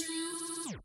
And 0.00 0.81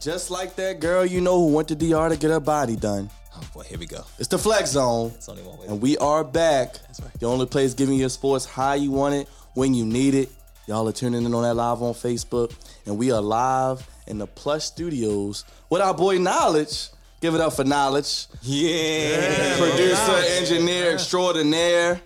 just 0.00 0.30
like 0.30 0.56
that 0.56 0.80
girl 0.80 1.04
you 1.04 1.20
know 1.20 1.38
who 1.38 1.54
went 1.54 1.68
to 1.68 1.74
DR 1.74 2.08
to 2.08 2.16
get 2.16 2.30
her 2.30 2.40
body 2.40 2.76
done, 2.76 3.10
Oh 3.36 3.42
boy, 3.54 3.62
here 3.62 3.78
we 3.78 3.86
go. 3.86 4.02
it's 4.18 4.28
the 4.28 4.38
Flex 4.38 4.70
Zone. 4.70 5.12
It's 5.14 5.28
only 5.28 5.42
one 5.42 5.58
way. 5.58 5.66
And 5.68 5.80
we 5.80 5.96
are 5.98 6.24
back. 6.24 6.72
That's 6.74 7.00
right. 7.00 7.12
The 7.20 7.26
only 7.26 7.46
place 7.46 7.74
giving 7.74 7.94
you 7.96 8.08
sports 8.08 8.44
how 8.44 8.72
you 8.72 8.90
want 8.90 9.14
it, 9.14 9.28
when 9.54 9.72
you 9.72 9.86
need 9.86 10.14
it. 10.14 10.30
Y'all 10.66 10.88
are 10.88 10.92
tuning 10.92 11.24
in 11.24 11.32
on 11.34 11.42
that 11.42 11.54
live 11.54 11.80
on 11.82 11.94
Facebook. 11.94 12.52
And 12.86 12.98
we 12.98 13.12
are 13.12 13.20
live 13.22 13.86
in 14.08 14.18
the 14.18 14.26
Plush 14.26 14.64
Studios 14.64 15.44
with 15.70 15.80
our 15.80 15.94
boy 15.94 16.18
Knowledge. 16.18 16.88
Give 17.20 17.34
it 17.34 17.40
up 17.40 17.52
for 17.52 17.64
Knowledge. 17.64 18.26
Yeah. 18.42 19.56
Producer, 19.58 20.12
engineer 20.38 20.92
extraordinaire. 20.92 22.00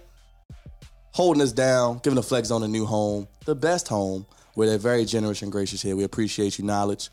Holding 1.12 1.42
us 1.42 1.52
down, 1.52 2.00
giving 2.02 2.16
the 2.16 2.22
Flex 2.22 2.48
Zone 2.48 2.62
a 2.64 2.68
new 2.68 2.84
home, 2.86 3.28
the 3.44 3.54
best 3.54 3.86
home, 3.88 4.26
where 4.54 4.68
they're 4.68 4.78
very 4.78 5.04
generous 5.04 5.42
and 5.42 5.50
gracious 5.52 5.80
here. 5.80 5.94
We 5.96 6.04
appreciate 6.04 6.58
you, 6.58 6.64
Knowledge. 6.64 7.08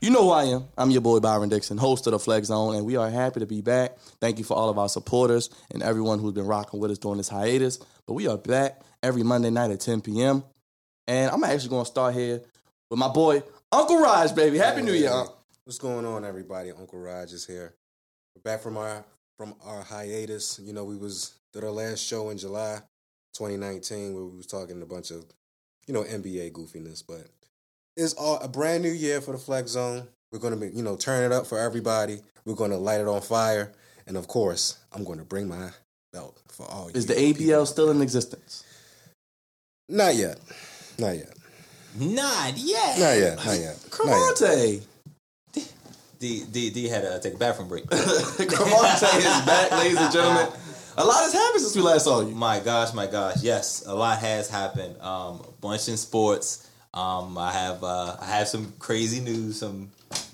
You 0.00 0.10
know 0.10 0.22
who 0.22 0.30
I 0.30 0.44
am. 0.44 0.68
I'm 0.78 0.92
your 0.92 1.00
boy 1.00 1.18
Byron 1.18 1.48
Dixon, 1.48 1.76
host 1.76 2.06
of 2.06 2.12
the 2.12 2.20
Flex 2.20 2.46
Zone, 2.46 2.76
and 2.76 2.86
we 2.86 2.94
are 2.94 3.10
happy 3.10 3.40
to 3.40 3.46
be 3.46 3.62
back. 3.62 3.98
Thank 4.20 4.38
you 4.38 4.44
for 4.44 4.56
all 4.56 4.68
of 4.68 4.78
our 4.78 4.88
supporters 4.88 5.50
and 5.72 5.82
everyone 5.82 6.20
who's 6.20 6.34
been 6.34 6.46
rocking 6.46 6.78
with 6.78 6.92
us 6.92 6.98
during 6.98 7.16
this 7.18 7.28
hiatus. 7.28 7.78
But 8.06 8.12
we 8.12 8.28
are 8.28 8.38
back 8.38 8.80
every 9.02 9.24
Monday 9.24 9.50
night 9.50 9.72
at 9.72 9.80
10 9.80 10.02
p.m. 10.02 10.44
And 11.08 11.32
I'm 11.32 11.42
actually 11.42 11.70
going 11.70 11.84
to 11.84 11.90
start 11.90 12.14
here 12.14 12.42
with 12.88 13.00
my 13.00 13.08
boy 13.08 13.42
Uncle 13.72 14.00
Raj, 14.00 14.32
baby. 14.36 14.58
Happy 14.58 14.82
New 14.82 14.92
Year. 14.92 15.24
What's 15.64 15.80
going 15.80 16.06
on, 16.06 16.24
everybody? 16.24 16.70
Uncle 16.70 17.00
Raj 17.00 17.32
is 17.32 17.44
here. 17.44 17.74
We're 18.36 18.42
back 18.42 18.62
from 18.62 18.76
our 18.76 19.04
from 19.36 19.56
our 19.64 19.82
hiatus. 19.82 20.60
You 20.62 20.74
know, 20.74 20.84
we 20.84 20.96
was 20.96 21.34
did 21.52 21.64
our 21.64 21.70
last 21.72 22.04
show 22.04 22.30
in 22.30 22.38
July 22.38 22.82
2019 23.34 24.14
where 24.14 24.26
we 24.26 24.36
was 24.36 24.46
talking 24.46 24.80
a 24.80 24.86
bunch 24.86 25.10
of, 25.10 25.24
you 25.88 25.92
know, 25.92 26.04
NBA 26.04 26.52
goofiness. 26.52 27.02
But 27.04 27.26
it's 27.98 28.14
all 28.14 28.38
a 28.38 28.48
brand 28.48 28.82
new 28.82 28.90
year 28.90 29.20
for 29.20 29.32
the 29.32 29.38
Flex 29.38 29.72
Zone. 29.72 30.06
We're 30.32 30.38
gonna 30.38 30.56
be, 30.56 30.68
you 30.68 30.82
know, 30.82 30.96
turn 30.96 31.24
it 31.24 31.34
up 31.34 31.46
for 31.46 31.58
everybody. 31.58 32.20
We're 32.44 32.54
gonna 32.54 32.78
light 32.78 33.00
it 33.00 33.08
on 33.08 33.20
fire, 33.20 33.72
and 34.06 34.16
of 34.16 34.28
course, 34.28 34.78
I'm 34.92 35.04
gonna 35.04 35.24
bring 35.24 35.48
my 35.48 35.70
belt 36.12 36.40
for 36.48 36.66
all. 36.70 36.90
You. 36.90 36.96
Is 36.96 37.08
you 37.08 37.14
the 37.14 37.20
people. 37.20 37.44
ABL 37.44 37.66
still 37.66 37.90
in 37.90 38.00
existence? 38.00 38.64
Not 39.88 40.14
yet. 40.14 40.38
Not 40.98 41.16
yet. 41.16 41.34
Not 41.98 42.56
yet. 42.56 42.98
Not 42.98 43.16
yet. 43.16 43.36
Not 43.44 43.58
yet. 43.58 43.86
Come 43.90 44.06
Not 44.06 44.40
yet. 44.40 44.80
D 46.20 46.44
D 46.50 46.70
D 46.70 46.88
had 46.88 47.02
to 47.02 47.20
take 47.20 47.34
a 47.34 47.38
bathroom 47.38 47.68
break. 47.68 47.84
Cavante 47.86 49.18
is 49.18 49.46
back, 49.46 49.72
ladies 49.72 49.98
and 49.98 50.12
gentlemen. 50.12 50.48
A 50.96 51.04
lot 51.04 51.22
has 51.22 51.32
happened 51.32 51.60
since 51.60 51.76
we 51.76 51.82
last 51.82 52.04
saw 52.04 52.20
you. 52.20 52.34
my 52.34 52.58
gosh, 52.58 52.92
my 52.92 53.06
gosh, 53.06 53.36
yes, 53.40 53.84
a 53.86 53.94
lot 53.94 54.18
has 54.18 54.50
happened. 54.50 55.00
Um, 55.00 55.40
a 55.46 55.52
bunch 55.60 55.88
in 55.88 55.96
sports. 55.96 56.67
Um, 56.94 57.36
I 57.38 57.52
have 57.52 57.84
uh, 57.84 58.16
I 58.20 58.26
have 58.26 58.48
some 58.48 58.72
crazy 58.78 59.20
news, 59.20 59.58
some 59.60 59.90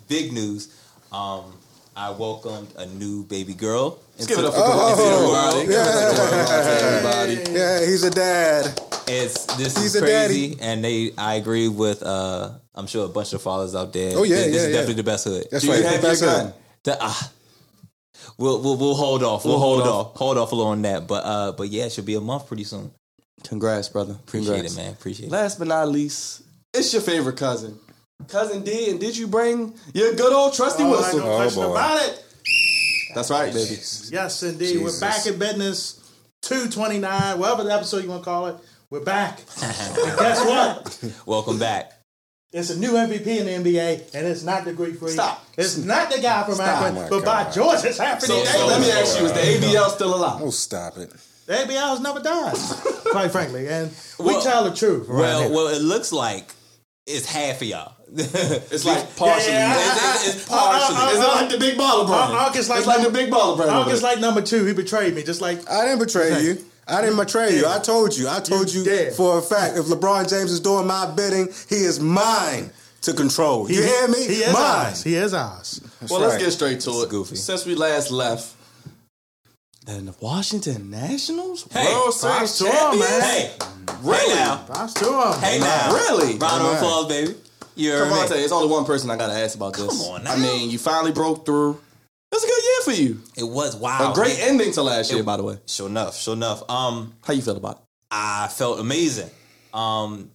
big 0.09 0.33
news. 0.33 0.75
Um, 1.13 1.53
I 1.97 2.11
welcomed 2.11 2.69
a 2.77 2.87
new 2.87 3.25
baby 3.25 3.55
girl. 3.55 3.99
Let's 4.19 4.27
give 4.27 4.39
it 4.39 4.45
up 4.45 4.55
for 4.55 4.61
Oh, 4.63 4.95
Cavante, 4.97 5.63
everybody. 5.63 5.67
Give 5.67 5.71
it 5.71 5.87
up 5.87 6.17
for 6.17 6.37
Cavante, 6.53 6.83
everybody. 6.83 7.53
Yeah, 7.59 7.81
he's 7.81 8.03
a 8.05 8.11
dad. 8.11 8.81
It's 9.07 9.45
this 9.57 9.77
He's 9.77 9.95
is 9.95 9.97
a 9.97 10.01
crazy, 10.01 10.55
daddy. 10.55 10.61
and 10.63 10.85
they 10.85 11.13
I 11.19 11.35
agree 11.35 11.69
with. 11.69 12.03
Uh, 12.03 12.53
I'm 12.75 12.87
sure 12.87 13.05
a 13.05 13.09
bunch 13.09 13.33
of 13.35 13.43
fathers 13.43 13.75
out 13.75 13.93
there. 13.93 14.17
Oh, 14.17 14.23
yeah, 14.25 14.37
this 14.37 14.47
yeah, 14.47 14.53
is 14.61 14.67
yeah. 14.67 14.73
definitely 14.73 14.95
the 14.95 15.03
best 15.05 15.25
hood. 15.25 15.47
That's 15.51 15.63
Do 15.63 15.69
you 15.71 15.75
right. 15.75 15.85
have 15.85 15.93
your 15.93 16.03
That's 16.03 16.23
it. 16.23 16.25
gun? 16.27 16.53
The- 16.85 16.99
ah. 17.01 17.31
We'll, 18.39 18.61
we'll 18.63 18.77
we'll 18.77 18.95
hold 18.95 19.23
off. 19.23 19.45
We'll, 19.45 19.55
We'll 19.55 19.61
hold, 19.61 19.83
hold 19.83 20.07
off. 20.07 20.17
Hold 20.17 20.39
off 20.39 20.51
a 20.53 20.55
little 20.57 20.73
on 20.73 20.83
that. 20.83 21.07
But 21.07 21.25
uh, 21.25 21.53
but 21.53 21.69
yeah, 21.69 21.85
it 21.85 21.93
should 21.93 22.07
be 22.07 22.15
a 22.15 22.21
month 22.21 22.47
pretty 22.49 22.65
soon. 22.65 22.91
Congrats, 23.45 23.89
brother. 23.91 24.15
Appreciate 24.15 24.53
Congrats. 24.55 24.75
it, 24.75 24.77
man. 24.79 24.93
Appreciate 24.93 25.27
it. 25.27 25.31
Last 25.33 25.59
but 25.59 25.69
not 25.69 25.89
least, 25.89 26.43
it's 26.75 26.93
your 26.93 27.03
favorite 27.03 27.37
cousin. 27.37 27.79
Cousin 28.29 28.63
D, 28.63 28.91
and 28.91 29.01
did 29.01 29.17
you 29.17 29.27
bring 29.27 29.75
your 29.93 30.15
good 30.15 30.33
old 30.33 30.55
trusty 30.55 30.83
Oh, 30.83 30.91
whistle? 30.93 31.19
no 31.21 31.33
oh, 31.33 31.37
question 31.37 31.63
boy. 31.63 31.71
about 31.71 32.03
it. 32.09 32.25
That's 33.15 33.31
right, 33.31 33.53
baby. 33.53 33.77
Yes, 34.11 34.43
indeed. 34.43 34.73
Jesus. 34.75 35.01
We're 35.01 35.09
back 35.09 35.27
in 35.27 35.39
business. 35.39 36.01
229, 36.43 37.39
whatever 37.39 37.65
the 37.65 37.73
episode 37.73 38.03
you 38.05 38.11
want 38.11 38.23
to 38.23 38.25
call 38.25 38.47
it. 38.49 38.57
We're 38.91 39.01
back. 39.05 39.39
and 39.63 40.19
guess 40.19 40.45
what? 40.45 41.13
Welcome 41.27 41.59
back. 41.59 41.93
It's 42.53 42.71
a 42.71 42.79
new 42.79 42.93
MVP 42.93 43.27
in 43.27 43.47
the 43.65 43.71
NBA, 43.73 44.15
and 44.15 44.27
it's 44.27 44.45
not 44.45 44.65
the 44.65 44.73
Greek 44.73 44.99
freak. 44.99 45.13
Stop. 45.13 45.45
It's 45.59 45.77
not 45.79 46.11
the 46.11 46.21
guy 46.21 46.45
from 46.45 46.61
Akron, 46.61 46.97
Oh 46.97 47.03
my 47.03 47.09
but 47.09 47.25
by 47.25 47.51
George, 47.51 47.83
it's 47.85 47.99
happening. 47.99 48.29
So, 48.29 48.45
so 48.45 48.67
let 48.67 48.81
me 48.81 48.91
ask 48.93 49.19
you: 49.19 49.27
Is 49.27 49.33
the 49.33 49.41
ABL 49.67 49.91
still 49.91 50.15
alive? 50.15 50.41
Oh, 50.43 50.51
stop 50.51 50.97
it. 50.99 51.13
The 51.47 51.53
ABL 51.55 51.89
has 51.91 52.01
never 52.01 52.21
died, 52.21 52.55
quite 53.11 53.33
frankly. 53.33 53.67
And 53.69 53.91
we 54.21 54.27
Well- 54.27 54.41
tell 54.43 54.65
the 54.65 54.75
truth. 54.75 55.09
Well, 55.09 55.51
well, 55.51 55.67
it 55.69 55.83
looks 55.83 56.13
like 56.13 56.53
it's 57.07 57.27
half 57.27 57.61
of 57.63 57.69
y'all. 57.69 57.93
It's 58.15 58.85
like 58.85 59.17
partially. 59.17 59.53
Yeah, 59.53 59.75
yeah, 59.75 59.81
It's- 59.81 60.03
I- 60.03 60.15
it's, 60.15 60.27
I- 60.27 60.31
it's 60.37 60.49
partially. 60.49 60.97
I- 60.97 61.09
I- 61.09 61.13
Is 61.13 61.19
it 61.19 61.29
like 61.29 61.51
the 61.51 61.59
big 61.59 61.77
baller 61.79 62.07
brand? 62.07 62.33
Uh, 62.33 62.37
August 62.37 62.69
like 62.71 62.79
it's 62.79 62.87
like 62.87 62.97
the 62.99 63.03
number- 63.05 63.19
big 63.19 63.31
baller 63.33 63.57
brand. 63.57 63.71
August 63.71 64.03
like 64.03 64.21
number 64.21 64.41
two. 64.43 64.65
He 64.65 64.73
betrayed 64.73 65.15
me, 65.15 65.23
just 65.23 65.41
like 65.41 65.69
I 65.71 65.85
didn't 65.87 65.99
betray 66.01 66.43
you. 66.43 66.59
I 66.87 67.01
didn't 67.01 67.17
betray 67.17 67.57
you. 67.57 67.67
I 67.67 67.79
told 67.79 68.17
you. 68.17 68.29
I 68.29 68.41
told 68.41 68.73
You 68.73 68.83
you, 68.85 69.11
for 69.13 69.39
a 69.39 69.43
fact. 69.43 69.77
If 69.79 69.87
LeBron 69.87 70.29
James 70.29 70.53
is 70.53 70.61
doing 70.61 70.87
my 70.87 71.07
bidding, 71.11 71.49
he 71.69 71.77
is 71.77 71.99
mine 71.99 72.71
to 73.03 73.13
control. 73.15 73.71
You 73.71 73.83
hear 73.83 74.09
me? 74.09 74.19
He 74.27 74.43
is 74.45 74.53
mine. 74.53 74.63
ours. 74.87 75.03
He 75.03 75.15
is 75.15 75.33
ours. 75.35 75.81
well, 76.11 76.21
let's 76.21 76.37
get 76.43 76.53
straight 76.53 76.81
to 76.81 76.91
it. 77.03 77.09
goofy. 77.09 77.37
Since 77.37 77.65
we 77.67 77.75
last 77.75 78.11
left, 78.11 78.55
then 78.55 78.64
the 79.85 80.15
Washington 80.21 80.91
Nationals 80.91 81.67
Hey, 81.73 81.93
World 81.93 82.15
Series 82.15 82.37
props 82.37 82.59
to 82.59 82.67
'em, 82.67 82.73
champions. 82.73 83.11
man. 83.11 83.21
hey, 83.23 83.53
Really? 84.03 84.31
hey 84.31 84.35
now, 84.35 84.57
Props 84.67 84.95
to 84.95 85.05
him. 85.05 85.41
hey 85.41 85.59
now, 85.59 85.93
Really? 85.95 86.39
round 86.39 86.63
of 86.67 86.73
applause, 86.75 87.07
baby. 87.07 87.35
You 87.77 87.91
heard 87.93 88.09
Cavante, 88.13 88.31
me. 88.31 88.37
it's 88.45 88.53
only 88.53 88.69
one 88.69 88.85
person 88.85 89.11
I 89.11 89.17
gotta 89.17 89.33
ask 89.35 89.57
about 89.57 89.75
this. 89.75 89.87
Come 89.87 90.01
on 90.01 90.25
now. 90.25 90.33
I 90.33 90.37
mean, 90.37 90.71
you 90.71 90.79
finally 90.79 91.13
broke 91.13 91.45
through. 91.45 91.73
It 91.73 92.35
was 92.37 92.45
a 92.45 92.47
good 92.47 92.63
year 92.65 92.81
for 92.83 92.93
you. 93.03 93.23
It 93.37 93.45
was 93.45 93.77
wow. 93.77 94.13
A 94.13 94.15
great 94.15 94.39
ending 94.41 94.73
to 94.73 94.83
last 94.83 95.11
year, 95.11 95.21
It- 95.21 95.27
by 95.27 95.37
the 95.37 95.43
way. 95.43 95.59
Sure 95.67 95.89
enough, 95.89 96.17
sure 96.17 96.35
enough. 96.35 96.63
Um, 96.71 97.15
How 97.23 97.33
you 97.33 97.43
feel 97.43 97.57
about 97.57 97.77
it? 97.77 97.83
I 98.11 98.49
felt 98.49 98.79
amazing. 98.81 99.31
Um, 99.73 100.31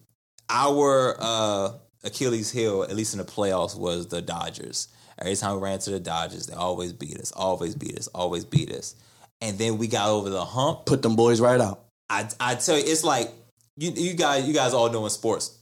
our 0.48 1.16
uh, 1.18 1.72
Achilles 2.04 2.50
heel, 2.50 2.82
at 2.82 2.94
least 2.94 3.14
in 3.14 3.18
the 3.18 3.24
playoffs, 3.24 3.74
was 3.76 4.06
the 4.08 4.20
Dodgers. 4.22 4.88
Every 5.18 5.36
time 5.36 5.56
we 5.56 5.62
ran 5.62 5.78
to 5.80 5.90
the 5.90 6.00
Dodgers, 6.00 6.46
they 6.46 6.54
always 6.54 6.92
beat 6.92 7.18
us, 7.18 7.32
always 7.32 7.74
beat 7.74 7.98
us, 7.98 8.06
always 8.08 8.44
beat 8.44 8.70
us. 8.72 8.94
And 9.40 9.58
then 9.58 9.78
we 9.78 9.88
got 9.88 10.08
over 10.08 10.28
the 10.28 10.44
hump. 10.44 10.86
Put 10.86 11.02
them 11.02 11.16
boys 11.16 11.40
right 11.40 11.60
out. 11.60 11.84
I 12.08 12.28
I 12.38 12.54
tell 12.56 12.76
you, 12.76 12.84
it's 12.86 13.04
like 13.04 13.30
you 13.76 13.90
you 13.92 14.14
guys 14.14 14.46
you 14.46 14.52
guys 14.52 14.74
all 14.74 14.90
know 14.90 15.04
in 15.04 15.10
sports 15.10 15.60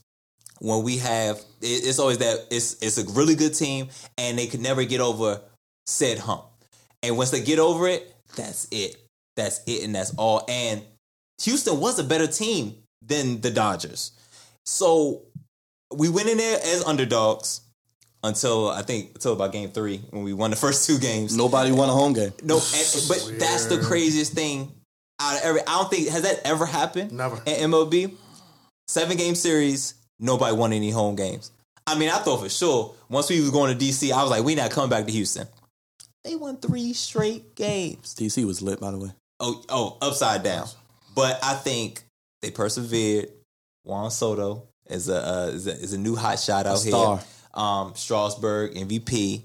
when 0.59 0.83
we 0.83 0.97
have 0.97 1.37
it, 1.61 1.85
it's 1.85 1.99
always 1.99 2.19
that 2.19 2.47
it's 2.51 2.81
it's 2.81 2.97
a 2.97 3.05
really 3.11 3.35
good 3.35 3.53
team 3.53 3.89
and 4.17 4.37
they 4.37 4.47
could 4.47 4.61
never 4.61 4.83
get 4.83 5.01
over 5.01 5.41
said 5.87 6.19
hump. 6.19 6.43
And 7.01 7.17
once 7.17 7.31
they 7.31 7.41
get 7.41 7.59
over 7.59 7.87
it, 7.87 8.13
that's 8.35 8.67
it. 8.71 8.97
That's 9.35 9.61
it, 9.65 9.83
and 9.83 9.95
that's 9.95 10.13
all. 10.15 10.43
And 10.49 10.83
Houston 11.43 11.79
was 11.79 11.97
a 11.97 12.03
better 12.03 12.27
team 12.27 12.75
than 13.01 13.39
the 13.39 13.49
Dodgers, 13.49 14.11
so 14.65 15.23
we 15.95 16.09
went 16.09 16.27
in 16.27 16.37
there 16.37 16.59
as 16.61 16.83
underdogs 16.83 17.61
until 18.23 18.69
I 18.69 18.81
think 18.81 19.11
until 19.15 19.33
about 19.33 19.51
game 19.51 19.69
three 19.69 19.97
when 20.09 20.23
we 20.23 20.33
won 20.33 20.49
the 20.49 20.55
first 20.67 20.85
two 20.87 20.97
games. 20.99 21.35
Nobody 21.35 21.71
won 21.71 21.89
a 21.89 21.93
home 21.93 22.13
game. 22.13 22.33
No, 22.43 22.55
and, 22.55 23.05
but 23.07 23.33
that's 23.37 23.65
the 23.65 23.79
craziest 23.83 24.33
thing 24.33 24.71
out 25.19 25.37
of 25.37 25.43
every. 25.43 25.61
I 25.61 25.79
don't 25.79 25.89
think 25.89 26.09
has 26.09 26.23
that 26.23 26.41
ever 26.45 26.65
happened. 26.65 27.11
Never. 27.11 27.35
in 27.45 27.71
MLB. 27.71 28.13
Seven 28.87 29.17
game 29.17 29.35
series, 29.35 29.93
nobody 30.19 30.55
won 30.55 30.73
any 30.73 30.89
home 30.89 31.15
games. 31.15 31.51
I 31.85 31.97
mean, 31.97 32.09
I 32.09 32.17
thought 32.17 32.41
for 32.41 32.49
sure 32.49 32.95
once 33.07 33.29
we 33.29 33.39
was 33.39 33.51
going 33.51 33.75
to 33.75 33.85
DC, 33.85 34.11
I 34.11 34.21
was 34.21 34.31
like, 34.31 34.43
we 34.43 34.55
not 34.55 34.71
coming 34.71 34.89
back 34.89 35.05
to 35.05 35.11
Houston. 35.11 35.47
They 36.23 36.35
won 36.35 36.57
three 36.57 36.93
straight 36.93 37.55
games. 37.55 38.15
DC 38.15 38.43
was 38.45 38.61
lit, 38.61 38.79
by 38.79 38.91
the 38.91 38.97
way. 38.97 39.09
Oh, 39.39 39.63
oh, 39.69 39.97
upside 40.01 40.43
down. 40.43 40.67
But 41.15 41.39
I 41.43 41.53
think 41.53 42.03
they 42.41 42.51
persevered. 42.51 43.29
Juan 43.83 44.11
Soto 44.11 44.67
is 44.87 45.09
a 45.09 45.27
uh, 45.27 45.45
is 45.47 45.67
a, 45.67 45.71
is 45.71 45.93
a 45.93 45.97
new 45.97 46.15
hot 46.15 46.39
shot 46.39 46.65
out 46.65 46.79
star. 46.79 47.17
here. 47.17 47.25
Um, 47.53 47.93
Strasburg 47.95 48.75
MVP. 48.75 49.43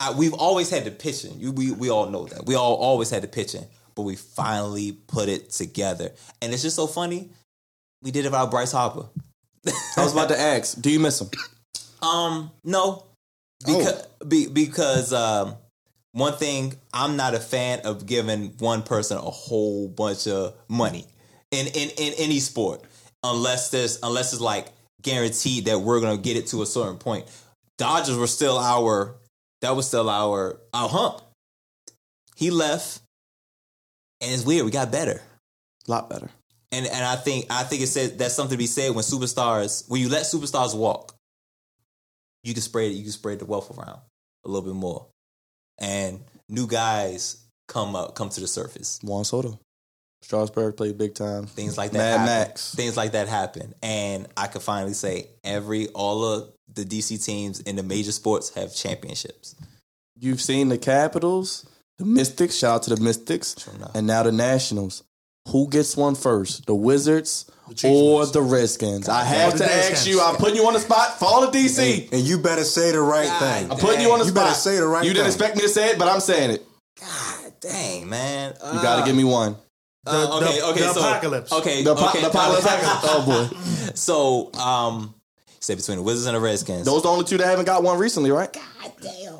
I, 0.00 0.12
we've 0.12 0.34
always 0.34 0.70
had 0.70 0.84
the 0.84 0.90
pitching. 0.90 1.38
You, 1.38 1.52
we 1.52 1.72
we 1.72 1.90
all 1.90 2.08
know 2.10 2.26
that. 2.26 2.46
We 2.46 2.54
all 2.54 2.74
always 2.74 3.10
had 3.10 3.22
the 3.22 3.28
pitching. 3.28 3.66
but 3.94 4.02
we 4.02 4.16
finally 4.16 4.92
put 4.92 5.28
it 5.28 5.50
together. 5.50 6.12
And 6.40 6.52
it's 6.52 6.62
just 6.62 6.76
so 6.76 6.86
funny. 6.86 7.30
We 8.02 8.10
did 8.10 8.24
it 8.24 8.28
without 8.28 8.50
Bryce 8.50 8.72
Harper. 8.72 9.06
I 9.66 10.02
was 10.02 10.12
about 10.12 10.28
to 10.30 10.38
ask, 10.38 10.80
do 10.80 10.90
you 10.90 10.98
miss 10.98 11.20
him? 11.20 11.30
Um, 12.02 12.50
no, 12.64 13.04
because 13.64 14.06
be, 14.26 14.48
because 14.48 15.12
um, 15.12 15.54
one 16.12 16.32
thing 16.34 16.74
I'm 16.92 17.16
not 17.16 17.34
a 17.34 17.40
fan 17.40 17.80
of 17.84 18.06
giving 18.06 18.54
one 18.58 18.82
person 18.82 19.18
a 19.18 19.20
whole 19.20 19.88
bunch 19.88 20.26
of 20.26 20.54
money 20.68 21.06
in 21.52 21.66
in, 21.68 21.90
in 21.96 22.14
any 22.18 22.40
sport 22.40 22.82
unless 23.22 23.70
there's 23.70 24.00
unless 24.02 24.32
it's 24.32 24.42
like 24.42 24.66
guaranteed 25.02 25.66
that 25.66 25.80
we're 25.80 26.00
gonna 26.00 26.18
get 26.18 26.36
it 26.36 26.48
to 26.48 26.62
a 26.62 26.66
certain 26.66 26.96
point. 26.96 27.26
Dodgers 27.78 28.16
were 28.16 28.26
still 28.26 28.58
our 28.58 29.16
that 29.60 29.76
was 29.76 29.86
still 29.86 30.10
our 30.10 30.60
our 30.74 30.88
hump. 30.88 31.22
He 32.36 32.50
left, 32.50 33.00
and 34.20 34.32
it's 34.32 34.44
weird. 34.44 34.64
We 34.64 34.70
got 34.70 34.90
better. 34.90 35.22
A 35.86 35.90
lot 35.90 36.10
better. 36.10 36.30
And 36.72 36.86
and 36.86 37.04
I 37.04 37.16
think 37.16 37.46
I 37.50 37.62
think 37.62 37.82
it 37.82 37.88
said 37.88 38.18
that's 38.18 38.34
something 38.34 38.54
to 38.54 38.58
be 38.58 38.66
said 38.66 38.94
when 38.94 39.04
superstars 39.04 39.88
when 39.88 40.00
you 40.00 40.08
let 40.08 40.22
superstars 40.22 40.76
walk, 40.76 41.14
you 42.42 42.54
can 42.54 42.62
spread 42.62 42.92
you 42.92 43.02
can 43.02 43.12
spread 43.12 43.38
the 43.38 43.44
wealth 43.44 43.76
around 43.76 44.00
a 44.44 44.48
little 44.48 44.62
bit 44.62 44.74
more, 44.74 45.06
and 45.78 46.20
new 46.48 46.66
guys 46.66 47.44
come 47.68 47.94
up 47.94 48.14
come 48.14 48.30
to 48.30 48.40
the 48.40 48.48
surface. 48.48 48.98
Juan 49.02 49.24
Soto. 49.24 49.58
Strasburg 50.22 50.76
played 50.76 50.96
big 50.98 51.14
time. 51.14 51.46
Things 51.46 51.76
like 51.76 51.90
that. 51.92 51.98
Mad 51.98 52.10
happen. 52.18 52.26
Max. 52.48 52.74
Things 52.74 52.96
like 52.96 53.12
that 53.12 53.28
happen, 53.28 53.74
and 53.82 54.26
I 54.36 54.46
could 54.46 54.62
finally 54.62 54.94
say 54.94 55.26
every 55.44 55.88
all 55.88 56.24
of 56.24 56.52
the 56.72 56.84
DC 56.84 57.22
teams 57.24 57.60
in 57.60 57.76
the 57.76 57.82
major 57.82 58.12
sports 58.12 58.50
have 58.54 58.74
championships. 58.74 59.54
You've 60.18 60.40
seen 60.40 60.68
the 60.68 60.78
Capitals, 60.78 61.66
the 61.98 62.04
Mystics, 62.04 62.54
shout 62.56 62.74
out 62.76 62.82
to 62.84 62.94
the 62.94 63.02
Mystics, 63.02 63.56
Sure 63.58 63.74
and 63.94 64.06
now 64.06 64.22
the 64.22 64.32
Nationals. 64.32 65.02
Who 65.48 65.68
gets 65.68 65.96
one 65.96 66.14
first, 66.14 66.66
the 66.66 66.74
Wizards 66.74 67.50
Chiefs 67.74 67.84
or 67.84 68.24
the 68.26 68.40
Redskins? 68.42 69.08
I 69.08 69.24
have 69.24 69.56
to 69.56 69.64
ask 69.64 70.06
you. 70.06 70.20
I'm 70.20 70.36
putting 70.36 70.54
you 70.54 70.64
on 70.68 70.72
the 70.72 70.78
spot. 70.78 71.18
Follow 71.18 71.50
the 71.50 71.58
DC. 71.58 72.12
And 72.12 72.22
you 72.22 72.38
better 72.38 72.62
say 72.62 72.92
the 72.92 73.00
right 73.00 73.28
thing. 73.40 73.72
I'm 73.72 73.76
putting 73.78 74.00
you 74.02 74.12
on 74.12 74.20
the 74.20 74.24
You 74.26 74.30
spot. 74.30 74.42
You 74.44 74.48
better 74.50 74.54
say 74.54 74.76
the 74.76 74.86
right 74.86 75.04
You 75.04 75.12
didn't 75.12 75.24
thing. 75.24 75.32
expect 75.34 75.56
me 75.56 75.62
to 75.62 75.68
say 75.68 75.90
it, 75.90 75.98
but 75.98 76.06
I'm 76.06 76.20
saying 76.20 76.52
it. 76.52 76.64
God 77.00 77.52
dang, 77.60 78.08
man! 78.08 78.54
You 78.60 78.80
got 78.82 78.96
to 78.96 79.02
uh, 79.02 79.06
give 79.06 79.16
me 79.16 79.24
one. 79.24 79.56
Uh, 80.06 80.38
okay, 80.42 80.58
the- 80.58 80.66
okay, 80.66 80.80
the 80.80 80.92
so, 80.92 81.00
apocalypse. 81.00 81.52
Okay, 81.52 81.82
The, 81.84 81.94
po- 81.94 82.08
okay, 82.08 82.22
the 82.22 82.30
Pilots. 82.30 82.66
oh 83.04 83.24
boy, 83.50 83.92
So, 83.94 84.52
um, 84.60 85.14
say 85.60 85.74
between 85.76 85.98
the 85.98 86.02
Wizards 86.02 86.26
and 86.26 86.36
the 86.36 86.40
Redskins. 86.40 86.84
those 86.86 86.98
are 87.00 87.02
the 87.02 87.08
only 87.08 87.24
two 87.24 87.38
that 87.38 87.46
haven't 87.46 87.66
got 87.66 87.82
one 87.82 87.98
recently, 87.98 88.30
right? 88.32 88.52
Goddamn. 88.82 89.38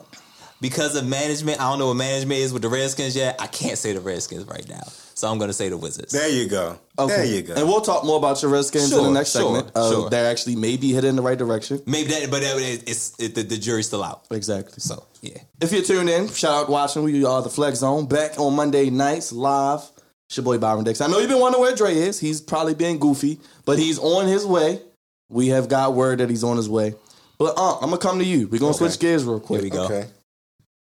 Because 0.61 0.95
of 0.95 1.05
management, 1.05 1.61
I 1.61 1.69
don't 1.69 1.81
know 1.81 1.89
what 1.89 1.95
management 1.97 2.39
is 2.39 2.53
with 2.53 2.63
the 2.63 2.69
Redskins 2.69 3.17
yet. 3.17 3.35
I 3.41 3.49
can't 3.49 3.77
say 3.77 3.93
the 3.95 4.01
Redskins 4.01 4.45
right 4.45 4.65
now, 4.69 4.85
so 5.15 5.29
I'm 5.29 5.39
going 5.39 5.49
to 5.51 5.53
say 5.53 5.69
the 5.69 5.77
Wizards. 5.77 6.13
There 6.13 6.29
you 6.29 6.49
go. 6.49 6.79
There 6.97 7.25
you 7.25 7.43
go. 7.43 7.55
And 7.55 7.67
we'll 7.67 7.81
talk 7.81 8.05
more 8.05 8.17
about 8.17 8.41
your 8.43 8.53
Redskins 8.53 8.93
in 8.93 9.03
the 9.03 9.11
next 9.11 9.33
sure, 9.33 9.43
segment. 9.57 9.73
Uh, 9.75 9.91
sure. 9.91 10.11
They're 10.11 10.31
actually 10.31 10.55
maybe 10.55 10.93
headed 10.93 11.11
in 11.11 11.17
the 11.17 11.23
right 11.23 11.37
direction. 11.37 11.83
Maybe 11.85 12.11
that, 12.11 12.31
but 12.31 12.43
that, 12.43 12.81
it's 12.87 13.19
it, 13.19 13.35
the, 13.35 13.43
the 13.43 13.59
jury's 13.59 13.89
still 13.89 14.05
out. 14.05 14.27
Exactly. 14.31 14.75
So 14.79 15.05
yeah, 15.21 15.39
If 15.61 15.73
you're 15.73 15.83
tuned 15.83 16.09
in, 16.09 16.29
shout 16.29 16.53
out 16.53 16.71
watching. 16.71 17.03
We 17.03 17.25
are 17.25 17.43
the 17.43 17.51
Flex 17.51 17.79
Zone 17.79 18.07
back 18.07 18.39
on 18.39 18.55
Monday 18.55 18.89
nights 18.91 19.33
live. 19.33 19.81
It's 20.33 20.39
your 20.39 20.45
boy 20.45 20.57
Byron 20.57 20.83
Dix. 20.83 21.03
I 21.03 21.09
know 21.09 21.19
you've 21.19 21.29
been 21.29 21.41
wondering 21.41 21.61
where 21.61 21.75
Dre 21.77 21.95
is. 21.95 22.19
He's 22.19 22.41
probably 22.41 22.73
being 22.73 22.99
goofy, 22.99 23.39
but 23.67 23.79
he's 23.79 23.99
on 23.99 24.27
his 24.27 24.47
way. 24.47 24.81
We 25.29 25.49
have 25.49 25.69
got 25.69 25.93
word 25.93 26.21
that 26.21 26.31
he's 26.31 26.43
on 26.43 26.57
his 26.57 26.71
way. 26.71 26.95
But 27.37 27.59
uh, 27.59 27.75
I'm 27.75 27.91
gonna 27.91 27.99
come 27.99 28.19
to 28.19 28.25
you. 28.25 28.49
We're 28.49 28.59
gonna 28.59 28.73
switch 28.73 28.99
gears 28.99 29.25
real 29.27 29.41
quick. 29.41 29.61
here 29.61 29.71
we 29.71 29.77
go. 29.77 29.85
Okay. 29.85 30.09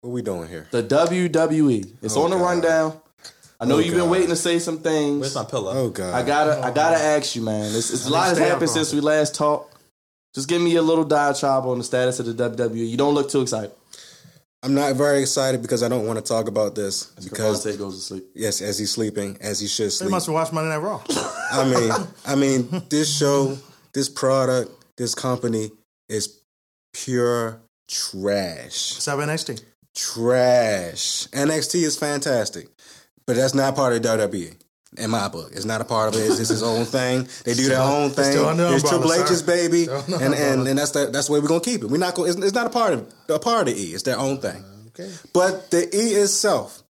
What 0.01 0.11
we 0.11 0.21
doing 0.21 0.47
here? 0.49 0.67
The 0.69 0.83
WWE. 0.83 1.95
It's 2.03 2.15
Oh, 2.15 2.25
on 2.25 2.29
the 2.29 2.37
God. 2.37 2.43
rundown. 2.43 3.01
I 3.59 3.65
know 3.65 3.77
Oh, 3.77 3.79
you've 3.79 3.95
been 3.95 4.03
God. 4.03 4.11
waiting 4.11 4.29
to 4.29 4.35
say 4.35 4.59
some 4.59 4.77
things. 4.77 5.21
Where's 5.21 5.33
my 5.33 5.45
pillow? 5.45 5.71
Oh 5.73 5.89
God. 5.89 6.13
I 6.13 6.21
gotta, 6.23 6.59
I 6.63 6.69
gotta 6.69 6.97
ask 7.03 7.35
you, 7.35 7.41
man. 7.41 7.65
It's, 7.75 7.91
it's 7.91 8.05
a 8.05 8.11
lot 8.11 8.27
has 8.27 8.37
happened 8.37 8.69
since 8.69 8.93
we 8.93 8.99
last 8.99 9.33
talked. 9.33 9.75
Just 10.35 10.47
give 10.47 10.61
me 10.61 10.75
a 10.75 10.81
little 10.83 11.05
diatribe 11.05 11.65
on 11.65 11.79
the 11.79 11.83
status 11.83 12.19
of 12.19 12.27
the 12.27 12.49
WWE. 12.51 12.87
You 12.87 12.97
don't 12.97 13.15
look 13.15 13.31
too 13.31 13.41
excited. 13.41 13.71
I'm 14.63 14.73
not 14.73 14.95
very 14.95 15.19
excited 15.21 15.61
because 15.61 15.83
I 15.83 15.89
don't 15.89 16.07
want 16.07 16.17
to 16.17 16.23
talk 16.25 16.47
about 16.47 16.73
this 16.73 17.07
because 17.21 17.65
Devontae 17.65 17.77
goes 17.77 17.95
to 17.97 18.01
sleep. 18.01 18.23
yes, 18.33 18.61
as 18.61 18.79
he's 18.79 18.91
sleeping, 18.91 19.37
as 19.41 19.59
he 19.59 19.67
should 19.67 19.87
They 19.87 19.89
sleep. 19.89 20.11
must 20.11 20.27
have 20.27 20.33
watched 20.33 20.53
Monday 20.53 20.69
Night 20.69 20.77
Raw. 20.77 21.01
I 21.51 21.65
mean, 21.69 21.91
I 22.25 22.35
mean, 22.35 22.83
this 22.89 23.13
show, 23.15 23.57
this 23.93 24.07
product, 24.07 24.71
this 24.97 25.13
company 25.15 25.69
is 26.07 26.39
pure 26.93 27.61
trash. 27.89 28.73
Seven 28.75 29.27
NXT. 29.27 29.61
Trash. 29.95 31.27
NXT 31.27 31.83
is 31.83 31.97
fantastic, 31.97 32.67
but 33.27 33.35
that's 33.35 33.53
not 33.53 33.75
part 33.75 33.93
of 33.93 34.01
WWE. 34.01 34.55
In 34.97 35.09
my 35.09 35.27
book, 35.27 35.51
it's 35.53 35.65
not 35.65 35.81
a 35.81 35.85
part 35.85 36.13
of 36.13 36.19
it. 36.21 36.25
It's, 36.25 36.39
it's 36.39 36.49
his 36.49 36.63
own 36.63 36.85
thing. 36.85 37.27
They 37.45 37.53
do 37.53 37.67
their 37.69 37.79
own 37.81 38.09
thing. 38.11 38.33
It's 38.75 38.83
Triple 38.89 39.09
H's 39.13 39.41
baby, 39.41 39.87
and 40.21 40.33
and 40.33 40.67
and 40.67 40.77
that's 40.77 40.91
the 40.91 41.07
that's 41.11 41.27
the 41.27 41.33
way 41.33 41.39
we're 41.39 41.47
gonna 41.47 41.61
keep 41.61 41.81
it. 41.83 41.87
We're 41.87 41.97
not 41.97 42.15
going. 42.15 42.29
It's, 42.29 42.37
it's 42.39 42.53
not 42.53 42.67
a 42.67 42.69
part 42.69 42.93
of 42.93 43.13
a 43.29 43.39
part 43.39 43.67
of 43.67 43.75
E. 43.77 43.93
It's 43.93 44.03
their 44.03 44.17
own 44.19 44.37
thing. 44.39 44.63
Okay. 44.89 45.11
But 45.33 45.71
the 45.71 45.87
E 45.95 46.09
itself, 46.15 46.83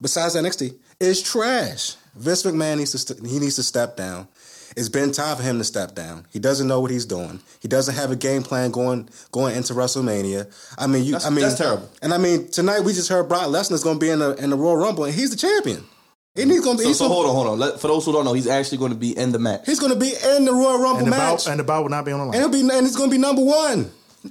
besides 0.00 0.36
NXT, 0.36 0.76
is 1.00 1.22
trash. 1.22 1.96
Vince 2.14 2.42
McMahon 2.44 2.78
needs 2.78 2.92
to 2.92 2.98
st- 2.98 3.26
he 3.26 3.38
needs 3.38 3.56
to 3.56 3.62
step 3.62 3.96
down. 3.96 4.28
It's 4.76 4.88
been 4.88 5.12
time 5.12 5.36
for 5.36 5.42
him 5.42 5.58
to 5.58 5.64
step 5.64 5.94
down. 5.94 6.24
He 6.30 6.38
doesn't 6.38 6.66
know 6.66 6.80
what 6.80 6.90
he's 6.90 7.04
doing. 7.04 7.40
He 7.60 7.68
doesn't 7.68 7.94
have 7.94 8.10
a 8.10 8.16
game 8.16 8.42
plan 8.42 8.70
going 8.70 9.08
going 9.30 9.56
into 9.56 9.74
WrestleMania. 9.74 10.50
I 10.78 10.86
mean, 10.86 11.04
you. 11.04 11.12
That's- 11.12 11.26
I 11.26 11.30
mean, 11.30 11.40
that's 11.44 11.58
terrible. 11.58 11.90
And 12.00 12.14
I 12.14 12.18
mean, 12.18 12.48
tonight 12.48 12.80
we 12.80 12.92
just 12.92 13.08
heard 13.08 13.28
Brock 13.28 13.48
Lesnar's 13.48 13.82
going 13.84 13.96
to 13.96 14.00
be 14.00 14.10
in 14.10 14.18
the 14.20 14.34
in 14.36 14.50
the 14.50 14.56
Royal 14.56 14.76
Rumble, 14.76 15.04
and 15.04 15.14
he's 15.14 15.30
the 15.30 15.36
champion. 15.36 15.84
And 16.34 16.50
he's 16.50 16.60
going 16.64 16.78
to 16.78 16.82
be. 16.82 16.84
So, 16.84 16.88
he's 16.88 16.98
so 16.98 17.04
gonna, 17.08 17.14
hold 17.14 17.26
on, 17.26 17.34
hold 17.34 17.46
on. 17.48 17.58
Let, 17.58 17.80
for 17.80 17.88
those 17.88 18.04
who 18.06 18.12
don't 18.12 18.24
know, 18.24 18.32
he's 18.32 18.46
actually 18.46 18.78
going 18.78 18.92
to 18.92 18.98
be 18.98 19.16
in 19.16 19.32
the 19.32 19.38
match. 19.38 19.66
He's 19.66 19.78
going 19.80 19.92
to 19.92 19.98
be 19.98 20.14
in 20.36 20.44
the 20.46 20.52
Royal 20.52 20.78
Rumble 20.78 20.98
And 20.98 21.06
the, 21.06 21.10
match, 21.10 21.44
bout, 21.44 21.46
and 21.48 21.60
the 21.60 21.64
bout 21.64 21.82
will 21.82 21.90
not 21.90 22.04
be 22.06 22.12
on 22.12 22.20
the 22.20 22.24
line. 22.26 22.34
and 22.42 22.42
he'll 22.54 22.68
be 22.68 22.74
and 22.74 22.86
he's 22.86 22.96
going 22.96 23.10
to 23.10 23.14
be 23.14 23.20
number 23.20 23.42
one. 23.44 23.90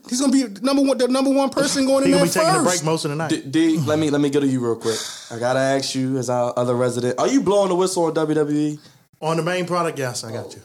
He's 0.09 0.19
going 0.21 0.31
to 0.31 0.49
be 0.49 0.61
number 0.61 0.81
one, 0.83 0.97
the 0.97 1.07
number 1.09 1.29
one 1.31 1.49
person 1.49 1.85
going 1.85 2.03
in 2.05 2.09
He'll 2.09 2.17
there 2.19 2.25
be 2.27 2.31
taking 2.31 2.49
first. 2.49 2.61
a 2.61 2.63
break 2.69 2.83
most 2.85 3.05
of 3.05 3.11
the 3.11 3.17
night. 3.17 3.29
D, 3.29 3.41
D, 3.41 3.77
let 3.79 3.99
me 3.99 4.09
let 4.09 4.21
me 4.21 4.29
go 4.31 4.39
to 4.39 4.47
you 4.47 4.61
real 4.61 4.77
quick. 4.77 4.97
I 5.29 5.37
gotta 5.37 5.59
ask 5.59 5.93
you, 5.93 6.17
as 6.17 6.29
our 6.29 6.53
other 6.57 6.75
resident, 6.75 7.19
are 7.19 7.27
you 7.27 7.41
blowing 7.41 7.69
the 7.69 7.75
whistle 7.75 8.05
on 8.05 8.13
WWE? 8.15 8.79
on 9.21 9.37
the 9.37 9.43
main 9.43 9.67
product, 9.67 9.99
yes, 9.99 10.23
I 10.23 10.31
got 10.31 10.55
you. 10.55 10.61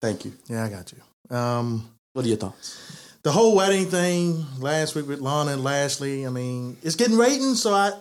Thank 0.00 0.24
you. 0.24 0.32
Yeah, 0.48 0.64
I 0.64 0.68
got 0.68 0.92
you. 0.92 1.36
Um, 1.36 1.90
What 2.12 2.24
are 2.24 2.28
your 2.28 2.36
thoughts? 2.36 2.76
the 3.22 3.32
whole 3.32 3.54
wedding 3.56 3.86
thing 3.86 4.46
last 4.58 4.94
week 4.94 5.06
with 5.08 5.20
Lana 5.20 5.52
and 5.52 5.64
Lashley. 5.64 6.26
I 6.26 6.30
mean, 6.30 6.76
it's 6.82 6.94
getting 6.96 7.16
ratings, 7.18 7.60
so 7.62 7.74
I 7.74 7.92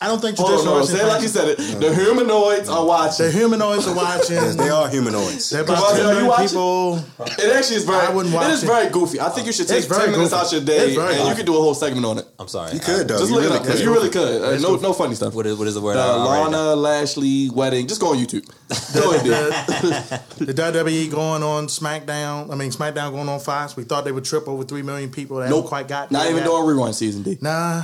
I 0.00 0.06
don't 0.06 0.20
think 0.22 0.36
Hold 0.38 0.50
on, 0.50 0.54
traditional 0.58 0.78
no, 0.78 0.84
say 0.84 1.00
it 1.02 1.08
like 1.08 1.22
you 1.22 1.26
said 1.28 1.48
it. 1.48 1.56
The 1.80 1.92
humanoids 1.92 2.68
are 2.68 2.86
watching. 2.86 3.26
The 3.26 3.32
humanoids 3.32 3.84
are 3.88 3.96
watching. 3.96 4.36
Yes, 4.36 4.54
they 4.54 4.68
are 4.68 4.88
humanoids. 4.88 5.50
They're 5.50 5.62
about 5.62 5.74
Come 5.78 5.84
on, 5.86 5.96
ten 5.96 6.06
are 6.06 6.20
you 6.20 6.26
watching? 6.28 6.46
people. 6.48 6.98
It 7.26 7.52
actually 7.56 7.76
is 7.78 7.84
very. 7.84 8.06
I 8.06 8.10
wouldn't 8.14 8.32
watch 8.32 8.46
it 8.46 8.52
is 8.52 8.62
it. 8.62 8.66
very 8.66 8.90
goofy. 8.90 9.18
I 9.20 9.28
think 9.30 9.48
you 9.48 9.52
should 9.52 9.66
take 9.66 9.78
It's 9.78 9.86
very 9.88 10.02
ten 10.02 10.12
minutes 10.12 10.30
goofy. 10.30 10.46
out 10.46 10.52
your 10.52 10.60
day, 10.60 10.86
It's 10.86 10.94
very 10.94 11.08
and 11.14 11.18
you 11.18 11.24
goofy. 11.24 11.36
could 11.38 11.46
do 11.46 11.56
a 11.56 11.60
whole 11.60 11.74
segment 11.74 12.06
on 12.06 12.18
it. 12.18 12.26
I'm 12.38 12.46
sorry. 12.46 12.74
You 12.74 12.78
could 12.78 13.08
though. 13.08 13.18
Just 13.18 13.30
You 13.30 13.34
look 13.34 13.44
really 13.44 13.56
it 13.56 13.60
up. 13.60 13.66
could. 13.66 13.80
You 13.80 13.92
really 13.92 14.10
could. 14.10 14.42
Uh, 14.42 14.58
no, 14.60 14.76
no 14.76 14.92
funny 14.92 15.16
stuff. 15.16 15.34
What 15.34 15.46
is 15.46 15.58
what 15.58 15.66
is 15.66 15.74
the 15.74 15.80
word? 15.80 15.96
The 15.96 16.00
I- 16.00 16.16
I 16.16 16.44
Lana 16.46 16.76
Lashley 16.76 17.50
wedding. 17.50 17.88
Just 17.88 18.00
go 18.00 18.12
on 18.12 18.18
YouTube. 18.18 18.46
Go 18.94 19.14
ahead, 19.14 19.24
dude. 19.26 20.46
The 20.46 20.54
WWE 20.54 21.10
going 21.10 21.42
on 21.42 21.66
SmackDown. 21.66 22.52
I 22.52 22.54
mean, 22.54 22.70
SmackDown 22.70 23.10
going 23.10 23.28
on 23.28 23.40
Fox. 23.40 23.74
We 23.76 23.82
thought 23.82 24.04
they 24.04 24.12
would 24.12 24.24
trip 24.24 24.46
over 24.46 24.62
three 24.62 24.82
million 24.82 25.10
people. 25.10 25.38
They 25.38 25.46
Nope. 25.48 25.56
haven't 25.64 25.68
quite 25.70 25.88
got. 25.88 26.12
Not 26.12 26.26
even 26.26 26.36
yet. 26.36 26.44
doing 26.44 26.62
rerun 26.62 26.94
season 26.94 27.24
D. 27.24 27.36
Nah, 27.40 27.82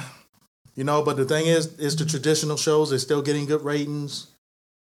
you 0.75 0.85
know, 0.85 1.03
but 1.03 1.17
the 1.17 1.25
thing 1.25 1.47
is, 1.47 1.79
is 1.79 1.97
the 1.97 2.05
traditional 2.05 2.57
shows. 2.57 2.91
They're 2.91 2.99
still 2.99 3.23
getting 3.23 3.47
good 3.47 3.63
ratings. 3.63 4.29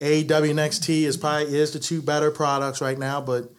AEW 0.02 1.06
is 1.06 1.18
probably 1.18 1.58
is 1.58 1.72
the 1.72 1.80
two 1.80 2.02
better 2.02 2.32
products 2.32 2.82
right 2.82 2.98
now, 2.98 3.20
but 3.22 3.52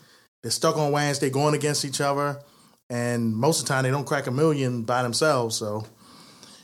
they're 0.42 0.50
stuck 0.50 0.76
on 0.76 0.92
Wednesday 0.92 1.26
They're 1.26 1.34
going 1.34 1.54
against 1.54 1.84
each 1.84 2.00
other, 2.00 2.40
and 2.88 3.34
most 3.34 3.60
of 3.60 3.66
the 3.66 3.74
time 3.74 3.84
they 3.84 3.90
don't 3.90 4.06
crack 4.06 4.26
a 4.26 4.30
million 4.30 4.82
by 4.84 5.02
themselves. 5.02 5.56
So 5.56 5.84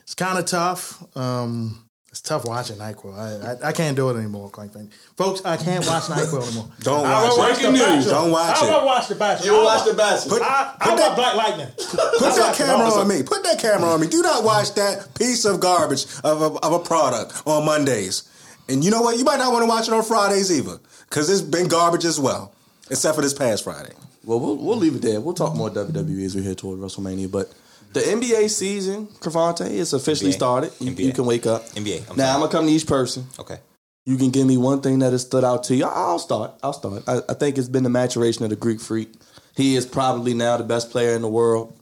it's 0.02 0.14
kind 0.14 0.38
of 0.38 0.46
tough. 0.46 1.04
Um, 1.16 1.85
it's 2.16 2.22
tough 2.22 2.46
watching 2.46 2.76
Nyquil. 2.76 3.12
I, 3.14 3.52
I 3.66 3.68
I 3.68 3.72
can't 3.72 3.94
do 3.94 4.08
it 4.08 4.16
anymore, 4.16 4.48
quite 4.48 4.72
frankly. 4.72 4.96
Folks, 5.18 5.44
I 5.44 5.58
can't 5.58 5.86
watch 5.86 6.04
Nyquil 6.04 6.46
anymore. 6.46 6.68
Don't 6.80 7.04
I 7.04 7.24
watch 7.28 7.58
it. 7.58 7.62
the 7.62 7.68
Breaking 7.68 7.72
news. 7.94 8.06
Don't 8.06 8.30
watch 8.30 8.56
I 8.56 8.66
it. 8.66 8.70
will 8.70 8.86
watch 8.86 9.08
the 9.08 9.14
Bachelor. 9.16 9.46
You 9.46 9.52
will 9.52 9.68
I 9.68 9.76
watch 9.76 9.86
the 9.86 9.94
Bachelor. 9.94 10.38
Put- 10.38 10.42
I, 10.42 10.74
I 10.80 10.84
put 10.84 10.88
want 10.88 10.98
that- 11.00 11.16
Black 11.16 11.34
Lightning. 11.36 11.66
Put 11.76 12.34
that 12.36 12.54
camera 12.56 12.88
on 12.88 13.06
me. 13.08 13.22
Put 13.22 13.42
that 13.42 13.58
camera 13.58 13.90
on 13.90 14.00
me. 14.00 14.06
Do 14.06 14.22
not 14.22 14.44
watch 14.44 14.72
that 14.74 15.14
piece 15.18 15.44
of 15.44 15.60
garbage 15.60 16.06
of 16.24 16.40
a, 16.40 16.46
of 16.64 16.72
a 16.72 16.78
product 16.78 17.42
on 17.46 17.66
Mondays. 17.66 18.22
And 18.68 18.82
you 18.82 18.90
know 18.90 19.02
what? 19.02 19.18
You 19.18 19.24
might 19.24 19.36
not 19.38 19.52
want 19.52 19.62
to 19.64 19.68
watch 19.68 19.86
it 19.86 19.92
on 19.92 20.02
Fridays 20.02 20.50
either, 20.50 20.78
because 21.10 21.28
it's 21.28 21.42
been 21.42 21.68
garbage 21.68 22.04
as 22.06 22.18
well, 22.18 22.52
except 22.90 23.14
for 23.14 23.20
this 23.22 23.34
past 23.34 23.62
Friday. 23.64 23.92
Well, 24.24 24.40
we'll 24.40 24.56
we'll 24.56 24.76
leave 24.78 24.96
it 24.96 25.02
there. 25.02 25.20
We'll 25.20 25.34
talk 25.34 25.54
more 25.54 25.68
WWE 25.70 26.24
as 26.24 26.34
we 26.34 26.42
head 26.42 26.56
toward 26.58 26.78
WrestleMania. 26.80 27.30
But 27.30 27.52
the 27.96 28.02
NBA 28.02 28.50
season, 28.50 29.06
Cravante, 29.20 29.70
is 29.70 29.94
officially 29.94 30.30
NBA. 30.30 30.34
started. 30.34 30.72
You, 30.80 30.92
NBA. 30.92 30.98
you 30.98 31.12
can 31.12 31.24
wake 31.24 31.46
up. 31.46 31.64
NBA. 31.70 32.10
I'm 32.10 32.16
now 32.16 32.24
sorry. 32.24 32.34
I'm 32.34 32.40
gonna 32.40 32.52
come 32.52 32.66
to 32.66 32.72
each 32.72 32.86
person. 32.86 33.26
Okay. 33.38 33.58
You 34.04 34.16
can 34.18 34.30
give 34.30 34.46
me 34.46 34.56
one 34.56 34.82
thing 34.82 34.98
that 35.00 35.12
has 35.12 35.22
stood 35.22 35.44
out 35.44 35.64
to 35.64 35.74
you. 35.74 35.86
I'll 35.86 36.18
start. 36.18 36.52
I'll 36.62 36.74
start. 36.74 37.04
I, 37.08 37.20
I 37.28 37.34
think 37.34 37.58
it's 37.58 37.68
been 37.68 37.82
the 37.82 37.90
maturation 37.90 38.44
of 38.44 38.50
the 38.50 38.56
Greek 38.56 38.80
freak. 38.80 39.12
He 39.56 39.76
is 39.76 39.86
probably 39.86 40.34
now 40.34 40.58
the 40.58 40.64
best 40.64 40.90
player 40.90 41.14
in 41.16 41.22
the 41.22 41.28
world. 41.28 41.74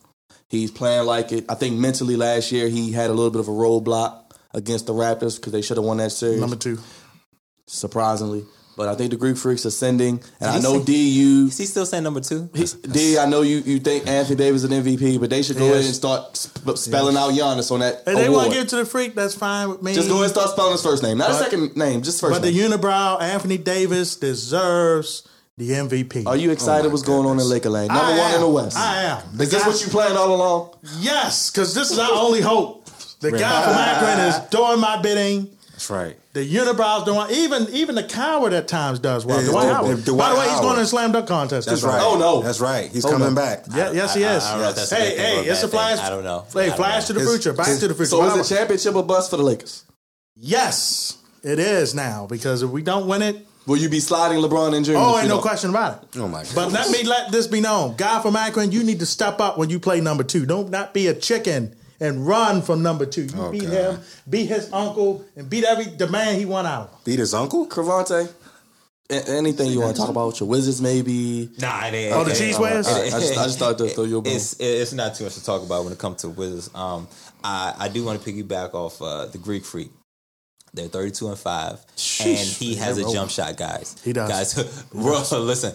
He's 0.48 0.70
playing 0.70 1.04
like 1.04 1.32
it. 1.32 1.46
I 1.48 1.54
think 1.56 1.76
mentally 1.78 2.16
last 2.16 2.52
year 2.52 2.68
he 2.68 2.92
had 2.92 3.10
a 3.10 3.12
little 3.12 3.30
bit 3.30 3.40
of 3.40 3.48
a 3.48 3.50
roadblock. 3.50 4.20
against 4.54 4.86
the 4.86 4.92
Raptors 4.92 5.36
because 5.36 5.52
they 5.52 5.62
should 5.62 5.76
have 5.76 5.84
won 5.84 5.96
that 5.96 6.12
series. 6.12 6.40
Number 6.40 6.54
two. 6.56 6.78
surprisingly. 7.66 8.44
But 8.76 8.88
I 8.88 8.94
think 8.96 9.10
the 9.12 9.16
Greek 9.16 9.36
Freak's 9.36 9.64
ascending, 9.64 10.20
and 10.40 10.50
I 10.50 10.58
know 10.58 10.78
say- 10.80 10.84
D 10.84 11.08
you 11.10 11.46
Is 11.46 11.58
he 11.58 11.64
still 11.66 11.86
saying 11.86 12.02
number 12.02 12.20
two? 12.20 12.48
D. 12.90 13.16
I 13.18 13.26
know 13.26 13.42
you 13.42 13.58
you 13.64 13.78
think 13.78 14.06
Anthony 14.08 14.36
Davis 14.36 14.64
is 14.64 14.70
an 14.70 14.82
MVP, 14.82 15.18
but 15.20 15.30
they 15.30 15.42
should 15.42 15.56
go 15.58 15.66
Yes. 15.66 15.74
ahead 15.74 15.84
and 15.86 15.94
start 15.94 16.36
sp- 16.36 16.74
spelling 16.76 17.16
out 17.16 17.30
Giannis 17.32 17.70
on 17.70 17.80
that 17.80 18.02
If 18.06 18.16
they 18.16 18.28
want 18.28 18.48
to 18.48 18.54
give 18.54 18.64
it 18.64 18.68
to 18.70 18.76
the 18.76 18.84
freak, 18.84 19.14
that's 19.14 19.34
fine 19.34 19.68
with 19.70 19.82
me. 19.82 19.94
just 19.94 20.08
go 20.08 20.14
ahead 20.14 20.24
and 20.26 20.32
start 20.34 20.50
spelling 20.50 20.72
his 20.72 20.82
first 20.82 21.02
name, 21.04 21.18
not 21.18 21.28
his 21.28 21.38
But- 21.38 21.44
second 21.44 21.76
name, 21.76 22.02
just 22.02 22.20
first 22.20 22.32
But 22.32 22.42
the 22.42 22.52
unibrow 22.58 23.20
Anthony 23.22 23.58
Davis 23.58 24.16
deserves 24.16 25.22
the 25.56 25.70
MVP. 25.74 26.24
Are 26.26 26.36
you 26.36 26.50
excited? 26.50 26.80
Oh 26.86 26.88
my 26.88 26.92
what's 26.94 27.02
going 27.04 27.26
on 27.26 27.38
in 27.38 27.48
Laker 27.48 27.70
Lane? 27.70 27.86
Number 27.88 28.02
I 28.02 28.18
one 28.18 28.34
in 28.34 28.40
the 28.40 28.48
West. 28.48 28.76
I 28.76 29.02
am. 29.04 29.40
Is 29.40 29.50
this 29.50 29.64
what 29.64 29.80
you 29.80 29.86
planned 29.88 30.16
all 30.18 30.34
along? 30.34 30.70
Yes, 31.00 31.50
because 31.50 31.74
this 31.74 31.92
is 31.92 31.98
our 32.00 32.10
only 32.12 32.40
hope. 32.40 32.80
The 33.20 33.30
guy 33.30 33.62
from 33.62 33.74
Akron 33.74 34.20
is 34.28 34.50
doing 34.50 34.80
my 34.80 35.00
bidding. 35.00 35.48
That's 35.74 35.90
right. 35.90 36.16
The 36.34 36.48
unibrows 36.54 37.04
doing 37.04 37.26
even 37.32 37.66
even 37.74 37.94
the 37.96 38.04
coward 38.04 38.52
at 38.52 38.68
times 38.68 39.00
does 39.00 39.26
well. 39.26 39.42
Yeah, 39.42 39.50
Dwight 39.50 39.64
yeah, 39.66 39.74
Howard. 39.74 40.04
Dwight 40.04 40.18
By 40.18 40.32
the 40.32 40.38
way, 40.40 40.48
he's 40.48 40.60
going 40.60 40.74
to 40.76 40.80
the 40.82 40.86
slam 40.86 41.10
dunk 41.12 41.26
contest. 41.26 41.68
That's 41.68 41.80
too, 41.80 41.88
right. 41.88 42.00
Oh, 42.00 42.16
no. 42.16 42.42
That's 42.42 42.60
right. 42.60 42.88
He's 42.90 43.04
Oh, 43.04 43.10
coming 43.10 43.30
no. 43.30 43.34
back. 43.34 43.64
Yeah, 43.74 43.90
yes, 43.90 44.14
he 44.14 44.24
I- 44.24 44.32
I- 44.32 44.36
is. 44.36 44.44
I 44.44 44.50
don't 44.52 44.60
know 44.62 44.68
if 44.70 44.76
that's 44.76 44.92
a 44.92 44.94
hey, 44.94 45.00
good 45.10 45.16
thing 45.16 45.38
or 45.38 45.42
hey, 45.42 45.48
it's 45.50 45.62
a 45.64 45.68
flash. 45.68 45.98
I 45.98 46.10
don't 46.10 46.24
know. 46.24 46.44
Hey, 46.52 46.70
flash 46.70 47.06
to 47.06 47.12
the 47.12 47.20
future. 47.20 47.52
Back 47.52 47.66
to 47.78 47.88
the 47.88 47.94
future. 47.94 48.06
So 48.06 48.24
is 48.24 48.48
the 48.48 48.54
championship 48.54 48.94
a 48.94 49.02
bust 49.02 49.30
for 49.30 49.36
the 49.36 49.42
Lakers? 49.42 49.84
yes, 50.36 51.18
it 51.42 51.58
is 51.58 51.94
now 51.94 52.26
because 52.26 52.62
if 52.62 52.70
we 52.70 52.82
don't 52.82 53.06
win 53.06 53.22
it, 53.22 53.46
Will 53.66 53.78
you 53.78 53.88
be 53.88 53.98
sliding 54.00 54.38
LeBron 54.42 54.74
and 54.76 54.84
Jr.? 54.84 54.92
oh, 54.96 55.16
ain't 55.18 55.26
no 55.26 55.36
don't? 55.36 55.42
question 55.42 55.70
about 55.70 56.02
it. 56.02 56.18
Oh 56.18 56.28
my 56.28 56.42
god. 56.44 56.52
But 56.54 56.72
let 56.72 56.90
me 56.90 57.02
let 57.02 57.32
this 57.32 57.46
be 57.46 57.60
known. 57.62 57.96
Guy 57.96 58.20
from 58.20 58.36
Akron, 58.36 58.72
you 58.72 58.82
need 58.84 59.00
to 59.00 59.06
step 59.06 59.40
up 59.40 59.56
when 59.56 59.70
you 59.70 59.80
play 59.80 60.02
number 60.02 60.22
two. 60.22 60.44
Don't 60.44 60.68
not 60.70 60.92
be 60.92 61.06
a 61.06 61.14
chicken 61.14 61.74
and 62.04 62.26
run 62.26 62.62
from 62.62 62.82
number 62.82 63.06
two. 63.06 63.22
You 63.24 63.30
Oh, 63.36 63.50
beat 63.50 63.62
God. 63.62 63.70
him, 63.72 64.00
beat 64.28 64.46
his 64.46 64.72
uncle, 64.72 65.24
and 65.36 65.48
beat 65.48 65.64
every 65.64 65.84
the 65.86 66.08
man 66.08 66.38
he 66.38 66.44
won 66.44 66.66
out. 66.66 67.04
beat 67.04 67.18
his 67.18 67.32
uncle. 67.34 67.66
Cravante, 67.66 68.28
a- 69.10 69.28
anything 69.30 69.70
you 69.70 69.80
want 69.80 69.96
to 69.96 70.00
talk 70.00 70.10
about 70.10 70.28
with 70.28 70.40
your 70.40 70.48
Wizards, 70.48 70.80
maybe? 70.80 71.50
Nah, 71.58 71.86
it 71.86 71.94
ain't. 71.94 72.14
Oh, 72.14 72.24
the 72.24 72.30
cheese 72.34 72.56
it- 72.56 72.60
whiz? 72.60 72.86
All 72.86 72.94
right, 73.00 73.12
I 73.14 73.20
just- 73.20 73.38
I 73.38 73.44
just 73.44 73.58
thought 73.58 73.78
to 73.78 73.88
throw 73.88 74.04
you 74.04 74.18
a 74.18 74.22
bone. 74.22 74.32
It's 74.32 74.54
it's 74.60 74.92
not 74.92 75.14
too 75.14 75.24
much 75.24 75.34
to 75.34 75.44
talk 75.44 75.62
about 75.62 75.84
when 75.84 75.92
it 75.92 75.98
comes 75.98 76.20
to 76.22 76.28
Wizards. 76.28 76.70
Um, 76.74 77.08
I 77.42 77.74
I 77.78 77.88
do 77.88 78.04
want 78.04 78.22
to 78.22 78.30
piggyback 78.32 78.74
off 78.74 79.00
uh, 79.02 79.26
the 79.26 79.38
Greek 79.38 79.64
Freak. 79.64 79.90
They're 80.72 80.88
thirty 80.88 81.10
two 81.12 81.28
and 81.28 81.38
five, 81.38 81.78
and 82.24 82.38
he 82.38 82.74
has 82.76 82.98
a 82.98 83.10
jump 83.12 83.30
shot, 83.30 83.56
guys. 83.56 83.94
He 84.04 84.12
does. 84.12 84.28
guys. 84.28 84.82
bro, 84.92 85.22
listen. 85.40 85.72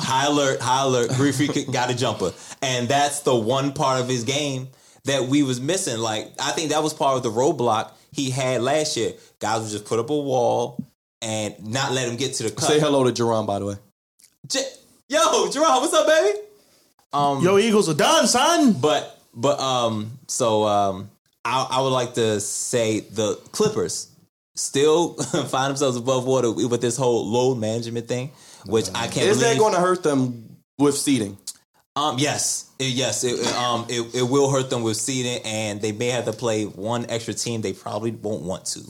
High 0.00 0.26
alert, 0.26 0.60
high 0.60 0.84
alert. 0.84 1.10
Greek 1.16 1.34
Freak 1.34 1.72
got 1.72 1.90
a 1.90 1.94
jumper, 1.94 2.32
and 2.62 2.88
that's 2.88 3.20
the 3.20 3.34
one 3.34 3.72
part 3.72 4.00
of 4.00 4.08
his 4.08 4.22
game 4.24 4.68
that 5.08 5.24
we 5.24 5.42
was 5.42 5.60
missing. 5.60 5.98
Like 5.98 6.30
I 6.40 6.52
think 6.52 6.70
that 6.70 6.82
was 6.82 6.94
part 6.94 7.16
of 7.16 7.22
the 7.22 7.30
roadblock 7.30 7.90
he 8.12 8.30
had 8.30 8.62
last 8.62 8.96
year. 8.96 9.12
Guys 9.38 9.62
would 9.62 9.70
just 9.70 9.84
put 9.84 9.98
up 9.98 10.10
a 10.10 10.16
wall 10.16 10.82
and 11.20 11.54
not 11.66 11.92
let 11.92 12.08
him 12.08 12.16
get 12.16 12.34
to 12.34 12.44
the 12.44 12.50
cup. 12.50 12.68
Say 12.68 12.80
hello 12.80 13.04
to 13.04 13.12
Jerome, 13.12 13.46
by 13.46 13.58
the 13.58 13.66
way. 13.66 13.74
J- 14.46 14.64
Yo, 15.08 15.50
Jerome, 15.50 15.80
what's 15.80 15.92
up, 15.94 16.06
baby? 16.06 16.38
Um, 17.12 17.42
Yo, 17.42 17.58
Eagles 17.58 17.88
are 17.88 17.94
done, 17.94 18.26
son. 18.26 18.72
but 18.74 19.18
but 19.34 19.58
um, 19.60 20.18
so 20.26 20.64
um, 20.64 21.10
I, 21.44 21.66
I 21.70 21.80
would 21.80 21.88
like 21.90 22.14
to 22.14 22.40
say 22.40 23.00
the 23.00 23.36
Clippers 23.52 24.08
still 24.54 25.14
find 25.48 25.70
themselves 25.70 25.96
above 25.96 26.24
water 26.26 26.50
with 26.50 26.80
this 26.80 26.96
whole 26.96 27.26
load 27.26 27.56
management 27.58 28.08
thing, 28.08 28.32
which 28.66 28.88
I 28.94 29.06
can't. 29.06 29.28
Is 29.28 29.38
believe. 29.38 29.54
that 29.54 29.58
going 29.58 29.74
to 29.74 29.80
hurt 29.80 30.02
them 30.02 30.56
with 30.78 30.96
seeding? 30.96 31.38
Um, 31.96 32.16
yes, 32.18 32.66
It- 32.78 32.92
yes, 32.94 33.24
it, 33.24 33.40
it, 33.40 33.54
um, 33.54 33.86
it, 33.88 34.14
it 34.14 34.22
will 34.22 34.50
hurt 34.50 34.70
them 34.70 34.82
with 34.82 34.96
seeding, 34.96 35.42
and 35.44 35.80
they 35.82 35.92
may 35.92 36.08
have 36.08 36.26
to 36.26 36.32
play 36.32 36.64
one 36.64 37.06
extra 37.08 37.34
team. 37.34 37.60
They 37.60 37.72
probably 37.72 38.12
won't 38.12 38.42
want 38.42 38.66
to, 38.66 38.80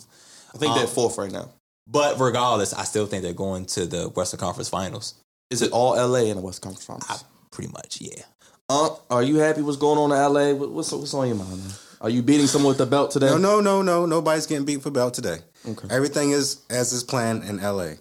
I 0.55 0.59
think 0.59 0.73
Um, 0.73 0.79
they're 0.79 0.87
fourth 0.87 1.17
right 1.17 1.31
now. 1.33 1.49
but 1.87 2.21
regardless, 2.21 2.75
I 2.75 2.85
still 2.85 3.07
think 3.07 3.23
they're 3.23 3.33
going 3.33 3.65
to 3.67 3.87
the 3.87 4.09
Western 4.11 4.41
Conference 4.41 4.69
Finals. 4.69 5.15
Is 5.51 5.63
it 5.63 5.73
all 5.73 5.95
LA 5.97 6.25
in 6.29 6.37
the 6.37 6.43
West 6.43 6.61
Conference 6.61 6.85
Finals? 6.85 7.07
I, 7.09 7.17
pretty 7.51 7.73
much, 7.73 7.99
yeah. 8.03 8.23
Uh, 8.69 8.91
are 9.09 9.23
you 9.23 9.37
happy? 9.37 9.63
What's 9.63 9.79
going 9.79 9.99
on 9.99 10.13
in 10.13 10.19
LA? 10.19 10.53
What- 10.53 10.71
What's 10.71 10.93
what's 10.93 11.15
on 11.15 11.27
your 11.29 11.37
mind? 11.37 11.57
Man? 11.65 11.73
Are 12.03 12.11
you 12.11 12.21
beating 12.23 12.47
someone 12.47 12.69
with 12.69 12.79
the 12.79 12.87
belt 12.87 13.11
today? 13.11 13.27
No, 13.27 13.39
no, 13.39 13.61
no, 13.63 13.81
no. 13.83 14.05
Nobody's 14.07 14.47
getting 14.47 14.67
beat 14.67 14.83
for 14.83 14.91
belt 14.91 15.15
today. 15.15 15.39
Okay. 15.67 15.89
Everything 15.91 16.31
is 16.33 16.59
as 16.69 16.93
is 16.93 17.03
planned 17.03 17.43
in 17.45 17.57
LA. 17.63 17.95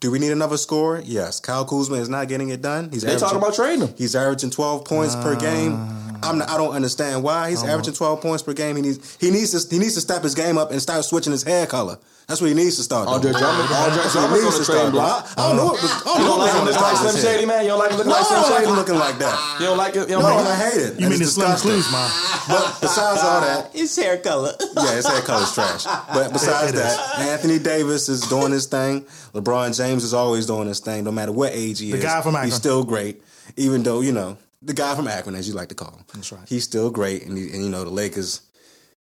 Do 0.00 0.10
we 0.10 0.18
need 0.18 0.32
another 0.32 0.56
score? 0.56 1.00
Yes. 1.04 1.40
Kyle 1.40 1.64
Kuzma 1.64 1.96
is 1.96 2.08
not 2.08 2.28
getting 2.28 2.50
it 2.50 2.60
done. 2.60 2.90
He's 2.90 3.02
They 3.02 3.16
talking 3.16 3.38
about 3.38 3.54
trading 3.54 3.86
him. 3.88 3.94
He's 3.96 4.14
averaging 4.14 4.50
12 4.50 4.84
points 4.84 5.14
per 5.16 5.34
game. 5.36 5.76
Ah. 5.76 6.00
I'm 6.22 6.38
not, 6.38 6.50
I 6.50 6.56
don't 6.56 6.74
understand 6.74 7.22
why 7.22 7.50
he's 7.50 7.62
averaging 7.62 7.94
12 7.94 8.20
points 8.20 8.42
per 8.42 8.52
game. 8.52 8.76
He 8.76 8.82
needs 8.82 9.16
he 9.20 9.30
needs 9.30 9.50
to 9.52 9.74
he 9.74 9.78
needs 9.78 9.94
to 9.94 10.00
step 10.00 10.22
his 10.22 10.34
game 10.34 10.56
up 10.58 10.70
and 10.70 10.80
start 10.80 11.04
switching 11.04 11.32
his 11.32 11.42
hair 11.42 11.66
color. 11.66 11.98
That's 12.26 12.40
what 12.40 12.48
he 12.48 12.54
needs 12.54 12.76
to 12.76 12.82
start. 12.82 13.06
Andre. 13.06 13.32
Drummond, 13.32 13.68
Andre 13.68 14.00
That's 14.02 14.14
what 14.14 14.28
Drummond's 14.32 14.40
he 14.40 14.46
on 14.48 14.54
needs 14.54 14.56
to 14.56 14.64
start 14.64 14.92
block. 14.92 15.28
I 15.36 15.48
don't 15.48 15.56
know. 15.56 15.66
What, 15.66 15.84
I 15.84 16.02
don't 16.04 16.18
You 16.20 16.24
don't 16.24 16.38
like 16.40 16.52
him 16.52 16.60
on 16.60 16.64
looking 16.64 16.82
like 16.82 16.96
Slim. 16.96 17.16
Shady, 17.22 17.46
man? 17.46 17.62
You 17.64 17.68
don't 17.68 17.78
like 17.78 17.90
him 17.90 17.96
looking 17.98 18.10
No, 18.10 18.16
like 18.16 18.26
Slim 18.26 18.40
don't 18.40 18.50
like 18.50 18.64
Shady? 18.64 18.76
looking 18.76 18.98
like 18.98 19.18
that. 19.18 19.36
You 19.60 19.66
don't 19.66 19.76
like 19.76 19.94
it? 19.96 20.08
You 20.08 20.14
don't 20.16 20.22
No, 20.24 20.34
like 20.36 20.46
I 20.46 20.56
hate 20.56 20.80
it. 20.80 20.92
You 21.00 21.04
And 21.04 21.10
mean 21.12 21.20
it's 21.20 21.32
Slim 21.36 21.50
disgusting. 21.52 21.70
Clues, 21.70 21.92
man? 21.92 22.10
But 22.48 22.64
besides 22.80 23.20
all 23.22 23.40
that, 23.44 23.70
His 23.76 23.96
hair 23.96 24.16
color. 24.18 24.52
yeah, 24.76 24.94
his 24.96 25.06
hair 25.06 25.20
color's 25.22 25.52
trash. 25.52 25.84
But 25.84 26.32
besides 26.32 26.72
that, 26.72 27.18
Anthony 27.18 27.58
Davis 27.58 28.08
is 28.08 28.22
doing 28.22 28.52
his 28.52 28.66
thing. 28.66 29.02
LeBron 29.36 29.76
James 29.76 30.04
is 30.04 30.14
always 30.14 30.46
doing 30.46 30.68
his 30.68 30.80
thing, 30.80 31.04
no 31.04 31.12
matter 31.12 31.32
what 31.32 31.52
age 31.52 31.80
he 31.80 31.90
The 31.90 31.96
is. 31.98 32.02
The 32.02 32.08
guy 32.08 32.22
from 32.22 32.34
Akron. 32.36 32.46
He's 32.48 32.54
still 32.56 32.84
great, 32.84 33.22
even 33.56 33.82
though 33.82 34.00
you 34.00 34.12
know 34.12 34.38
the 34.62 34.72
guy 34.72 34.94
from 34.94 35.08
Akron, 35.08 35.34
as 35.34 35.46
you 35.46 35.52
like 35.54 35.68
to 35.68 35.74
call 35.74 35.90
him. 35.92 36.04
That's 36.14 36.32
right. 36.32 36.48
He's 36.48 36.64
still 36.64 36.90
great, 36.90 37.26
and, 37.26 37.36
he, 37.36 37.52
and 37.52 37.62
you 37.62 37.68
know 37.68 37.84
the 37.84 37.90
Lakers. 37.90 38.40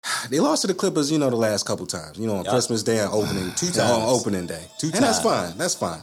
They 0.29 0.39
lost 0.39 0.61
to 0.61 0.67
the 0.67 0.73
Clippers, 0.73 1.11
you 1.11 1.17
know, 1.17 1.29
the 1.29 1.35
last 1.35 1.65
couple 1.65 1.85
times. 1.85 2.17
You 2.17 2.27
know, 2.27 2.35
on 2.37 2.45
Christmas 2.45 2.83
Day 2.83 2.99
and 2.99 3.11
opening 3.11 3.51
two 3.55 3.67
times. 3.67 3.79
on 3.79 4.01
opening 4.09 4.47
day, 4.47 4.65
Two 4.77 4.87
and 4.93 5.03
that's 5.03 5.21
fine. 5.21 5.57
That's 5.57 5.75
fine. 5.75 6.01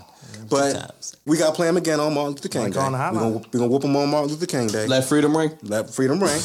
But 0.49 0.73
times. 0.75 1.17
we 1.27 1.37
got 1.37 1.49
to 1.51 1.53
play 1.55 1.67
them 1.67 1.77
again 1.77 2.01
on 2.01 2.15
Martin 2.15 2.35
Luther 2.35 2.49
King 2.49 2.63
Like 2.65 2.73
Day. 2.73 2.79
We're 2.81 2.97
highlight. 2.97 3.21
gonna, 3.21 3.39
we 3.39 3.59
gonna 3.59 3.67
whoop 3.69 3.83
them 3.83 3.97
on 3.97 4.09
Martin 4.11 4.31
Luther 4.31 4.47
King 4.47 4.69
Day. 4.69 4.87
Let 4.87 5.05
freedom 5.05 5.37
ring. 5.37 5.53
Let 5.63 5.91
freedom 5.91 6.21
ring. 6.23 6.41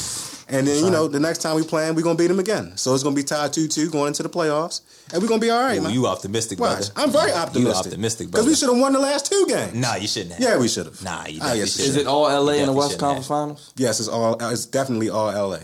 And 0.48 0.68
then, 0.68 0.84
you 0.84 0.92
know, 0.92 1.08
the 1.08 1.20
next 1.20 1.40
time 1.40 1.56
we 1.56 1.64
play 1.64 1.88
them, 1.88 1.96
we're 1.96 2.04
going 2.04 2.18
to 2.18 2.22
beat 2.22 2.28
them 2.28 2.38
again. 2.38 2.78
So 2.78 2.94
it's 2.94 3.02
going 3.02 3.16
to 3.16 3.20
be 3.20 3.26
tied 3.26 3.52
2 3.52 3.68
2 3.68 3.90
going 3.90 4.10
into 4.10 4.22
the 4.22 4.30
playoffs. 4.30 4.82
And 5.12 5.20
we're 5.20 5.28
going 5.28 5.40
to 5.42 5.46
be 5.46 5.50
all 5.50 5.60
right, 5.64 5.82
man. 5.82 5.92
You 5.92 6.06
optimistic, 6.06 6.60
brother? 6.60 6.86
I'm 6.96 7.10
very 7.10 7.32
optimistic. 7.32 7.86
You 7.86 7.92
optimistic, 7.92 8.28
Because 8.32 8.46
we 8.46 8.54
should 8.54 8.70
have 8.70 8.78
won 8.78 8.94
the 8.94 9.00
last 9.00 9.26
two 9.32 9.46
games. 9.48 9.74
Nah, 9.74 9.96
you 9.96 10.08
shouldn't 10.08 10.34
have. 10.34 10.42
Yeah, 10.42 10.60
we 10.60 10.68
should 10.68 10.86
have. 10.86 11.02
Nah, 11.04 11.26
you 11.26 11.40
Ah, 11.42 11.56
definitely 11.56 11.60
yes, 11.62 11.72
shouldn't. 11.72 11.90
Is 11.90 11.96
it 11.98 12.06
all 12.06 12.24
LA 12.46 12.52
in 12.54 12.68
the 12.68 12.74
West 12.74 13.00
Conference 13.00 13.28
have. 13.28 13.36
Finals? 13.38 13.74
Yes, 13.76 14.00
it's 14.00 14.08
all. 14.08 14.38
It's 14.52 14.68
definitely 14.68 15.10
all 15.10 15.32
LA. 15.50 15.62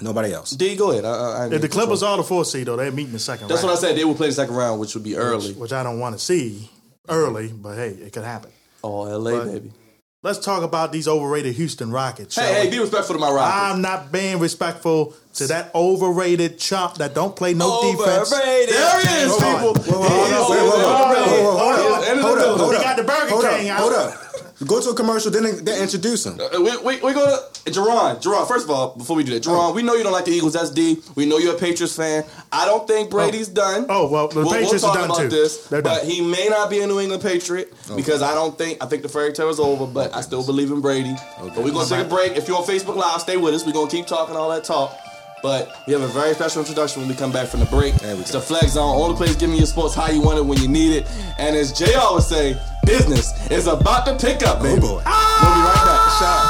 Nobody 0.00 0.32
else. 0.34 0.50
D, 0.50 0.76
go 0.76 0.90
ahead. 0.90 1.04
I, 1.04 1.08
I, 1.10 1.44
I 1.44 1.46
If 1.50 1.62
the 1.62 1.68
Clippers 1.68 2.02
are 2.02 2.16
the 2.18 2.22
fourth 2.22 2.48
seed, 2.48 2.66
though, 2.66 2.76
they're 2.76 2.92
meeting 2.92 3.12
the 3.12 3.18
second 3.18 3.48
That's 3.48 3.62
what 3.62 3.72
I 3.72 3.76
said. 3.76 3.96
They 3.96 4.04
will 4.04 4.14
play 4.14 4.26
the 4.28 4.34
second 4.34 4.54
round, 4.54 4.80
which 4.80 4.94
would 4.94 5.04
be 5.04 5.16
early. 5.16 5.52
Which 5.54 5.72
I 5.72 5.82
don't 5.82 5.98
want 5.98 6.14
to 6.14 6.18
see 6.22 6.68
early, 7.08 7.48
but 7.48 7.76
hey, 7.76 7.88
it 7.90 8.12
could 8.12 8.24
happen. 8.24 8.50
Oh, 8.84 9.02
LA, 9.02 9.30
But- 9.38 9.44
baby. 9.52 9.72
Let's 10.20 10.40
talk 10.40 10.64
about 10.64 10.90
these 10.90 11.06
overrated 11.06 11.54
Houston 11.54 11.92
Rockets. 11.92 12.34
Hey, 12.34 12.64
hey, 12.64 12.70
be 12.70 12.80
respectful 12.80 13.14
to 13.14 13.20
my 13.20 13.30
Rockets. 13.30 13.56
I'm 13.56 13.80
not 13.80 14.10
being 14.10 14.40
respectful 14.40 15.14
to 15.34 15.46
that 15.46 15.72
overrated 15.76 16.58
chump 16.58 16.96
that 16.96 17.14
don't 17.14 17.36
play 17.36 17.54
no 17.54 17.80
defense. 17.92 18.32
Overrated. 18.32 18.74
There 18.74 19.00
he 19.00 19.14
is, 19.22 19.32
people. 19.32 19.74
Whoa, 19.74 19.74
whoa, 19.74 20.08
He 20.08 20.32
hold 20.34 20.56
is 20.56 20.82
up, 20.82 20.90
overrated. 20.90 21.44
hold 21.46 21.76
He 21.78 21.86
up, 21.86 22.02
is 22.02 22.08
in 22.08 22.16
the 22.16 22.22
hold 22.24 22.38
up, 22.38 22.44
building. 22.44 22.58
hold 22.58 22.72
He 22.72 22.76
up. 22.78 22.82
got 22.82 22.96
the 22.96 23.04
Burger 23.04 23.28
Hold 23.30 23.44
King 23.44 23.70
up, 23.70 23.78
out. 23.78 23.80
hold 23.80 23.92
up. 23.94 24.27
Go 24.66 24.80
to 24.82 24.90
a 24.90 24.94
commercial, 24.94 25.30
then, 25.30 25.64
then 25.64 25.80
introduce 25.82 26.26
him. 26.26 26.38
Uh, 26.40 26.48
We, 26.60 26.76
we, 26.78 27.00
we 27.00 27.12
gonna 27.14 27.36
Jerron, 27.66 28.20
Jerron. 28.20 28.48
First 28.48 28.64
of 28.64 28.70
all, 28.72 28.96
before 28.96 29.14
we 29.16 29.22
do 29.22 29.32
that, 29.34 29.42
Jerron, 29.44 29.72
we 29.74 29.82
know 29.82 29.94
you 29.94 30.02
don't 30.02 30.12
like 30.12 30.24
the 30.24 30.32
Eagles. 30.32 30.54
That's 30.54 30.70
D. 30.70 30.96
We 31.14 31.26
know 31.26 31.38
you're 31.38 31.54
a 31.54 31.58
Patriots 31.58 31.94
fan. 31.94 32.24
I 32.50 32.66
don't 32.66 32.86
think 32.88 33.08
Brady's 33.08 33.46
done. 33.48 33.86
Oh, 33.88 34.10
well, 34.10 34.26
the 34.26 34.40
we'll, 34.40 34.50
Patriots 34.50 34.82
we'll 34.82 34.90
are 34.90 34.94
talk 34.94 35.08
done 35.08 35.10
about 35.10 35.22
too. 35.22 35.28
this, 35.28 35.66
They're 35.68 35.80
but 35.82 35.98
done. 35.98 36.06
he 36.10 36.20
may 36.20 36.48
not 36.48 36.70
be 36.70 36.80
a 36.80 36.86
New 36.88 36.98
England 36.98 37.22
Patriot 37.22 37.72
because 37.94 38.20
I 38.20 38.34
don't 38.34 38.58
think 38.58 38.82
I 38.82 38.86
think 38.86 39.02
the 39.02 39.08
fairy 39.08 39.32
tale 39.32 39.48
is 39.48 39.60
over. 39.60 39.86
But 39.86 40.12
I 40.14 40.22
still 40.22 40.44
believe 40.44 40.72
in 40.72 40.80
Brady. 40.80 41.14
Okay. 41.40 41.52
But 41.54 41.64
we're 41.64 41.72
gonna 41.72 41.86
take 41.88 42.06
a 42.06 42.08
break. 42.08 42.36
If 42.36 42.48
you're 42.48 42.56
on 42.56 42.64
Facebook 42.64 42.96
Live, 42.96 43.20
stay 43.20 43.36
with 43.36 43.54
us. 43.54 43.64
We're 43.64 43.72
gonna 43.72 43.88
keep 43.90 44.06
talking 44.08 44.34
all 44.34 44.50
that 44.50 44.64
talk. 44.64 44.96
But 45.40 45.70
we 45.86 45.92
have 45.92 46.02
a 46.02 46.08
very 46.08 46.34
special 46.34 46.62
introduction 46.62 47.00
when 47.00 47.08
we 47.08 47.14
come 47.14 47.30
back 47.30 47.46
from 47.46 47.60
the 47.60 47.66
break. 47.66 47.94
There 47.94 48.16
we 48.16 48.22
It's 48.22 48.32
go. 48.32 48.40
the 48.40 48.44
Flex 48.44 48.72
Zone. 48.72 48.82
all 48.82 49.04
Only 49.04 49.16
place 49.16 49.36
giving 49.36 49.54
you 49.54 49.66
sports 49.66 49.94
how 49.94 50.08
you 50.10 50.20
want 50.20 50.36
it 50.36 50.44
when 50.44 50.58
you 50.60 50.66
need 50.66 50.96
it. 50.96 51.06
And 51.38 51.54
as 51.54 51.72
Jay 51.72 51.94
always 51.94 52.26
say, 52.26 52.60
business 52.88 53.50
is 53.50 53.66
about 53.66 54.06
to 54.06 54.16
pick 54.16 54.42
up, 54.42 54.58
Oh 54.60 54.62
baby. 54.62 54.80
boy. 54.80 54.88
We'll 54.88 55.02
be 55.04 55.60
right 55.68 55.84
back. 55.84 56.02
Shut 56.18 56.36
up. 56.40 56.48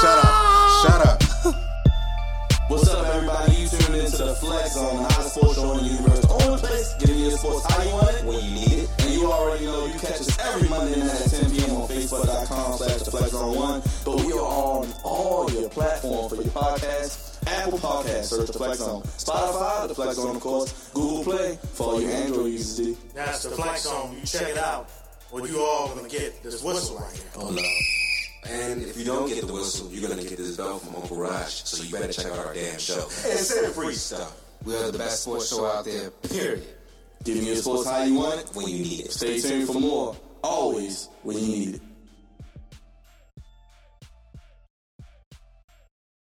Shut 0.00 0.18
up. 0.22 0.34
Shut 0.82 1.00
up. 1.06 1.18
What's 2.70 2.88
up, 2.88 3.06
everybody? 3.06 3.52
You 3.56 3.68
tuned 3.68 3.96
into 3.96 4.16
the 4.24 4.34
Flex 4.36 4.74
Zone, 4.74 4.96
the 4.96 5.02
hottest 5.02 5.34
sports 5.34 5.54
show 5.56 5.72
in 5.76 5.84
the 5.84 5.90
universe. 5.90 6.20
The 6.20 6.28
only 6.46 6.58
place 6.60 6.94
giving 6.98 7.18
you 7.18 7.30
the 7.30 7.36
sports 7.36 7.66
how 7.70 7.82
you 7.82 7.90
want 7.92 8.16
it, 8.16 8.24
when 8.24 8.42
you 8.42 8.50
need 8.54 8.72
it. 8.84 8.90
And 9.00 9.10
you 9.12 9.26
already 9.30 9.66
know 9.66 9.86
you 9.86 9.98
catch 9.98 10.20
us 10.22 10.38
every 10.38 10.68
Monday 10.68 10.98
night 11.00 11.10
at 11.20 11.30
10 11.30 11.50
p.m. 11.50 11.76
on 11.76 11.88
Facebook.com 11.88 12.78
slash 12.78 13.02
the 13.02 13.10
Flex 13.10 13.30
Zone 13.32 13.54
1. 13.56 13.82
But 14.04 14.16
we 14.24 14.32
are 14.32 14.38
on 14.40 14.88
all 15.04 15.50
your 15.50 15.68
platforms 15.68 16.30
for 16.34 16.36
your 16.42 16.52
podcasts. 16.52 17.32
Apple 17.46 17.78
Podcasts, 17.78 18.24
search 18.32 18.46
the 18.46 18.52
Flex 18.54 18.78
Zone. 18.78 19.02
Spotify, 19.02 19.88
the 19.88 19.94
Flex 19.94 20.16
Zone, 20.16 20.36
of 20.36 20.40
course. 20.42 20.90
Google 20.94 21.24
Play 21.24 21.58
for 21.74 21.82
all 21.88 22.00
your 22.00 22.10
Android 22.10 22.52
users. 22.52 22.96
That's 23.14 23.42
the 23.42 23.50
flex 23.50 23.82
zone. 23.82 24.16
You 24.18 24.24
check 24.26 24.48
it 24.48 24.56
out. 24.56 24.88
What 25.34 25.50
you 25.50 25.58
all 25.58 25.92
gonna 25.92 26.08
get 26.08 26.44
this 26.44 26.62
whistle 26.62 26.96
right 26.96 27.12
here. 27.12 27.24
Oh, 27.34 27.50
no. 27.50 27.60
And 28.48 28.80
if 28.80 28.96
you 28.96 29.04
don't 29.04 29.28
get 29.28 29.44
the 29.44 29.52
whistle, 29.52 29.90
you're 29.90 30.08
gonna 30.08 30.22
get 30.22 30.36
this 30.36 30.56
belt 30.56 30.80
from 30.80 30.94
Uncle 30.94 31.16
Raj. 31.16 31.64
So 31.64 31.82
you 31.82 31.90
better 31.90 32.12
check 32.12 32.26
out 32.26 32.38
our 32.38 32.54
damn 32.54 32.78
show. 32.78 33.02
And 33.02 33.40
say 33.40 33.68
free 33.72 33.94
stuff. 33.94 34.40
We 34.64 34.76
are 34.76 34.92
the 34.92 34.96
best 34.96 35.24
sports 35.24 35.48
show 35.48 35.66
out 35.66 35.86
there, 35.86 36.10
period. 36.10 36.62
Giving 37.24 37.42
you 37.48 37.56
sports 37.56 37.90
how 37.90 38.04
you 38.04 38.14
want 38.14 38.42
it. 38.42 38.50
when 38.54 38.68
you 38.68 38.78
need 38.78 39.06
it. 39.06 39.12
Stay 39.12 39.40
tuned 39.40 39.66
for 39.66 39.80
more. 39.80 40.16
Always 40.44 41.08
when 41.24 41.36
you 41.36 41.48
need 41.48 41.74
it. 41.74 41.82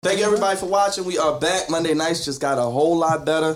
Thank 0.04 0.20
you 0.20 0.26
everybody 0.26 0.60
for 0.60 0.66
watching. 0.66 1.06
We 1.06 1.18
are 1.18 1.40
back. 1.40 1.70
Monday 1.70 1.94
nights 1.94 2.26
just 2.26 2.42
got 2.42 2.58
a 2.58 2.64
whole 2.64 2.98
lot 2.98 3.26
better. 3.26 3.56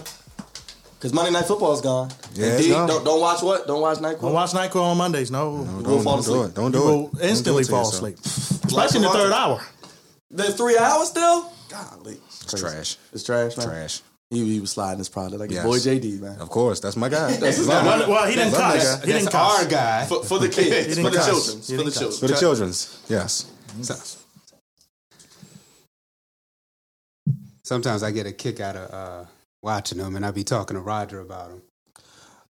Cause 1.04 1.12
Monday 1.14 1.32
night 1.32 1.44
football 1.46 1.74
is 1.74 1.82
gone. 1.82 2.10
Yeah, 2.34 2.46
And 2.46 2.54
it's 2.56 2.64
D, 2.64 2.70
gone. 2.70 2.88
Don't, 2.88 3.04
don't 3.04 3.20
watch 3.20 3.42
what? 3.44 3.68
Don't 3.68 3.82
watch 3.82 4.00
night 4.00 4.22
Don't 4.22 4.32
watch 4.32 4.52
NyQuil 4.52 4.82
on 4.84 4.98
Mondays. 4.98 5.30
No, 5.30 5.58
You 5.58 5.84
will 5.84 6.02
fall 6.02 6.22
Don't 6.22 6.26
do 6.26 6.32
asleep. 6.32 6.50
it. 6.52 6.56
Don't 6.56 6.72
do 6.72 6.78
you 6.78 6.84
it. 6.84 6.88
will 6.88 7.02
Don't 7.10 7.16
do 7.20 7.28
instantly 7.28 7.62
it 7.64 7.68
fall 7.68 7.80
yourself. 7.80 7.94
asleep, 7.96 8.20
especially 8.72 8.98
in 9.00 9.02
the 9.04 9.10
third 9.10 9.34
hour. 9.34 9.62
There's 10.32 10.56
three 10.56 10.78
hours 10.78 11.10
still. 11.10 11.52
Golly, 11.70 12.18
It's 12.42 12.54
trash. 12.58 12.98
it's 13.12 13.24
trash, 13.26 13.58
man. 13.58 13.68
Trash. 13.68 14.02
He, 14.30 14.46
he 14.54 14.60
was 14.62 14.72
sliding 14.72 15.00
his 15.00 15.10
product 15.10 15.40
like 15.42 15.52
Yes. 15.52 15.64
his 15.66 15.86
boy 15.86 15.92
JD, 15.92 16.22
man. 16.22 16.40
Of 16.40 16.50
course, 16.50 16.80
that's 16.80 16.96
my 16.96 17.10
guy. 17.10 17.32
That's 17.36 17.58
his 17.58 17.68
guy. 17.68 17.86
Well, 17.86 18.10
well, 18.10 18.26
he 18.30 18.36
didn't 18.36 18.54
Love 18.54 18.62
cuss. 18.62 18.96
guy. 18.96 19.06
He 19.06 19.12
didn't 19.12 19.24
That's 19.26 19.36
cuss. 19.36 19.64
our 19.66 19.70
guy. 19.70 20.06
For, 20.06 20.24
for 20.24 20.40
the 20.40 20.48
kids, 20.58 20.96
for 20.98 21.10
the 21.10 21.18
cuss. 21.18 21.28
children, 21.28 21.62
for 21.80 21.84
the 21.84 21.92
children. 21.92 22.20
For 22.20 22.28
the 22.28 22.36
children's, 22.40 23.04
yes. 23.10 23.46
Sometimes 27.64 28.04
I 28.04 28.12
get 28.12 28.26
a 28.26 28.32
kick 28.32 28.60
out 28.62 28.76
of 28.78 28.94
uh, 28.94 29.26
watching 29.64 29.98
them, 29.98 30.16
and 30.16 30.26
I 30.26 30.32
be 30.32 30.44
talking 30.44 30.76
to 30.76 30.82
Roger 30.82 31.20
about 31.20 31.50
them. 31.50 31.62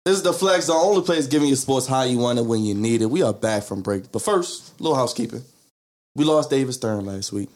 This 0.04 0.18
is 0.18 0.24
the 0.24 0.34
Flex, 0.34 0.68
the 0.68 0.74
only 0.74 1.02
place 1.02 1.28
giving 1.28 1.48
you 1.48 1.56
sports 1.56 1.88
how 1.88 2.04
you 2.04 2.18
want 2.18 2.40
it 2.40 2.46
when 2.46 2.66
you 2.66 2.74
need 2.74 3.02
it. 3.02 3.10
We 3.10 3.22
are 3.22 3.34
back 3.34 3.64
from 3.64 3.82
break. 3.82 4.12
But 4.12 4.22
first, 4.22 4.80
little 4.82 4.98
housekeeping. 4.98 5.44
We 6.16 6.26
lost 6.26 6.50
David 6.50 6.74
Stern 6.74 7.06
last 7.06 7.32
week. 7.32 7.50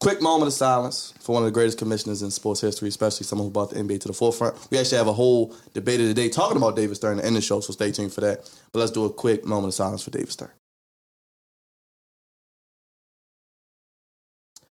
Quick 0.00 0.22
moment 0.22 0.46
of 0.46 0.52
silence 0.54 1.12
for 1.20 1.32
one 1.32 1.42
of 1.42 1.46
the 1.46 1.52
greatest 1.52 1.76
commissioners 1.76 2.22
in 2.22 2.30
sports 2.30 2.60
history, 2.60 2.88
especially 2.88 3.26
someone 3.26 3.48
who 3.48 3.52
brought 3.52 3.70
the 3.70 3.76
NBA 3.76 4.00
to 4.00 4.08
the 4.08 4.14
forefront. 4.14 4.56
We 4.70 4.78
actually 4.78 4.98
have 4.98 5.08
a 5.08 5.12
whole 5.12 5.54
debate 5.74 6.00
of 6.00 6.06
the 6.06 6.14
day 6.14 6.28
talking 6.28 6.56
about 6.56 6.76
David 6.76 6.94
Stern 6.94 7.18
in 7.18 7.34
the 7.34 7.40
show, 7.40 7.60
so 7.60 7.72
stay 7.72 7.90
tuned 7.90 8.12
for 8.12 8.20
that. 8.22 8.48
But 8.72 8.78
let's 8.78 8.92
do 8.92 9.04
a 9.04 9.12
quick 9.12 9.44
moment 9.44 9.68
of 9.68 9.74
silence 9.74 10.02
for 10.02 10.10
David 10.10 10.30
Stern. 10.30 10.50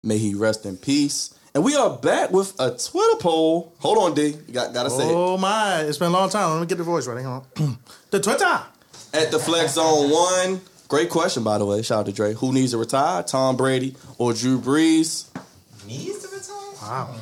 May 0.04 0.18
he 0.18 0.34
rest 0.34 0.66
in 0.66 0.78
peace. 0.78 1.36
And 1.56 1.64
we 1.64 1.76
are 1.76 1.90
back 1.98 2.32
with 2.32 2.54
a 2.60 2.72
Twitter 2.78 3.18
poll. 3.20 3.74
Hold 3.80 3.98
on, 3.98 4.14
D. 4.14 4.28
You 4.48 4.54
got, 4.54 4.74
gotta 4.74 4.90
say 4.90 5.04
it. 5.10 5.12
Oh 5.14 5.38
my! 5.38 5.82
It's 5.82 5.98
been 5.98 6.10
a 6.10 6.14
long 6.14 6.30
time. 6.30 6.52
Let 6.52 6.62
me 6.62 6.68
get 6.68 6.78
the 6.78 6.84
voice 6.84 7.08
right. 7.08 7.18
Hang 7.18 7.26
on. 7.26 7.46
the 8.12 8.20
Twitter. 8.20 8.46
At 9.12 9.32
the 9.32 9.40
Flex 9.40 9.74
Zone 9.74 10.12
One. 10.12 10.62
Great 10.88 11.10
question, 11.10 11.44
by 11.44 11.58
the 11.58 11.66
way. 11.66 11.82
Shout 11.82 12.02
out 12.02 12.06
to 12.06 12.12
Dre. 12.12 12.34
Who 12.34 12.54
needs 12.54 12.72
to 12.72 12.78
retire? 12.78 13.24
Tom 13.24 13.58
Brady 13.58 13.96
or 14.20 14.34
Drew 14.34 14.60
Brees? 14.60 15.28
Needs 15.88 16.20
to 16.20 16.28
retire. 16.36 16.90
Wow. 16.90 17.16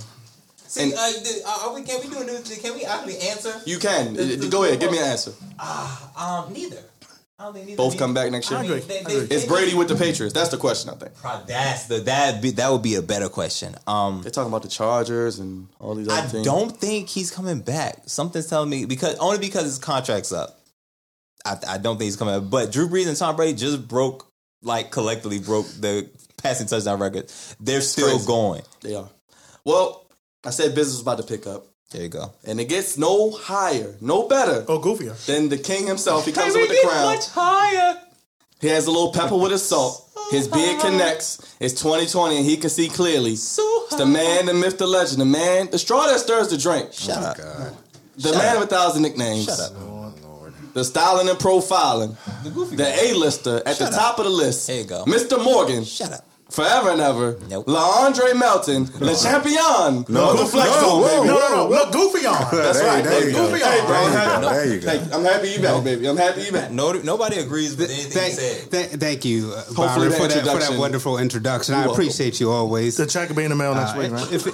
See, 0.67 0.83
And- 0.83 0.93
uh, 0.93 1.49
are 1.61 1.73
we? 1.73 1.83
Can 1.83 2.01
we 2.01 2.09
do 2.13 2.21
a 2.21 2.25
new? 2.25 2.37
Thing 2.39 2.61
can 2.61 2.75
we 2.75 2.83
actually 2.83 3.19
answer? 3.19 3.53
You 3.65 3.79
can. 3.79 4.15
Go 4.49 4.65
ahead. 4.65 4.79
Give 4.81 4.91
me 4.91 4.97
an 4.99 5.05
answer. 5.05 5.31
Um, 6.17 6.51
neither. 6.51 6.83
I 7.39 7.43
don't 7.43 7.53
think 7.53 7.67
neither. 7.67 7.77
Both 7.77 7.99
come 7.99 8.15
back 8.15 8.31
next 8.31 8.49
year. 8.49 8.59
I 8.59 8.63
agree. 8.63 8.79
they- 8.79 9.03
they- 9.03 9.15
agree. 9.17 9.35
It's 9.35 9.45
Brady 9.45 9.75
with 9.75 9.89
the 9.89 9.95
Patriots. 9.95 10.33
That's 10.33 10.49
the 10.49 10.57
question, 10.57 10.89
I 10.89 10.95
think. 10.95 11.11
That's 11.47 11.85
the 11.85 11.99
that 12.01 12.41
be, 12.41 12.49
that 12.51 12.71
would 12.71 12.81
be 12.81 12.95
a 12.95 13.01
better 13.03 13.29
question. 13.29 13.75
Um, 13.85 14.21
They're 14.23 14.31
talking 14.31 14.49
about 14.51 14.63
the 14.63 14.69
Chargers 14.69 15.37
and 15.37 15.67
all 15.79 15.93
these 15.93 16.07
other 16.07 16.17
I 16.21 16.25
things. 16.25 16.45
don't 16.45 16.75
think 16.75 17.09
he's 17.09 17.29
coming 17.29 17.59
back. 17.61 18.01
Something's 18.07 18.47
telling 18.47 18.69
me 18.71 18.85
because 18.85 19.15
only 19.19 19.37
because 19.37 19.65
his 19.65 19.77
contract's 19.77 20.31
up. 20.31 20.59
I, 21.45 21.57
I 21.67 21.77
don't 21.77 21.97
think 21.97 22.07
he's 22.07 22.15
coming 22.15 22.39
back. 22.41 22.49
But 22.49 22.71
Drew 22.71 22.87
Brees 22.89 23.07
and 23.07 23.15
Tom 23.15 23.35
Brady 23.35 23.53
just 23.55 23.87
broke, 23.87 24.27
like 24.63 24.89
collectively 24.89 25.39
broke 25.39 25.67
the 25.79 26.09
passing 26.41 26.65
touchdown 26.65 26.99
record. 26.99 27.31
They're 27.59 27.81
still 27.81 28.09
crazy. 28.09 28.25
going. 28.25 28.61
They 28.81 28.95
are. 28.95 29.09
Well, 29.63 30.07
I 30.43 30.49
said 30.49 30.73
business 30.73 30.95
was 30.95 31.01
about 31.01 31.17
to 31.19 31.23
pick 31.23 31.45
up. 31.45 31.67
There 31.91 32.01
you 32.03 32.09
go. 32.09 32.33
And 32.43 32.59
it 32.59 32.65
gets 32.65 32.97
no 32.97 33.31
higher, 33.31 33.95
no 34.01 34.27
better 34.27 34.65
Oh, 34.67 34.79
goofier. 34.79 35.15
than 35.25 35.47
the 35.49 35.57
king 35.57 35.87
himself. 35.87 36.25
He 36.25 36.31
comes 36.33 36.53
in 36.53 36.61
with 36.61 36.69
the 36.69 36.79
crown. 36.87 37.05
much 37.15 37.29
higher. 37.29 37.97
He 38.59 38.67
has 38.67 38.87
a 38.87 38.91
little 38.91 39.13
pepper 39.13 39.37
with 39.37 39.51
his 39.51 39.63
salt. 39.63 40.03
His 40.31 40.47
beard 40.49 40.81
connects. 40.81 41.55
It's 41.61 41.73
2020 41.81 42.37
and 42.37 42.45
he 42.45 42.57
can 42.57 42.69
see 42.69 42.89
clearly. 42.89 43.35
So 43.37 43.63
It's 43.85 43.95
the 43.95 44.05
man, 44.05 44.47
the 44.47 44.53
myth, 44.53 44.77
the 44.77 44.87
legend, 44.87 45.21
the 45.21 45.25
man, 45.25 45.69
the 45.71 45.79
straw 45.79 46.07
that 46.07 46.19
stirs 46.19 46.49
the 46.49 46.57
drink. 46.57 46.91
Shut 46.91 47.17
oh, 47.17 47.27
up. 47.27 47.37
God. 47.37 47.77
The 48.17 48.31
man 48.33 48.57
of 48.57 48.63
a 48.63 48.67
thousand 48.67 49.03
nicknames. 49.03 49.45
Shut 49.45 49.59
up. 49.59 49.73
The 50.73 50.83
styling 50.83 51.29
and 51.29 51.39
profiling. 51.39 52.17
The 52.43 52.49
goofy 52.49 52.75
The. 52.75 52.85
A-lister 53.05 53.61
at 53.65 53.77
Shut 53.77 53.89
the 53.89 53.95
up. 53.95 54.01
top 54.01 54.19
of 54.19 54.25
the 54.25 54.31
list. 54.31 54.67
There 54.67 54.77
you 54.81 54.83
go. 54.83 55.05
Mr. 55.05 55.41
Morgan. 55.41 55.83
Shut 55.85 56.11
up. 56.11 56.26
Forever 56.49 56.91
and 56.91 57.01
ever. 57.01 57.37
Nope. 57.49 57.65
La 57.67 58.05
Andre 58.05 58.33
Melton. 58.33 58.85
Le 58.99 59.13
champion. 59.15 60.05
No. 60.07 60.31
of 60.31 60.37
the 60.39 60.45
Flex 60.45 60.69
No, 60.69 60.79
Zone, 60.79 61.01
whoa. 61.01 61.07
baby. 61.23 61.27
No, 61.27 61.39
no, 61.39 61.55
no. 61.55 61.67
Look 61.69 61.91
goofy 61.91 62.25
on. 62.25 62.33
That's 62.55 62.79
There- 62.79 62.87
right. 62.87 63.03
there 63.03 63.21
Hey, 63.21 63.27
you 63.27 63.33
go. 63.33 63.49
goofy 63.51 63.63
on, 63.63 63.85
bro. 63.85 63.95
There 63.95 64.05
you 64.07 64.17
I'm 64.17 64.41
go. 64.41 64.47
happy- 64.47 64.55
There 64.55 64.73
you 64.73 64.79
go. 64.79 64.89
Hey, 64.89 64.99
I'm 65.13 65.23
happy 65.25 65.49
you 65.49 65.59
back, 65.61 65.83
baby. 65.83 66.07
I'm 66.07 66.17
happy 66.17 66.41
you 66.43 66.51
back. 66.53 66.71
No, 66.71 66.93
nobody 66.93 67.37
agrees 67.39 67.75
with 67.75 67.89
anything 67.91 68.11
Thank, 68.11 68.33
you 68.35 68.39
said. 68.39 68.71
th- 68.71 68.89
thank 68.91 69.25
you, 69.25 69.51
uh, 69.51 69.55
Hopefully 69.75 69.85
Byron, 69.85 70.09
that 70.09 70.17
for 70.17 70.21
that, 70.21 70.21
for 70.21 70.27
that 70.29 70.37
introduction- 70.47 70.77
wonderful 70.79 71.17
introduction. 71.19 71.75
I 71.75 71.79
welcome. 71.79 71.93
appreciate 71.95 72.39
you 72.39 72.49
always. 72.49 72.95
The 72.95 73.05
check 73.07 73.27
will 73.29 73.35
be 73.35 73.43
in 73.43 73.49
the 73.49 73.55
mail 73.55 73.75
next 73.75 73.91
Uh, 73.93 73.99
week, 73.99 74.11
man. 74.13 74.27
if 74.31 74.47
it- 74.47 74.53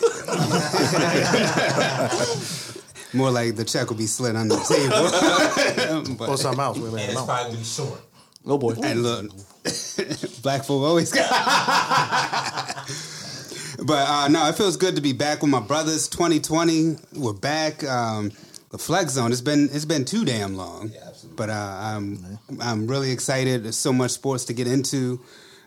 more 3.13 3.29
like 3.29 3.55
the 3.55 3.63
check 3.63 3.89
will 3.89 3.97
be 3.97 4.07
slid 4.07 4.35
under 4.35 4.55
the 4.55 4.63
table. 4.63 6.15
Or 6.23 6.27
but, 6.27 6.37
something 6.37 6.59
else. 6.59 6.77
We 6.79 6.85
And 6.85 6.93
may 6.95 7.05
it's 7.05 7.13
know. 7.13 7.25
probably 7.25 7.45
gonna 7.51 7.57
be 7.59 7.63
short. 7.63 8.01
Oh 8.45 8.57
boy. 8.57 8.73
and 8.83 9.03
look, 9.03 9.31
black 10.41 10.63
folk 10.63 10.83
always 10.83 11.11
got. 11.11 11.29
but 13.85 14.07
uh, 14.07 14.27
no, 14.27 14.47
it 14.47 14.55
feels 14.55 14.77
good 14.77 14.95
to 14.95 15.01
be 15.01 15.13
back 15.13 15.41
with 15.41 15.51
my 15.51 15.59
brothers. 15.59 16.07
2020, 16.07 16.97
we're 17.13 17.33
back. 17.33 17.83
Um, 17.83 18.31
the 18.71 18.77
Flex 18.77 19.13
Zone. 19.13 19.31
It's 19.31 19.41
been 19.41 19.69
it's 19.71 19.85
been 19.85 20.03
too 20.03 20.25
damn 20.25 20.57
long. 20.57 20.91
Yeah, 20.93 21.01
absolutely. 21.07 21.37
But 21.37 21.49
uh, 21.51 21.77
I'm 21.79 22.39
I'm 22.59 22.87
really 22.87 23.11
excited. 23.11 23.63
There's 23.63 23.77
so 23.77 23.93
much 23.93 24.11
sports 24.11 24.45
to 24.45 24.53
get 24.53 24.67
into. 24.67 25.21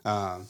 Uh, 0.05 0.41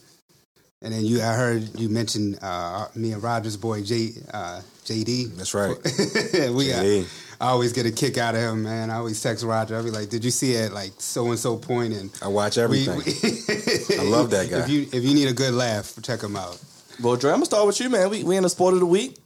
and 0.82 0.92
then 0.92 1.04
you, 1.04 1.22
I 1.22 1.34
heard 1.34 1.78
you 1.78 1.88
mentioned 1.88 2.38
uh, 2.42 2.88
me 2.94 3.12
and 3.12 3.22
Roger's 3.22 3.56
boy 3.56 3.82
J, 3.82 4.10
uh, 4.32 4.60
JD. 4.84 5.36
That's 5.36 5.54
right. 5.54 5.68
we 6.54 6.72
uh, 6.72 6.82
JD. 6.82 7.25
I 7.40 7.48
always 7.48 7.72
get 7.72 7.86
a 7.86 7.90
kick 7.92 8.18
out 8.18 8.34
of 8.34 8.40
him, 8.40 8.62
man. 8.62 8.90
I 8.90 8.96
always 8.96 9.20
text 9.22 9.44
Roger. 9.44 9.76
I'll 9.76 9.84
be 9.84 9.90
like, 9.90 10.08
"Did 10.08 10.24
you 10.24 10.30
see 10.30 10.52
it? 10.52 10.72
Like 10.72 10.92
so 10.98 11.26
and 11.30 11.38
so 11.38 11.56
point?" 11.56 11.94
And 11.94 12.10
I 12.22 12.28
watch 12.28 12.58
everything. 12.58 12.96
we- 12.98 13.02
I 13.98 14.02
love 14.02 14.30
that 14.30 14.46
guy. 14.50 14.58
If 14.60 14.68
you 14.70 14.82
if 14.92 15.04
you 15.04 15.14
need 15.14 15.28
a 15.28 15.32
good 15.34 15.54
laugh, 15.54 15.94
check 16.02 16.22
him 16.22 16.36
out. 16.36 16.60
Well, 17.02 17.16
Dre, 17.16 17.30
I'm 17.30 17.36
gonna 17.36 17.46
start 17.46 17.66
with 17.66 17.80
you, 17.80 17.90
man. 17.90 18.08
We 18.10 18.24
we 18.24 18.36
in 18.36 18.42
the 18.42 18.48
sport 18.50 18.74
of 18.74 18.80
the 18.80 18.86
week. 18.86 19.18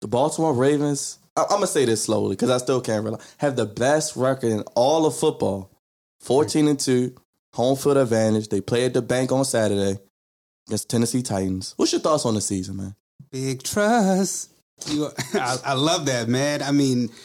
The 0.00 0.08
Baltimore 0.08 0.52
Ravens. 0.54 1.18
I, 1.36 1.42
I'm 1.42 1.48
gonna 1.48 1.66
say 1.68 1.84
this 1.84 2.02
slowly 2.04 2.34
because 2.36 2.50
I 2.50 2.58
still 2.58 2.80
can't 2.80 3.04
realize 3.04 3.34
have 3.38 3.56
the 3.56 3.66
best 3.66 4.16
record 4.16 4.50
in 4.50 4.62
all 4.74 5.06
of 5.06 5.16
football. 5.16 5.70
14 6.20 6.68
and 6.68 6.78
two, 6.78 7.14
home 7.54 7.76
field 7.76 7.96
advantage. 7.96 8.48
They 8.48 8.60
play 8.60 8.84
at 8.84 8.94
the 8.94 9.02
bank 9.02 9.32
on 9.32 9.44
Saturday 9.44 9.98
against 10.68 10.88
Tennessee 10.88 11.22
Titans. 11.22 11.74
What's 11.76 11.92
your 11.92 12.00
thoughts 12.00 12.24
on 12.26 12.34
the 12.34 12.40
season, 12.40 12.76
man? 12.76 12.94
Big 13.32 13.62
trust. 13.62 14.50
You, 14.88 15.08
I, 15.34 15.56
I 15.64 15.72
love 15.74 16.06
that, 16.06 16.28
man. 16.28 16.62
I 16.62 16.70
mean, 16.70 17.08
th- 17.08 17.20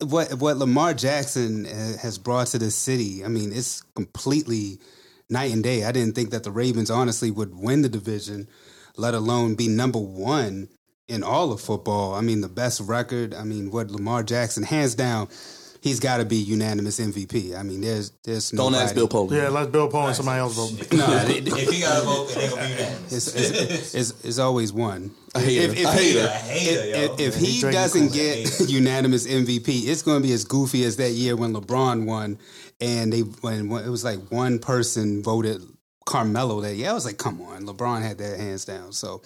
what 0.00 0.34
what 0.34 0.56
Lamar 0.56 0.94
Jackson 0.94 1.66
uh, 1.66 1.96
has 1.98 2.18
brought 2.18 2.48
to 2.48 2.58
this 2.58 2.74
city. 2.74 3.24
I 3.24 3.28
mean, 3.28 3.52
it's 3.52 3.82
completely 3.94 4.78
night 5.30 5.52
and 5.52 5.62
day. 5.62 5.84
I 5.84 5.92
didn't 5.92 6.14
think 6.14 6.30
that 6.30 6.44
the 6.44 6.50
Ravens 6.50 6.90
honestly 6.90 7.30
would 7.30 7.54
win 7.54 7.82
the 7.82 7.88
division, 7.88 8.48
let 8.96 9.14
alone 9.14 9.54
be 9.54 9.68
number 9.68 9.98
one 9.98 10.68
in 11.08 11.22
all 11.22 11.52
of 11.52 11.60
football. 11.60 12.14
I 12.14 12.20
mean, 12.20 12.40
the 12.40 12.48
best 12.48 12.80
record. 12.80 13.34
I 13.34 13.44
mean, 13.44 13.70
what 13.70 13.90
Lamar 13.90 14.22
Jackson, 14.22 14.62
hands 14.62 14.94
down, 14.94 15.28
he's 15.82 16.00
got 16.00 16.16
to 16.18 16.24
be 16.24 16.36
unanimous 16.36 16.98
MVP. 16.98 17.54
I 17.58 17.62
mean, 17.62 17.82
there's 17.82 18.10
there's 18.24 18.50
Don't 18.50 18.74
ask 18.74 18.94
Bill 18.94 19.08
Polian. 19.08 19.32
Yeah, 19.32 19.48
let's 19.50 19.70
Bill 19.70 19.90
Polian 19.90 20.14
somebody 20.14 20.38
else 20.40 20.54
vote. 20.54 20.92
No, 20.92 21.06
it- 21.28 21.46
if 21.46 21.68
he 21.70 21.80
got 21.82 21.98
a 22.02 22.04
vote, 22.06 22.30
it 22.30 22.38
ain't 22.38 22.50
gonna 22.54 22.66
be 22.66 22.72
unanimous. 22.72 23.12
it's, 23.12 23.34
it's, 23.34 23.94
it's, 23.94 24.24
it's 24.24 24.38
always 24.38 24.72
one. 24.72 25.10
A 25.34 25.40
hater. 25.40 25.72
If, 25.72 25.78
if, 25.78 25.84
A 25.86 25.90
hater. 25.92 26.24
A 26.26 26.28
hater, 26.28 26.86
yo. 26.88 27.14
if, 27.14 27.20
if 27.20 27.34
he 27.36 27.46
he 27.52 27.60
doesn't 27.60 28.12
get 28.12 28.60
unanimous 28.70 29.26
MVP, 29.26 29.86
it's 29.88 30.02
going 30.02 30.22
to 30.22 30.26
be 30.26 30.32
as 30.32 30.44
goofy 30.44 30.84
as 30.84 30.96
that 30.96 31.10
year 31.10 31.36
when 31.36 31.52
LeBron 31.54 32.06
won, 32.06 32.38
and 32.80 33.12
they 33.12 33.20
when, 33.20 33.68
when 33.68 33.84
it 33.84 33.88
was 33.90 34.04
like 34.04 34.18
one 34.30 34.58
person 34.58 35.22
voted 35.22 35.60
Carmelo 36.04 36.60
that 36.60 36.74
year. 36.74 36.90
I 36.90 36.92
was 36.92 37.04
like, 37.06 37.16
come 37.16 37.40
on, 37.42 37.64
LeBron 37.66 38.02
had 38.02 38.18
that 38.18 38.38
hands 38.38 38.64
down. 38.64 38.92
So 38.92 39.22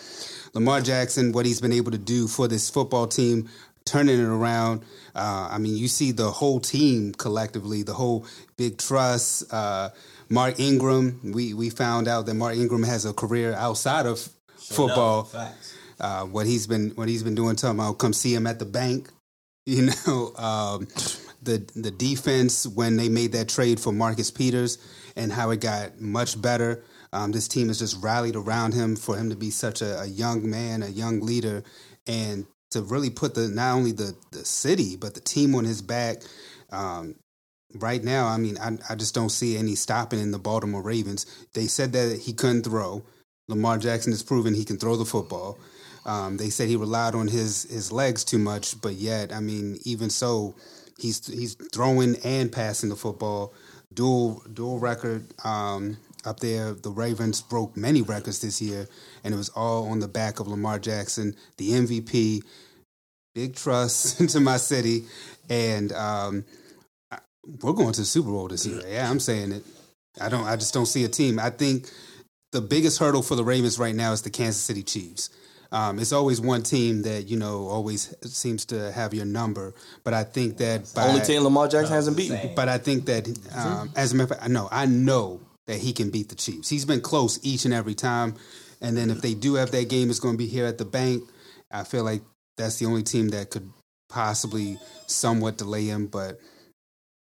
Lamar 0.55 0.81
Jackson, 0.81 1.33
what 1.33 1.45
he's 1.47 1.61
been 1.61 1.73
able 1.73 1.91
to 1.91 1.99
do 1.99 2.29
for 2.29 2.47
this 2.49 2.71
football 2.71 3.07
team, 3.07 3.49
turning 3.87 4.19
it 4.21 4.29
around. 4.29 4.83
Uh, 5.15 5.49
I 5.51 5.59
mean, 5.59 5.77
you 5.77 5.89
see 5.89 6.13
the 6.13 6.31
whole 6.31 6.61
team 6.61 7.13
collectively, 7.15 7.83
the 7.83 7.95
whole 7.95 8.27
big 8.59 8.77
trust. 8.79 9.51
Uh, 9.53 9.91
Mark 10.29 10.61
Ingram, 10.61 11.21
we 11.33 11.55
we 11.55 11.71
found 11.71 12.09
out 12.09 12.27
that 12.27 12.35
Mark 12.35 12.57
Ingram 12.57 12.83
has 12.83 13.07
a 13.07 13.15
career 13.15 13.55
outside 13.55 14.05
of 14.07 14.29
football 14.57 15.25
Facts. 15.25 15.75
uh, 16.01 16.25
what 16.25 16.47
he's 16.47 16.67
been 16.67 16.91
what 16.91 17.09
he's 17.09 17.23
been 17.23 17.35
doing. 17.35 17.57
Talking 17.57 17.79
about 17.81 17.99
come 17.99 18.13
see 18.13 18.35
him 18.35 18.47
at 18.47 18.59
the 18.59 18.67
bank. 18.67 19.09
You 19.69 19.91
know, 20.07 20.33
um, 20.37 20.87
the 21.43 21.59
the 21.75 21.91
defense 21.91 22.69
when 22.69 22.97
they 22.97 23.09
made 23.09 23.33
that 23.33 23.49
trade 23.49 23.81
for 23.81 23.93
Marcus 23.93 24.31
Peters 24.31 24.79
and 25.17 25.33
how 25.33 25.51
it 25.51 25.61
got 25.61 26.01
much 26.01 26.41
better. 26.41 26.85
Um, 27.13 27.33
this 27.33 27.49
team 27.49 27.67
has 27.67 27.81
just 27.81 28.01
rallied 28.01 28.37
around 28.37 28.75
him 28.75 28.95
for 28.95 29.17
him 29.17 29.31
to 29.31 29.35
be 29.37 29.51
such 29.51 29.83
a, 29.83 30.03
a 30.03 30.07
young 30.07 30.49
man, 30.49 30.85
a 30.85 30.89
young 30.89 31.21
leader, 31.21 31.65
and 32.07 32.47
to 32.71 32.83
really 32.83 33.11
put 33.11 33.35
the 33.35 33.49
not 33.49 33.75
only 33.75 33.93
the 33.93 34.15
the 34.33 34.45
city 34.45 34.97
but 34.97 35.15
the 35.15 35.21
team 35.21 35.55
on 35.55 35.65
his 35.65 35.83
back. 35.83 36.19
Um, 36.71 37.15
right 37.75 38.03
now, 38.03 38.27
I 38.27 38.37
mean, 38.39 38.59
I, 38.59 38.79
I 38.91 38.95
just 38.95 39.15
don't 39.15 39.31
see 39.31 39.57
any 39.57 39.75
stopping 39.75 40.21
in 40.21 40.31
the 40.31 40.39
Baltimore 40.39 40.83
Ravens. 40.83 41.27
They 41.55 41.67
said 41.67 41.93
that 41.93 42.21
he 42.21 42.33
couldn't 42.33 42.65
throw. 42.65 43.05
Lamar 43.49 43.79
Jackson 43.79 44.13
has 44.13 44.23
proven 44.23 44.55
he 44.55 44.65
can 44.65 44.79
throw 44.79 44.97
the 44.97 45.05
football. 45.05 45.59
Um, 46.05 46.37
they 46.37 46.51
said 46.51 46.69
he 46.69 46.77
relied 46.77 47.15
on 47.15 47.29
his 47.29 47.65
his 47.65 47.91
legs 47.93 48.25
too 48.25 48.39
much, 48.39 48.81
but 48.81 48.95
yet, 48.95 49.33
I 49.33 49.41
mean, 49.41 49.79
even 49.85 50.11
so, 50.11 50.55
he's 50.99 51.27
he's 51.27 51.57
throwing 51.73 52.17
and 52.25 52.51
passing 52.51 52.89
the 52.89 52.97
football. 52.97 53.53
Dual 53.93 54.43
dual 54.53 54.79
record 54.79 55.27
um, 55.45 55.97
up 56.27 56.41
there. 56.41 56.73
The 56.75 56.91
Ravens 56.91 57.41
broke 57.41 57.77
many 57.77 58.03
records 58.03 58.41
this 58.41 58.61
year, 58.61 58.89
and 59.25 59.33
it 59.33 59.37
was 59.37 59.49
all 59.51 59.89
on 59.89 60.01
the 60.01 60.09
back 60.09 60.41
of 60.41 60.49
Lamar 60.49 60.79
Jackson, 60.79 61.35
the 61.57 61.71
MVP. 61.71 62.43
Big 63.35 63.55
trust 63.55 64.21
into 64.21 64.41
my 64.41 64.57
city, 64.57 65.05
and 65.49 65.93
um, 65.93 66.45
I- 67.11 67.19
we're 67.63 67.73
going 67.73 67.93
to 67.93 68.01
the 68.01 68.07
Super 68.07 68.31
Bowl 68.31 68.49
this 68.49 68.67
year. 68.67 68.83
Yeah, 68.89 69.11
I'm 69.11 69.21
saying 69.21 69.53
it. 69.53 69.63
I 70.21 70.29
don't. 70.29 70.45
I 70.45 70.57
just 70.57 70.73
don't 70.75 70.87
see 70.87 71.05
a 71.05 71.09
team. 71.09 71.39
I 71.39 71.51
think 71.51 71.91
the 72.53 72.61
biggest 72.63 72.99
hurdle 72.99 73.23
for 73.23 73.35
the 73.37 73.45
Ravens 73.45 73.79
right 73.79 73.95
now 73.95 74.13
is 74.13 74.23
the 74.23 74.31
Kansas 74.31 74.63
City 74.63 74.83
Chiefs. 74.83 75.31
Um, 75.73 75.99
it's 75.99 76.13
always 76.13 76.41
one 76.41 76.63
team 76.63 77.03
that 77.03 77.29
you 77.29 77.37
know 77.37 77.67
always 77.67 78.15
seems 78.23 78.65
to 78.67 78.91
have 78.93 79.13
your 79.13 79.27
number, 79.27 79.75
but 80.05 80.15
I 80.15 80.25
think 80.25 80.57
that 80.59 80.91
by, 80.95 81.09
Only 81.09 81.21
team 81.21 81.43
Lamar 81.43 81.69
Jackson 81.69 81.93
hasn't 81.93 82.17
beaten. 82.17 82.55
but 82.55 82.69
I 82.71 82.79
think 82.79 83.05
that 83.07 83.29
um, 83.55 83.91
as 83.97 84.13
a 84.13 84.17
matter 84.17 84.33
of 84.35 84.39
fact, 84.41 84.51
know 84.51 84.69
I 84.71 84.87
know 84.87 85.41
that 85.67 85.79
he 85.79 85.93
can 85.93 86.11
beat 86.11 86.29
the 86.29 86.35
Chiefs. 86.35 86.69
He's 86.69 86.85
been 86.85 87.01
close 87.01 87.39
each 87.45 87.65
and 87.65 87.75
every 87.75 87.95
time, 87.95 88.35
and 88.81 88.97
then 88.97 89.11
if 89.11 89.21
they 89.21 89.35
do 89.35 89.55
have 89.55 89.71
that 89.73 89.89
game, 89.89 90.11
it's 90.11 90.21
going 90.21 90.35
to 90.35 90.39
be 90.39 90.47
here 90.47 90.67
at 90.67 90.79
the 90.79 90.85
bank. 90.85 91.25
I 91.71 91.85
feel 91.85 92.05
like 92.05 92.23
that's 92.57 92.79
the 92.79 92.87
only 92.87 93.03
team 93.03 93.29
that 93.31 93.51
could 93.51 93.71
possibly 94.09 94.79
somewhat 95.07 95.59
delay 95.59 95.87
him, 95.87 96.07
but 96.07 96.39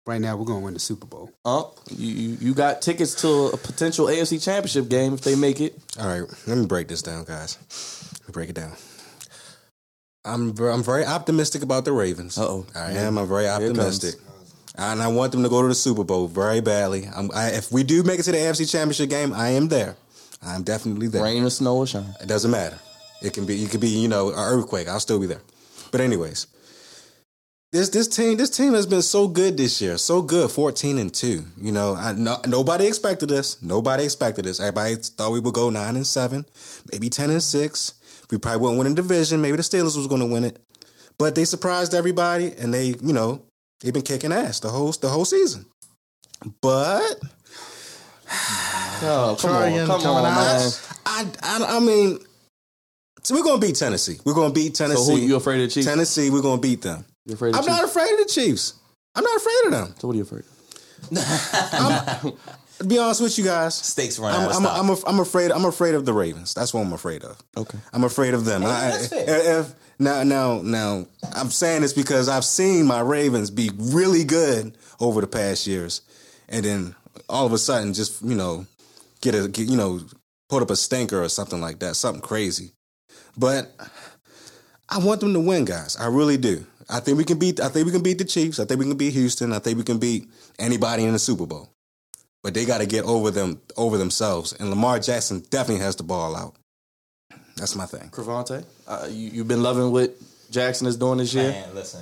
right 0.06 0.20
now 0.20 0.36
we're 0.36 0.44
going 0.44 0.60
to 0.60 0.64
win 0.64 0.74
the 0.74 0.80
Super 0.80 1.06
Bowl. 1.06 1.30
Oh, 1.44 1.74
you, 1.90 2.08
you 2.08 2.38
you 2.40 2.54
got 2.54 2.82
tickets 2.82 3.14
to 3.22 3.46
a 3.52 3.56
potential 3.56 4.06
AFC 4.06 4.42
Championship 4.42 4.88
game 4.88 5.14
if 5.14 5.22
they 5.22 5.36
make 5.36 5.60
it. 5.60 5.78
All 5.98 6.06
right, 6.06 6.28
let 6.46 6.58
me 6.58 6.66
break 6.66 6.88
this 6.88 7.02
down, 7.02 7.24
guys. 7.24 7.58
Let 8.20 8.28
me 8.28 8.32
break 8.32 8.50
it 8.50 8.56
down. 8.56 8.72
I'm 10.24 10.50
I'm 10.58 10.82
very 10.82 11.04
optimistic 11.04 11.62
about 11.62 11.84
the 11.84 11.92
Ravens. 11.92 12.36
Uh-oh. 12.36 12.66
I 12.74 12.92
am. 12.92 13.18
I'm 13.18 13.28
very 13.28 13.48
optimistic, 13.48 14.14
and 14.78 15.02
I 15.02 15.08
want 15.08 15.32
them 15.32 15.42
to 15.42 15.48
go 15.48 15.60
to 15.60 15.68
the 15.68 15.74
Super 15.74 16.04
Bowl 16.04 16.28
very 16.28 16.60
badly. 16.60 17.08
I'm, 17.14 17.30
I, 17.34 17.48
if 17.48 17.72
we 17.72 17.82
do 17.82 18.02
make 18.04 18.20
it 18.20 18.22
to 18.24 18.32
the 18.32 18.38
AFC 18.38 18.70
Championship 18.70 19.10
game, 19.10 19.32
I 19.32 19.50
am 19.50 19.68
there. 19.68 19.96
I'm 20.40 20.62
definitely 20.62 21.08
there. 21.08 21.22
Rain 21.22 21.42
or 21.42 21.50
snow 21.50 21.78
or 21.78 21.86
shine. 21.86 22.14
It 22.22 22.28
doesn't 22.28 22.50
matter. 22.50 22.78
It 23.20 23.32
can 23.32 23.44
be. 23.44 23.62
It 23.62 23.70
could 23.70 23.80
be. 23.80 23.88
You 23.88 24.08
know, 24.08 24.30
an 24.30 24.38
earthquake. 24.38 24.88
I'll 24.88 25.00
still 25.00 25.18
be 25.18 25.26
there. 25.26 25.42
But 25.90 26.00
anyways, 26.00 26.46
this 27.72 27.88
this 27.88 28.06
team 28.06 28.36
this 28.36 28.50
team 28.50 28.74
has 28.74 28.86
been 28.86 29.02
so 29.02 29.26
good 29.26 29.56
this 29.56 29.82
year. 29.82 29.98
So 29.98 30.22
good. 30.22 30.50
Fourteen 30.50 30.98
and 30.98 31.12
two. 31.12 31.44
You 31.60 31.72
know, 31.72 31.94
I 31.94 32.12
no, 32.12 32.36
nobody 32.46 32.86
expected 32.86 33.28
this. 33.28 33.60
Nobody 33.60 34.04
expected 34.04 34.44
this. 34.44 34.60
Everybody 34.60 34.94
thought 34.94 35.32
we 35.32 35.40
would 35.40 35.54
go 35.54 35.70
nine 35.70 35.96
and 35.96 36.06
seven, 36.06 36.46
maybe 36.92 37.10
ten 37.10 37.30
and 37.30 37.42
six. 37.42 37.94
We 38.30 38.38
probably 38.38 38.60
wouldn't 38.60 38.78
win 38.78 38.92
a 38.92 38.94
division. 38.94 39.40
Maybe 39.40 39.56
the 39.56 39.62
Steelers 39.62 39.96
was 39.96 40.06
going 40.06 40.20
to 40.20 40.26
win 40.26 40.44
it, 40.44 40.58
but 41.16 41.34
they 41.34 41.44
surprised 41.44 41.94
everybody, 41.94 42.52
and 42.56 42.72
they 42.72 42.94
you 43.02 43.12
know 43.12 43.42
they've 43.80 43.92
been 43.92 44.02
kicking 44.02 44.32
ass 44.32 44.60
the 44.60 44.68
whole 44.68 44.92
the 44.92 45.08
whole 45.08 45.24
season. 45.24 45.66
But 46.60 47.16
Oh, 49.00 49.36
come 49.40 49.50
Trying 49.50 49.78
on, 49.80 49.86
come 49.86 50.00
coming 50.02 50.24
on, 50.24 50.24
out. 50.26 50.34
man. 50.34 50.70
I, 51.06 51.26
I, 51.42 51.76
I 51.76 51.80
mean, 51.80 52.18
so 53.22 53.34
we're 53.34 53.44
gonna 53.44 53.60
beat 53.60 53.76
Tennessee. 53.76 54.18
We're 54.24 54.34
gonna 54.34 54.52
beat 54.52 54.74
Tennessee. 54.74 55.04
So 55.04 55.12
who 55.12 55.18
you 55.18 55.36
afraid 55.36 55.62
of 55.62 55.70
Chiefs? 55.70 55.86
Tennessee, 55.86 56.30
we're 56.30 56.42
gonna 56.42 56.60
beat 56.60 56.82
them. 56.82 57.04
You 57.26 57.34
afraid 57.34 57.50
of 57.50 57.56
I'm 57.60 57.64
the 57.64 57.70
not 57.70 57.84
afraid 57.84 58.10
of 58.12 58.18
the 58.18 58.24
Chiefs. 58.24 58.74
I'm 59.14 59.22
not 59.24 59.36
afraid 59.36 59.62
of 59.66 59.70
them. 59.72 59.94
So 59.98 60.08
what 60.08 60.14
are 60.14 60.16
you 60.16 60.22
afraid 60.22 60.42
of? 60.42 62.34
To 62.78 62.84
be 62.84 62.98
honest 62.98 63.20
with 63.20 63.36
you 63.38 63.44
guys, 63.44 63.74
Stakes 63.74 64.18
run 64.18 64.32
I'm, 64.32 64.42
out 64.42 64.50
of 64.50 64.56
I'm. 64.56 64.66
I'm, 64.66 64.90
af- 64.90 65.04
I'm 65.06 65.20
afraid. 65.20 65.50
I'm 65.50 65.64
afraid 65.64 65.94
of 65.94 66.04
the 66.04 66.12
Ravens. 66.12 66.54
That's 66.54 66.72
what 66.72 66.82
I'm 66.82 66.92
afraid 66.92 67.24
of. 67.24 67.36
Okay. 67.56 67.78
I'm 67.92 68.04
afraid 68.04 68.34
of 68.34 68.44
them. 68.44 68.64
I, 68.64 68.68
that's 68.68 69.08
fair. 69.08 69.60
if, 69.60 69.74
now, 69.98 70.22
now, 70.22 70.60
now, 70.62 71.06
I'm 71.34 71.50
saying 71.50 71.82
this 71.82 71.92
because 71.92 72.28
I've 72.28 72.44
seen 72.44 72.86
my 72.86 73.00
Ravens 73.00 73.50
be 73.50 73.70
really 73.76 74.22
good 74.22 74.78
over 75.00 75.20
the 75.20 75.26
past 75.26 75.66
years, 75.66 76.02
and 76.48 76.64
then 76.64 76.94
all 77.28 77.44
of 77.44 77.52
a 77.52 77.58
sudden, 77.58 77.94
just 77.94 78.22
you 78.22 78.36
know, 78.36 78.66
get 79.20 79.34
a 79.34 79.48
get, 79.48 79.68
you 79.68 79.76
know, 79.76 80.00
put 80.48 80.62
up 80.62 80.70
a 80.70 80.76
stinker 80.76 81.20
or 81.20 81.28
something 81.28 81.60
like 81.60 81.80
that, 81.80 81.96
something 81.96 82.22
crazy. 82.22 82.72
But 83.36 83.72
I 84.88 84.98
want 84.98 85.20
them 85.20 85.34
to 85.34 85.40
win, 85.40 85.64
guys. 85.64 85.96
I 85.96 86.06
really 86.06 86.36
do. 86.36 86.64
I 86.88 87.00
think 87.00 87.18
we 87.18 87.24
can 87.24 87.38
beat. 87.38 87.60
I 87.60 87.68
think 87.68 87.86
we 87.86 87.92
can 87.92 88.02
beat 88.02 88.18
the 88.18 88.24
Chiefs. 88.24 88.60
I 88.60 88.64
think 88.64 88.78
we 88.80 88.86
can 88.86 88.96
beat 88.96 89.12
Houston. 89.14 89.52
I 89.52 89.58
think 89.58 89.78
we 89.78 89.84
can 89.84 89.98
beat 89.98 90.28
anybody 90.58 91.04
in 91.04 91.12
the 91.12 91.18
Super 91.18 91.44
Bowl. 91.46 91.68
But 92.48 92.54
they 92.54 92.64
got 92.64 92.78
to 92.78 92.86
get 92.86 93.04
over 93.04 93.30
them 93.30 93.60
over 93.76 93.98
themselves. 93.98 94.54
And 94.54 94.70
Lamar 94.70 94.98
Jackson 95.00 95.40
definitely 95.50 95.84
has 95.84 95.96
the 95.96 96.02
ball 96.02 96.34
out. 96.34 96.54
That's 97.56 97.76
my 97.76 97.84
thing. 97.84 98.08
Cravante, 98.08 98.64
uh, 98.86 99.06
you 99.10 99.28
you've 99.28 99.48
been 99.48 99.62
loving 99.62 99.92
what 99.92 100.16
Jackson 100.50 100.86
is 100.86 100.96
doing 100.96 101.18
this 101.18 101.34
year. 101.34 101.50
Man, 101.50 101.74
listen. 101.74 102.00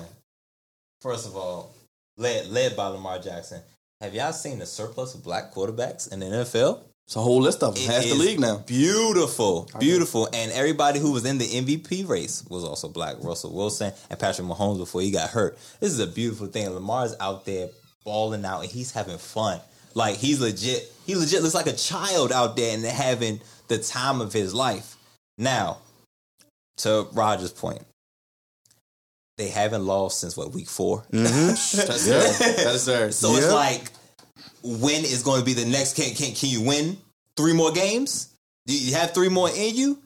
First 1.01 1.27
of 1.27 1.35
all, 1.35 1.75
led 2.17 2.47
led 2.47 2.77
by 2.77 2.87
Lamar 2.87 3.19
Jackson. 3.19 3.61
Have 4.01 4.15
y'all 4.15 4.33
seen 4.33 4.61
the 4.61 4.67
surplus 4.67 5.17
of 5.17 5.25
black 5.25 5.53
quarterbacks 5.53 6.13
in 6.13 6.21
the 6.21 6.27
NFL? 6.27 6.79
It's 7.09 7.17
a 7.17 7.21
whole 7.21 7.41
list 7.41 7.65
of 7.65 7.75
them. 7.75 7.83
It 7.83 7.91
Half 7.91 8.05
the 8.05 8.15
league 8.15 8.39
now. 8.39 8.59
Beautiful, 8.59 9.69
beautiful, 9.81 10.29
and 10.33 10.53
everybody 10.53 11.01
who 11.01 11.11
was 11.11 11.25
in 11.25 11.39
the 11.39 11.45
MVP 11.45 12.09
race 12.09 12.45
was 12.49 12.63
also 12.63 12.87
black. 12.89 13.17
Russell 13.19 13.53
Wilson 13.53 13.93
and 14.09 14.17
Patrick 14.21 14.47
Mahomes 14.47 14.79
before 14.79 15.01
he 15.01 15.11
got 15.11 15.31
hurt. 15.31 15.59
This 15.81 15.91
is 15.91 15.99
a 15.99 16.07
beautiful 16.07 16.47
thing. 16.47 16.71
Lamar's 16.71 17.17
out 17.19 17.47
there 17.47 17.71
balling 18.05 18.45
out, 18.45 18.61
and 18.61 18.71
he's 18.71 18.93
having 18.93 19.19
fun. 19.19 19.61
Like 19.97 20.17
he's 20.17 20.41
legit. 20.41 20.93
He 21.07 21.15
legit 21.15 21.43
looks 21.43 21.55
like 21.55 21.67
a 21.67 21.73
child 21.73 22.31
out 22.31 22.55
there 22.55 22.75
and 22.75 22.85
having 22.85 23.41
the 23.69 23.79
time 23.79 24.21
of 24.21 24.31
his 24.31 24.53
life. 24.53 24.95
Now, 25.39 25.79
to 26.79 27.09
Roger's 27.15 27.53
point, 27.53 27.81
they 29.39 29.49
haven't 29.49 29.87
lost 29.87 30.21
since 30.21 30.37
what 30.37 30.53
week 30.53 30.69
4 30.69 30.99
mm-hmm. 30.99 31.47
That's 31.87 32.07
fair. 32.07 32.65
That 32.65 32.75
is 32.75 32.85
fair. 32.85 33.11
So 33.11 33.37
it's 33.37 33.51
like, 33.51 33.91
when 34.63 35.03
is 35.03 35.23
going 35.23 35.41
to 35.41 35.47
be 35.47 35.55
the 35.55 35.65
next? 35.65 35.97
Can 35.97 36.15
can 36.15 36.35
can 36.35 36.51
you 36.51 36.61
win 36.61 36.99
three 37.35 37.55
more 37.55 37.73
games? 37.73 38.35
Do 38.67 38.77
you 38.77 38.95
have 38.97 39.15
three 39.15 39.31
more 39.31 39.49
in 39.49 39.77
you? 39.77 39.99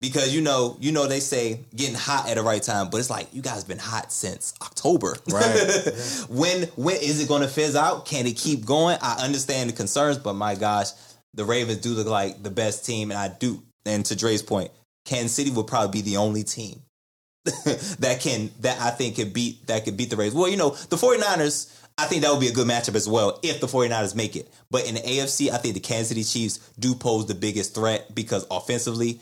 Because 0.00 0.34
you 0.34 0.40
know, 0.40 0.78
you 0.80 0.92
know, 0.92 1.06
they 1.06 1.20
say 1.20 1.60
getting 1.76 1.94
hot 1.94 2.28
at 2.28 2.36
the 2.36 2.42
right 2.42 2.62
time, 2.62 2.88
but 2.88 2.98
it's 2.98 3.10
like 3.10 3.28
you 3.34 3.42
guys 3.42 3.64
been 3.64 3.78
hot 3.78 4.12
since 4.12 4.54
October. 4.62 5.16
Right. 5.30 6.24
when 6.28 6.62
when 6.76 6.96
is 6.96 7.22
it 7.22 7.28
going 7.28 7.42
to 7.42 7.48
fizz 7.48 7.76
out? 7.76 8.06
Can 8.06 8.26
it 8.26 8.36
keep 8.36 8.64
going? 8.64 8.98
I 9.02 9.22
understand 9.22 9.68
the 9.68 9.74
concerns, 9.74 10.16
but 10.18 10.34
my 10.34 10.54
gosh, 10.54 10.88
the 11.34 11.44
Ravens 11.44 11.78
do 11.78 11.90
look 11.90 12.06
like 12.06 12.42
the 12.42 12.50
best 12.50 12.84
team, 12.86 13.10
and 13.10 13.18
I 13.18 13.28
do. 13.28 13.62
And 13.86 14.04
to 14.06 14.16
Dre's 14.16 14.42
point, 14.42 14.70
Kansas 15.04 15.32
City 15.32 15.50
will 15.50 15.64
probably 15.64 16.02
be 16.02 16.10
the 16.10 16.16
only 16.18 16.44
team 16.44 16.82
that 17.44 18.18
can 18.20 18.50
that 18.60 18.80
I 18.80 18.90
think 18.90 19.16
could 19.16 19.32
beat 19.32 19.66
that 19.66 19.84
could 19.84 19.96
beat 19.96 20.10
the 20.10 20.16
Ravens. 20.16 20.34
Well, 20.34 20.50
you 20.50 20.56
know, 20.56 20.70
the 20.70 20.96
49ers, 20.96 21.74
I 21.96 22.06
think 22.06 22.22
that 22.22 22.30
would 22.30 22.40
be 22.40 22.48
a 22.48 22.52
good 22.52 22.66
matchup 22.68 22.94
as 22.94 23.08
well 23.08 23.38
if 23.42 23.60
the 23.60 23.66
49ers 23.66 24.14
make 24.14 24.36
it. 24.36 24.52
But 24.70 24.86
in 24.86 24.96
the 24.96 25.00
AFC, 25.00 25.50
I 25.50 25.58
think 25.58 25.74
the 25.74 25.80
Kansas 25.80 26.08
City 26.08 26.24
Chiefs 26.24 26.58
do 26.78 26.94
pose 26.94 27.26
the 27.26 27.34
biggest 27.34 27.74
threat 27.74 28.14
because 28.14 28.46
offensively, 28.50 29.20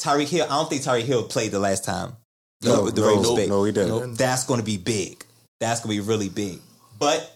Tyreek 0.00 0.28
Hill, 0.28 0.46
I 0.46 0.48
don't 0.48 0.68
think 0.68 0.82
Tyreek 0.82 1.04
Hill 1.04 1.24
played 1.24 1.50
the 1.50 1.58
last 1.58 1.84
time. 1.84 2.16
No, 2.62 2.88
the 2.88 3.00
no, 3.00 3.08
Ravens 3.08 3.28
nope, 3.28 3.48
no, 3.48 3.64
he 3.64 3.72
didn't. 3.72 4.14
That's 4.14 4.44
going 4.44 4.60
to 4.60 4.66
be 4.66 4.76
big. 4.76 5.24
That's 5.60 5.80
going 5.80 5.96
to 5.96 6.02
be 6.02 6.08
really 6.08 6.28
big. 6.28 6.60
But 6.98 7.30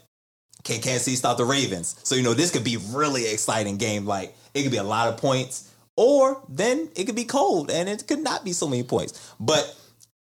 can 0.65 0.81
Kansas 0.81 1.05
City 1.05 1.17
stop 1.17 1.37
the 1.37 1.45
Ravens? 1.45 1.99
So 2.03 2.15
you 2.15 2.23
know 2.23 2.35
this 2.35 2.51
could 2.51 2.65
be 2.65 2.77
really 2.91 3.31
exciting 3.31 3.77
game. 3.77 4.07
Like 4.07 4.35
it 4.55 4.63
could 4.63 4.73
be 4.73 4.79
a 4.79 4.83
lot 4.83 5.09
of 5.09 5.19
points, 5.19 5.73
or 5.97 6.43
then 6.49 6.89
it 6.97 7.05
could 7.05 7.17
be 7.17 7.25
cold 7.25 7.71
and 7.71 7.89
it 7.89 8.07
could 8.07 8.21
not 8.21 8.45
be 8.45 8.53
so 8.53 8.67
many 8.67 8.83
points. 8.83 9.35
But 9.39 9.75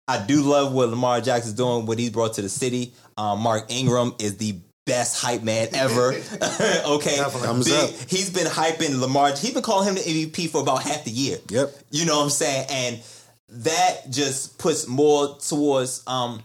I 0.07 0.25
do 0.25 0.43
love 0.43 0.73
what 0.73 0.91
Lamar 0.91 1.21
Jackson's 1.21 1.55
doing, 1.55 1.87
what 1.87 1.99
he's 1.99 2.11
brought 2.11 2.35
to 2.35 2.43
the 2.43 2.49
city. 2.49 2.95
Um, 3.17 3.41
Mark 3.41 3.71
Ingram 3.71 4.15
is 4.19 4.37
the 4.37 4.61
best 4.87 5.21
hype 5.23 5.43
man 5.43 5.69
ever. 5.73 6.09
okay, 6.87 7.17
Thumbs 7.17 7.67
Big- 7.67 7.75
up. 7.75 7.91
He's 8.09 8.31
been 8.31 8.47
hyping 8.47 9.01
Lamar. 9.01 9.31
He's 9.37 9.53
been 9.55 9.63
calling 9.63 9.89
him 9.89 9.95
the 9.95 10.01
MVP 10.01 10.51
for 10.51 10.61
about 10.63 10.83
half 10.83 11.05
the 11.05 11.11
year. 11.11 11.39
Yep. 11.49 11.73
You 11.91 12.07
know 12.07 12.17
what 12.19 12.25
I'm 12.25 12.31
saying? 12.31 12.67
And 12.71 13.01
that 13.49 14.11
just 14.11 14.59
puts 14.59 14.89
more 14.89 15.37
towards 15.39 16.03
um 16.07 16.43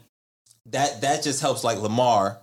that 0.68 1.02
that 1.02 1.24
just 1.24 1.42
helps 1.42 1.64
like 1.64 1.80
Lamar. 1.80 2.38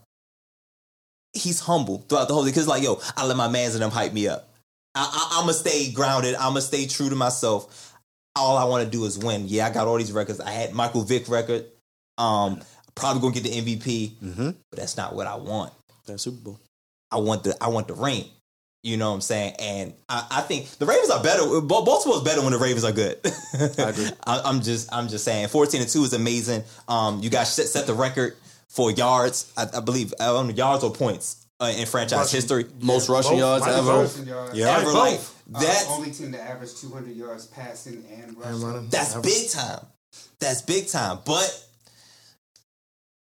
He's 1.32 1.60
humble 1.60 1.98
throughout 2.08 2.28
the 2.28 2.34
whole 2.34 2.44
thing 2.44 2.52
because 2.52 2.66
like 2.68 2.82
yo, 2.82 3.00
I 3.16 3.26
let 3.26 3.36
my 3.36 3.48
mans 3.48 3.74
and 3.74 3.82
them 3.82 3.90
hype 3.90 4.12
me 4.12 4.26
up. 4.28 4.48
I, 4.94 5.00
I, 5.02 5.38
I'm 5.38 5.42
gonna 5.42 5.52
stay 5.52 5.92
grounded. 5.92 6.34
I'm 6.34 6.50
gonna 6.50 6.62
stay 6.62 6.86
true 6.86 7.10
to 7.10 7.14
myself. 7.16 7.92
All 8.34 8.56
I 8.56 8.64
want 8.64 8.84
to 8.84 8.90
do 8.90 9.04
is 9.04 9.18
win. 9.18 9.44
Yeah, 9.46 9.66
I 9.66 9.70
got 9.70 9.86
all 9.86 9.96
these 9.96 10.12
records. 10.12 10.40
I 10.40 10.50
had 10.50 10.72
Michael 10.72 11.02
Vick 11.02 11.28
record. 11.28 11.66
Um, 12.18 12.60
probably 12.94 13.20
gonna 13.20 13.34
get 13.34 13.42
the 13.44 13.50
MVP, 13.76 14.10
Mm-hmm. 14.12 14.50
but 14.70 14.78
that's 14.78 14.96
not 14.96 15.14
what 15.14 15.26
I 15.26 15.36
want. 15.36 15.72
That 16.06 16.18
Super 16.18 16.38
Bowl. 16.38 16.60
I 17.10 17.16
want 17.16 17.44
the 17.44 17.56
I 17.60 17.68
want 17.68 17.88
the 17.88 17.94
ring. 17.94 18.24
You 18.82 18.96
know 18.96 19.08
what 19.08 19.16
I'm 19.16 19.20
saying? 19.20 19.54
And 19.58 19.94
I, 20.08 20.26
I 20.30 20.40
think 20.42 20.68
the 20.78 20.86
Ravens 20.86 21.10
are 21.10 21.20
better. 21.20 21.42
Ba- 21.60 21.82
Baltimore's 21.82 22.22
better 22.22 22.40
when 22.40 22.52
the 22.52 22.58
Ravens 22.58 22.84
are 22.84 22.92
good. 22.92 23.18
I 23.78 23.88
agree. 23.90 24.08
I, 24.26 24.42
I'm 24.44 24.60
just, 24.60 24.92
I'm 24.94 25.08
just 25.08 25.24
saying. 25.24 25.48
14 25.48 25.80
and 25.80 25.90
two 25.90 26.04
is 26.04 26.12
amazing. 26.12 26.62
Um, 26.86 27.20
you 27.20 27.28
guys 27.28 27.52
set, 27.52 27.66
set 27.66 27.88
the 27.88 27.94
record 27.94 28.36
for 28.68 28.92
yards. 28.92 29.52
I, 29.56 29.66
I 29.78 29.80
believe 29.80 30.14
I 30.20 30.26
yards 30.50 30.84
or 30.84 30.92
points 30.92 31.46
uh, 31.58 31.72
in 31.76 31.86
franchise 31.86 32.30
history. 32.30 32.66
Most 32.80 33.08
rushing 33.08 33.32
Both. 33.32 33.38
yards 33.40 33.66
Might 33.66 34.22
be 34.24 34.30
ever. 34.30 34.50
Yeah. 34.56 34.76
Ever 34.76 34.84
both. 34.84 34.94
like 34.94 35.20
Uh, 35.56 35.60
that's 35.66 35.88
only 35.88 36.10
team 36.12 36.32
to 36.32 36.40
average 36.40 36.74
200 36.76 37.16
yards 37.16 37.46
passing 37.46 38.04
and 38.12 38.36
rushing. 38.36 38.54
And 38.54 38.62
running. 38.62 38.88
That's 38.90 39.14
Ever. 39.14 39.22
big 39.22 39.50
time. 39.50 39.86
That's 40.38 40.62
big 40.62 40.86
time. 40.88 41.18
But 41.24 41.65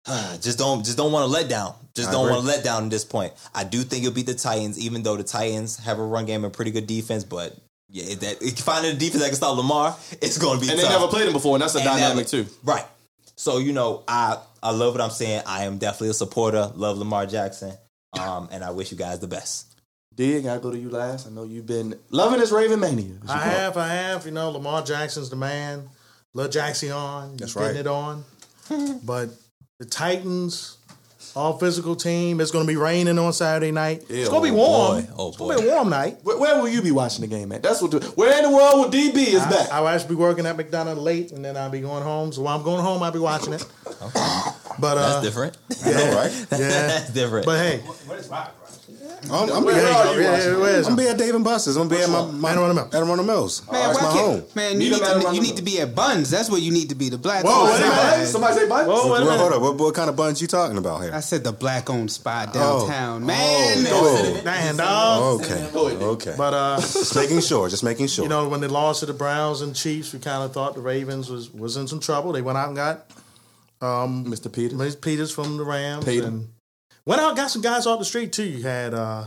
just 0.40 0.58
don't 0.58 0.84
just 0.84 0.96
don't 0.96 1.12
want 1.12 1.24
to 1.24 1.30
let 1.30 1.48
down. 1.48 1.74
Just 1.94 2.08
I 2.08 2.12
don't 2.12 2.28
want 2.28 2.40
to 2.42 2.46
let 2.46 2.64
down 2.64 2.84
at 2.84 2.90
this 2.90 3.04
point. 3.04 3.32
I 3.54 3.64
do 3.64 3.82
think 3.82 4.02
you'll 4.02 4.12
beat 4.12 4.26
the 4.26 4.34
Titans, 4.34 4.78
even 4.78 5.02
though 5.02 5.16
the 5.16 5.24
Titans 5.24 5.78
have 5.78 5.98
a 5.98 6.04
run 6.04 6.26
game 6.26 6.44
and 6.44 6.52
pretty 6.52 6.70
good 6.72 6.86
defense. 6.86 7.24
But 7.24 7.56
yeah, 7.88 8.04
if 8.08 8.20
that 8.20 8.42
if 8.42 8.58
finding 8.58 8.96
a 8.96 8.98
defense 8.98 9.22
that 9.22 9.28
can 9.28 9.36
stop 9.36 9.56
Lamar, 9.56 9.96
it's 10.20 10.38
going 10.38 10.58
to 10.58 10.64
be 10.66 10.70
And 10.70 10.78
they 10.78 10.88
never 10.88 11.06
played 11.06 11.26
him 11.26 11.32
before, 11.32 11.54
and 11.56 11.62
that's 11.62 11.74
a 11.74 11.78
And 11.78 11.86
dynamic 11.86 12.32
never- 12.32 12.44
too. 12.44 12.46
Right. 12.64 12.84
So 13.36 13.58
you 13.58 13.72
know, 13.72 14.02
I 14.08 14.38
I 14.62 14.70
love 14.72 14.94
what 14.94 15.00
I'm 15.00 15.10
saying. 15.10 15.42
I 15.46 15.64
am 15.64 15.78
definitely 15.78 16.10
a 16.10 16.14
supporter. 16.14 16.70
Love 16.74 16.98
Lamar 16.98 17.26
Jackson. 17.26 17.72
Um, 18.20 18.48
and 18.52 18.62
I 18.62 18.70
wish 18.70 18.92
you 18.92 18.98
guys 18.98 19.18
the 19.20 19.26
best. 19.26 19.66
D, 20.14 20.36
I 20.36 20.40
gotta 20.40 20.60
go 20.60 20.70
to 20.70 20.78
you 20.78 20.90
last. 20.90 21.26
I 21.26 21.30
know 21.30 21.42
you've 21.42 21.66
been 21.66 21.98
loving 22.10 22.38
this 22.38 22.52
Raven 22.52 22.78
mania. 22.78 23.06
as 23.24 23.28
you 23.28 23.34
I 23.34 23.38
have, 23.38 23.76
I 23.76 23.88
have. 23.88 24.24
You 24.24 24.30
know, 24.30 24.50
Lamar 24.50 24.82
Jackson's 24.82 25.30
the 25.30 25.36
man. 25.36 25.88
Lil 26.32 26.48
Jackson 26.48 26.92
on. 26.92 27.36
That's 27.36 27.54
getting 27.54 27.68
right. 27.68 27.76
it 27.76 27.86
on. 27.88 28.24
but 29.04 29.30
the 29.84 29.90
Titans, 29.90 30.78
all 31.36 31.58
physical 31.58 31.94
team. 31.96 32.40
It's 32.40 32.50
going 32.50 32.66
to 32.66 32.72
be 32.72 32.76
raining 32.76 33.18
on 33.18 33.32
Saturday 33.32 33.70
night. 33.70 34.04
it's 34.08 34.28
going 34.28 34.42
to 34.44 34.50
be 34.50 34.56
oh 34.56 34.56
warm. 34.56 35.02
boy. 35.04 35.10
Oh 35.16 35.28
it's 35.28 35.36
going 35.36 35.56
to 35.56 35.62
be 35.62 35.68
a 35.68 35.72
warm 35.74 35.90
night. 35.90 36.18
Where, 36.22 36.38
where 36.38 36.56
will 36.60 36.68
you 36.68 36.80
be 36.80 36.90
watching 36.90 37.20
the 37.20 37.26
game 37.26 37.52
at? 37.52 37.62
That's 37.62 37.82
what. 37.82 37.90
The, 37.90 38.00
where 38.16 38.36
in 38.38 38.50
the 38.50 38.56
world 38.56 38.74
will 38.86 38.90
DB 38.90 39.16
is 39.34 39.42
back? 39.44 39.70
I, 39.70 39.76
I'll 39.78 39.88
actually 39.88 40.10
be 40.10 40.14
working 40.14 40.46
at 40.46 40.56
McDonough 40.56 40.96
late, 40.96 41.32
and 41.32 41.44
then 41.44 41.56
I'll 41.56 41.70
be 41.70 41.80
going 41.80 42.02
home. 42.02 42.32
So 42.32 42.42
while 42.42 42.56
I'm 42.56 42.64
going 42.64 42.82
home, 42.82 43.02
I'll 43.02 43.12
be 43.12 43.18
watching 43.18 43.52
it. 43.52 43.66
But 44.78 44.96
uh, 44.98 45.20
That's 45.20 45.22
different. 45.22 45.56
I 45.84 45.90
know, 45.92 46.16
right? 46.16 46.46
yeah. 46.52 46.58
That's 46.58 47.10
different. 47.20 47.46
But 47.46 47.58
hey, 47.58 47.78
What 47.78 48.18
is 48.18 48.28
Rock? 48.28 48.54
I'm, 49.30 49.50
I'm, 49.52 49.64
Where 49.64 49.74
be, 49.74 49.80
are 49.80 49.82
you 49.82 49.88
yeah, 49.88 50.30
watching? 50.32 50.52
yeah, 50.52 50.56
where 50.60 50.76
is 50.80 50.86
I'm 50.86 50.92
it? 50.94 50.96
be 51.02 51.08
at 51.08 51.18
Dave 51.18 51.34
and 51.34 51.44
Buster's. 51.44 51.76
I'm 51.76 51.88
gonna 51.88 51.98
be 51.98 52.04
at 52.04 52.10
my, 52.10 52.24
my 52.30 52.52
Arundel 52.52 52.74
Mills. 52.74 52.94
Arundel 52.94 53.24
Mills. 53.24 53.62
Man, 53.70 53.72
That's 53.88 53.98
why 54.02 54.06
my 54.08 54.12
can't- 54.14 54.26
home. 54.26 54.42
Man, 54.54 54.78
Meet 54.78 54.84
you 54.84 54.90
need, 54.92 54.98
to, 55.00 55.30
you 55.34 55.40
need 55.40 55.56
to 55.56 55.62
be 55.62 55.80
at 55.80 55.94
Buns. 55.94 56.30
That's 56.30 56.50
where 56.50 56.60
you 56.60 56.70
need 56.72 56.88
to 56.90 56.94
be. 56.94 57.08
The 57.08 57.18
black. 57.18 57.44
Whoa, 57.44 57.52
owned 57.62 57.70
wait 57.70 57.76
a 57.78 57.80
minute. 57.80 57.92
spot. 57.94 58.26
Somebody 58.28 58.54
say 58.54 58.68
bye. 58.68 58.84
Whoa, 58.84 59.12
wait 59.12 59.22
a 59.22 59.24
minute. 59.24 59.38
hold 59.38 59.52
up. 59.54 59.62
What, 59.62 59.76
what 59.78 59.94
kind 59.94 60.10
of 60.10 60.16
buns 60.16 60.40
you 60.42 60.46
talking 60.48 60.76
about 60.78 61.02
here? 61.02 61.12
I 61.14 61.20
said 61.20 61.42
the 61.44 61.52
black 61.52 61.88
owned 61.90 62.10
spot 62.10 62.50
Oh. 62.54 62.80
downtown. 62.86 63.24
Man, 63.26 63.84
Oh. 63.88 64.40
Damn, 64.44 64.76
dog. 64.76 65.40
Okay. 65.40 65.70
Okay. 65.74 66.34
But 66.36 66.54
uh, 66.54 66.76
just 66.80 67.16
making 67.16 67.40
sure. 67.40 67.68
Just 67.68 67.84
making 67.84 68.08
sure. 68.08 68.24
you 68.24 68.28
know, 68.28 68.48
when 68.48 68.60
they 68.60 68.68
lost 68.68 69.00
to 69.00 69.06
the 69.06 69.14
Browns 69.14 69.60
and 69.62 69.74
Chiefs, 69.74 70.12
we 70.12 70.18
kind 70.18 70.42
of 70.44 70.52
thought 70.52 70.74
the 70.74 70.80
Ravens 70.80 71.30
was 71.30 71.50
was 71.52 71.76
in 71.76 71.86
some 71.88 72.00
trouble. 72.00 72.32
They 72.32 72.42
went 72.42 72.58
out 72.58 72.68
and 72.68 72.76
got 72.76 73.06
um, 73.80 74.24
Mr. 74.26 74.52
Peter. 74.52 74.76
Mace 74.76 74.96
Peters 74.96 75.30
from 75.32 75.56
the 75.56 75.64
Rams 75.64 76.04
Peyton. 76.04 76.24
and 76.26 76.48
went 77.06 77.20
out 77.20 77.28
and 77.28 77.36
got 77.36 77.50
some 77.50 77.62
guys 77.62 77.86
off 77.86 77.98
the 77.98 78.04
street 78.04 78.32
too. 78.32 78.44
You 78.44 78.62
had 78.62 78.94
uh, 78.94 79.26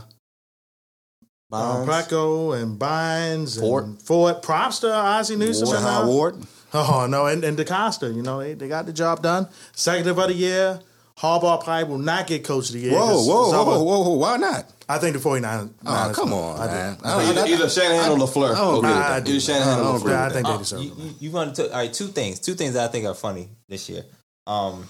Bonds. 1.50 1.88
Placco 1.88 2.60
and 2.60 2.78
Bynes 2.78 3.56
and 3.56 3.60
Fort. 3.60 4.02
Fort. 4.02 4.42
Props 4.42 4.80
to 4.80 4.92
Ozzie 4.94 5.36
Newsome. 5.36 5.68
and, 5.68 5.78
Jihad 5.78 6.04
uh, 6.04 6.08
Ward. 6.08 6.36
Oh 6.74 7.06
no, 7.08 7.26
and, 7.26 7.42
and 7.44 7.56
DeCosta, 7.56 8.14
you 8.14 8.22
know, 8.22 8.40
they, 8.40 8.52
they 8.54 8.68
got 8.68 8.84
the 8.86 8.92
job 8.92 9.22
done. 9.22 9.48
Second 9.72 10.06
of 10.08 10.16
the 10.16 10.34
year. 10.34 10.80
Harbaugh 11.18 11.64
probably 11.64 11.82
will 11.82 11.98
not 11.98 12.28
get 12.28 12.44
coach 12.44 12.68
of 12.68 12.74
the 12.74 12.78
year. 12.78 12.92
Whoa, 12.92 13.06
'cause 13.08 13.26
whoa, 13.26 13.44
it's 13.46 13.52
whoa, 13.54 13.82
whoa, 13.82 14.02
whoa! 14.04 14.14
Why 14.18 14.36
not? 14.36 14.70
I 14.88 14.98
think 14.98 15.16
the 15.16 15.18
49ers. 15.18 15.70
Oh, 15.84 16.12
come 16.14 16.32
on, 16.32 16.60
I 16.60 16.66
do. 16.68 16.72
man. 16.72 16.96
I 17.02 17.24
think- 17.24 17.38
I- 17.38 17.40
Either, 17.42 17.46
either 17.54 17.68
Shanahan 17.68 18.10
or 18.12 18.18
LaFleur. 18.18 18.52
I 18.54 18.58
don't 18.58 18.78
agree 18.78 18.88
with 18.90 18.98
I 18.98 19.08
that. 19.18 19.24
do. 19.24 19.30
Either 19.32 19.40
Shanahan 19.40 19.78
I 19.80 19.82
or 19.88 19.98
LaFleur. 19.98 20.16
I 20.16 20.28
think 20.30 20.46
Uh, 20.46 20.52
they 20.52 20.58
deserve 20.58 20.80
you, 20.84 20.90
it. 20.92 20.96
you, 20.98 21.14
you 21.18 21.30
want 21.32 21.56
to 21.56 21.64
all 21.72 21.76
right? 21.76 21.92
Two 21.92 22.06
things. 22.06 22.38
Two 22.38 22.54
things 22.54 22.74
that 22.74 22.88
I 22.88 22.92
think 22.92 23.04
are 23.04 23.14
funny 23.14 23.48
this 23.68 23.88
year. 23.88 24.04
Um, 24.46 24.86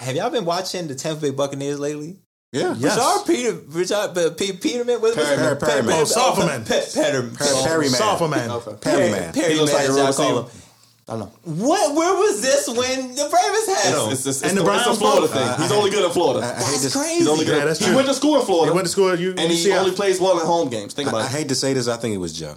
have 0.00 0.16
y'all 0.16 0.30
been 0.30 0.44
watching 0.44 0.86
the 0.88 0.94
Tampa 0.94 1.20
Bay 1.22 1.30
Buccaneers 1.30 1.78
lately? 1.80 2.18
Yeah. 2.52 2.74
Yes. 2.78 2.96
Richard 2.96 3.26
Peter, 3.26 3.52
Richard 3.68 3.94
uh, 4.16 4.30
P- 4.30 4.52
Peterman, 4.52 5.00
what 5.00 5.16
was 5.16 5.26
Perriman. 5.26 5.52
it? 5.52 5.60
Perriman. 5.60 5.92
Oh, 5.92 6.04
Sofferman. 6.04 6.68
Pe- 6.68 7.02
Petter- 7.02 7.22
Perry- 7.22 7.86
Perriman. 7.86 7.96
Sophomore 7.96 8.28
man. 8.28 8.50
Okay. 8.50 8.76
Perry 8.80 9.10
man. 9.10 9.32
Perry 9.34 9.54
He 9.54 9.58
looks 9.60 9.72
like 9.72 9.86
a 9.86 9.88
man, 9.88 9.96
real 9.96 10.06
as 10.06 10.18
y'all 10.18 10.26
call 10.26 10.42
receiver. 10.42 10.56
him. 10.56 10.60
I 11.06 11.16
know. 11.16 11.32
What? 11.44 11.94
Where 11.96 12.14
was 12.14 12.40
this 12.42 12.68
when 12.68 13.14
the 13.14 13.22
Ravens 13.24 13.66
had 13.84 13.92
him? 13.94 14.10
It's, 14.12 14.24
it's, 14.24 14.26
it's, 14.26 14.42
And 14.42 14.56
the, 14.56 14.62
the 14.62 14.70
it's 14.72 14.84
the 14.84 14.84
Browns 14.86 14.98
Florida 14.98 15.20
both. 15.22 15.32
thing. 15.32 15.42
I- 15.48 15.56
He's 15.62 15.72
I- 15.72 15.76
only 15.76 15.90
good 15.90 16.04
in 16.04 16.10
Florida. 16.12 16.46
I, 16.46 16.50
I 16.50 16.54
hate 16.54 16.80
That's 16.80 16.92
to, 16.92 16.98
crazy. 16.98 17.14
He's 17.16 17.26
only 17.28 17.44
good. 17.44 17.56
Yeah, 17.56 17.62
at, 17.62 17.66
that's 17.66 17.84
he 17.84 17.94
went 17.94 18.06
to 18.08 18.14
school 18.14 18.38
in 18.40 18.46
Florida. 18.46 18.70
He 18.72 18.74
went 18.76 18.86
to 18.86 18.92
school. 18.92 19.14
You, 19.18 19.30
and 19.30 19.40
you 19.40 19.48
he 19.48 19.56
see 19.56 19.70
how- 19.70 19.80
only 19.80 19.90
plays 19.96 20.20
well 20.20 20.38
in 20.38 20.46
home 20.46 20.70
games. 20.70 20.94
Think 20.94 21.08
I, 21.08 21.10
about 21.10 21.22
I 21.22 21.24
it. 21.24 21.28
I 21.28 21.32
hate 21.38 21.48
to 21.48 21.54
say 21.56 21.72
this. 21.74 21.88
I 21.88 21.96
think 21.96 22.14
it 22.14 22.18
was 22.18 22.32
Joe. 22.38 22.56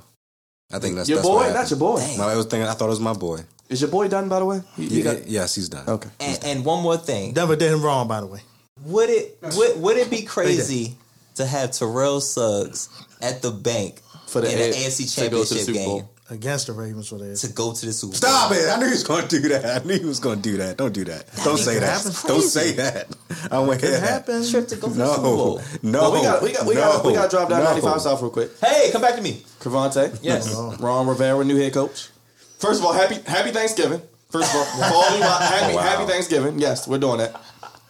I 0.71 0.79
think 0.79 0.95
that's 0.95 1.09
Your 1.09 1.17
that's 1.17 1.27
boy, 1.27 1.35
what 1.37 1.53
not 1.53 1.69
your 1.71 1.79
boy. 1.79 2.05
No, 2.17 2.27
I 2.27 2.35
was 2.35 2.45
thinking. 2.45 2.67
I 2.69 2.73
thought 2.73 2.85
it 2.85 2.89
was 2.89 2.99
my 2.99 3.13
boy. 3.13 3.39
Is 3.69 3.81
your 3.81 3.89
boy 3.89 4.07
done? 4.07 4.29
By 4.29 4.39
the 4.39 4.45
way, 4.45 4.61
He- 4.75 4.87
he 4.87 4.97
Yeah, 5.01 5.13
got- 5.13 5.27
yes, 5.27 5.55
he's 5.55 5.69
done. 5.69 5.87
okay. 5.87 6.09
and, 6.19 6.39
and 6.45 6.65
one 6.65 6.81
more 6.83 6.97
thing. 6.97 7.33
Never 7.33 7.55
did 7.55 7.71
him 7.71 7.81
wrong, 7.81 8.07
by 8.07 8.21
the 8.21 8.27
way. 8.27 8.41
Would 8.85 9.09
it 9.09 9.37
would, 9.55 9.81
would 9.81 9.97
it 9.97 10.09
be 10.09 10.21
crazy 10.35 10.95
to 11.35 11.45
have 11.45 11.71
Terrell 11.71 12.21
Suggs 12.21 12.89
at 13.21 13.41
the 13.41 13.51
bank 13.51 14.01
For 14.27 14.41
the 14.41 14.51
in 14.51 14.57
the 14.57 14.65
A- 14.69 14.87
AFC 14.87 14.97
to 14.97 14.97
to 14.97 15.03
the 15.03 15.45
Championship 15.45 15.75
Bowl. 15.85 15.97
game 15.99 16.07
Against 16.29 16.67
the 16.67 16.73
Ravens 16.73 17.07
for 17.07 17.17
this. 17.17 17.39
to 17.41 17.47
go 17.53 17.71
to 17.73 17.85
the 17.85 17.93
Super 17.93 18.11
Bowl? 18.11 18.17
Stop 18.17 18.51
it! 18.51 18.67
I 18.69 18.77
knew 18.79 18.85
he 18.87 18.91
was 18.91 19.03
going 19.05 19.27
to 19.29 19.41
do 19.41 19.47
that. 19.47 19.81
I 19.81 19.85
knew 19.85 19.97
he 19.97 20.05
was 20.05 20.19
going 20.19 20.41
to 20.41 20.49
do 20.51 20.57
that. 20.57 20.75
Don't 20.77 20.93
do 20.93 21.05
that. 21.05 21.25
Don't 21.43 21.57
say 21.57 21.79
that. 21.79 22.23
Don't 22.27 22.41
say 22.41 22.73
that. 22.73 23.07
I 23.45 23.47
don't 23.55 23.67
want 23.67 23.79
to 23.79 23.87
hear 23.87 23.95
It 23.95 24.01
that. 24.01 24.09
happened. 24.09 24.49
Trip 24.49 24.67
to 24.67 24.75
go 24.75 24.89
to 24.89 24.93
the 24.93 25.07
Super 25.07 25.21
Bowl. 25.21 25.61
No, 25.81 25.91
no. 25.91 26.11
Well, 26.11 26.11
we 26.11 26.21
got 26.23 26.43
we 26.43 26.51
got 26.53 26.65
we 26.67 26.73
got 26.75 27.05
we 27.05 27.13
got 27.13 27.23
to 27.23 27.29
drop 27.37 27.49
down 27.49 27.59
no. 27.63 27.69
95 27.69 28.01
south 28.01 28.21
real 28.21 28.31
quick. 28.31 28.51
Hey, 28.59 28.89
come 28.91 29.01
back 29.01 29.15
to 29.15 29.21
me. 29.21 29.43
Cravante, 29.61 30.19
Yes. 30.21 30.53
Ron 30.81 31.07
Rivera, 31.07 31.43
new 31.45 31.55
head 31.55 31.73
coach. 31.73 32.09
First 32.59 32.79
of 32.79 32.85
all, 32.85 32.93
happy 32.93 33.15
happy 33.25 33.51
Thanksgiving. 33.51 34.01
First 34.29 34.53
of 34.53 34.59
all, 34.59 34.65
for 34.89 34.95
all 34.95 35.17
you 35.17 35.23
happy 35.23 35.75
Wow. 35.75 35.81
happy 35.81 36.05
Thanksgiving. 36.11 36.59
Yes, 36.59 36.87
we're 36.87 36.97
doing 36.97 37.19
that. 37.19 37.39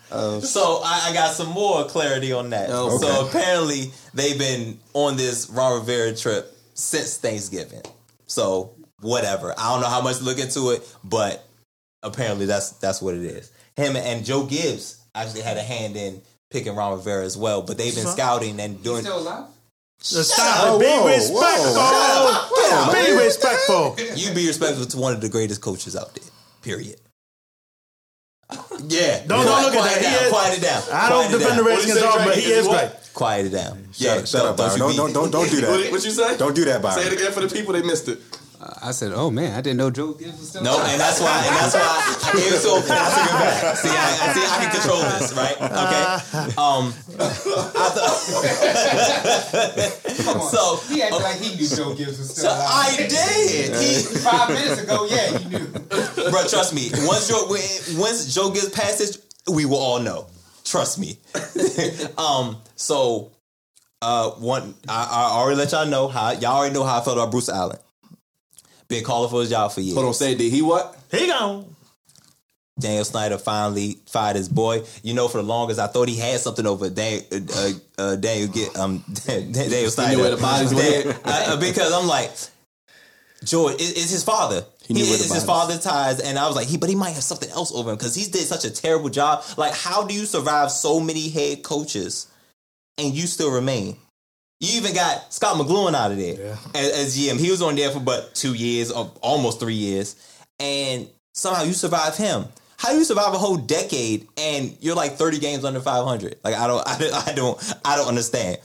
Uh, 0.10 0.40
so 0.40 0.80
I, 0.84 1.08
I 1.10 1.14
got 1.14 1.34
some 1.34 1.50
more 1.50 1.84
clarity 1.86 2.32
on 2.32 2.52
that. 2.52 2.70
Oh, 2.72 2.98
So 2.98 3.28
apparently 3.28 3.92
they've 4.14 4.38
been 4.40 4.80
on 4.94 5.18
this 5.18 5.50
Ron 5.50 5.80
Rivera 5.80 6.16
trip 6.16 6.56
since 6.76 7.18
Thanksgiving. 7.18 7.82
So 8.26 8.74
whatever. 9.02 9.54
I 9.58 9.74
don't 9.74 9.82
know 9.82 9.88
how 9.90 10.02
much 10.02 10.20
to 10.20 10.24
look 10.24 10.40
into 10.40 10.70
it, 10.72 10.88
but 11.04 11.46
apparently 12.04 12.46
that's 12.46 12.72
that's 12.72 13.02
what 13.02 13.16
it 13.16 13.24
is. 13.24 13.52
Him 13.76 13.96
and 13.96 14.24
Joe 14.26 14.46
Gibbs 14.46 15.02
actually 15.14 15.42
had 15.42 15.58
a 15.58 15.64
hand 15.64 15.96
in 15.98 16.22
picking 16.50 16.76
Ron 16.76 16.98
Rivera 16.98 17.26
as 17.26 17.36
well, 17.38 17.62
but 17.62 17.78
they've 17.78 17.94
been 17.96 18.08
scouting 18.08 18.60
and 18.60 18.82
doing. 18.84 19.02
Still 19.02 19.20
alive? 19.20 19.46
Stop 20.00 20.68
up. 20.68 20.76
it. 20.76 20.80
Be 20.80 20.86
Whoa, 20.86 21.02
whoa, 21.04 21.08
respectful. 21.16 22.94
Get 22.94 23.08
Be 23.08 23.24
respectful. 23.26 23.96
You 24.16 24.34
be 24.34 24.48
respectful 24.48 24.86
to 24.86 24.98
one 24.98 25.14
of 25.14 25.22
the 25.22 25.30
greatest 25.30 25.62
coaches 25.62 25.96
out 25.96 26.14
there. 26.16 26.24
Period. 26.62 27.00
Yeah. 28.88 29.24
Don't- 29.28 29.46
don't 29.46 29.64
look 29.64 29.76
at 29.76 29.84
that. 29.84 29.98
It 29.98 30.06
He 30.06 30.14
down. 30.16 30.24
is- 30.24 30.30
Quiet 30.32 30.58
it 30.58 30.62
down. 30.62 30.84
I 30.92 31.10
don't 31.10 31.26
it 31.26 31.38
defend 31.38 31.60
the 31.60 31.64
What 31.64 31.70
Redskins 31.72 32.00
did 32.00 32.04
he 32.12 32.26
but 32.26 32.38
he 32.38 32.52
Is 32.52 32.68
is 32.68 32.72
he 32.72 32.88
Quiet 33.14 33.46
it 33.48 33.50
down. 33.50 33.88
Shut, 33.94 34.28
shut 34.28 34.46
up, 34.46 34.58
Byron. 34.58 34.80
Don't, 34.80 34.96
don't, 34.96 35.14
don't, 35.14 35.32
don't 35.32 35.50
do 35.52 35.62
What, 35.68 35.78
that. 35.82 35.92
what 35.92 36.06
you 36.06 36.12
say? 36.12 36.38
Don't 36.38 36.56
do 36.56 36.64
that, 36.66 36.82
Byron. 36.82 37.02
Say 37.04 37.08
it 37.08 37.14
again 37.14 37.32
for 37.32 37.42
the 37.42 37.48
people. 37.48 37.74
They 37.74 37.82
missed 37.82 38.08
it. 38.08 38.20
I 38.82 38.90
said, 38.92 39.12
oh 39.14 39.30
man, 39.30 39.54
I 39.54 39.62
didn't 39.62 39.78
know 39.78 39.92
Joe 39.92 40.14
Gibbs 40.14 40.40
was 40.40 40.50
still 40.50 40.64
No, 40.64 40.76
alive. 40.78 40.90
and 40.92 41.00
that's 41.00 41.20
why, 41.22 41.46
and 41.46 41.56
that's 41.56 41.76
why 41.76 41.82
I 41.82 42.32
gave 42.34 42.54
it 42.54 42.62
to 42.62 42.70
him. 42.70 42.82
and 42.82 42.92
I 42.92 43.10
took 43.14 43.26
it 43.26 43.32
back. 43.38 43.78
See, 43.78 43.90
I, 43.90 43.94
I 43.94 43.96
see, 44.34 44.46
I 44.50 44.58
can 44.58 44.72
control 44.74 45.02
this, 45.14 45.32
right? 45.38 45.58
Okay. 45.62 46.06
Um, 46.58 46.94
I 47.78 47.80
Come 50.24 50.42
on. 50.42 50.52
So- 50.52 50.78
he 50.94 51.02
acted 51.04 51.22
like 51.22 51.36
he 51.38 51.56
knew 51.56 51.68
Joe 51.68 51.94
Gibbs 51.96 52.18
was 52.20 52.30
so 52.30 52.34
still 52.34 52.52
alive. 52.52 52.68
I 52.70 52.96
did. 53.08 53.76
He, 53.82 54.18
Five 54.20 54.50
minutes 54.50 54.82
ago, 54.82 55.08
yeah, 55.10 55.38
you 55.38 55.50
knew. 55.50 55.66
bro, 56.32 56.48
trust 56.48 56.74
me. 56.74 56.90
Once 57.06 57.28
Joe, 57.28 57.46
once 58.00 58.34
Joe 58.34 58.50
gets 58.52 58.70
past 58.70 59.00
this, 59.00 59.26
we 59.52 59.66
will 59.66 59.78
all 59.78 60.00
know. 60.00 60.28
Trust 60.64 61.00
me. 61.00 61.18
um. 62.18 62.58
So, 62.76 63.32
uh, 64.02 64.32
one, 64.32 64.76
I, 64.88 65.08
I 65.10 65.30
already 65.40 65.58
let 65.58 65.72
y'all 65.72 65.86
know 65.86 66.08
how 66.08 66.32
y'all 66.32 66.58
already 66.58 66.74
know 66.74 66.84
how 66.84 67.00
I 67.00 67.04
felt 67.04 67.18
about 67.18 67.32
Bruce 67.32 67.50
Allen. 67.50 67.78
Been 68.88 69.04
calling 69.04 69.30
for 69.30 69.42
his 69.42 69.50
job 69.50 69.72
for 69.72 69.82
years. 69.82 69.96
Hold 69.96 70.08
on, 70.08 70.14
say 70.14 70.32
it. 70.34 70.38
Did 70.38 70.52
he 70.52 70.62
what? 70.62 70.98
He 71.12 71.28
gone. 71.28 71.76
Daniel 72.80 73.04
Snyder 73.06 73.38
finally 73.40 73.98
fired 74.06 74.36
his 74.36 74.48
boy. 74.50 74.84
You 75.02 75.14
know, 75.16 75.28
for 75.28 75.38
the 75.38 75.44
longest, 75.44 75.80
I 75.80 75.88
thought 75.88 76.08
he 76.08 76.16
had 76.16 76.40
something 76.40 76.66
over 76.68 76.90
Dan, 76.90 77.22
uh, 77.32 77.72
uh, 77.98 78.16
Daniel 78.18 78.48
get 78.50 78.78
um 78.78 79.04
Daniel 79.26 79.90
Snyder. 79.90 80.16
knew 80.16 80.22
where 80.22 80.32
the 80.36 80.38
bodies 80.42 80.74
were 80.74 80.82
Dan- 80.82 81.08
at. 81.10 81.22
Uh, 81.26 81.58
because 81.60 81.92
I'm 81.92 82.08
like, 82.08 82.32
George, 83.44 83.74
it, 83.76 83.82
it's 83.98 84.12
his 84.12 84.24
father. 84.24 84.64
He 84.88 84.94
knew 84.94 85.04
where 85.06 85.16
it's 85.16 85.24
his 85.24 85.44
bodies- 85.44 85.46
father's 85.46 85.84
ties, 85.84 86.20
and 86.20 86.38
I 86.38 86.48
was 86.48 86.56
like, 86.56 86.68
he, 86.68 86.78
but 86.78 86.88
he 86.88 86.96
might 86.96 87.12
have 87.12 87.24
something 87.24 87.50
else 87.50 87.74
over 87.74 87.90
him 87.90 87.98
because 87.98 88.14
he's 88.16 88.30
did 88.30 88.42
such 88.46 88.64
a 88.64 88.70
terrible 88.72 89.10
job. 89.10 89.44
Like, 89.58 89.74
how 89.74 90.06
do 90.06 90.14
you 90.14 90.26
survive 90.26 90.72
so 90.72 91.00
many 91.00 91.30
head 91.30 91.64
coaches 91.64 92.28
and 93.00 93.14
you 93.14 93.26
still 93.28 93.52
remain? 93.52 93.98
You 94.60 94.80
even 94.80 94.96
got 94.96 95.32
Scott 95.32 95.56
McCloughan 95.58 95.94
out 95.94 96.12
of 96.12 96.18
there 96.18 96.58
as, 96.74 96.92
as 96.92 97.18
GM. 97.18 97.40
He 97.40 97.52
was 97.52 97.62
on 97.62 97.76
there 97.76 97.92
for 97.92 98.00
but 98.00 98.34
two 98.34 98.54
years, 98.54 98.92
or 98.92 99.12
almost 99.22 99.60
three 99.60 99.76
years, 99.76 100.16
and 100.60 101.08
somehow 101.34 101.64
you 101.64 101.74
survive 101.74 102.18
him. 102.18 102.46
How 102.78 102.92
do 102.92 102.98
you 102.98 103.04
survive 103.04 103.34
a 103.34 103.38
whole 103.40 103.58
decade 103.58 104.28
and 104.38 104.76
you're 104.82 104.96
like 104.96 105.14
30 105.14 105.40
games 105.40 105.66
under 105.66 105.80
500? 105.80 106.38
Like 106.44 106.56
I 106.56 106.68
don't, 106.68 106.88
I 106.88 106.98
don't, 106.98 107.28
I 107.28 107.34
don't, 107.34 107.74
I 107.86 107.96
don't 107.96 108.08
understand. 108.08 108.58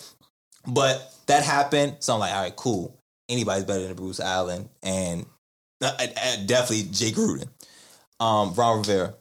But 0.67 1.15
that 1.27 1.43
happened, 1.45 1.97
so 2.01 2.15
I'm 2.15 2.21
like, 2.21 2.33
all 2.33 2.43
right, 2.43 2.57
cool. 2.57 2.99
Anybody's 3.29 3.65
better 3.65 3.87
than 3.87 3.95
Bruce 3.97 4.21
Allen, 4.21 4.69
and 4.83 5.27
uh, 5.83 5.93
uh, 5.99 6.37
definitely 6.47 6.91
Jake 6.91 7.15
Gruden. 7.15 7.49
Um, 8.21 8.55
Ron 8.55 8.79
Rivera, 8.79 9.15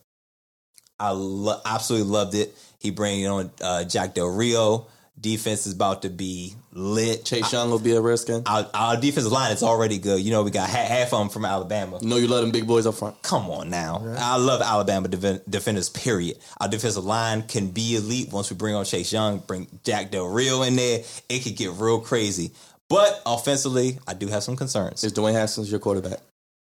I 0.99 1.11
lo- 1.11 1.59
absolutely 1.65 2.09
loved 2.11 2.35
it. 2.35 2.53
He 2.79 2.91
bringing 2.91 3.27
on 3.27 3.51
uh, 3.61 3.83
Jack 3.85 4.13
Del 4.13 4.27
Rio. 4.27 4.87
Defense 5.21 5.67
is 5.67 5.73
about 5.73 6.01
to 6.01 6.09
be 6.09 6.55
lit. 6.73 7.23
Chase 7.25 7.53
Young 7.53 7.69
will 7.69 7.79
be 7.79 7.93
a 7.93 8.01
Redskin. 8.01 8.41
Our, 8.47 8.67
our 8.73 8.97
defensive 8.97 9.31
line 9.31 9.51
is 9.51 9.61
already 9.61 9.99
good. 9.99 10.19
You 10.21 10.31
know, 10.31 10.41
we 10.41 10.49
got 10.49 10.67
half, 10.67 10.87
half 10.87 11.13
of 11.13 11.19
them 11.19 11.29
from 11.29 11.45
Alabama. 11.45 11.99
You 12.01 12.07
know 12.07 12.17
you 12.17 12.27
love 12.27 12.41
them 12.41 12.51
big 12.51 12.65
boys 12.65 12.87
up 12.87 12.95
front. 12.95 13.21
Come 13.21 13.49
on 13.51 13.69
now. 13.69 14.03
I 14.17 14.37
love 14.37 14.61
Alabama 14.61 15.07
defen- 15.07 15.41
defenders, 15.47 15.89
period. 15.89 16.37
Our 16.59 16.67
defensive 16.67 17.05
line 17.05 17.43
can 17.43 17.67
be 17.67 17.95
elite 17.95 18.31
once 18.31 18.49
we 18.49 18.55
bring 18.55 18.73
on 18.73 18.83
Chase 18.83 19.13
Young, 19.13 19.39
bring 19.39 19.67
Jack 19.83 20.09
Del 20.09 20.27
Rio 20.27 20.63
in 20.63 20.75
there. 20.75 21.03
It 21.29 21.43
could 21.43 21.55
get 21.55 21.71
real 21.73 21.99
crazy. 21.99 22.51
But 22.89 23.21
offensively, 23.25 23.99
I 24.07 24.13
do 24.15 24.27
have 24.27 24.43
some 24.43 24.55
concerns. 24.57 25.03
Is 25.03 25.13
Dwayne 25.13 25.33
Haskins 25.33 25.69
your 25.69 25.79
quarterback? 25.79 26.19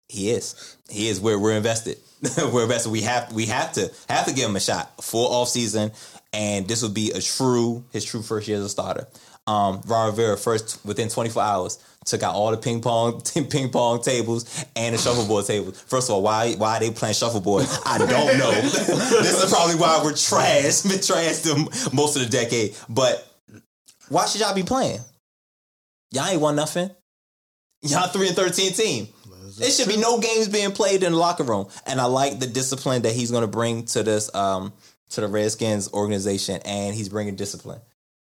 He 0.07 0.29
is. 0.29 0.77
He 0.89 1.07
is 1.07 1.19
where 1.19 1.39
we're 1.39 1.57
invested. 1.57 1.97
we're 2.53 2.63
invested. 2.63 2.91
We 2.91 3.01
have 3.01 3.33
we 3.33 3.47
have 3.47 3.73
to 3.73 3.91
have 4.07 4.27
to 4.27 4.33
give 4.33 4.49
him 4.49 4.55
a 4.55 4.59
shot. 4.59 5.03
Full 5.03 5.27
off 5.27 5.49
season. 5.49 5.91
And 6.33 6.67
this 6.67 6.81
would 6.81 6.93
be 6.93 7.11
a 7.11 7.21
true 7.21 7.83
his 7.91 8.03
true 8.03 8.21
first 8.21 8.47
year 8.47 8.57
as 8.57 8.63
a 8.63 8.69
starter. 8.69 9.07
Um 9.45 9.81
Ron 9.85 10.09
Rivera 10.09 10.37
first 10.37 10.83
within 10.85 11.09
24 11.09 11.43
hours 11.43 11.79
took 12.05 12.23
out 12.23 12.35
all 12.35 12.51
the 12.51 12.57
ping 12.57 12.81
pong 12.81 13.21
ping 13.49 13.69
pong 13.69 14.01
tables 14.01 14.65
and 14.75 14.95
the 14.95 14.99
shuffleboard 14.99 15.45
tables. 15.45 15.79
First 15.81 16.09
of 16.09 16.15
all, 16.15 16.21
why 16.21 16.53
why 16.53 16.77
are 16.77 16.79
they 16.79 16.91
playing 16.91 17.15
shuffleboard? 17.15 17.65
I 17.85 17.97
don't 17.97 18.09
know. 18.09 18.51
this 18.61 19.43
is 19.43 19.51
probably 19.51 19.75
why 19.75 20.01
we're 20.03 20.15
trash. 20.15 20.81
Been 20.81 21.01
trash 21.01 21.39
them 21.39 21.67
most 21.93 22.15
of 22.15 22.23
the 22.23 22.29
decade. 22.29 22.75
But 22.89 23.27
why 24.09 24.25
should 24.25 24.41
y'all 24.41 24.55
be 24.55 24.63
playing? 24.63 24.99
Y'all 26.11 26.27
ain't 26.27 26.41
won 26.41 26.55
nothing. 26.55 26.89
Y'all 27.81 28.07
three 28.07 28.27
and 28.27 28.35
thirteen 28.35 28.73
team. 28.73 29.07
There 29.57 29.69
should 29.69 29.87
be 29.87 29.97
no 29.97 30.19
games 30.19 30.47
being 30.47 30.71
played 30.71 31.03
in 31.03 31.11
the 31.11 31.17
locker 31.17 31.43
room. 31.43 31.67
And 31.85 32.01
I 32.01 32.05
like 32.05 32.39
the 32.39 32.47
discipline 32.47 33.03
that 33.03 33.13
he's 33.13 33.29
going 33.29 33.41
to 33.41 33.47
bring 33.47 33.85
to 33.87 34.01
this 34.01 34.33
um 34.33 34.73
to 35.13 35.21
the 35.21 35.27
Redskins 35.27 35.91
organization, 35.93 36.61
and 36.65 36.95
he's 36.95 37.09
bringing 37.09 37.35
discipline, 37.35 37.81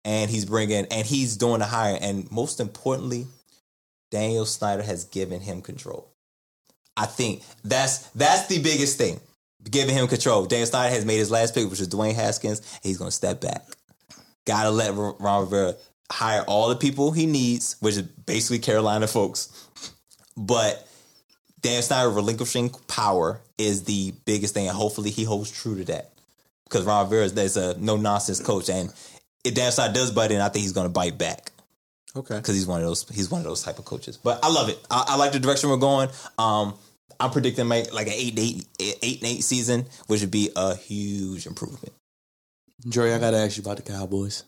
and 0.04 0.30
he's 0.30 0.44
bringing 0.44 0.86
and 0.86 1.06
he's 1.06 1.36
doing 1.36 1.60
the 1.60 1.66
hire, 1.66 1.98
and 2.00 2.30
most 2.30 2.60
importantly, 2.60 3.26
Daniel 4.10 4.46
Snyder 4.46 4.82
has 4.82 5.04
given 5.04 5.40
him 5.40 5.62
control. 5.62 6.10
I 6.96 7.06
think 7.06 7.42
that's 7.64 8.08
that's 8.10 8.46
the 8.46 8.62
biggest 8.62 8.98
thing, 8.98 9.20
giving 9.68 9.94
him 9.94 10.06
control. 10.06 10.46
Daniel 10.46 10.66
Snyder 10.66 10.94
has 10.94 11.04
made 11.04 11.18
his 11.18 11.30
last 11.30 11.54
pick, 11.54 11.68
which 11.70 11.80
is 11.80 11.88
Dwayne 11.88 12.14
Haskins. 12.14 12.78
He's 12.82 12.98
going 12.98 13.08
to 13.08 13.16
step 13.16 13.40
back. 13.40 13.64
Got 14.46 14.64
to 14.64 14.70
let 14.70 14.94
Ron 14.94 15.40
Rivera 15.44 15.74
hire 16.10 16.42
all 16.42 16.68
the 16.68 16.76
people 16.76 17.10
he 17.10 17.26
needs, 17.26 17.76
which 17.80 17.96
is 17.96 18.02
basically 18.02 18.58
Carolina 18.58 19.06
folks. 19.06 19.68
But 20.36 20.86
Dan 21.60 21.82
Snyder 21.82 22.10
relinquishing 22.10 22.70
power 22.88 23.40
is 23.58 23.84
the 23.84 24.12
biggest 24.26 24.54
thing, 24.54 24.68
and 24.68 24.76
hopefully 24.76 25.10
he 25.10 25.24
holds 25.24 25.50
true 25.50 25.78
to 25.78 25.84
that. 25.84 26.13
Because 26.74 26.86
Ron 26.88 27.08
Rivera 27.08 27.26
is 27.44 27.56
a 27.56 27.78
no 27.78 27.96
nonsense 27.96 28.40
coach, 28.40 28.68
and 28.68 28.92
if 29.44 29.54
Dan 29.54 29.70
Snyder 29.70 29.94
does 29.94 30.10
butt 30.10 30.32
in, 30.32 30.40
I 30.40 30.48
think 30.48 30.64
he's 30.64 30.72
going 30.72 30.86
to 30.88 30.92
bite 30.92 31.16
back 31.16 31.52
Okay. 32.16 32.36
because 32.36 32.56
he's 32.56 32.66
one 32.66 32.80
of 32.80 32.86
those 32.86 33.08
he's 33.10 33.30
one 33.30 33.40
of 33.42 33.44
those 33.44 33.62
type 33.62 33.78
of 33.78 33.84
coaches. 33.84 34.16
But 34.16 34.40
I 34.42 34.50
love 34.50 34.68
it. 34.68 34.78
I, 34.90 35.04
I 35.10 35.16
like 35.16 35.30
the 35.30 35.38
direction 35.38 35.70
we're 35.70 35.76
going. 35.76 36.08
Um, 36.36 36.74
I'm 37.20 37.30
predicting 37.30 37.68
like 37.68 37.92
like 37.94 38.08
an 38.08 38.14
eight 38.16 38.36
eight 38.40 38.66
eight 38.80 39.20
and 39.22 39.30
eight 39.30 39.44
season, 39.44 39.86
which 40.08 40.20
would 40.22 40.32
be 40.32 40.50
a 40.56 40.74
huge 40.74 41.46
improvement. 41.46 41.92
Dre, 42.88 43.12
I 43.12 43.20
gotta 43.20 43.36
ask 43.36 43.56
you 43.56 43.62
about 43.62 43.76
the 43.76 43.82
Cowboys. 43.84 44.42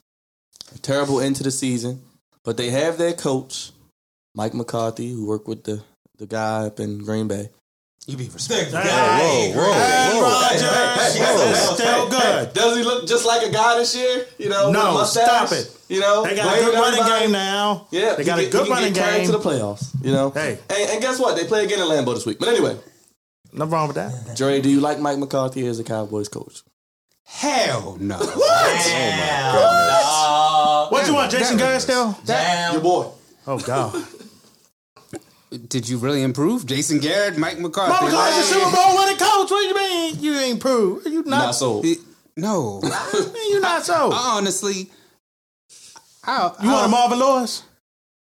A 0.74 0.78
terrible 0.78 1.20
end 1.20 1.36
to 1.36 1.44
the 1.44 1.52
season, 1.52 2.02
but 2.42 2.56
they 2.56 2.70
have 2.70 2.98
their 2.98 3.12
coach, 3.12 3.70
Mike 4.34 4.52
McCarthy, 4.52 5.12
who 5.12 5.26
worked 5.28 5.46
with 5.46 5.62
the 5.62 5.80
the 6.18 6.26
guy 6.26 6.66
up 6.66 6.80
in 6.80 6.98
Green 6.98 7.28
Bay. 7.28 7.50
You 8.06 8.16
be 8.16 8.28
respectful. 8.28 8.78
Hey, 8.78 9.52
whoa, 9.52 9.72
hey, 9.72 10.10
whoa. 10.14 10.22
Rodgers, 10.22 10.62
it's 11.58 11.74
still 11.74 12.08
good. 12.08 12.52
Does 12.54 12.76
he 12.76 12.84
look 12.84 13.06
just 13.08 13.26
like 13.26 13.42
a 13.44 13.50
guy 13.50 13.76
this 13.78 13.96
year? 13.96 14.24
You 14.38 14.48
know, 14.48 14.70
No, 14.70 14.84
with 14.92 14.94
mustache? 15.00 15.26
stop 15.48 15.50
it. 15.52 15.76
You 15.88 15.98
know, 16.00 16.22
They 16.22 16.36
got 16.36 16.46
a 16.46 16.50
blaming 16.50 16.64
good 16.66 16.74
running 16.74 17.00
everybody. 17.00 17.20
game 17.24 17.32
now. 17.32 17.88
Yeah, 17.90 18.14
they 18.14 18.22
he 18.22 18.26
got 18.26 18.38
a 18.38 18.48
good 18.48 18.66
he 18.66 18.70
running 18.72 18.92
get 18.92 19.16
game. 19.16 19.26
to 19.26 19.32
the 19.32 19.40
playoffs. 19.40 19.88
You 20.04 20.12
know, 20.12 20.30
Hey. 20.30 20.56
and, 20.70 20.90
and 20.92 21.00
guess 21.02 21.18
what? 21.18 21.36
They 21.36 21.46
play 21.48 21.64
again 21.64 21.80
in 21.80 21.86
Lambeau 21.86 22.14
this 22.14 22.24
week. 22.26 22.38
But 22.38 22.48
anyway, 22.48 22.76
Nothing 23.52 23.72
wrong 23.72 23.88
with 23.88 23.96
that. 23.96 24.36
Dre, 24.36 24.60
do 24.60 24.68
you 24.68 24.78
like 24.80 24.98
Mike 25.00 25.18
McCarthy 25.18 25.66
as 25.66 25.78
a 25.80 25.84
Cowboys 25.84 26.28
coach? 26.28 26.62
Hell 27.24 27.96
no. 27.98 28.18
Oh 29.48 30.86
What 30.90 31.06
you 31.08 31.14
want, 31.14 31.30
Jason 31.32 31.56
Garrett 31.56 31.82
still? 31.82 32.16
Your 32.72 32.80
boy. 32.80 33.06
Oh 33.48 33.58
God, 33.58 33.92
Did 35.68 35.88
you 35.88 35.98
really 35.98 36.22
improve? 36.22 36.66
Jason 36.66 36.98
Garrett, 36.98 37.38
Mike 37.38 37.58
McCarthy. 37.60 37.92
Mama 37.92 38.10
Garrett's 38.10 38.38
a 38.50 38.54
Super 38.54 38.70
Bowl 38.74 38.96
winning 38.96 39.16
coach. 39.16 39.50
What 39.50 39.60
do 39.62 39.66
you 39.68 39.74
mean 39.74 40.18
you 40.20 40.34
ain't 40.38 40.60
proved? 40.60 41.06
You 41.06 41.22
not? 41.22 41.30
Not 41.46 41.54
sold. 41.54 41.84
It- 41.84 41.98
No. 42.36 42.80
You 43.48 43.60
not 43.60 43.84
so? 43.86 44.10
Honestly, 44.12 44.90
I, 46.24 46.50
You 46.62 46.68
want 46.70 46.86
a 46.86 46.88
Marvin 46.88 47.18
Lewis? 47.20 47.62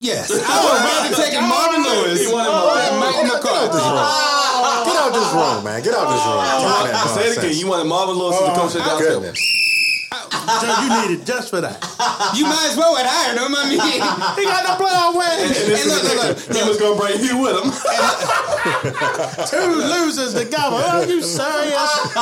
Yes. 0.00 0.28
I 0.30 0.34
would 0.34 0.82
rather 0.84 1.14
take 1.16 1.40
Marvin 1.40 1.82
Lewis 1.84 2.26
He 2.26 2.32
wanted 2.32 2.50
than 2.50 2.98
Marvin 2.98 3.00
Mike 3.00 3.32
McCarthy. 3.32 3.78
Get 4.84 4.96
out 5.00 5.12
this 5.14 5.32
room, 5.32 5.64
man. 5.64 5.82
Get 5.82 5.94
out 5.94 6.10
this 6.10 6.24
room. 6.26 6.92
Talking 6.92 7.22
Say 7.22 7.28
it 7.30 7.38
again. 7.38 7.56
You 7.56 7.68
wanted 7.70 7.84
Marvin 7.88 8.16
Lewis 8.16 8.36
as 8.36 8.42
uh, 8.42 8.46
the 8.52 8.58
coach 8.60 8.74
of 8.74 8.82
the 8.82 8.84
Dallas 8.84 9.06
Cowboys. 9.06 9.63
Goodness. 10.46 10.80
You 10.84 10.88
need 11.08 11.20
it 11.20 11.26
just 11.26 11.50
for 11.50 11.60
that. 11.60 11.80
You 12.36 12.44
might 12.44 12.68
as 12.70 12.76
well 12.76 12.94
have 12.96 13.06
hired 13.06 13.38
him. 13.38 13.54
I 13.54 13.62
mean, 13.68 13.80
He 13.80 14.44
got 14.44 14.62
no 14.64 14.74
playoff 14.78 15.14
wins. 15.16 15.56
hey, 15.58 15.84
look, 15.88 16.02
look, 16.04 16.16
look. 16.48 16.56
He 16.56 16.62
was 16.68 16.78
gonna 16.78 17.00
bring 17.00 17.20
you 17.24 17.38
with 17.38 17.56
him. 17.64 17.70
Two 19.48 19.70
losers 19.74 20.34
together. 20.34 20.76
Are 20.76 21.04
you 21.06 21.22
serious? 21.22 22.12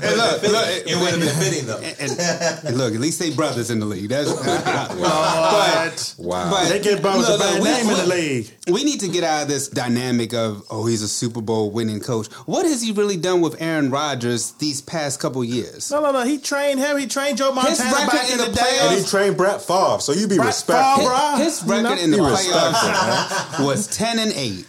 Hey, 0.00 0.16
look, 0.16 0.42
look. 0.42 0.66
It 0.86 0.96
wouldn't 1.00 1.22
have 1.22 1.40
been 1.40 1.40
fitting 1.40 1.66
though. 1.66 1.78
And, 1.78 2.64
and 2.66 2.76
look, 2.76 2.94
at 2.94 3.00
least 3.00 3.18
they 3.18 3.30
brothers 3.34 3.70
in 3.70 3.80
the 3.80 3.86
league. 3.86 4.08
That's 4.08 4.30
uh, 4.44 4.96
But 4.98 6.14
Wow. 6.18 6.50
but 6.50 6.68
they 6.68 6.80
give 6.80 7.02
brothers 7.02 7.28
look, 7.28 7.40
a 7.40 7.42
bad 7.42 7.54
look, 7.54 7.62
we- 7.62 7.70
name 7.70 7.88
in 7.88 7.96
the 7.96 8.06
league. 8.14 8.50
We 8.70 8.84
need 8.84 9.00
to 9.00 9.08
get 9.08 9.24
out 9.24 9.42
of 9.42 9.48
this 9.48 9.68
dynamic 9.68 10.32
of 10.34 10.62
oh 10.70 10.86
he's 10.86 11.02
a 11.02 11.08
Super 11.08 11.40
Bowl 11.40 11.70
winning 11.70 12.00
coach. 12.00 12.26
What 12.46 12.66
has 12.66 12.82
he 12.82 12.92
really 12.92 13.16
done 13.16 13.40
with 13.40 13.60
Aaron 13.60 13.90
Rodgers 13.90 14.52
these 14.52 14.80
past 14.80 15.18
couple 15.20 15.42
years? 15.44 15.90
No, 15.90 16.00
no, 16.00 16.12
no. 16.12 16.24
He 16.24 16.38
trained 16.38 16.78
him. 16.80 16.96
He 16.98 17.06
trained 17.06 17.38
Joe 17.40 17.52
Montana 17.52 17.90
record 17.90 18.10
back 18.12 18.26
in 18.28 18.32
in 18.32 18.38
the 18.38 18.44
the 18.50 18.56
day. 18.56 18.78
And 18.82 18.98
he 19.00 19.04
trained 19.04 19.36
Brett 19.36 19.62
Favre, 19.62 20.00
so 20.00 20.12
you 20.12 20.28
be 20.28 20.36
Brett 20.36 20.48
respectful. 20.48 21.04
Favre, 21.04 21.14
bruh. 21.14 21.38
His 21.38 21.62
record 21.64 21.76
You 21.76 21.82
know, 21.82 22.02
in 22.04 22.10
the 22.12 22.16
be 22.18 22.22
playoffs 22.22 23.64
was 23.66 23.86
ten 23.88 24.18
and 24.18 24.32
eight. 24.32 24.66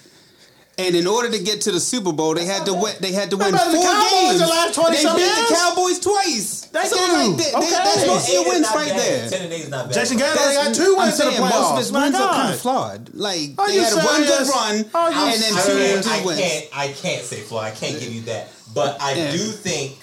And 0.78 0.96
in 0.96 1.06
order 1.06 1.30
to 1.30 1.38
get 1.44 1.62
to 1.68 1.72
the 1.72 1.80
Super 1.80 2.12
Bowl, 2.14 2.34
they 2.34 2.46
had 2.46 2.66
to 2.66 2.74
win. 2.74 2.96
They 3.02 3.12
had 3.12 3.30
to 3.32 3.38
win 3.38 3.54
four 3.54 3.70
the 3.72 3.78
Cowboys 3.86 4.12
games. 4.24 4.40
the 4.40 4.48
last 4.48 4.74
20 4.74 4.96
they 4.96 5.04
some 5.04 5.16
beat 5.18 5.24
years. 5.26 5.50
the 5.50 5.54
Cowboys 5.56 6.00
twice. 6.00 6.66
Thank 6.72 6.88
so 6.88 6.96
you. 6.96 7.12
Like, 7.12 7.38
they, 7.38 7.52
Okay. 7.54 7.60
they, 7.66 7.70
that's 7.72 8.08
most 8.08 8.30
of 8.30 8.34
Eight 8.34 8.48
wins 8.48 8.62
not 8.62 8.76
right 8.76 8.90
bad. 8.90 9.00
there. 9.00 9.30
Ten 9.30 9.42
and 9.44 9.54
eight 9.54 9.62
is 9.62 9.70
not 9.70 9.86
bad. 9.86 9.94
Jason 9.94 10.18
Garrett 10.18 10.40
only 10.40 10.56
got 10.56 10.74
two 10.74 10.96
I'm 10.98 11.06
wins 11.06 11.20
in 11.20 11.26
the 11.28 11.32
saying 11.34 11.42
most 11.44 11.54
of 11.54 11.62
playoffs. 11.62 11.78
his 11.78 11.92
My 11.92 12.04
wins 12.04 12.16
are 12.16 12.34
kind 12.34 12.54
of 12.54 12.60
flawed. 12.62 13.10
Like 13.14 13.50
Are 13.60 13.68
they 13.68 13.78
had 13.78 13.94
a 13.94 13.96
one 13.98 14.22
good 14.24 14.28
serious? 14.48 14.50
run 14.50 14.86
Are 14.96 15.12
you 15.12 15.18
and 15.28 15.42
then 15.44 15.54
I, 15.54 15.62
two, 15.62 15.76
mean, 15.76 16.02
two 16.04 16.10
I 16.10 16.26
wins. 16.26 16.40
can't. 16.40 16.66
I 16.74 16.88
can't 16.94 17.24
say 17.26 17.42
flawed. 17.42 17.66
I 17.66 17.72
can't 17.72 18.00
give 18.00 18.12
you 18.14 18.22
that. 18.22 18.48
But 18.74 19.00
I 19.02 19.14
Yeah. 19.14 19.32
do 19.34 19.38
think 19.38 20.00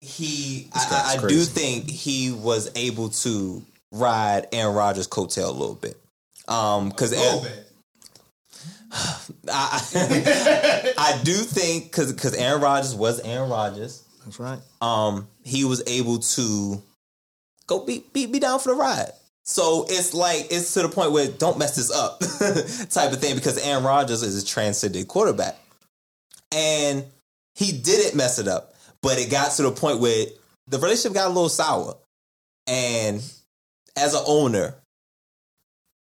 he. 0.00 0.68
I, 0.72 1.16
I, 1.18 1.24
I 1.24 1.28
do 1.28 1.40
think 1.40 1.90
he 1.90 2.32
was 2.32 2.70
able 2.76 3.10
to 3.10 3.62
ride 3.92 4.46
Aaron 4.52 4.74
Rodgers' 4.74 5.08
coattail 5.08 5.48
a 5.48 5.52
little 5.52 5.74
bit. 5.74 5.96
Um, 6.48 6.88
because 6.88 7.12
I, 7.12 7.62
I 10.98 11.20
do 11.22 11.34
think 11.34 11.84
because 11.84 12.12
because 12.12 12.34
Aaron 12.34 12.60
Rodgers 12.60 12.94
was 12.94 13.20
Aaron 13.20 13.50
Rodgers. 13.50 14.04
That's 14.24 14.38
right. 14.38 14.58
um, 14.82 15.28
he 15.44 15.64
was 15.64 15.82
able 15.86 16.18
to 16.18 16.82
go 17.66 17.84
be, 17.84 18.04
be 18.12 18.26
be 18.26 18.38
down 18.38 18.58
for 18.58 18.68
the 18.68 18.74
ride. 18.74 19.12
So 19.44 19.86
it's 19.88 20.12
like 20.12 20.46
it's 20.50 20.74
to 20.74 20.82
the 20.82 20.88
point 20.88 21.12
where 21.12 21.28
don't 21.28 21.58
mess 21.58 21.76
this 21.76 21.90
up 21.90 22.20
type 22.90 23.12
of 23.12 23.20
thing 23.20 23.34
because 23.34 23.58
Aaron 23.58 23.84
Rodgers 23.84 24.22
is 24.22 24.42
a 24.42 24.46
transcendent 24.46 25.08
quarterback, 25.08 25.56
and 26.52 27.04
he 27.54 27.72
didn't 27.72 28.16
mess 28.16 28.38
it 28.38 28.48
up, 28.48 28.69
but 29.02 29.18
it 29.18 29.30
got 29.30 29.52
to 29.52 29.62
the 29.62 29.72
point 29.72 30.00
where 30.00 30.26
the 30.66 30.78
relationship 30.78 31.14
got 31.14 31.26
a 31.26 31.32
little 31.32 31.48
sour, 31.48 31.96
and 32.66 33.22
as 33.96 34.14
an 34.14 34.22
owner, 34.26 34.74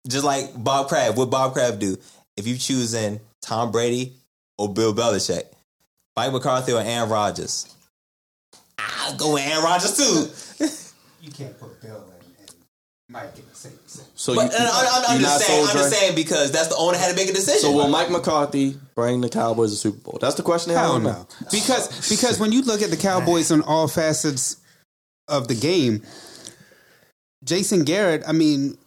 just 0.08 0.26
like 0.26 0.52
Bob 0.62 0.88
Kraft, 0.88 1.18
what 1.18 1.30
Bob 1.30 1.54
Kraft 1.54 1.80
do? 1.80 1.98
If 2.38 2.48
you 2.48 2.58
choosing 2.58 3.20
Tom 3.42 3.72
Brady 3.72 4.14
or 4.58 4.74
Bill 4.74 4.94
Belichick, 4.94 5.44
Mike 6.16 6.32
McCarthy 6.34 6.74
or 6.74 6.82
Aaron 6.82 7.10
Rodgers, 7.10 7.74
I'll 8.78 9.16
go 9.16 9.34
with 9.34 9.48
Aaron 9.48 9.64
Rodgers 9.64 9.98
too. 9.98 10.66
You 11.22 11.32
can't 11.32 11.58
put 11.60 11.80
Bill 11.82 12.04
Mike 13.12 13.38
in 13.38 13.46
the 13.50 13.56
same 13.56 13.74
sentence. 13.86 14.10
So 14.16 14.36
But 14.36 14.52
you, 14.52 14.58
and 14.58 14.68
I, 14.68 14.88
I'm, 14.94 15.16
I'm 15.16 15.20
just 15.20 15.40
not 15.40 15.42
saying, 15.42 15.68
I'm 15.68 15.74
just 15.76 15.92
saying 15.92 16.16
because 16.16 16.52
that's 16.52 16.70
the 16.70 16.78
owner 16.78 16.98
had 16.98 17.10
to 17.10 17.16
make 17.16 17.30
a 17.30 17.34
decision. 17.34 17.60
So 17.62 17.76
will 17.76 17.90
Mike 17.90 18.10
McCarthy 18.10 18.78
bring 18.96 19.22
the 19.22 19.30
Cowboys 19.30 19.74
a 19.74 19.76
Super 19.76 20.00
Bowl? 20.00 20.18
That's 20.22 20.36
the 20.36 20.44
question. 20.44 20.74
they 20.74 20.80
Hell 20.80 20.94
have 20.94 21.04
no. 21.04 21.28
Because 21.52 22.10
because 22.10 22.40
when 22.40 22.52
you 22.52 22.62
look 22.62 22.82
at 22.82 22.90
the 22.90 22.98
Cowboys 22.98 23.52
on 23.52 23.62
all 23.64 23.88
facets 23.88 24.58
of 25.28 25.48
the 25.48 25.56
game, 25.56 26.04
Jason 27.44 27.84
Garrett, 27.84 28.24
I 28.26 28.32
mean, 28.32 28.78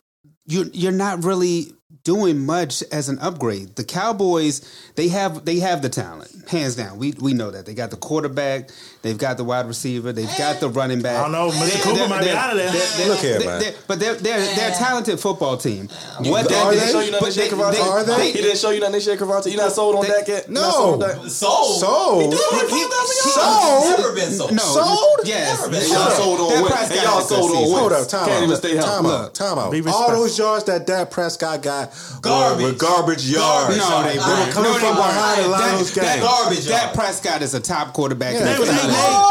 you 0.46 0.70
you're 0.72 0.92
not 0.92 1.24
really 1.24 1.74
doing 2.04 2.44
much 2.44 2.82
as 2.92 3.08
an 3.08 3.18
upgrade. 3.18 3.76
The 3.76 3.84
Cowboys, 3.84 4.60
they 4.94 5.08
have 5.08 5.44
they 5.44 5.58
have 5.58 5.82
the 5.82 5.88
talent, 5.88 6.48
hands 6.48 6.76
down. 6.76 6.98
We 6.98 7.12
we 7.12 7.34
know 7.34 7.50
that 7.50 7.66
they 7.66 7.74
got 7.74 7.90
the 7.90 7.96
quarterback, 7.96 8.70
they've 9.04 9.16
got 9.16 9.36
the 9.36 9.44
wide 9.44 9.66
receiver, 9.68 10.12
they've 10.12 10.36
got 10.36 10.58
the 10.58 10.68
running 10.68 11.00
back. 11.00 11.18
I 11.20 11.22
don't 11.22 11.32
know, 11.32 11.50
Mr. 11.50 11.58
They're- 11.68 11.82
Cooper 11.82 11.96
they're- 11.96 12.08
might 12.08 12.18
be 12.20 12.24
they're- 12.26 12.36
out 12.36 12.50
of 12.50 12.56
there. 12.56 12.72
they're- 12.72 12.82
they're- 12.96 13.08
Look 13.08 13.18
here, 13.18 13.38
they're- 13.38 13.46
man. 13.48 13.60
they're- 13.60 13.74
But 13.86 14.00
they're 14.00 14.14
they're 14.14 14.54
they're 14.56 14.70
a 14.70 14.74
talented 14.74 15.20
football 15.20 15.56
team. 15.56 15.88
What 16.18 16.50
Are 16.50 16.72
He 16.72 16.78
they? 16.78 16.84
didn't 16.86 16.92
show 16.92 17.00
you 17.00 17.10
nothing 17.12 17.20
but 17.20 17.26
this 17.26 17.36
they- 17.36 17.48
they- 17.48 17.80
Are 17.80 18.02
they? 18.02 18.30
He 18.32 18.42
didn't 18.42 18.58
show 18.58 18.70
you 18.70 18.80
nothing 18.80 18.94
this 18.94 19.06
year, 19.06 19.16
Kavante? 19.16 19.50
You 19.50 19.56
not 19.58 19.72
sold 19.72 19.96
on 19.96 20.02
They- 20.02 20.08
that 20.08 20.26
yet? 20.28 20.50
No. 20.50 20.70
sold 20.70 21.02
on 21.02 21.08
that? 21.08 21.30
Sold. 21.30 21.80
Sold? 21.80 22.22
He 22.22 22.28
doing 22.30 22.40
like 22.52 22.68
He- 22.68 22.74
he- 22.76 22.84
5,000 22.84 23.30
sold? 23.32 23.98
Never 23.98 24.12
been 24.12 24.36
sold. 24.36 24.52
No, 24.52 24.62
Sold? 24.62 25.20
Yes, 25.24 25.58
Never 25.58 25.68
been 25.70 25.82
And 25.82 25.88
y'all 25.92 26.10
sold 26.10 26.40
on 26.40 26.48
Dak 26.48 26.56
wins. 26.62 26.68
Prescott 26.74 26.96
y'all 26.96 27.04
had 27.04 27.14
a 27.14 27.20
good 27.20 27.28
sold 27.28 27.42
on 27.44 27.48
season. 27.56 27.62
wins. 27.62 27.78
Hold 27.78 27.92
up, 27.92 28.08
time 28.08 28.24
Can't 28.26 28.36
out. 28.38 28.42
even 28.44 28.56
stay 28.56 28.76
healthy. 28.76 28.90
Time 28.90 29.06
out, 29.06 29.34
time 29.34 29.58
out. 29.58 29.88
All 29.94 30.10
those 30.10 30.38
yards 30.38 30.64
that 30.64 30.86
Dak 30.86 31.10
Prescott 31.10 31.62
got 31.62 31.92
Garbage. 32.22 32.62
were, 32.64 32.68
were 32.72 32.74
garbage 32.74 33.24
yards. 33.26 33.76
No, 33.76 34.02
they 34.02 34.12
They 34.12 34.18
were 34.18 34.52
coming 34.52 34.74
from 34.74 34.96
behind 34.96 35.44
the 35.44 35.48
line 35.48 35.60
Dak- 35.60 35.72
of 35.72 35.78
those 35.78 35.90
games. 35.90 36.22
Garbage 36.22 36.66
Dak 36.68 36.82
yards. 36.82 36.96
Prescott 36.96 37.42
is 37.42 37.54
a 37.54 37.60
top 37.60 37.92
quarterback. 37.92 38.34
Yeah. 38.34 38.40
in 38.40 38.60
the 38.60 38.93
They 38.94 39.00
was- 39.00 39.16
NFL. 39.16 39.30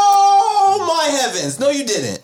Oh 0.76 0.86
my 0.86 1.04
heavens! 1.18 1.58
No, 1.60 1.68
you 1.70 1.84
didn't. 1.84 2.20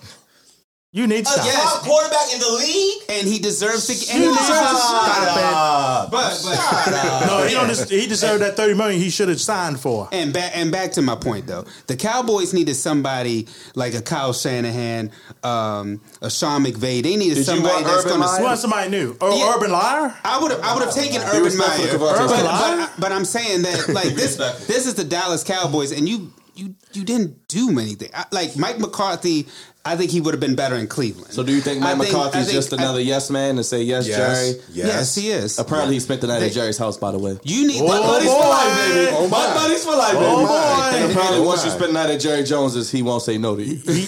You 0.92 1.06
need 1.06 1.24
to 1.24 1.30
A 1.30 1.34
stop. 1.34 1.44
yes. 1.46 1.62
top 1.62 1.82
quarterback 1.84 2.32
in 2.34 2.40
the 2.40 2.50
league. 2.50 3.02
and 3.10 3.28
he 3.28 3.38
deserves 3.38 3.86
to. 3.86 3.92
And 3.92 4.22
he 4.24 4.28
You 4.28 4.34
deserves 4.36 4.48
to 4.70 4.76
stop 4.76 6.08
it. 6.08 6.10
But, 6.10 6.42
but 6.42 7.26
No, 7.28 7.46
he, 7.46 7.54
don't 7.54 7.68
des- 7.68 7.96
he 7.96 8.08
deserved 8.08 8.42
that 8.42 8.56
thirty 8.56 8.74
million 8.74 9.00
he 9.00 9.08
should 9.08 9.28
have 9.28 9.40
signed 9.40 9.78
for. 9.78 10.08
and 10.10 10.32
back 10.32 10.50
and 10.56 10.72
back 10.72 10.90
to 10.92 11.02
my 11.02 11.14
point 11.14 11.46
though, 11.46 11.64
the 11.86 11.94
Cowboys 11.94 12.52
needed 12.52 12.74
somebody 12.74 13.46
like 13.76 13.94
a 13.94 14.02
Kyle 14.02 14.32
Shanahan, 14.32 15.12
um, 15.44 16.00
a 16.22 16.28
Sean 16.30 16.64
McVay. 16.64 17.04
They 17.04 17.14
needed 17.14 17.34
Did 17.34 17.36
you 17.38 17.44
somebody 17.44 17.72
want 17.84 17.86
that's 17.86 18.04
going 18.06 18.18
Meyer? 18.18 18.30
You 18.32 18.38
to. 18.38 18.42
want 18.42 18.58
somebody 18.58 18.90
new? 18.90 19.16
Or 19.20 19.30
Yeah. 19.30 19.54
Urban 19.54 19.70
Liar? 19.70 20.14
I 20.24 20.38
would 20.42 20.50
have. 20.50 20.60
I 20.60 20.74
would 20.74 20.82
have 20.86 20.94
taken 20.94 21.22
Urban 21.22 21.44
respectful 21.44 21.84
Meyer, 21.84 21.92
to 21.92 21.98
Cavante. 21.98 22.18
but, 22.18 22.20
Urban 22.34 22.78
but, 22.80 22.90
but 22.98 23.12
I'm 23.12 23.24
saying 23.24 23.62
that 23.62 23.88
like 23.90 24.14
this. 24.16 24.34
this 24.66 24.86
is 24.88 24.94
the 24.94 25.04
Dallas 25.04 25.44
Cowboys, 25.44 25.92
and 25.92 26.08
you 26.08 26.32
you 26.60 26.74
you 26.92 27.04
didn't 27.04 27.48
do 27.48 27.78
anything. 27.78 28.10
I, 28.14 28.26
like 28.30 28.56
Mike 28.56 28.78
McCarthy, 28.78 29.46
I 29.82 29.96
think 29.96 30.10
he 30.10 30.20
would 30.20 30.34
have 30.34 30.40
been 30.40 30.56
better 30.56 30.76
in 30.76 30.88
Cleveland. 30.88 31.32
So 31.32 31.42
do 31.42 31.54
you 31.54 31.62
think 31.62 31.82
I 31.82 31.94
Mike 31.94 32.08
think- 32.08 32.12
McCarthy's 32.12 32.44
think- 32.46 32.54
just 32.54 32.74
another 32.74 33.00
yes 33.00 33.30
man 33.30 33.56
to 33.56 33.64
say 33.64 33.80
yes, 33.82 34.06
Yes. 34.06 34.16
Jerry? 34.18 34.62
Yes. 34.74 34.86
Yes, 34.86 35.14
he 35.14 35.30
is. 35.30 35.58
Apparently, 35.58 35.94
he 35.94 36.00
spent 36.00 36.20
the 36.20 36.26
night 36.26 36.40
They- 36.40 36.48
at 36.48 36.52
Jerry's 36.52 36.76
house. 36.76 36.98
By 36.98 37.12
the 37.12 37.18
way, 37.18 37.38
You 37.44 37.66
need. 37.66 37.80
Oh, 37.80 37.86
but- 37.86 38.02
boy. 38.02 38.06
buddies 38.08 38.28
for 38.30 38.40
life, 38.44 38.76
baby. 38.92 39.10
Oh, 39.16 39.28
Bud 39.30 39.48
my. 39.48 39.54
buddies 39.54 39.84
for 39.84 39.96
life, 39.96 40.12
baby. 40.12 40.24
Oh, 40.28 40.46
boy. 40.46 40.96
And 41.00 41.10
apparently, 41.12 41.38
Oh, 41.40 41.42
once 41.44 41.64
you 41.64 41.70
spend 41.70 41.88
the 41.88 41.92
night 41.94 42.10
at 42.10 42.20
Jerry 42.20 42.42
Jones's, 42.44 42.90
he 42.90 43.00
won't 43.00 43.22
say 43.22 43.38
no 43.38 43.56
to 43.56 43.62
you. 43.64 43.80
You, 43.86 43.92
you, 43.94 44.04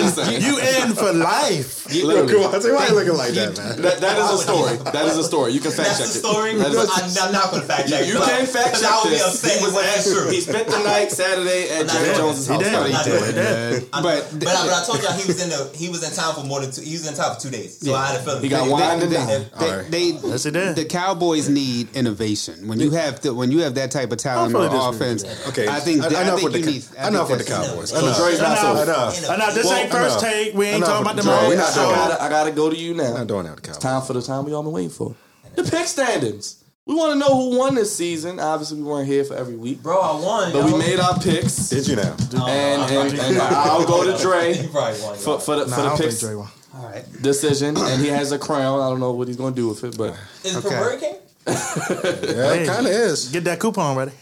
just 0.00 0.18
in, 0.18 0.24
saying. 0.24 0.42
you 0.42 0.58
in 0.58 0.94
for 0.94 1.12
life. 1.12 1.92
Literally. 1.92 2.32
Come 2.32 2.54
on, 2.54 2.74
why 2.74 2.86
you 2.88 2.94
looking 2.94 3.14
like 3.14 3.32
that, 3.34 3.56
man? 3.58 3.82
That, 3.82 4.00
that 4.00 4.18
is 4.18 4.40
a 4.40 4.42
story. 4.42 4.76
That 4.90 5.04
is 5.06 5.18
a 5.18 5.24
story. 5.24 5.52
You 5.52 5.60
can 5.60 5.70
fact 5.70 5.88
That's 5.98 6.00
check 6.00 6.08
the 6.22 6.28
it. 6.28 6.32
story. 6.32 6.54
That 6.56 6.72
is 6.72 6.76
a- 6.76 7.22
I'm, 7.22 7.28
I'm 7.28 7.32
not 7.32 7.50
going 7.50 7.60
to 7.62 7.68
fact 7.68 7.88
check. 7.90 8.06
You 8.06 8.14
can 8.14 8.46
fact 8.46 8.72
because 8.72 8.80
check 8.80 8.90
I 8.90 8.96
would 9.04 9.10
be 9.10 9.16
this. 9.16 9.26
upset 9.44 9.58
He 9.58 9.64
was 9.66 9.74
when 9.74 9.84
that's 9.84 10.10
true. 10.12 10.30
He 10.30 10.40
spent 10.40 10.66
the 10.68 10.78
night 10.82 11.12
Saturday 11.12 11.68
at 11.70 11.88
Jerry 11.88 12.04
doing 12.06 12.16
Jones's 12.16 12.46
He 12.48 12.52
house. 12.54 12.62
did. 12.64 12.72
He 12.72 12.92
did. 12.92 13.04
did. 13.04 13.26
He 13.26 13.80
did. 13.82 13.90
But- 13.92 14.45
but, 14.46 14.56
I, 14.56 14.64
but 14.66 14.72
I 14.82 14.84
told 14.86 15.02
y'all 15.02 15.12
he 15.12 15.26
was 15.26 15.42
in 15.42 15.50
the 15.50 15.70
he 15.76 15.88
was 15.88 16.02
in 16.08 16.14
town 16.14 16.34
for 16.34 16.44
more 16.44 16.60
than 16.60 16.70
two. 16.70 16.82
He 16.82 16.92
was 16.92 17.06
in 17.06 17.14
town 17.14 17.34
for 17.34 17.40
two 17.40 17.50
days, 17.50 17.78
so 17.78 17.94
I 17.94 18.06
had 18.06 18.20
a 18.20 18.22
feeling 18.22 18.42
He 18.42 18.48
got 18.48 18.64
They- 18.64 18.70
wined 18.72 19.02
they- 19.02 19.14
dined. 19.16 19.50
they- 19.58 19.66
All 19.70 19.76
right. 19.78 19.90
they- 19.90 20.18
Yes. 20.22 20.42
The 20.76 20.86
Cowboys 20.88 21.48
need 21.48 21.94
innovation. 21.94 22.68
When 22.68 22.80
you 22.80 22.90
have 22.92 23.20
the, 23.20 23.34
when 23.34 23.50
you 23.50 23.60
have 23.60 23.74
that 23.74 23.90
type 23.90 24.12
of 24.12 24.18
talent 24.18 24.54
on 24.54 24.68
fully 24.70 24.78
offense, 24.96 25.22
with 25.24 25.48
Okay, 25.48 25.68
I 25.68 25.80
think 25.80 26.02
en- 26.04 26.14
I 26.14 26.22
enough 26.22 26.40
think 26.40 26.52
with 26.52 26.64
the 26.64 26.70
need 26.70 26.84
Cow- 26.96 27.08
enough 27.08 27.30
with 27.30 27.38
the 27.40 27.44
Cowboys. 27.52 27.90
So 27.90 27.98
Enough. 27.98 28.16
Dre's 28.18 28.40
not 28.40 28.58
Enough. 28.58 28.82
Enough. 29.18 29.30
I 29.30 29.36
know 29.36 29.52
this 29.54 29.70
ain't 29.70 29.90
first 29.90 30.18
enough. 30.20 30.32
take. 30.32 30.54
We 30.54 30.66
ain't 30.66 30.76
Enough 30.76 30.88
talking 30.88 31.02
about 31.06 31.16
the 31.16 31.22
Dre. 31.22 31.32
whole 31.32 31.56
not 31.56 31.68
I 31.70 31.74
doing 31.74 31.94
gotta, 31.96 32.22
I 32.22 32.28
gotta 32.28 32.50
go 32.52 32.70
to 32.70 32.76
you 32.76 32.94
now. 32.94 33.14
Not 33.14 33.26
doing 33.26 33.44
that 33.44 33.54
with 33.56 33.62
the 33.62 33.68
Cowboys. 33.68 33.82
time 33.82 34.02
for 34.02 34.12
the 34.12 34.22
time 34.22 34.44
we 34.44 34.52
all 34.54 34.62
been 34.62 34.72
waiting 34.72 34.90
for. 34.90 35.14
The 35.54 35.64
pick 35.64 35.86
standings. 35.86 36.56
We 36.86 36.94
want 36.94 37.14
to 37.14 37.18
know 37.18 37.34
who 37.50 37.58
won 37.58 37.74
this 37.74 37.94
season. 37.94 38.38
Obviously, 38.38 38.78
we 38.78 38.84
weren't 38.84 39.08
here 39.08 39.24
for 39.24 39.34
every 39.34 39.56
week, 39.56 39.82
Bro, 39.82 39.98
I 40.00 40.20
won. 40.20 40.52
but 40.52 40.64
we 40.66 40.78
made 40.78 41.00
our 41.00 41.18
picks. 41.18 41.68
Did 41.68 41.88
you 41.88 41.96
now? 41.96 42.14
And, 42.46 42.82
and, 42.92 43.18
and 43.18 43.38
I'll 43.38 43.84
go 43.84 44.04
to 44.04 44.12
You 44.16 44.18
Dre 44.18 44.68
probably 44.70 45.00
won. 45.02 45.16
for, 45.16 45.40
for 45.40 45.56
the, 45.56 45.66
Nah, 45.66 45.74
for 45.76 45.82
the 45.82 45.88
don't 45.88 45.96
think 45.98 46.10
picks 46.10 46.20
Dre 46.20 46.34
won. 46.36 46.48
All 46.76 46.84
right. 46.84 47.04
decision, 47.22 47.76
and 47.76 48.00
he 48.02 48.08
has 48.08 48.30
a 48.32 48.38
crown. 48.38 48.80
I 48.80 48.88
don't 48.88 49.00
know 49.00 49.10
what 49.12 49.26
he's 49.26 49.36
gonna 49.36 49.54
do 49.56 49.68
with 49.68 49.82
it, 49.82 49.96
but 49.98 50.16
Is 50.44 50.54
it 50.54 50.58
Okay. 50.64 50.68
for 50.68 50.74
Hurricane? 50.74 51.16
Yeah, 52.36 52.52
it 52.54 52.66
kind 52.66 52.86
of 52.86 52.92
is. 52.92 53.30
Get 53.30 53.44
that 53.44 53.58
coupon 53.58 53.96
ready. 53.96 54.12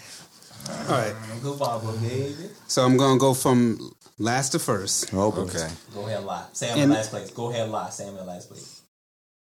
All 0.70 0.74
right. 0.88 1.14
Coupon 1.42 1.98
baby. 2.00 2.34
So 2.68 2.82
I'm 2.84 2.96
gonna 2.96 3.18
go 3.18 3.34
from 3.34 3.92
last 4.18 4.50
to 4.50 4.58
first. 4.58 5.12
Okay. 5.12 5.68
Go 5.94 6.06
ahead 6.06 6.18
and 6.18 6.26
lie. 6.26 6.44
Say 6.54 6.70
I'm 6.72 6.78
in 6.78 6.90
last 6.90 7.10
place. 7.10 7.30
Go 7.30 7.50
ahead 7.50 7.62
and 7.64 7.72
lie. 7.72 7.90
Say 7.90 8.06
I'm 8.08 8.16
in 8.16 8.24
last 8.26 8.48
place. 8.48 8.80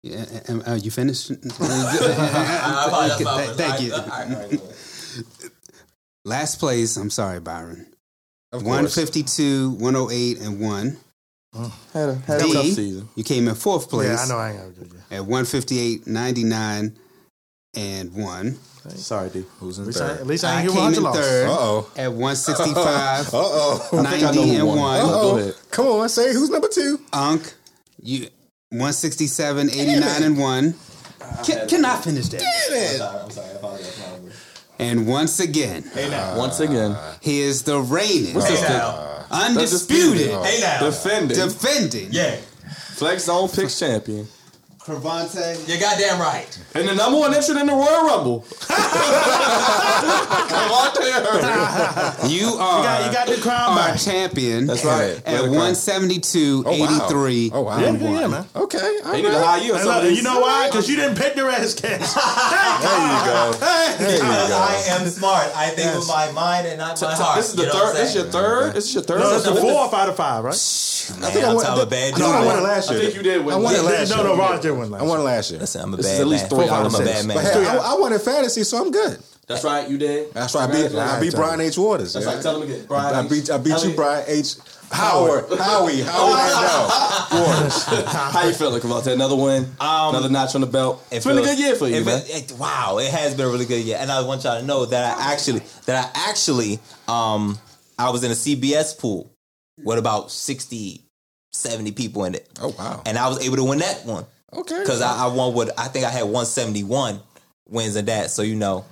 Yeah, 0.03 0.25
and, 0.47 0.63
uh, 0.67 0.73
you 0.75 0.91
finished? 0.91 1.27
Thank- 3.57 3.81
you. 3.81 3.91
Last 6.25 6.59
place. 6.59 6.97
I'm 6.97 7.09
sorry, 7.09 7.39
Byron. 7.39 7.85
Of 8.51 8.63
One 8.65 8.81
course. 8.81 8.95
fifty 8.95 9.23
two, 9.23 9.71
one 9.71 9.95
oh 9.95 10.09
eight, 10.11 10.39
and 10.41 10.59
one. 10.59 10.97
had 11.93 12.09
a, 12.09 12.15
had 12.15 12.41
a 12.41 12.43
D, 12.43 12.53
tough 12.53 12.65
season. 12.65 13.09
You 13.15 13.23
came 13.23 13.47
in 13.47 13.55
fourth 13.55 13.89
place 13.89 14.07
Yeah, 14.09 14.23
I 14.23 14.27
know 14.27 14.37
I 14.37 14.49
ain't 14.51 14.59
gonna 14.59 14.71
do 14.89 14.95
you. 14.95 15.17
at 15.17 15.25
one 15.25 15.45
fifty 15.45 15.79
eight, 15.79 16.07
ninety 16.07 16.43
nine, 16.43 16.95
and 17.75 18.13
one. 18.13 18.57
Sorry, 18.95 19.29
D. 19.29 19.43
Who's 19.59 19.77
At 19.77 19.81
in 19.83 19.87
least 19.87 20.01
I, 20.01 20.07
third? 20.07 20.19
at 20.21 20.27
least 20.27 20.43
I 20.45 20.49
I 20.49 20.61
ain't 20.61 20.71
hear 20.71 20.81
came 20.81 20.93
in 21.05 21.13
third 21.13 21.47
Uh-oh. 21.49 21.91
at 21.95 22.11
one 22.27 22.35
sixty 22.35 22.73
five, 22.73 23.27
Uh-oh. 23.33 23.89
I 23.91 23.95
know 23.95 24.01
ninety, 24.03 24.55
and 24.55 24.67
won. 24.67 24.77
one. 24.77 24.99
Uh-oh. 24.99 25.37
ahead. 25.37 25.53
Come 25.71 25.87
on, 25.87 26.09
say 26.09 26.33
who's 26.33 26.49
number 26.49 26.69
two? 26.69 26.99
Unk, 27.13 27.53
you 28.01 28.29
167, 28.71 29.69
89, 29.71 30.23
and 30.23 30.37
1. 30.37 30.73
Can, 31.43 31.67
can 31.67 31.85
I 31.85 31.95
finish 31.97 32.27
that? 32.29 32.41
I'm 32.43 32.99
sorry. 32.99 33.19
I'm 33.23 33.31
sorry. 33.31 33.47
I 33.49 33.51
apologize. 33.53 34.45
And 34.77 35.07
once 35.07 35.39
again, 35.39 35.83
uh, 35.95 36.35
Once 36.37 36.59
again, 36.59 36.95
he 37.19 37.41
is 37.41 37.63
the 37.63 37.79
reigning, 37.79 38.39
Hey 38.39 38.61
now. 38.61 39.25
undisputed, 39.31 40.29
Hey 40.29 40.61
now. 40.61 40.85
defending, 40.85 41.35
defending, 41.37 42.09
Yeah. 42.11 42.37
Flex 42.93 43.23
Zone 43.25 43.49
Picks 43.49 43.77
champion, 43.79 44.27
Cravante. 44.89 45.67
You're 45.67 45.79
goddamn 45.79 46.19
right. 46.19 46.47
and 46.73 46.87
the 46.87 46.95
number 46.95 47.19
one 47.19 47.33
entrant 47.33 47.59
in 47.61 47.67
the 47.67 47.73
Royal 47.73 48.05
Rumble. 48.07 48.45
Come 49.69 50.71
on, 50.71 50.91
there. 50.95 52.29
You 52.29 52.39
You 52.39 52.47
are 52.55 52.83
got, 52.83 53.05
you 53.05 53.11
got 53.13 53.27
the 53.27 53.41
crown 53.41 53.71
our 53.77 53.89
back. 53.89 53.99
champion 53.99 54.65
That's 54.65 54.83
right. 54.85 55.21
at 55.25 55.25
Way 55.25 55.37
to 55.41 55.43
go. 55.45 55.51
172, 55.51 56.63
Oh, 56.65 56.77
wow. 56.77 56.85
83, 57.05 57.51
Oh, 57.53 57.61
wow. 57.61 57.75
Oh, 57.75 57.79
yeah, 57.79 57.91
yeah, 58.19 58.27
man. 58.27 58.45
Okay. 58.55 58.77
all 59.05 59.11
They 59.11 59.21
need 59.21 59.29
to 59.29 59.39
hire 59.43 59.61
you. 59.61 59.73
in 59.73 59.79
Hey, 59.79 59.85
look, 59.85 60.15
you 60.17 60.23
know 60.23 60.39
why? 60.39 60.67
Because 60.67 60.89
you 60.89 60.95
didn't 60.95 61.17
pick 61.17 61.35
the 61.35 61.45
Redskins. 61.45 62.15
There 62.79 62.89
you 62.89 63.25
go. 63.25 63.51
There 63.59 64.11
you 64.11 64.21
Because 64.21 64.49
go. 64.49 64.55
I 64.57 64.83
am 64.89 65.07
smart. 65.09 65.51
I 65.55 65.69
think 65.69 65.95
with 65.95 66.07
my 66.07 66.31
mind 66.31 66.67
and 66.67 66.77
not 66.79 67.01
my 67.01 67.13
heart. 67.13 67.37
This 67.37 67.49
is 67.49 67.55
the 67.55 67.63
You 67.65 67.71
third. 67.71 67.79
what 67.81 67.89
I'm 67.89 67.95
This 67.95 68.15
your 68.15 68.23
third. 68.25 68.73
This 68.73 68.85
is 68.87 68.93
your 68.95 69.03
third. 69.03 69.19
no, 69.19 69.35
it's 69.35 69.43
the 69.45 69.51
This 69.51 69.63
is- 69.63 69.69
fourth 69.71 69.93
out 69.93 70.09
of 70.09 70.15
five, 70.15 70.43
right? 70.43 70.53
I 70.53 71.31
think 71.31 71.45
I 71.45 71.53
won- 71.53 71.65
I'm 71.65 71.79
a 71.79 71.85
bad 71.85 72.13
I 72.13 72.17
dude. 72.17 72.25
think 72.25 72.35
I 72.35 72.45
won 72.45 72.55
it 72.57 72.61
man. 72.61 72.63
last 72.63 72.89
I 72.91 72.99
think 72.99 73.15
you 73.15 73.21
did 73.23 73.43
win. 73.45 73.55
I 73.55 73.57
won 73.57 73.73
it 73.73 73.77
Yeah. 73.77 73.89
last 73.89 74.09
No, 74.11 74.23
no, 74.23 74.35
Roger 74.37 74.73
won 74.79 74.91
last. 74.91 75.01
I 75.01 75.05
won 75.05 75.23
last 75.23 75.51
year. 75.51 75.59
Listen, 75.59 75.81
I'm 75.81 75.93
a 75.93 75.97
This 75.97 76.05
bad 76.07 76.13
is 76.15 76.19
at 76.21 76.27
least 76.27 76.43
man. 76.51 76.59
three 76.61 76.69
out 76.69 76.85
I'm 76.85 76.95
a 76.95 77.05
bad 77.05 77.25
man. 77.25 77.37
But 77.37 77.45
hey, 77.53 77.65
I, 77.67 77.75
I 77.77 77.93
won 77.99 78.13
in 78.13 78.19
fantasy, 78.19 78.63
so 78.63 78.81
I'm 78.81 78.91
good. 78.91 79.19
That's 79.47 79.63
right. 79.63 79.89
You 79.89 79.97
did. 79.97 80.33
That's 80.33 80.53
right. 80.55 80.69
I 80.69 80.71
beat, 80.71 80.95
I 80.95 81.19
beat 81.19 81.33
Brian 81.33 81.59
H. 81.61 81.77
Waters. 81.77 82.13
That's 82.13 82.25
yeah. 82.25 82.33
right. 82.33 82.41
Tell 82.43 82.61
him 82.61 82.69
again. 82.69 82.85
Brian. 82.87 83.15
I 83.15 83.27
beat, 83.27 83.49
I 83.49 83.57
beat 83.57 83.71
How 83.71 83.83
you, 83.83 83.95
Brian 83.95 84.23
H. 84.27 84.55
Howard. 84.91 85.45
Howie. 85.59 86.01
Howie 86.01 86.33
Mandel. 86.33 87.45
Waters. 87.45 87.83
How 88.05 88.45
you 88.47 88.53
feeling, 88.53 88.81
Cavante? 88.81 89.11
Another 89.13 89.35
win. 89.35 89.63
Um, 89.79 90.09
another 90.15 90.29
notch 90.29 90.53
on 90.55 90.61
the 90.61 90.67
belt. 90.67 91.05
It 91.11 91.17
It's 91.17 91.25
been 91.25 91.37
a 91.37 91.41
good 91.41 91.57
year 91.59 91.75
for 91.75 91.87
you, 91.87 91.95
it 91.97 92.05
man. 92.05 92.21
fe- 92.21 92.33
it- 92.33 92.51
wow, 92.53 92.97
it 92.99 93.09
has 93.11 93.33
been 93.35 93.45
a 93.47 93.49
really 93.49 93.65
good 93.65 93.83
year, 93.83 93.97
and 93.99 94.11
I 94.11 94.21
want 94.21 94.43
y'all 94.43 94.59
to 94.59 94.65
know 94.65 94.85
that 94.85 95.17
I 95.17 95.31
actually 95.33 95.61
that 95.85 96.13
I 96.15 96.29
actually 96.29 96.79
um 97.07 97.57
I 97.97 98.09
was 98.11 98.23
in 98.23 98.31
a 98.31 98.35
CBS 98.35 98.97
pool 98.97 99.31
with 99.83 99.97
about 99.99 100.31
60, 100.31 101.01
70 101.53 101.91
people 101.93 102.25
in 102.25 102.35
it, 102.35 102.47
Oh, 102.61 102.73
wow. 102.77 103.01
and 103.05 103.17
I 103.17 103.27
was 103.29 103.45
able 103.45 103.57
to 103.57 103.63
win 103.63 103.79
that 103.79 104.05
one 104.05 104.25
Okay. 104.53 104.79
because 104.79 105.01
I, 105.01 105.25
I 105.25 105.27
won 105.27 105.53
what 105.53 105.77
I 105.77 105.87
think 105.87 106.05
I 106.05 106.09
had 106.09 106.23
one 106.23 106.45
seventy 106.45 106.83
one 106.83 107.19
wins 107.67 107.95
in 107.95 108.05
that. 108.05 108.31
So 108.31 108.41
you 108.41 108.55
know. 108.55 108.85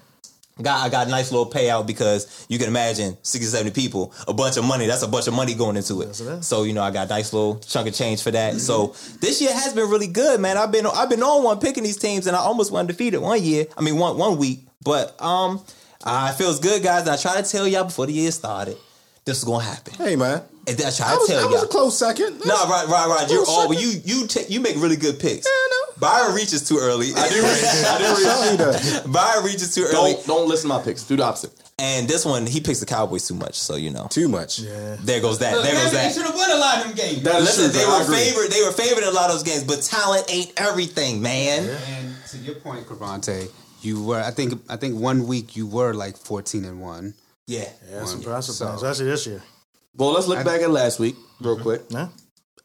Got, 0.59 0.83
I 0.83 0.89
got 0.89 1.05
a 1.05 1.09
nice 1.11 1.31
little 1.31 1.47
payout 1.51 1.85
because 1.85 2.47
you 2.49 2.57
can 2.57 2.67
imagine 2.67 3.15
60, 3.21 3.45
70 3.47 3.71
people, 3.79 4.11
a 4.27 4.33
bunch 4.33 4.57
of 4.57 4.63
money. 4.65 4.87
That's 4.87 5.03
a 5.03 5.07
bunch 5.07 5.27
of 5.27 5.35
money 5.35 5.53
going 5.53 5.77
into 5.77 6.01
it. 6.01 6.19
Yes. 6.19 6.47
So 6.47 6.63
you 6.63 6.73
know, 6.73 6.81
I 6.81 6.89
got 6.89 7.05
a 7.05 7.09
nice 7.09 7.31
little 7.31 7.59
chunk 7.59 7.87
of 7.87 7.93
change 7.93 8.23
for 8.23 8.31
that. 8.31 8.59
So 8.59 8.95
this 9.21 9.39
year 9.39 9.53
has 9.53 9.73
been 9.73 9.87
really 9.87 10.07
good, 10.07 10.39
man. 10.39 10.57
I've 10.57 10.71
been 10.71 10.87
I've 10.87 11.11
been 11.11 11.21
on 11.21 11.43
one 11.43 11.59
picking 11.59 11.83
these 11.83 11.97
teams, 11.97 12.25
and 12.25 12.35
I 12.35 12.39
almost 12.39 12.71
went 12.71 12.89
undefeated 12.89 13.19
one 13.19 13.43
year. 13.43 13.67
I 13.77 13.81
mean, 13.81 13.97
one 13.97 14.17
one 14.17 14.39
week, 14.39 14.61
but 14.83 15.21
um, 15.21 15.63
uh, 16.03 16.31
it 16.33 16.37
feels 16.39 16.59
good, 16.59 16.81
guys. 16.81 17.01
And 17.01 17.11
I 17.11 17.17
try 17.17 17.39
to 17.39 17.47
tell 17.47 17.67
y'all 17.67 17.83
before 17.83 18.07
the 18.07 18.13
year 18.13 18.31
started, 18.31 18.77
this 19.27 19.37
is 19.39 19.43
gonna 19.43 19.63
happen. 19.63 19.93
Hey, 19.93 20.15
man. 20.15 20.41
And 20.67 20.75
I 20.81 20.89
try 20.91 21.07
I 21.07 21.11
to 21.13 21.17
was, 21.19 21.27
tell 21.27 21.37
I 21.39 21.41
y'all. 21.43 21.51
was 21.51 21.63
a 21.63 21.67
close 21.67 21.97
second. 21.97 22.39
No, 22.45 22.55
right, 22.67 22.87
right, 22.87 23.07
right. 23.07 23.27
You're 23.29 23.45
all, 23.47 23.67
oh, 23.67 23.71
second. 23.73 23.81
you 23.81 24.01
you 24.21 24.27
take 24.27 24.49
you 24.49 24.59
make 24.59 24.75
really 24.77 24.95
good 24.95 25.19
picks. 25.19 25.45
Yeah, 25.45 25.51
I 25.51 25.67
know. 25.71 25.93
Byron 25.99 26.35
reaches 26.35 26.67
too 26.67 26.77
early. 26.79 27.07
I 27.15 27.27
do 27.29 27.35
reach. 27.43 27.63
I 27.85 27.97
do 27.99 28.23
Tell 28.23 28.45
you 28.45 28.71
reach. 28.73 28.81
that. 29.03 29.11
Byron 29.11 29.45
reaches 29.45 29.73
too 29.75 29.83
early. 29.83 30.13
Don't 30.13 30.25
don't 30.27 30.47
listen 30.49 30.69
to 30.69 30.77
my 30.77 30.81
picks. 30.83 31.03
Do 31.03 31.15
the 31.15 31.23
opposite. 31.23 31.51
And 31.79 32.07
this 32.07 32.25
one, 32.25 32.47
he 32.47 32.59
picks 32.59 32.79
the 32.79 32.85
Cowboys 32.87 33.27
too 33.27 33.35
much, 33.35 33.53
so 33.59 33.75
you 33.75 33.91
know. 33.91 34.07
Too 34.09 34.27
much. 34.27 34.59
Yeah. 34.59 34.97
There 34.99 35.21
goes 35.21 35.39
that. 35.39 35.61
There 35.61 35.73
goes 35.73 35.91
They 35.91 36.09
should 36.11 36.25
have 36.25 36.35
won 36.35 36.49
a 36.51 36.55
lot 36.57 36.77
of 36.79 36.83
them 36.87 36.95
games. 36.95 37.21
That 37.23 37.35
is 37.41 37.45
Listen, 37.45 37.69
true, 37.71 37.79
they 37.79 37.85
were 37.85 38.01
agree. 38.03 38.17
favored. 38.17 38.51
They 38.51 38.63
were 38.63 38.71
favored 38.71 39.03
in 39.03 39.09
a 39.09 39.11
lot 39.11 39.29
of 39.29 39.33
those 39.35 39.43
games, 39.43 39.63
but 39.63 39.81
talent 39.83 40.25
ain't 40.29 40.51
everything, 40.57 41.21
man. 41.21 41.69
And 41.69 42.15
to 42.31 42.37
your 42.39 42.55
point, 42.55 42.85
Cravante, 42.87 43.47
you 43.83 44.03
were. 44.03 44.19
I 44.21 44.31
think. 44.31 44.59
I 44.69 44.75
think 44.77 44.99
one 44.99 45.27
week 45.27 45.55
you 45.55 45.67
were 45.67 45.93
like 45.93 46.17
fourteen 46.17 46.65
and 46.65 46.81
one. 46.81 47.13
Yeah. 47.47 47.59
Yeah, 47.89 47.99
that's 47.99 48.13
impressive, 48.13 48.55
So- 48.55 48.65
man. 48.65 48.75
especially 48.75 49.05
this 49.05 49.25
year. 49.25 49.41
Well, 49.95 50.11
let's 50.11 50.27
look 50.27 50.43
back 50.45 50.61
at 50.61 50.69
last 50.69 50.99
week 50.99 51.15
real 51.41 51.57
quick. 51.59 51.81
Yeah. 51.89 52.09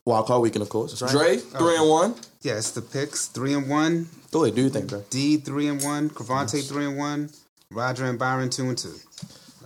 Wild 0.04 0.26
card 0.26 0.42
weekend, 0.42 0.62
of 0.62 0.68
course. 0.68 1.00
right. 1.00 1.10
Dre, 1.12 1.40
oh, 1.54 1.58
three 1.58 1.76
and 1.76 1.88
one. 1.88 2.14
Yeah, 2.42 2.54
it's 2.58 2.72
the 2.72 2.82
picks 2.82 3.26
three 3.26 3.54
and 3.54 3.68
one. 3.70 4.08
Go 4.32 4.42
ahead, 4.44 4.56
do 4.56 4.62
you 4.62 4.68
think, 4.70 4.88
Dre? 4.88 5.02
D 5.10 5.36
three 5.38 5.68
and 5.68 5.82
one. 5.82 6.10
Cravante 6.10 6.60
three 6.60 6.84
and 6.86 6.98
one. 6.98 7.30
Roger 7.70 8.04
and 8.04 8.18
Byron 8.18 8.50
two 8.50 8.64
and 8.68 8.76
two. 8.76 8.94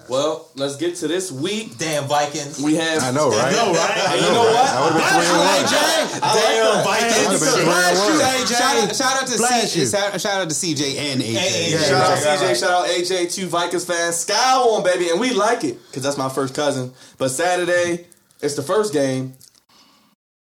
Well, 0.09 0.49
let's 0.55 0.77
get 0.77 0.95
to 0.97 1.09
this 1.09 1.33
week. 1.33 1.79
Damn 1.79 2.05
Vikings. 2.05 2.61
We 2.63 2.75
have. 2.77 3.03
I 3.03 3.11
know, 3.11 3.31
right? 3.31 3.53
No, 3.53 3.73
right? 3.73 3.91
Hey, 3.91 4.17
you 4.17 4.33
know 4.33 4.43
what? 4.43 4.69
I 4.71 4.85
would 4.85 4.93
have 4.93 5.03
been 5.03 5.11
three 5.17 5.27
and 5.27 5.39
one. 5.39 5.67
Damn, 5.67 6.23
I 6.23 7.29
would've 7.29 7.41
been 7.41 7.53
three 7.53 7.61
and 7.61 7.69
one. 7.69 8.47
Shout 8.47 8.77
out, 8.77 8.97
shout 8.97 9.23
out 9.23 9.27
to 9.29 9.35
CJ. 9.35 9.91
Shout, 9.91 10.21
shout 10.21 10.43
out 10.43 10.49
to 10.49 10.55
CJ 10.55 10.97
and 10.99 11.21
AJ. 11.23 11.35
Hey, 11.37 11.71
Shout 11.77 11.93
out 11.93 12.25
Right, 12.25 12.39
CJ, 12.39 12.61
shout 12.61 12.71
out 12.71 12.87
AJ, 12.89 13.35
two 13.35 13.47
Vikings 13.49 13.85
fans. 13.85 14.17
Sky 14.17 14.65
one, 14.67 14.83
baby, 14.85 15.11
and 15.11 15.21
we 15.21 15.33
like 15.33 15.65
it 15.65 15.79
because 15.89 16.03
that's 16.03 16.17
my 16.19 16.29
first 16.29 16.55
cousin. 16.55 16.93
But 17.19 17.31
Saturday, 17.31 18.07
it's 18.41 18.55
the 18.55 18.63
first 18.63 18.93
game, 18.93 19.35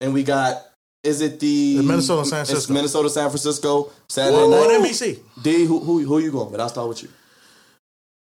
and 0.02 0.14
we 0.14 0.24
got. 0.24 0.62
Is 1.04 1.22
it 1.22 1.40
the 1.40 1.78
The 1.78 1.84
Minnesota 1.84 2.26
San 2.28 2.42
It's 2.42 2.50
Francisco. 2.50 2.74
Minnesota 2.74 3.10
San 3.12 3.30
Francisco 3.30 3.92
Saturday 4.08 4.38
On 4.42 4.50
night. 4.50 4.90
NBC. 4.90 5.20
D, 5.44 5.64
who 5.66 5.80
who 5.80 6.00
who 6.04 6.18
you 6.18 6.32
going 6.32 6.52
with? 6.52 6.60
I'll 6.60 6.68
start 6.70 6.90
with 6.90 7.04
you. 7.04 7.10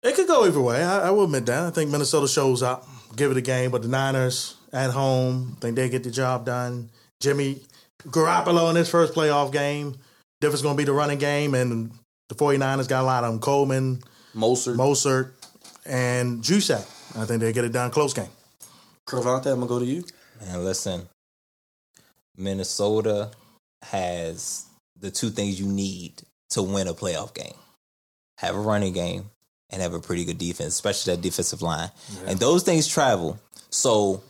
It 0.02 0.16
could 0.16 0.28
go 0.28 0.46
either 0.46 0.62
way. 0.62 0.84
I, 0.84 1.08
I 1.08 1.12
will 1.12 1.26
admit 1.26 1.46
that. 1.48 1.64
I 1.64 1.70
think 1.72 1.92
Minnesota 1.92 2.28
shows 2.28 2.64
up, 2.64 2.88
give 3.16 3.32
it 3.32 3.38
a 3.38 3.42
game, 3.42 3.72
but 3.72 3.82
the 3.82 3.88
Niners 3.88 4.56
at 4.72 4.92
home, 4.92 5.58
think 5.60 5.76
they 5.76 5.90
get 5.90 6.04
the 6.04 6.12
job 6.12 6.46
done. 6.46 6.90
Jimmy 7.20 7.62
Garoppolo 8.04 8.70
in 8.70 8.76
his 8.78 8.90
first 8.90 9.14
playoff 9.14 9.52
game. 9.52 9.98
Difference 10.40 10.62
going 10.62 10.76
to 10.76 10.78
be 10.78 10.86
the 10.86 10.94
running 10.94 11.20
game, 11.20 11.54
and 11.54 11.92
the 12.30 12.36
49ers 12.36 12.88
got 12.88 13.02
a 13.02 13.04
lot 13.04 13.26
of 13.26 13.32
them. 13.34 13.42
Coleman, 13.42 14.02
Moser, 14.34 14.74
Mostert, 14.74 15.32
and 15.86 16.42
Juszczyk. 16.42 16.86
I 17.18 17.26
think 17.26 17.42
they 17.42 17.52
get 17.52 17.66
it 17.66 17.74
done 17.74 17.92
close 17.92 18.14
game. 18.14 18.30
Cravante, 19.08 19.48
I'm 19.48 19.60
gonna 19.60 19.68
go 19.68 19.80
to 19.80 19.86
you. 19.86 20.04
And 20.40 20.64
listen. 20.64 21.10
Minnesota 22.38 23.32
has 23.82 24.66
the 24.98 25.12
two 25.12 25.30
things 25.30 25.60
you 25.60 25.68
need 25.68 26.22
to 26.52 26.64
win 26.64 26.88
a 26.88 26.94
playoff 26.94 27.34
game. 27.34 27.56
Have 28.38 28.56
a 28.56 28.60
running 28.60 28.94
game 28.94 29.30
and 29.72 29.82
have 29.82 29.94
a 29.94 30.00
pretty 30.00 30.26
good 30.26 30.38
defense, 30.38 30.74
especially 30.74 31.16
that 31.16 31.22
defensive 31.22 31.62
line. 31.62 31.90
And 32.26 32.40
those 32.40 32.64
things 32.64 32.88
travel. 32.88 33.40
So 33.70 34.24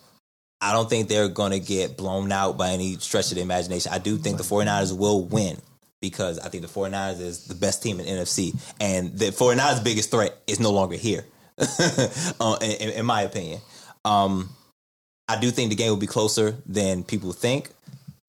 I 0.62 0.74
don't 0.74 0.90
think 0.90 1.08
they're 1.08 1.30
going 1.30 1.52
to 1.52 1.60
get 1.60 1.96
blown 1.98 2.32
out 2.32 2.58
by 2.58 2.72
any 2.72 2.96
stretch 2.98 3.32
of 3.32 3.36
the 3.36 3.42
imagination. 3.42 3.92
I 3.94 4.00
do 4.00 4.18
think 4.18 4.38
the 4.38 4.44
49ers 4.44 4.98
will 4.98 5.24
win 5.24 5.58
because 6.02 6.40
I 6.40 6.50
think 6.50 6.64
the 6.64 6.70
49ers 6.70 7.20
is 7.22 7.46
the 7.46 7.56
best 7.56 7.82
team 7.82 8.00
in 8.00 8.06
NFC. 8.06 8.58
And 8.80 9.18
the 9.18 9.28
49ers' 9.28 9.84
biggest 9.84 10.12
threat 10.12 10.38
is 10.48 10.60
no 10.60 10.72
longer 10.72 10.96
here, 10.96 11.26
uh, 11.58 12.58
in, 12.62 12.90
in- 12.90 13.06
my 13.06 13.22
opinion. 13.22 13.62
Um, 14.06 14.50
I 15.28 15.40
do 15.40 15.52
think 15.52 15.70
the 15.70 15.76
game 15.76 15.90
will 15.90 15.98
be 15.98 16.08
closer 16.08 16.56
than 16.66 17.04
people 17.04 17.32
think, 17.34 17.70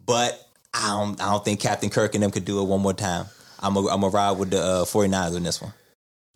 but 0.05 0.41
I 0.75 0.89
don't, 0.89 1.21
I 1.21 1.31
don't 1.31 1.45
think 1.45 1.61
Captain 1.61 1.91
Kirk 1.91 2.15
and 2.15 2.23
them 2.23 2.31
could 2.31 2.45
do 2.45 2.61
it 2.61 2.65
one 2.65 2.81
more 2.81 2.93
time. 2.93 3.27
I'm 3.63 3.77
I'm 3.77 4.03
a 4.03 4.09
ride 4.09 4.33
with 4.33 4.51
the 4.51 4.61
uh, 4.63 4.85
49ers 4.85 5.37
in 5.37 5.43
this 5.43 5.61
one. 5.61 5.73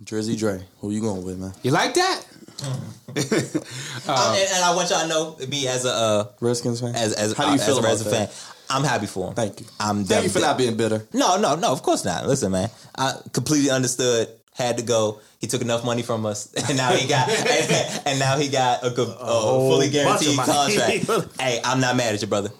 Drizzy 0.02 0.36
Dre, 0.36 0.60
who 0.80 0.90
you 0.90 1.00
going 1.00 1.24
with, 1.24 1.38
man? 1.38 1.52
You 1.62 1.70
like 1.70 1.94
that? 1.94 2.22
Um, 2.64 2.80
and, 3.16 3.16
and 3.16 4.64
I 4.64 4.72
want 4.74 4.90
y'all 4.90 5.02
to 5.02 5.08
know, 5.08 5.36
me 5.48 5.68
as 5.68 5.84
a 5.84 5.90
uh, 5.90 6.26
Redskins 6.40 6.80
fan. 6.80 6.94
as 6.94 7.12
as 7.14 7.32
how 7.32 7.44
do 7.44 7.50
you 7.50 7.54
as 7.56 7.66
feel 7.66 7.76
a 7.76 7.80
about 7.80 7.88
Redskins 7.90 8.14
fan, 8.14 8.28
I'm 8.70 8.84
happy 8.84 9.06
for 9.06 9.28
him. 9.28 9.34
Thank 9.34 9.60
you. 9.60 9.66
I'm 9.78 10.04
Thank 10.04 10.24
you 10.24 10.30
for 10.30 10.40
definitely- 10.40 10.42
not 10.42 10.58
being 10.58 10.76
bitter. 10.76 11.06
No, 11.12 11.36
no, 11.40 11.54
no. 11.54 11.70
Of 11.72 11.82
course 11.82 12.04
not. 12.04 12.26
Listen, 12.26 12.52
man. 12.52 12.70
I 12.96 13.14
completely 13.32 13.70
understood. 13.70 14.28
Had 14.52 14.78
to 14.78 14.84
go. 14.84 15.20
He 15.40 15.48
took 15.48 15.62
enough 15.62 15.84
money 15.84 16.02
from 16.02 16.24
us, 16.26 16.52
and 16.68 16.76
now 16.76 16.92
he 16.92 17.08
got 17.08 17.28
and, 18.06 18.18
now 18.20 18.36
he 18.38 18.48
got 18.48 18.86
a, 18.86 18.90
good, 18.90 19.08
a 19.08 19.26
fully 19.26 19.90
guaranteed 19.90 20.38
contract. 20.38 21.40
hey, 21.40 21.60
I'm 21.64 21.80
not 21.80 21.96
mad 21.96 22.14
at 22.14 22.22
you, 22.22 22.28
brother. 22.28 22.50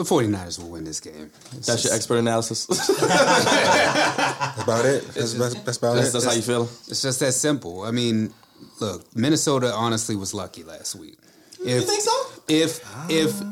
The 0.00 0.06
49ers 0.06 0.58
will 0.58 0.70
win 0.70 0.84
this 0.84 0.98
game. 0.98 1.30
It's 1.58 1.66
That's 1.66 1.84
your 1.84 1.92
expert 1.92 2.16
analysis. 2.16 2.64
That's 2.66 2.88
about 2.88 4.86
it. 4.86 5.04
That's, 5.08 5.34
that's, 5.34 5.54
that's 5.56 5.76
about 5.76 5.96
that's, 5.96 6.08
it. 6.08 6.12
that's 6.14 6.24
how 6.24 6.32
you 6.32 6.40
feel. 6.40 6.62
It's 6.88 7.02
just 7.02 7.20
that 7.20 7.32
simple. 7.32 7.82
I 7.82 7.90
mean, 7.90 8.32
look, 8.80 9.14
Minnesota 9.14 9.70
honestly 9.74 10.16
was 10.16 10.32
lucky 10.32 10.64
last 10.64 10.94
week. 10.94 11.18
If, 11.60 11.66
You 11.66 11.80
think 11.82 12.00
so? 12.00 12.12
If 12.48 12.80
if 13.10 13.42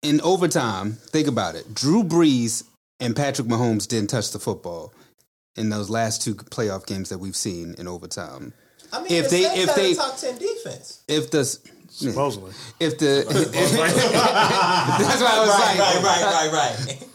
in 0.00 0.22
overtime, 0.22 0.92
think 0.92 1.28
about 1.28 1.54
it. 1.54 1.74
Drew 1.74 2.02
Brees 2.02 2.64
and 2.98 3.14
Patrick 3.14 3.46
Mahomes 3.46 3.86
didn't 3.86 4.08
touch 4.08 4.30
the 4.30 4.38
football 4.38 4.94
in 5.54 5.68
those 5.68 5.90
last 5.90 6.22
two 6.22 6.34
playoff 6.34 6.86
games 6.86 7.10
that 7.10 7.18
we've 7.18 7.36
seen 7.36 7.74
in 7.76 7.86
overtime. 7.86 8.54
I 8.90 9.02
mean, 9.02 9.12
If 9.12 9.24
the 9.28 9.42
they- 9.42 9.60
if 9.60 9.74
they- 9.74 9.92
top 9.94 10.16
ten 10.16 10.38
defense. 10.38 11.02
If 11.06 11.30
the 11.30 11.58
Supposedly. 11.90 12.52
if 12.80 12.98
the 12.98 13.24
that's 13.28 15.22
why 15.22 15.30
I 15.32 15.40
was 15.40 15.48
Right, 15.48 15.78
like, 15.78 16.02
right, 16.02 16.22
right, 16.22 16.52
right, 16.52 16.86
right. 16.86 17.08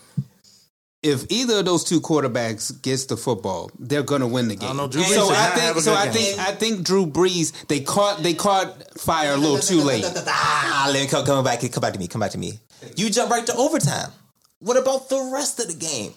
if 1.03 1.31
either 1.31 1.59
of 1.59 1.65
those 1.65 1.83
two 1.83 2.01
quarterbacks 2.01 2.81
gets 2.81 3.05
the 3.05 3.15
football, 3.15 3.71
they're 3.79 4.03
gonna 4.03 4.27
win 4.27 4.47
the 4.47 4.55
game. 4.55 4.69
don't 4.69 4.77
know, 4.77 4.87
Drew 4.87 5.03
so 5.03 5.29
I 5.31 5.47
think 5.51 5.77
so. 5.77 5.91
good 5.93 5.97
I 5.97 6.11
think 6.11 6.39
I 6.39 6.51
think 6.51 6.83
Drew 6.85 7.05
Brees 7.05 7.67
they 7.67 7.79
caught 7.79 8.21
they 8.23 8.33
caught 8.33 8.99
fire 8.99 9.33
a 9.33 9.37
little 9.37 9.59
too 9.59 9.81
late. 9.81 10.03
Ah, 10.27 10.89
let 10.91 11.01
me 11.03 11.07
come, 11.07 11.25
come 11.25 11.43
back. 11.43 11.61
Come 11.71 11.81
back 11.81 11.93
to 11.93 11.99
me. 11.99 12.07
Come 12.07 12.21
back 12.21 12.31
to 12.31 12.37
me. 12.37 12.59
You 12.97 13.09
jump 13.09 13.31
right 13.31 13.45
to 13.47 13.55
overtime. 13.55 14.11
What 14.59 14.77
about 14.77 15.09
the 15.09 15.31
rest 15.33 15.59
of 15.59 15.67
the 15.67 15.73
game? 15.75 16.13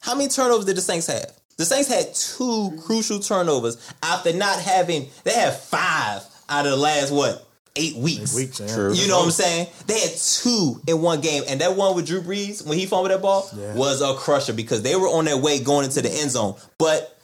How 0.00 0.14
many 0.14 0.28
turnovers 0.28 0.64
did 0.66 0.76
the 0.76 0.80
Saints 0.82 1.06
have? 1.06 1.32
The 1.56 1.64
Saints 1.64 1.88
had 1.88 2.14
two 2.14 2.78
crucial 2.84 3.20
turnovers 3.20 3.76
after 4.02 4.32
not 4.32 4.58
having. 4.60 5.08
They 5.24 5.32
had 5.32 5.54
five 5.54 6.22
out 6.48 6.66
of 6.66 6.72
the 6.72 6.76
last 6.76 7.10
what 7.12 7.46
eight 7.76 7.96
weeks. 7.96 8.34
Weeks, 8.34 8.60
yeah. 8.60 8.72
True. 8.74 8.92
You 8.94 9.08
know 9.08 9.18
what 9.18 9.24
I'm 9.26 9.30
saying? 9.30 9.66
They 9.86 9.98
had 10.00 10.10
two 10.16 10.80
in 10.86 11.02
one 11.02 11.20
game, 11.20 11.42
and 11.48 11.60
that 11.60 11.74
one 11.76 11.94
with 11.96 12.06
Drew 12.06 12.20
Brees 12.22 12.64
when 12.66 12.78
he 12.78 12.86
fumbled 12.86 13.10
that 13.10 13.20
ball 13.22 13.48
Yeah. 13.56 13.74
was 13.74 14.00
a 14.00 14.14
crusher 14.14 14.52
because 14.52 14.82
they 14.82 14.96
were 14.96 15.08
on 15.08 15.24
their 15.24 15.36
way 15.36 15.58
going 15.60 15.84
into 15.84 16.00
the 16.02 16.10
end 16.10 16.30
zone. 16.30 16.54
But 16.78 17.18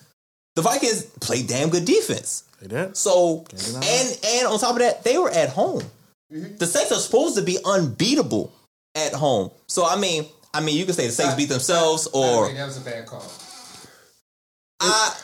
the 0.57 0.63
Vikings 0.63 1.05
played 1.21 1.47
damn 1.47 1.69
good 1.71 1.85
defense. 1.85 2.45
They 2.61 2.67
did. 2.69 2.97
So 2.97 3.45
and 3.53 4.19
and 4.25 4.47
on 4.49 4.59
top 4.59 4.73
of 4.73 4.79
that, 4.81 5.05
they 5.05 5.17
were 5.19 5.31
at 5.31 5.49
home. 5.51 5.83
Mm-hmm. 6.33 6.57
The 6.57 6.67
Saints 6.67 6.93
are 6.93 6.99
supposed 6.99 7.37
to 7.37 7.43
be 7.43 7.59
unbeatable 7.65 8.53
at 8.95 9.13
home. 9.15 9.51
So 9.69 9.87
I 9.87 9.97
mean, 9.97 10.27
I 10.53 10.61
mean, 10.61 10.77
you 10.77 10.85
can 10.85 10.95
say 10.95 11.07
the 11.07 11.13
Saints 11.13 11.35
beat 11.37 11.49
themselves, 11.49 12.07
or 12.13 12.53
that 12.53 12.67
was 12.67 12.77
a 12.77 12.81
bad 12.81 13.07
call. 13.07 13.25
I, 14.81 15.15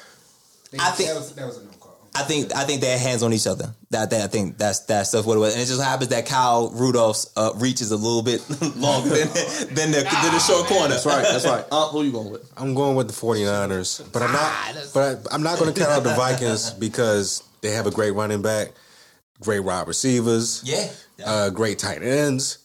I 0.79 0.91
think- 0.91 1.09
that 1.11 1.17
was, 1.17 1.35
that 1.35 1.47
was 1.47 1.57
a 1.59 1.65
no 1.65 1.71
call. 1.71 1.76
I 2.17 2.23
think 2.23 2.55
I 2.55 2.65
think 2.65 2.81
they 2.81 2.89
had 2.91 3.01
hands 3.01 3.23
on 3.23 3.33
each 3.33 3.47
other. 3.47 3.75
That, 3.91 4.11
that 4.11 4.23
I 4.23 4.27
think 4.27 4.59
that's 4.59 4.81
that's 4.81 5.11
stuff 5.11 5.27
what 5.27 5.37
it 5.37 5.41
was, 5.41 5.53
and 5.55 5.63
it 5.63 5.67
just 5.67 5.83
happens 5.83 6.09
that 6.11 6.27
Kyle 6.27 6.71
Rudolph's 6.71 7.31
uh, 7.37 7.53
reach 7.57 7.81
is 7.81 7.91
a 7.93 7.97
little 7.97 8.23
bit 8.23 8.41
longer 8.77 9.11
than 9.11 9.29
than 9.75 9.91
the, 9.93 10.03
than 10.03 10.33
the 10.33 10.39
short 10.39 10.67
corner. 10.67 10.89
That's 10.89 11.05
right. 11.07 11.23
That's 11.23 11.45
right. 11.47 11.65
Uh, 11.71 11.89
who 11.89 12.03
you 12.03 12.13
going 12.13 12.31
with? 12.31 12.51
I'm 12.57 12.75
going 12.75 12.97
with 12.97 13.09
the 13.09 13.15
49ers, 13.15 14.11
but 14.13 14.23
I'm 14.23 14.33
not. 14.33 14.75
But 14.95 15.21
I, 15.31 15.35
I'm 15.35 15.43
not 15.43 15.59
going 15.59 15.73
to 15.73 15.79
count 15.79 15.93
out 15.93 16.03
the 16.03 16.15
Vikings 16.15 16.71
because 16.81 17.43
they 17.61 17.71
have 17.71 17.87
a 17.87 17.91
great 17.91 18.13
running 18.13 18.43
back, 18.43 18.73
great 19.41 19.61
wide 19.61 19.87
receivers, 19.87 20.63
Yeah, 20.65 20.91
uh, 21.25 21.51
great 21.51 21.79
tight 21.79 22.03
ends, 22.03 22.59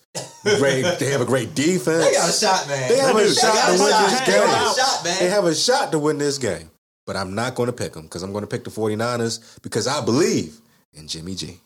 great. 0.43 0.83
They 0.99 1.11
have 1.11 1.21
a 1.21 1.25
great 1.25 1.53
defense. 1.55 2.05
they 2.05 2.13
got 2.13 2.29
a 2.29 2.33
shot, 2.33 2.67
man. 2.67 2.89
They 2.89 2.97
have 2.97 3.15
a 3.15 3.33
shot 3.33 3.65
to 3.67 3.83
win 3.83 3.89
this 3.91 4.19
They 4.21 4.31
got 4.33 5.03
a 5.03 5.03
game. 5.03 5.17
They 5.19 5.29
have 5.29 5.45
a 5.45 5.53
shot 5.55 5.91
to 5.91 5.99
win 5.99 6.17
this 6.17 6.37
game, 6.39 6.70
but 7.05 7.15
I'm 7.15 7.33
not 7.35 7.55
going 7.55 7.67
to 7.67 7.73
pick 7.73 7.93
them 7.93 8.03
because 8.03 8.23
I'm 8.23 8.31
going 8.31 8.43
to 8.43 8.47
pick 8.49 8.63
the 8.63 8.69
49ers 8.69 9.61
because 9.61 9.87
I 9.87 10.03
believe 10.03 10.59
in 10.93 11.07
Jimmy 11.07 11.35
G. 11.35 11.59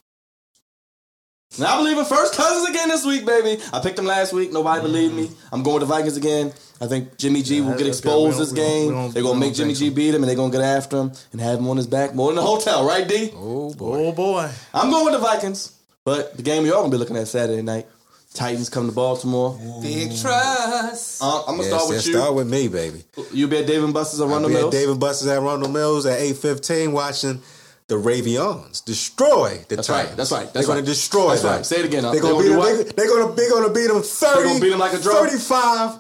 Now 1.60 1.76
I 1.76 1.78
believe 1.78 1.98
in 1.98 2.06
first 2.06 2.34
cousins 2.36 2.68
again 2.70 2.90
this 2.90 3.06
week, 3.06 3.26
baby. 3.26 3.62
I 3.72 3.80
picked 3.80 3.96
them 3.96 4.06
last 4.06 4.34
week. 4.34 4.52
Nobody 4.52 4.82
believed 4.82 5.14
me. 5.14 5.28
Mm. 5.28 5.36
I'm 5.54 5.64
going 5.64 5.76
with 5.80 5.88
the 5.88 5.94
Vikings 5.94 6.18
again. 6.18 6.52
I 6.82 6.88
think 6.88 7.18
Jimmy 7.18 7.44
G 7.44 7.62
will 7.62 7.78
get 7.78 7.88
exposed 7.88 8.38
We 8.38 8.46
this 8.46 8.52
don't- 8.52 8.58
we 8.58 8.62
don't- 8.62 8.70
game. 8.72 8.88
we 8.88 8.94
don't- 8.94 9.14
they're 9.14 9.24
gonna 9.24 9.40
make 9.40 9.54
Jimmy 9.54 9.74
G 9.74 9.90
beat 9.90 10.10
him, 10.14 10.16
and 10.24 10.26
they're 10.26 10.36
gonna 10.36 10.52
get 10.52 10.62
after 10.62 10.98
him 10.98 11.12
and 11.32 11.40
have 11.40 11.60
him 11.60 11.68
on 11.70 11.78
his 11.78 11.88
back 11.88 12.14
more 12.14 12.28
than 12.30 12.36
the 12.36 12.42
hotel, 12.42 12.86
right, 12.86 13.08
D? 13.08 13.32
Oh 13.38 13.74
boy, 13.74 14.08
Oh 14.08 14.12
boy. 14.12 14.50
I'm 14.74 14.90
going 14.92 15.06
with 15.06 15.14
the 15.14 15.20
Vikings. 15.20 15.72
But 16.04 16.36
the 16.36 16.44
game 16.44 16.64
we 16.64 16.72
all 16.72 16.82
gonna 16.82 16.92
be 16.92 16.98
looking 16.98 17.16
at 17.16 17.28
Saturday 17.30 17.62
night. 17.62 17.88
Titans 18.36 18.70
come 18.70 18.88
to 18.88 18.92
Baltimore. 18.92 19.58
Big 19.82 20.10
trust. 20.20 21.22
Uh, 21.24 21.42
I'm 21.48 21.58
gonna 21.58 21.64
yes, 21.64 21.68
start 21.70 21.88
with 21.90 21.98
yes, 21.98 22.08
you. 22.08 22.14
start 22.14 22.36
with 22.36 22.48
me, 22.50 22.68
baby. 22.68 23.04
You 23.32 23.48
be 23.48 23.58
at 23.58 23.68
Dave 23.68 23.84
and 23.84 23.94
Buster's 23.94 24.20
or 24.22 24.28
I'll 24.28 24.34
Arundel 24.34 24.50
be 24.50 24.56
at 24.56 24.62
Mills. 24.62 24.74
David 24.74 25.00
Buster's 25.00 25.28
at 25.30 25.38
Arundel 25.38 25.70
Mills 25.72 26.06
at 26.06 26.20
8:15 26.20 26.92
watching 26.92 27.42
the 27.88 27.98
Ravens 27.98 28.82
destroy 28.82 29.64
the 29.70 29.76
That's 29.78 29.90
right, 29.90 29.98
Titans. 30.02 30.18
that's 30.18 30.32
right, 30.32 30.54
that's 30.54 30.66
they're 30.68 30.76
gonna 30.76 30.86
destroy 30.86 31.30
That's 31.30 31.42
them. 31.44 31.52
right. 31.54 31.66
Say 31.66 31.78
it 31.80 31.86
again, 31.86 32.04
uh, 32.06 32.12
They're 32.12 32.22
they 32.22 32.28
going 32.28 32.44
to 32.46 32.50
gonna 32.56 32.78
beat 32.78 32.88
them. 32.88 32.94
They, 32.96 33.04
are 33.04 33.08
going 33.08 33.28
to. 33.30 33.36
They're 33.36 33.50
going 33.50 33.68
to 33.68 33.74
beat 33.74 33.88
them 33.88 34.02
30. 34.02 34.34
They're 34.36 34.44
gonna 34.48 34.60
beat 34.60 34.74
'em 34.74 34.80
like 34.80 34.94
a 34.94 35.00
drum? 35.00 35.28
35 35.28 36.00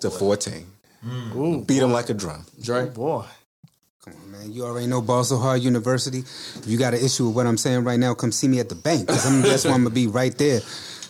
to 0.00 0.10
14. 0.10 0.66
Ooh, 1.36 1.64
Beat 1.66 1.80
them 1.80 1.92
like 1.92 2.08
a 2.10 2.14
drum. 2.14 2.44
Dre. 2.62 2.86
boy. 2.86 3.24
Come 4.04 4.14
on, 4.24 4.30
man. 4.32 4.52
You 4.52 4.64
already 4.64 4.86
know 4.86 5.00
Ball 5.00 5.24
So 5.24 5.38
Hard 5.38 5.62
University. 5.62 6.18
If 6.20 6.62
you 6.66 6.76
got 6.78 6.92
an 6.94 7.02
issue 7.04 7.26
with 7.26 7.36
what 7.36 7.46
I'm 7.46 7.56
saying 7.56 7.84
right 7.84 7.98
now, 7.98 8.12
come 8.14 8.32
see 8.32 8.48
me 8.48 8.58
at 8.60 8.68
the 8.68 8.74
bank. 8.74 9.06
Because 9.06 9.42
that's 9.42 9.64
where 9.64 9.72
I'm 9.74 9.82
going 9.84 9.90
to 9.90 9.94
be 9.94 10.06
right 10.06 10.36
there 10.36 10.60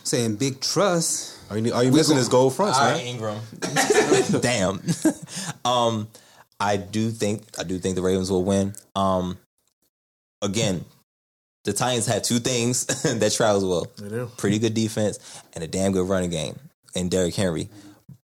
saying 0.05 0.35
big 0.37 0.61
trust. 0.61 1.33
All 1.49 1.57
you, 1.57 1.63
need, 1.63 1.71
all 1.73 1.83
you 1.83 1.91
missing 1.91 2.17
is 2.17 2.27
gold 2.27 2.55
fronts, 2.55 2.77
All 2.79 2.85
man. 2.85 2.93
right, 2.95 3.05
Ingram. 3.05 3.39
Damn. 4.41 4.81
um, 5.65 6.07
I 6.59 6.77
do 6.77 7.11
think 7.11 7.43
I 7.59 7.63
do 7.63 7.77
think 7.77 7.95
the 7.95 8.01
Ravens 8.01 8.31
will 8.31 8.43
win. 8.43 8.73
Um, 8.95 9.37
again, 10.41 10.85
the 11.65 11.73
Titans 11.73 12.05
had 12.07 12.23
two 12.23 12.39
things 12.39 12.85
that 13.03 13.31
travels 13.33 13.65
well: 13.65 13.87
They 13.97 14.09
do. 14.09 14.31
pretty 14.37 14.59
good 14.59 14.73
defense 14.73 15.19
and 15.53 15.63
a 15.63 15.67
damn 15.67 15.91
good 15.91 16.07
running 16.07 16.29
game, 16.29 16.57
and 16.95 17.11
Derrick 17.11 17.35
Henry. 17.35 17.69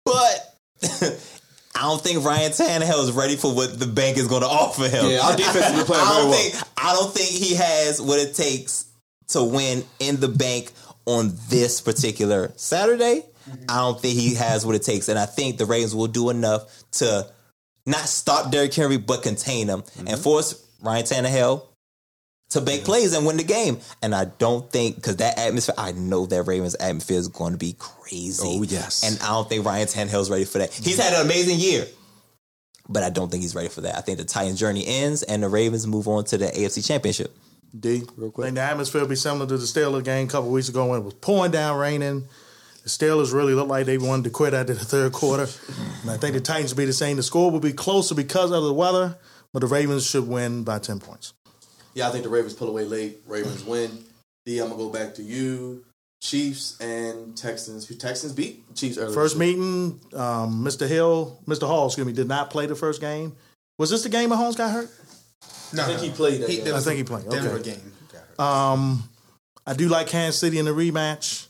But 0.04 0.56
I 0.82 1.82
don't 1.82 2.00
think 2.00 2.24
Ryan 2.24 2.52
Tannehill 2.52 3.04
is 3.04 3.12
ready 3.12 3.36
for 3.36 3.54
what 3.54 3.78
the 3.78 3.86
bank 3.86 4.16
is 4.16 4.26
going 4.26 4.42
to 4.42 4.48
offer 4.48 4.88
him. 4.88 5.06
Yeah, 5.06 5.20
our 5.20 5.36
defense 5.36 5.64
has 5.66 5.76
been 5.76 5.84
playing 5.86 6.04
I 6.04 6.08
don't 6.08 6.30
very 6.30 6.30
well. 6.30 6.50
think 6.50 6.68
I 6.78 6.92
don't 6.94 7.12
think 7.14 7.28
he 7.30 7.54
has 7.56 8.00
what 8.00 8.18
it 8.20 8.34
takes 8.34 8.86
to 9.28 9.42
win 9.44 9.84
in 10.00 10.20
the 10.20 10.28
bank 10.28 10.70
on 11.06 11.32
this 11.48 11.80
particular 11.80 12.52
Saturday. 12.56 13.22
I 13.68 13.76
don't 13.80 14.00
think 14.00 14.18
he 14.18 14.34
has 14.36 14.64
what 14.64 14.74
it 14.74 14.82
takes, 14.82 15.08
and 15.08 15.18
I 15.18 15.26
think 15.26 15.58
the 15.58 15.66
Ravens 15.66 15.94
will 15.94 16.06
do 16.06 16.30
enough 16.30 16.62
to 16.92 17.26
not 17.86 18.00
stop 18.08 18.50
Derrick 18.50 18.72
Henry 18.72 18.96
but 18.96 19.22
contain 19.22 19.68
him 19.68 19.82
Mm-hmm. 19.82 20.08
and 20.08 20.18
force 20.18 20.66
Ryan 20.80 21.04
Tannehill 21.04 21.66
to 22.50 22.60
make 22.62 22.84
plays 22.84 23.12
and 23.14 23.26
win 23.26 23.36
the 23.36 23.42
game. 23.44 23.78
And 24.02 24.14
I 24.14 24.24
don't 24.26 24.70
think 24.70 24.96
because 24.96 25.16
that 25.16 25.38
atmosphere, 25.38 25.74
I 25.76 25.92
know 25.92 26.24
that 26.26 26.44
Ravens 26.44 26.74
atmosphere 26.76 27.18
is 27.18 27.28
going 27.28 27.52
to 27.52 27.58
be 27.58 27.74
crazy. 27.78 28.42
Oh, 28.46 28.62
yes. 28.62 29.02
and 29.04 29.20
I 29.22 29.28
don't 29.32 29.48
think 29.48 29.66
Ryan 29.66 29.88
Tannehill's 29.88 30.30
ready 30.30 30.44
for 30.44 30.58
that. 30.58 30.72
He's 30.72 30.98
had 30.98 31.12
an 31.14 31.26
amazing 31.26 31.58
year. 31.58 31.86
But 32.88 33.02
I 33.02 33.08
don't 33.10 33.30
think 33.30 33.42
he's 33.42 33.54
ready 33.54 33.68
for 33.68 33.80
that. 33.80 33.96
I 33.96 34.02
think 34.02 34.18
the 34.18 34.24
Titans' 34.24 34.60
journey 34.60 34.84
ends 34.86 35.22
and 35.22 35.42
the 35.42 35.48
Ravens 35.48 35.86
move 35.86 36.06
on 36.06 36.24
to 36.26 36.36
the 36.38 36.46
AFC 36.46 36.86
Championship. 36.86 37.34
D, 37.78 37.88
real 37.90 38.04
quick. 38.04 38.16
I 38.16 38.30
quick. 38.30 38.44
think 38.46 38.54
the 38.56 38.62
atmosphere 38.62 39.00
will 39.00 39.08
be 39.08 39.16
similar 39.16 39.46
to 39.46 39.58
the 39.58 39.64
Steelers 39.64 40.04
game 40.04 40.26
a 40.26 40.30
couple 40.30 40.50
weeks 40.50 40.68
ago 40.68 40.86
when 40.86 41.00
it 41.00 41.04
was 41.04 41.14
pouring 41.14 41.50
down, 41.50 41.78
raining. 41.78 42.24
The 42.84 42.90
Steelers 42.90 43.32
really 43.32 43.54
looked 43.54 43.70
like 43.70 43.86
they 43.86 43.98
wanted 43.98 44.24
to 44.24 44.30
quit 44.30 44.52
after 44.52 44.74
the 44.74 44.84
third 44.84 45.12
quarter. 45.12 45.48
And 46.02 46.10
I 46.10 46.18
think 46.18 46.34
the 46.34 46.40
Titans 46.40 46.72
will 46.72 46.78
be 46.78 46.84
the 46.84 46.92
same. 46.92 47.16
The 47.16 47.22
score 47.22 47.50
will 47.50 47.60
be 47.60 47.72
closer 47.72 48.14
because 48.14 48.50
of 48.50 48.62
the 48.62 48.74
weather, 48.74 49.16
but 49.52 49.60
the 49.60 49.66
Ravens 49.66 50.06
should 50.06 50.28
win 50.28 50.64
by 50.64 50.78
10 50.78 51.00
points. 51.00 51.32
Yeah, 51.94 52.08
I 52.08 52.10
think 52.10 52.24
the 52.24 52.30
Ravens 52.30 52.54
pull 52.54 52.68
away 52.68 52.84
late. 52.84 53.22
Ravens 53.26 53.64
win. 53.64 54.04
D, 54.44 54.58
I'm 54.58 54.68
gonna 54.68 54.82
go 54.82 54.90
back 54.90 55.14
to 55.14 55.22
you. 55.22 55.84
Chiefs 56.20 56.78
and 56.80 57.36
Texans. 57.36 57.86
Who 57.86 57.94
Texans 57.94 58.32
beat 58.32 58.62
Chiefs 58.74 58.98
earlier. 58.98 59.14
First 59.14 59.36
meeting, 59.38 60.00
um, 60.14 60.64
Mr. 60.64 60.88
Hill, 60.88 61.38
Mr. 61.46 61.66
Hall, 61.66 61.86
excuse 61.86 62.06
me, 62.06 62.12
did 62.12 62.28
not 62.28 62.50
play 62.50 62.66
the 62.66 62.74
first 62.74 63.00
game. 63.00 63.34
Was 63.78 63.90
this 63.90 64.02
the 64.02 64.08
game 64.08 64.30
Mahomes 64.30 64.56
got 64.56 64.70
hurt? 64.72 64.90
No, 65.72 65.82
I 65.82 65.86
think 65.86 66.00
he 66.00 66.10
played 66.10 66.40
that. 66.42 66.48
He- 66.50 66.58
game. 66.62 66.74
I 66.74 66.80
think 66.80 66.96
he 66.98 67.04
played. 67.04 67.28
Denver 67.28 67.50
Okay. 67.56 67.72
game. 67.72 67.92
Um, 68.38 69.08
I 69.66 69.74
do 69.74 69.88
like 69.88 70.08
Kansas 70.08 70.38
City 70.40 70.58
in 70.58 70.64
the 70.66 70.72
rematch, 70.72 71.46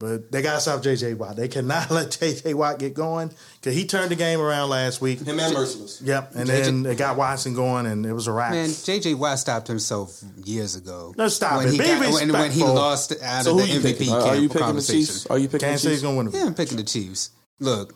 but 0.00 0.32
they 0.32 0.42
got 0.42 0.54
to 0.54 0.60
stop 0.60 0.82
J.J. 0.82 1.14
Watt. 1.14 1.36
They 1.36 1.48
cannot 1.48 1.90
let 1.90 2.10
J.J. 2.10 2.54
Watt 2.54 2.78
get 2.78 2.94
going 2.94 3.30
because 3.60 3.74
he 3.76 3.86
turned 3.86 4.10
the 4.10 4.16
game 4.16 4.40
around 4.40 4.70
last 4.70 5.00
week. 5.00 5.20
Him 5.20 5.38
and 5.38 5.54
Mercilus. 5.54 6.00
Yep, 6.04 6.32
and 6.34 6.48
then 6.48 6.86
it 6.86 6.96
got 6.98 7.16
Watson 7.16 7.54
going, 7.54 7.86
and 7.86 8.04
it 8.04 8.12
was 8.12 8.26
a 8.26 8.32
wrap. 8.32 8.52
Man, 8.52 8.68
JJ 8.68 9.16
Watt 9.16 9.38
stopped 9.38 9.68
himself 9.68 10.20
years 10.44 10.76
ago. 10.76 11.14
No, 11.16 11.28
stop 11.28 11.58
when 11.58 11.68
it. 11.68 11.72
He 11.72 11.78
Be 11.78 11.84
got, 11.84 12.12
when, 12.12 12.32
when 12.32 12.50
he 12.50 12.62
lost 12.64 13.12
out 13.22 13.44
So 13.44 13.52
of 13.52 13.60
who 13.60 13.66
the 13.66 13.72
you 13.72 13.80
MVP 13.80 13.98
picking? 13.98 14.12
Are, 14.12 14.20
are 14.22 14.36
you 14.36 14.48
picking 14.48 14.74
the. 14.76 14.82
Chiefs? 14.82 15.26
Are 15.26 15.38
you 15.38 15.48
picking 15.48 15.68
Kansas 15.68 15.82
the 15.82 15.88
City's 15.90 16.00
Chiefs? 16.00 16.12
going 16.12 16.26
to 16.26 16.32
win. 16.32 16.40
Yeah, 16.40 16.46
I'm 16.48 16.54
picking 16.54 16.76
the 16.76 16.84
Chiefs. 16.84 17.30
Look, 17.60 17.94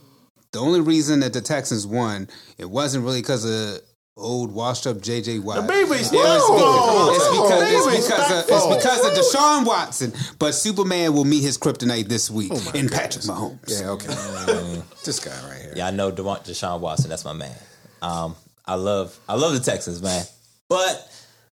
the 0.52 0.60
only 0.60 0.80
reason 0.80 1.20
that 1.20 1.32
the 1.32 1.40
Texans 1.40 1.86
won, 1.86 2.28
it 2.58 2.70
wasn't 2.70 3.04
really 3.04 3.20
because 3.20 3.44
of 3.44 3.82
old 4.18 4.52
washed 4.52 4.86
up 4.86 4.98
JJ 4.98 5.42
Watt. 5.42 5.56
The 5.56 5.62
baby 5.62 5.82
It 5.82 5.88
was 5.90 6.06
still- 6.06 6.20
because, 6.20 7.16
it's, 7.16 7.28
because, 7.28 7.60
baby 7.60 7.96
it's, 7.96 8.06
because 8.08 8.30
of, 8.30 8.50
it's 8.50 8.76
because 8.76 9.06
of 9.06 9.12
Deshaun 9.40 9.64
Watson. 9.66 10.12
But 10.38 10.52
Superman 10.54 11.14
will 11.14 11.24
meet 11.24 11.42
his 11.42 11.56
kryptonite 11.56 12.08
this 12.08 12.30
week 12.30 12.52
in 12.74 12.88
Patrick 12.88 13.24
Mahomes. 13.24 13.58
Yeah, 13.80 13.90
okay. 13.90 14.82
this 15.04 15.20
guy 15.20 15.30
right 15.48 15.60
here. 15.62 15.72
Yeah, 15.76 15.86
I 15.86 15.90
know 15.90 16.10
Devon- 16.10 16.40
Deshaun 16.40 16.80
Watson. 16.80 17.08
That's 17.08 17.24
my 17.24 17.32
man. 17.32 17.54
Um, 18.02 18.36
I 18.66 18.74
love 18.74 19.18
I 19.28 19.34
love 19.34 19.54
the 19.54 19.60
Texans, 19.60 20.02
man. 20.02 20.24
But 20.68 21.10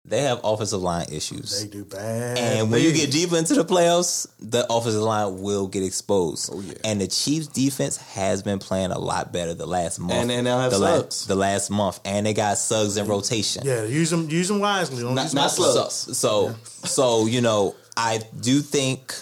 they 0.08 0.22
have 0.22 0.40
offensive 0.44 0.82
line 0.82 1.08
issues. 1.12 1.62
They 1.62 1.68
do 1.68 1.84
bad. 1.84 2.38
And 2.38 2.72
when 2.72 2.82
you 2.84 2.94
get 2.94 3.12
deeper 3.12 3.38
into 3.38 3.56
the 3.56 3.66
playoffs, 3.66 4.28
the 4.40 4.66
offensive 4.72 5.02
line 5.02 5.40
will 5.42 5.68
get 5.68 5.84
exposed. 5.84 6.50
Oh, 6.54 6.62
yeah. 6.62 6.74
And 6.84 7.02
the 7.02 7.08
Chiefs 7.08 7.48
defense 7.48 7.98
has 7.98 8.44
been 8.44 8.60
playing 8.60 8.92
a 8.92 9.00
lot 9.00 9.34
better 9.34 9.54
the 9.56 9.66
last 9.66 10.00
month. 10.00 10.14
And 10.14 10.30
they 10.30 10.42
now 10.42 10.60
have 10.60 10.72
the 10.72 10.78
Suggs. 10.78 11.26
the 11.26 11.36
last 11.36 11.70
month. 11.72 12.00
And 12.06 12.26
they 12.26 12.34
got 12.34 12.58
Suggs 12.60 12.98
in 12.98 13.08
rotation. 13.08 13.64
yeah, 13.66 13.84
use 13.86 14.12
them, 14.12 14.30
use 14.30 14.48
them 14.48 14.60
wisely. 14.60 15.02
Don't 15.02 15.16
Not- 15.16 15.34
not 15.34 15.48
slow. 15.52 15.88
So, 15.90 16.14
so, 16.14 16.56
so, 16.84 17.26
you 17.26 17.42
know, 17.42 17.76
I 17.98 18.20
do 18.40 18.60
think 18.62 19.14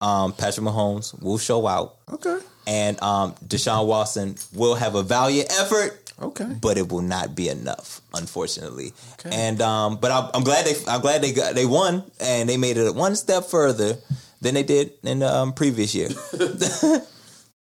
um, 0.00 0.32
Patrick 0.34 0.66
Mahomes 0.66 1.20
will 1.22 1.38
show 1.38 1.66
out. 1.66 1.96
Okay. 2.12 2.38
And 2.66 3.02
um, 3.02 3.32
Deshaun 3.46 3.86
Watson 3.86 4.36
will 4.54 4.74
have 4.74 4.94
a 4.94 5.02
valiant 5.02 5.50
effort. 5.58 6.07
Okay. 6.20 6.56
but 6.60 6.76
it 6.76 6.88
will 6.90 7.02
not 7.02 7.36
be 7.36 7.48
enough, 7.48 8.00
unfortunately. 8.12 8.92
Okay. 9.14 9.30
And 9.32 9.60
um, 9.62 9.96
but 9.96 10.10
I'm, 10.10 10.30
I'm 10.34 10.42
glad 10.42 10.66
they 10.66 10.74
I'm 10.88 11.00
glad 11.00 11.22
they 11.22 11.32
got 11.32 11.54
they 11.54 11.66
won 11.66 12.02
and 12.20 12.48
they 12.48 12.56
made 12.56 12.76
it 12.76 12.94
one 12.94 13.14
step 13.14 13.44
further 13.44 13.98
than 14.40 14.54
they 14.54 14.64
did 14.64 14.92
in 15.04 15.20
the 15.20 15.32
um, 15.32 15.52
previous 15.52 15.94
year. 15.94 16.08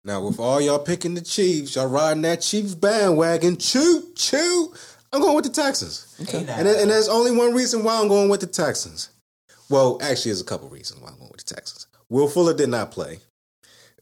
Now, 0.05 0.21
with 0.21 0.39
all 0.39 0.61
y'all 0.61 0.77
picking 0.77 1.15
the 1.15 1.21
Chiefs, 1.21 1.75
y'all 1.75 1.87
riding 1.87 2.21
that 2.21 2.41
Chiefs 2.41 2.75
bandwagon, 2.75 3.57
choo 3.57 4.03
choo. 4.13 4.71
I'm 5.11 5.19
going 5.19 5.35
with 5.35 5.45
the 5.45 5.51
Texans. 5.51 6.15
Okay. 6.21 6.45
And, 6.47 6.67
and 6.67 6.91
there's 6.91 7.09
only 7.09 7.35
one 7.35 7.55
reason 7.55 7.83
why 7.83 7.99
I'm 7.99 8.07
going 8.07 8.29
with 8.29 8.41
the 8.41 8.47
Texans. 8.47 9.09
Well, 9.67 9.97
actually, 10.03 10.29
there's 10.29 10.41
a 10.41 10.45
couple 10.45 10.69
reasons 10.69 11.01
why 11.01 11.09
I'm 11.09 11.17
going 11.17 11.31
with 11.31 11.43
the 11.43 11.55
Texans. 11.55 11.87
Will 12.07 12.27
Fuller 12.27 12.53
did 12.53 12.69
not 12.69 12.91
play. 12.91 13.19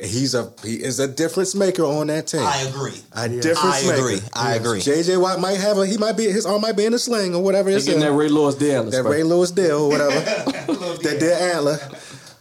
He's 0.01 0.33
a 0.33 0.51
he 0.63 0.83
is 0.83 0.99
a 0.99 1.07
difference 1.07 1.53
maker 1.53 1.83
on 1.83 2.07
that 2.07 2.27
team. 2.27 2.41
I 2.41 2.57
agree. 2.67 2.99
a 3.13 3.29
difference 3.29 3.59
I 3.61 3.81
maker. 3.83 3.95
agree. 3.95 4.19
I 4.33 4.55
agree. 4.55 4.79
JJ 4.79 5.21
Watt 5.21 5.39
might 5.39 5.59
have 5.59 5.77
a 5.77 5.85
he 5.85 5.97
might 5.97 6.17
be 6.17 6.23
his 6.25 6.45
arm 6.45 6.61
might 6.61 6.75
be 6.75 6.85
in 6.85 6.93
a 6.93 6.99
sling 6.99 7.35
or 7.35 7.43
whatever 7.43 7.69
They 7.69 7.75
it's 7.77 7.85
getting 7.85 8.01
in. 8.01 8.07
that 8.07 8.13
Ray 8.13 8.27
Lewis 8.27 8.55
deal. 8.55 8.83
that 8.85 9.03
Ray 9.03 9.23
Lewis 9.23 9.51
deal 9.51 9.83
or 9.83 9.89
whatever. 9.89 10.19
that 11.03 11.17
deer 11.19 11.33
antler. 11.53 11.79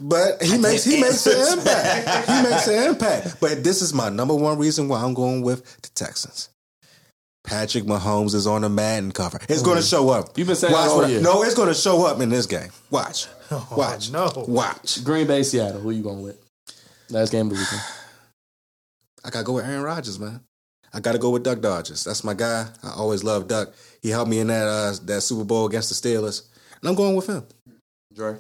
But 0.01 0.43
he 0.43 0.59
makes 0.59 0.83
he 0.85 1.01
makes 1.01 1.27
an 1.27 1.59
impact. 1.59 2.29
He 2.29 2.43
makes 2.43 2.67
an 2.69 2.89
impact. 2.91 3.41
But 3.41 3.63
this 3.63 3.83
is 3.83 3.93
my 3.93 4.09
number 4.09 4.35
one 4.35 4.59
reason 4.59 4.89
why 4.89 5.03
I'm 5.03 5.15
going 5.15 5.43
with 5.43 5.63
the 5.83 5.89
Texans. 5.91 6.49
Patrick 7.45 7.85
Mahomes 7.85 8.35
is 8.35 8.47
on 8.47 8.63
the 8.63 8.69
Madden 8.69 9.13
cover. 9.13 9.39
It's 9.49 9.63
oh, 9.63 9.65
going 9.65 9.77
to 9.77 9.83
show 9.83 10.11
up. 10.11 10.39
You've 10.39 10.47
been 10.47 10.57
saying 10.57 10.73
Watch 10.73 10.89
that 10.89 10.95
all 10.95 11.09
year. 11.09 11.21
No, 11.21 11.43
it's 11.43 11.55
going 11.55 11.69
to 11.69 11.75
show 11.75 12.07
up 12.07 12.21
in 12.21 12.29
this 12.31 12.47
game. 12.47 12.71
Watch. 12.91 13.27
Oh, 13.55 13.69
Watch. 13.77 14.11
no. 14.11 14.33
Watch. 14.49 15.05
Green 15.05 15.27
Bay, 15.27 15.43
Seattle. 15.43 15.79
Who 15.83 15.91
you 15.91 16.03
going 16.03 16.23
with? 16.23 16.42
Last 17.13 17.31
game 17.31 17.47
of 17.47 17.53
the 17.53 17.59
weekend. 17.59 17.83
I 19.25 19.31
got 19.31 19.41
to 19.41 19.45
go 19.45 19.53
with 19.53 19.65
Aaron 19.67 19.83
Rodgers, 19.83 20.19
man. 20.19 20.41
I 20.95 21.01
got 21.01 21.13
to 21.13 21.19
go 21.19 21.31
with 21.31 21.43
Duck 21.43 21.61
Dodgers. 21.61 22.05
That's 22.05 22.25
my 22.25 22.35
guy. 22.35 22.67
I 22.83 22.91
always 22.97 23.23
loved 23.23 23.49
Duck. 23.49 23.73
He 24.03 24.11
helped 24.11 24.31
me 24.31 24.39
in 24.41 24.49
that 24.49 24.67
uh, 24.67 24.95
that 25.05 25.21
Super 25.23 25.45
Bowl 25.45 25.67
against 25.67 25.89
the 25.89 25.95
Steelers. 26.09 26.49
And 26.81 26.89
I'm 26.89 26.95
going 26.95 27.15
with 27.15 27.29
him. 27.29 27.45
Dre. 28.15 28.37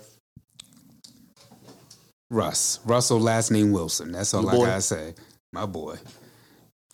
Russ. 2.30 2.80
Russell, 2.84 3.20
last 3.20 3.50
name 3.50 3.72
Wilson. 3.72 4.12
That's 4.12 4.32
all 4.34 4.42
Your 4.42 4.52
I 4.52 4.56
boy. 4.56 4.66
gotta 4.66 4.80
say. 4.82 5.14
My 5.52 5.66
boy. 5.66 5.96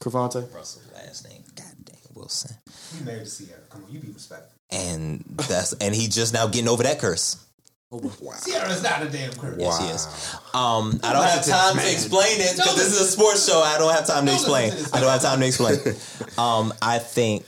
Cravante. 0.02 0.52
Russell 0.54 0.82
last 0.94 1.28
name, 1.28 1.42
God 1.56 1.66
dang 1.84 1.96
Wilson, 2.14 2.56
You 2.98 3.04
married 3.04 3.26
to 3.26 3.46
Ciara. 3.46 3.60
Come 3.70 3.84
on, 3.84 3.92
you 3.92 4.00
be 4.00 4.10
respectful. 4.12 4.56
and 4.70 5.24
that's 5.48 5.72
and 5.74 5.94
he 5.94 6.08
just 6.08 6.32
now 6.34 6.46
getting 6.48 6.68
over 6.68 6.82
that 6.84 6.98
curse. 7.00 7.44
Ciara's 8.46 8.82
not 8.82 9.02
a 9.02 9.08
damn 9.08 9.32
curse. 9.32 9.56
Yes, 9.58 9.78
he 9.78 9.88
is. 9.88 10.34
Um, 10.54 11.00
I 11.02 11.14
don't 11.14 11.22
have 11.22 11.38
listen 11.38 11.54
time 11.54 11.76
this 11.76 11.86
to 11.86 11.92
explain 11.92 12.40
it 12.40 12.56
because 12.56 12.76
this 12.76 12.92
is 12.92 13.00
a 13.00 13.10
sports 13.10 13.48
show. 13.48 13.62
I 13.62 13.78
don't 13.78 13.94
have 13.94 14.06
time 14.06 14.26
to 14.26 14.32
explain. 14.32 14.70
listen 14.70 14.78
to 14.78 14.84
this 14.84 14.94
I 14.94 15.00
don't 15.00 15.10
have 15.10 15.22
time 15.22 15.40
to 15.40 15.46
explain. 15.46 15.78
um, 16.38 16.74
I 16.82 16.98
think. 16.98 17.44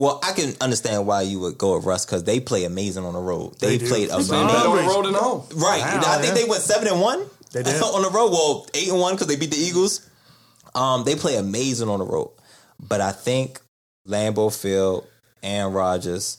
Well, 0.00 0.20
I 0.22 0.32
can 0.32 0.54
understand 0.60 1.06
why 1.06 1.22
you 1.22 1.40
would 1.40 1.58
go 1.58 1.76
with 1.76 1.84
Russ 1.84 2.06
because 2.06 2.24
they 2.24 2.38
play 2.40 2.64
amazing 2.64 3.04
on 3.04 3.14
the 3.14 3.20
road. 3.20 3.58
They, 3.58 3.78
They 3.78 3.88
played 3.88 4.10
amazing. 4.10 4.36
on 4.36 4.76
the 4.76 4.82
road 4.82 5.06
than 5.06 5.14
home. 5.14 5.44
Right. 5.56 5.80
Wow, 5.80 6.02
I 6.06 6.18
think 6.20 6.36
yeah. 6.36 6.42
they 6.42 6.48
went 6.48 6.62
seven 6.62 6.86
and 6.88 7.00
one. 7.00 7.24
They 7.52 7.62
did. 7.62 7.80
on 7.82 8.02
the 8.02 8.10
road. 8.10 8.30
Well, 8.30 8.66
eight 8.74 8.88
and 8.88 8.98
one 8.98 9.14
because 9.14 9.28
they 9.28 9.36
beat 9.36 9.50
the 9.50 9.58
Eagles. 9.58 10.08
Um, 10.74 11.04
they 11.04 11.14
play 11.14 11.36
amazing 11.36 11.88
on 11.88 12.00
the 12.00 12.04
road, 12.04 12.30
but 12.80 13.00
I 13.00 13.12
think 13.12 13.60
Lambeau 14.06 14.54
Field 14.54 15.06
and 15.42 15.74
Rodgers. 15.74 16.38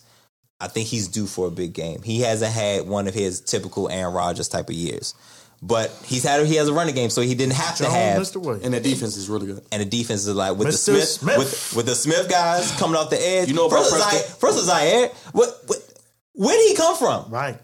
I 0.62 0.68
think 0.68 0.88
he's 0.88 1.08
due 1.08 1.26
for 1.26 1.48
a 1.48 1.52
big 1.52 1.74
game. 1.74 2.02
He 2.02 2.22
hasn't 2.22 2.52
had 2.52 2.88
one 2.88 3.08
of 3.08 3.14
his 3.14 3.40
typical 3.42 3.90
Aaron 3.90 4.14
Rodgers 4.14 4.48
type 4.50 4.68
of 4.70 4.76
years, 4.76 5.14
but 5.62 5.90
he's 6.06 6.24
had 6.24 6.46
he 6.46 6.56
has 6.56 6.68
a 6.68 6.74
running 6.74 6.96
game, 6.96 7.10
so 7.10 7.22
he 7.22 7.34
didn't 7.36 7.54
have 7.54 7.78
to 7.78 7.84
Jones, 7.84 7.96
have. 7.96 8.22
Mr. 8.22 8.38
Williams. 8.42 8.66
And 8.66 8.74
the 8.74 8.80
defense 8.82 9.16
is 9.18 9.30
really 9.30 9.48
good. 9.48 9.64
And 9.72 9.82
the 9.82 9.86
defense 9.86 10.28
is 10.28 10.36
like 10.36 10.58
with 10.58 10.68
the 10.68 10.74
Smith, 10.74 11.04
Smith. 11.08 11.38
with 11.38 11.74
with 11.78 11.86
the 11.86 11.96
Smith 11.96 12.30
guys 12.30 12.72
coming 12.78 12.96
off 12.98 13.10
the 13.10 13.22
edge. 13.22 13.48
You 13.48 13.54
know 13.56 13.68
about 13.68 13.80
first 13.80 13.96
is 13.96 14.02
Preston? 14.02 14.20
Zaire, 14.22 14.36
first 14.40 14.58
is 14.58 14.66
Zaire. 14.66 15.08
What, 15.32 15.50
what 15.68 15.78
where 16.34 16.58
did 16.58 16.70
he 16.70 16.76
come 16.76 16.96
from? 16.98 17.32
Right. 17.32 17.58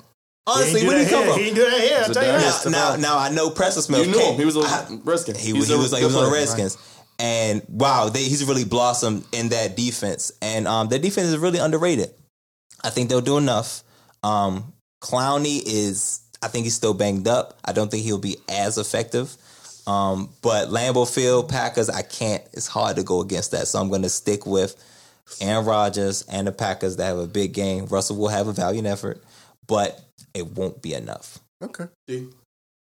Honestly, 0.47 0.85
where 0.87 0.97
did 0.99 1.07
he 1.07 1.11
come 1.13 1.23
here. 1.23 1.31
from? 1.33 1.41
He 1.41 1.47
ain't 1.47 1.55
do 1.55 1.69
that 1.69 1.81
here. 1.81 2.03
I'll 2.05 2.13
tell 2.13 2.23
you 2.23 2.31
Now- 2.31 2.61
Now, 2.65 2.69
now, 2.69 2.95
now 2.97 3.17
I 3.17 3.29
know 3.29 3.49
Preston 3.49 3.81
Smith. 3.83 4.05
You 4.05 4.11
knew 4.11 4.19
came- 4.19 4.33
him. 4.33 4.39
He 4.39 4.45
was 4.45 4.55
a 4.55 4.59
I- 4.59 4.99
Redskin. 5.03 5.35
He 5.35 5.53
was, 5.53 5.67
he 5.67 5.75
was, 5.75 5.91
a 5.91 5.97
he 5.97 6.05
was 6.05 6.15
on 6.15 6.23
the 6.23 6.29
good 6.29 6.35
player. 6.35 6.41
Redskins. 6.45 6.77
and 7.19 7.61
wow, 7.67 8.09
they, 8.09 8.23
he's 8.23 8.45
really 8.45 8.63
blossomed 8.65 9.25
in 9.31 9.49
that 9.49 9.75
defense, 9.75 10.31
and 10.41 10.67
um, 10.67 10.87
their 10.89 10.99
defense 10.99 11.27
is 11.29 11.37
really 11.39 11.57
underrated. 11.59 12.11
I 12.85 12.89
think 12.91 13.09
they'll 13.09 13.21
do 13.21 13.37
enough. 13.37 13.83
Um, 14.23 14.73
Clowney 15.01 15.61
is, 15.65 16.21
I 16.41 16.47
think 16.47 16.65
he's 16.65 16.75
still 16.75 16.93
banged 16.93 17.27
up. 17.27 17.57
I 17.65 17.73
don't 17.73 17.89
think 17.91 18.03
he'll 18.03 18.17
be 18.19 18.37
as 18.47 18.77
effective. 18.77 19.35
Um, 19.87 20.29
but 20.41 20.69
Lambeau 20.69 21.11
Field 21.11 21.49
Packers, 21.49 21.89
I 21.89 22.01
can't. 22.01 22.43
It's 22.53 22.67
hard 22.67 22.95
to 22.95 23.03
go 23.03 23.21
against 23.21 23.51
that, 23.51 23.67
so 23.67 23.79
I'm 23.79 23.89
going 23.89 24.01
to 24.03 24.09
stick 24.09 24.45
with 24.45 24.75
Aaron 25.41 25.65
Rodgers 25.65 26.23
and 26.31 26.47
the 26.47 26.51
Packers 26.51 26.97
that 26.97 27.05
have 27.05 27.17
a 27.17 27.27
big 27.27 27.53
game. 27.53 27.85
Russell 27.87 28.17
will 28.17 28.29
have 28.29 28.47
a 28.47 28.53
valiant 28.53 28.87
effort, 28.87 29.21
but 29.67 29.99
it 30.33 30.47
won't 30.47 30.81
be 30.81 30.93
enough. 30.93 31.39
Okay. 31.61 31.85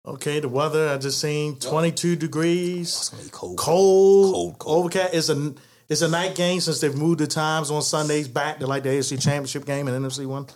Okay, 0.05 0.39
the 0.41 0.49
weather 0.49 0.89
I 0.89 0.97
just 0.97 1.19
seen 1.21 1.55
22 1.57 2.15
degrees. 2.15 2.89
It's 2.89 3.09
gonna 3.09 3.23
be 3.23 3.29
cold. 3.29 3.57
cold, 3.57 4.33
Cold, 4.33 4.59
cold. 4.59 4.79
overcast. 4.79 5.13
It's 5.13 5.29
a 5.29 5.53
it's 5.89 6.01
a 6.01 6.07
night 6.07 6.35
game 6.35 6.59
since 6.59 6.79
they've 6.79 6.95
moved 6.95 7.19
the 7.19 7.27
times 7.27 7.71
on 7.71 7.81
Sundays 7.81 8.27
back 8.27 8.59
to 8.59 8.67
like 8.67 8.83
the 8.83 8.89
AFC 8.89 9.21
Championship 9.21 9.65
game 9.65 9.87
and 9.87 10.05
NFC 10.05 10.25
one. 10.25 10.47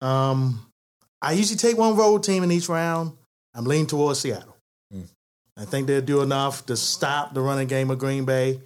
Um, 0.00 0.66
I 1.22 1.32
usually 1.32 1.56
take 1.56 1.78
one 1.78 1.96
road 1.96 2.22
team 2.22 2.42
in 2.42 2.50
each 2.52 2.68
round. 2.68 3.12
I'm 3.54 3.64
leaning 3.64 3.86
towards 3.86 4.20
Seattle. 4.20 4.56
Mm. 4.92 5.08
I 5.56 5.64
think 5.64 5.86
they'll 5.86 6.00
do 6.00 6.22
enough 6.22 6.66
to 6.66 6.76
stop 6.76 7.34
the 7.34 7.40
running 7.40 7.68
game 7.68 7.90
of 7.90 7.98
Green 7.98 8.24
Bay. 8.24 8.60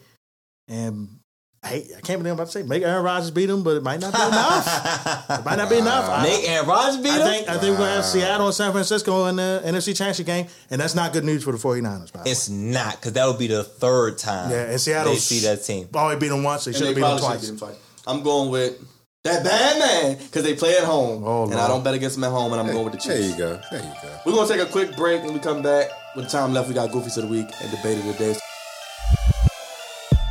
And 0.66 1.17
I, 1.60 1.84
I 1.96 2.00
can't 2.02 2.20
believe 2.20 2.26
I'm 2.26 2.34
about 2.34 2.46
to 2.46 2.52
say 2.52 2.62
make 2.62 2.84
Aaron 2.84 3.02
Rodgers 3.04 3.32
beat 3.32 3.46
them, 3.46 3.64
but 3.64 3.76
it 3.76 3.82
might 3.82 4.00
not 4.00 4.14
be 4.14 4.22
enough. 4.22 5.30
it 5.40 5.44
might 5.44 5.56
not 5.56 5.68
be 5.68 5.78
enough. 5.78 6.08
I- 6.08 6.22
Make 6.28 6.48
Aaron 6.48 6.68
Rodgers 6.68 6.96
beat 6.98 7.10
I 7.10 7.16
him. 7.18 7.26
think 7.26 7.48
I 7.48 7.52
think 7.58 7.72
we're 7.72 7.78
gonna 7.84 7.96
have 7.96 8.04
Seattle 8.04 8.46
and 8.46 8.54
San 8.54 8.70
Francisco 8.70 9.26
in 9.26 9.36
the 9.36 9.60
NFC 9.64 9.86
Championship 9.96 10.26
game, 10.26 10.46
and 10.70 10.80
that's 10.80 10.94
not 10.94 11.12
good 11.12 11.24
news 11.24 11.42
for 11.42 11.50
the 11.50 11.58
49ers. 11.58 12.12
By 12.12 12.20
the 12.20 12.24
way. 12.26 12.30
it's 12.30 12.48
not 12.48 12.96
because 12.96 13.14
that 13.14 13.26
would 13.26 13.38
be 13.40 13.48
the 13.48 13.64
third 13.64 14.18
time. 14.18 14.50
Yeah, 14.52 14.70
and 14.70 14.80
Seattle 14.80 15.12
they 15.12 15.18
see 15.18 15.40
that 15.40 15.64
team. 15.64 15.88
Oh, 15.94 15.98
Already 15.98 16.20
beat 16.20 16.28
them 16.28 16.44
once. 16.44 16.64
They 16.64 16.72
should 16.72 16.86
have 16.86 16.94
beat 16.94 17.02
them 17.02 17.18
twice. 17.18 17.50
beat. 17.50 17.62
I'm 18.06 18.22
going 18.22 18.50
with 18.50 18.78
that 19.24 19.42
bad 19.44 19.78
man 19.80 20.16
because 20.16 20.44
they 20.44 20.54
play 20.54 20.76
at 20.78 20.84
home, 20.84 21.24
Oh, 21.24 21.42
and 21.42 21.50
Lord. 21.50 21.64
I 21.64 21.66
don't 21.66 21.82
bet 21.82 21.92
against 21.94 22.14
them 22.14 22.24
at 22.24 22.30
home, 22.30 22.52
and 22.52 22.60
I'm 22.60 22.68
going 22.72 22.84
with 22.84 22.92
the 22.94 23.00
Chiefs. 23.00 23.18
There 23.18 23.30
you 23.30 23.36
go. 23.36 23.60
There 23.72 23.80
you 23.82 23.92
go. 24.00 24.18
We're 24.24 24.32
gonna 24.32 24.48
take 24.48 24.60
a 24.60 24.70
quick 24.70 24.96
break 24.96 25.24
when 25.24 25.34
we 25.34 25.40
come 25.40 25.60
back. 25.60 25.88
With 26.14 26.26
the 26.26 26.30
time 26.30 26.54
left, 26.54 26.68
we 26.68 26.74
got 26.74 26.90
Goofies 26.90 27.16
of 27.16 27.24
the 27.24 27.28
Week 27.28 27.48
and 27.60 27.70
Debate 27.72 27.98
of 27.98 28.04
the 28.06 28.12
Day. 28.14 28.36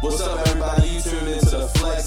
What's 0.01 0.21
up, 0.21 0.46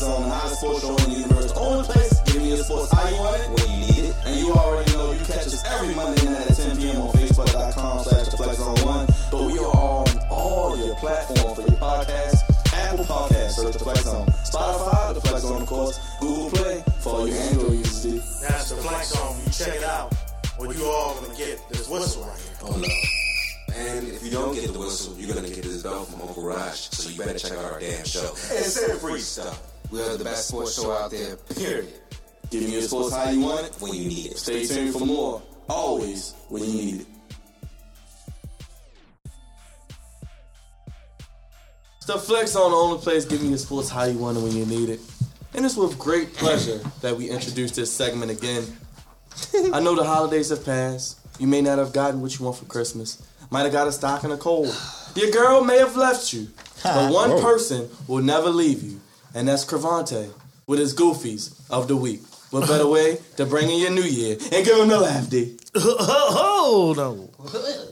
Flex 0.01 0.16
Zone, 0.16 0.28
the 0.28 0.34
hottest 0.34 0.61
sports 0.61 0.80
show 0.80 0.96
in 0.96 1.12
the 1.12 1.20
universe. 1.20 1.53
The 1.53 1.61
only 1.61 1.84
place 1.84 2.20
giving 2.24 2.48
you 2.48 2.57
sports 2.57 2.92
how 2.92 3.09
you 3.09 3.16
want 3.16 3.36
it, 3.36 3.48
when 3.53 3.68
you 3.68 3.76
need 3.84 4.05
it. 4.09 4.16
And 4.24 4.40
you 4.40 4.53
already 4.53 4.92
know 4.92 5.12
you 5.12 5.24
catch 5.28 5.44
us 5.44 5.64
every 5.66 5.94
Monday 5.94 6.24
night 6.24 6.48
at 6.48 6.57
10 6.57 6.76
p.m. 6.78 7.03
on 7.03 7.12
Facebook.com 7.12 8.05
slash 8.05 8.28
the 8.28 8.36
Flex 8.36 8.57
Zone 8.57 8.80
1. 8.80 9.07
But 9.30 9.44
we 9.44 9.59
are 9.59 9.76
on 9.76 10.09
all 10.30 10.76
your 10.78 10.96
platforms 10.96 11.53
for 11.53 11.68
your 11.68 11.76
podcast. 11.76 12.40
Apple 12.72 13.05
Podcasts, 13.05 13.61
search 13.61 13.74
the 13.74 13.84
Flex 13.84 14.05
Zone. 14.05 14.26
Spotify, 14.48 15.12
the 15.14 15.20
Flex 15.20 15.42
Zone, 15.42 15.62
of 15.62 15.68
course. 15.68 16.01
Google 16.20 16.51
Play 16.51 16.84
for 17.01 17.28
your 17.28 17.36
Android 17.36 17.84
users. 17.84 18.40
That's 18.40 18.70
the 18.70 18.76
flex 18.76 19.12
zone. 19.12 19.36
You 19.44 19.53
check 19.53 19.76
it 19.76 19.84
out. 19.84 20.14
What 20.57 20.74
you 20.76 20.84
all 20.86 21.14
gonna 21.20 21.36
get 21.36 21.61
this 21.68 21.88
whistle 21.88 22.24
right 22.24 22.38
here. 22.38 22.57
Oh 22.62 22.76
no. 22.76 22.88
And 23.76 24.09
if 24.09 24.24
you 24.24 24.30
don't 24.30 24.55
get 24.55 24.72
the 24.72 24.78
whistle, 24.78 25.14
you're 25.18 25.34
gonna 25.34 25.48
get 25.48 25.62
this 25.62 25.82
belt 25.82 26.09
from 26.09 26.22
Uncle 26.22 26.42
Raj. 26.42 26.90
So 26.90 27.11
you 27.11 27.18
better 27.18 27.38
check 27.38 27.53
out 27.53 27.64
our 27.64 27.80
damn 27.80 28.05
show. 28.05 28.28
And 28.51 28.64
It's 28.64 29.01
free 29.01 29.20
stuff. 29.20 29.69
We 29.91 30.01
are 30.03 30.16
the 30.16 30.24
best 30.24 30.49
sports 30.49 30.80
show 30.80 30.93
out 30.93 31.11
there. 31.11 31.36
Period. 31.36 31.88
Giving 32.51 32.68
you 32.68 32.80
the 32.80 32.86
sports 32.88 33.14
how 33.14 33.30
you 33.30 33.41
want 33.41 33.66
it. 33.66 33.74
When 33.80 33.93
you 33.93 34.09
need 34.09 34.26
it. 34.32 34.38
Stay 34.38 34.64
tuned 34.64 34.93
for 34.93 35.05
more. 35.05 35.43
Always 35.68 36.34
when 36.49 36.64
you 36.64 36.72
need 36.72 37.01
it. 37.01 37.07
It's 41.97 42.07
the 42.07 42.18
Flex 42.18 42.53
Zone 42.53 42.70
the 42.70 42.76
only 42.76 42.99
place 42.99 43.24
giving 43.24 43.51
you 43.51 43.59
sports 43.59 43.88
how 43.88 44.05
you 44.05 44.18
want 44.18 44.38
it 44.38 44.43
when 44.43 44.53
you 44.53 44.64
need 44.66 44.88
it. 44.88 45.01
And 45.55 45.66
it's 45.66 45.76
with 45.76 45.99
great 45.99 46.34
pleasure 46.34 46.78
that 47.01 47.16
we 47.16 47.28
introduce 47.28 47.72
this 47.72 47.93
segment 47.93 48.30
again. 48.30 48.64
I 49.72 49.80
know 49.80 49.97
the 49.97 50.05
holidays 50.05 50.51
have 50.51 50.64
passed. 50.64 51.18
You 51.41 51.47
may 51.47 51.61
not 51.61 51.78
have 51.78 51.93
gotten 51.93 52.20
what 52.20 52.38
you 52.38 52.45
want 52.45 52.59
for 52.59 52.64
Christmas. 52.66 53.22
Might 53.51 53.62
have 53.62 53.72
got 53.72 53.88
a 53.88 53.93
stock 53.93 54.20
stocking 54.20 54.32
a 54.32 54.38
cold. 54.38 54.72
Your 55.16 55.30
girl 55.32 55.64
may 55.64 55.78
have 55.78 55.97
left 55.97 56.32
you. 56.32 56.49
But 56.84 57.12
one 57.12 57.41
person 57.43 57.88
will 58.07 58.22
never 58.22 58.49
leave 58.49 58.82
you. 58.82 59.01
And 59.35 59.49
that's 59.49 59.64
Cravante 59.64 60.31
with 60.66 60.78
his 60.78 60.95
goofies 60.95 61.55
of 61.70 61.89
the 61.89 61.97
week. 61.97 62.20
What 62.51 62.66
better 62.66 62.87
way 62.87 63.18
to 63.37 63.47
bring 63.47 63.70
in 63.70 63.78
your 63.78 63.91
new 63.93 64.03
year 64.03 64.37
and 64.53 64.64
give 64.64 64.76
him 64.78 64.89
the 64.89 64.99
laugh 64.99 65.28
D? 65.31 65.57
Oh 65.74 66.95
no! 66.97 67.31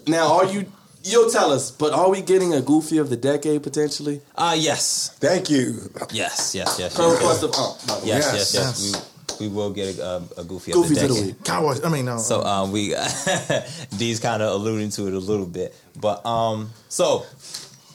Now, 0.06 0.38
are 0.38 0.46
you? 0.46 0.66
You'll 1.04 1.30
tell 1.30 1.52
us, 1.52 1.70
but 1.70 1.92
are 1.92 2.10
we 2.10 2.20
getting 2.22 2.52
a 2.54 2.60
goofy 2.60 2.98
of 2.98 3.08
the 3.08 3.16
decade 3.16 3.62
potentially? 3.62 4.20
Ah, 4.36 4.54
yes, 4.54 5.16
Thank 5.20 5.48
you. 5.48 5.90
yes, 6.12 6.54
yes, 6.56 6.76
yes, 6.78 6.96
Per 6.96 7.04
yes, 7.04 7.12
request 7.20 7.42
of 7.44 7.54
Ump. 7.54 7.86
by 7.86 7.94
the 7.94 8.00
way. 8.02 8.08
yes, 8.08 8.32
Yes. 8.34 8.54
yes, 8.54 8.92
yes. 8.92 9.38
We, 9.40 9.48
we 9.48 9.54
will 9.54 9.70
get 9.70 9.96
a, 9.96 10.04
a, 10.04 10.22
a 10.38 10.44
goofy 10.44 10.72
of 10.72 10.88
the 10.88 10.94
of 11.00 11.08
decade. 11.08 11.26
week. 11.26 11.44
Cowboys. 11.44 11.82
I 11.84 11.88
mean, 11.88 12.04
no. 12.06 12.18
So 12.18 12.42
um, 12.42 12.72
we 12.72 12.88
D's 13.96 14.18
kind 14.20 14.42
of 14.42 14.52
alluding 14.52 14.90
to 14.90 15.06
it 15.06 15.14
a 15.14 15.18
little 15.18 15.46
bit, 15.46 15.74
but 15.96 16.26
um, 16.26 16.70
so 16.88 17.24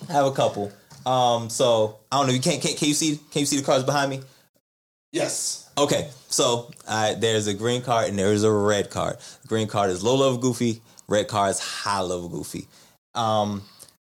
I 0.10 0.14
have 0.14 0.26
a 0.26 0.32
couple. 0.32 0.72
Um, 1.06 1.50
so 1.50 2.00
I 2.12 2.18
don't 2.18 2.28
know. 2.28 2.34
You 2.34 2.40
can't, 2.42 2.62
can't 2.62 2.78
can 2.78 2.88
you 2.88 2.94
see 2.94 3.20
can 3.32 3.42
you 3.42 3.46
see 3.46 3.58
the 3.58 3.64
cards 3.66 3.84
behind 3.84 4.10
me? 4.12 4.22
Yes. 5.12 5.70
Okay, 5.78 6.10
so 6.30 6.72
uh, 6.88 7.16
there's 7.16 7.48
a 7.48 7.54
green 7.54 7.82
card 7.82 8.10
and 8.10 8.18
there's 8.20 8.44
a 8.44 8.52
red 8.52 8.90
card. 8.92 9.18
Green 9.48 9.68
card 9.68 9.90
is 9.90 10.04
low 10.04 10.16
level 10.16 10.38
goofy. 10.38 10.82
Red 11.08 11.28
card 11.28 11.52
is 11.52 11.60
high 11.60 12.02
level 12.02 12.30
goofy. 12.30 12.68
Um, 13.16 13.64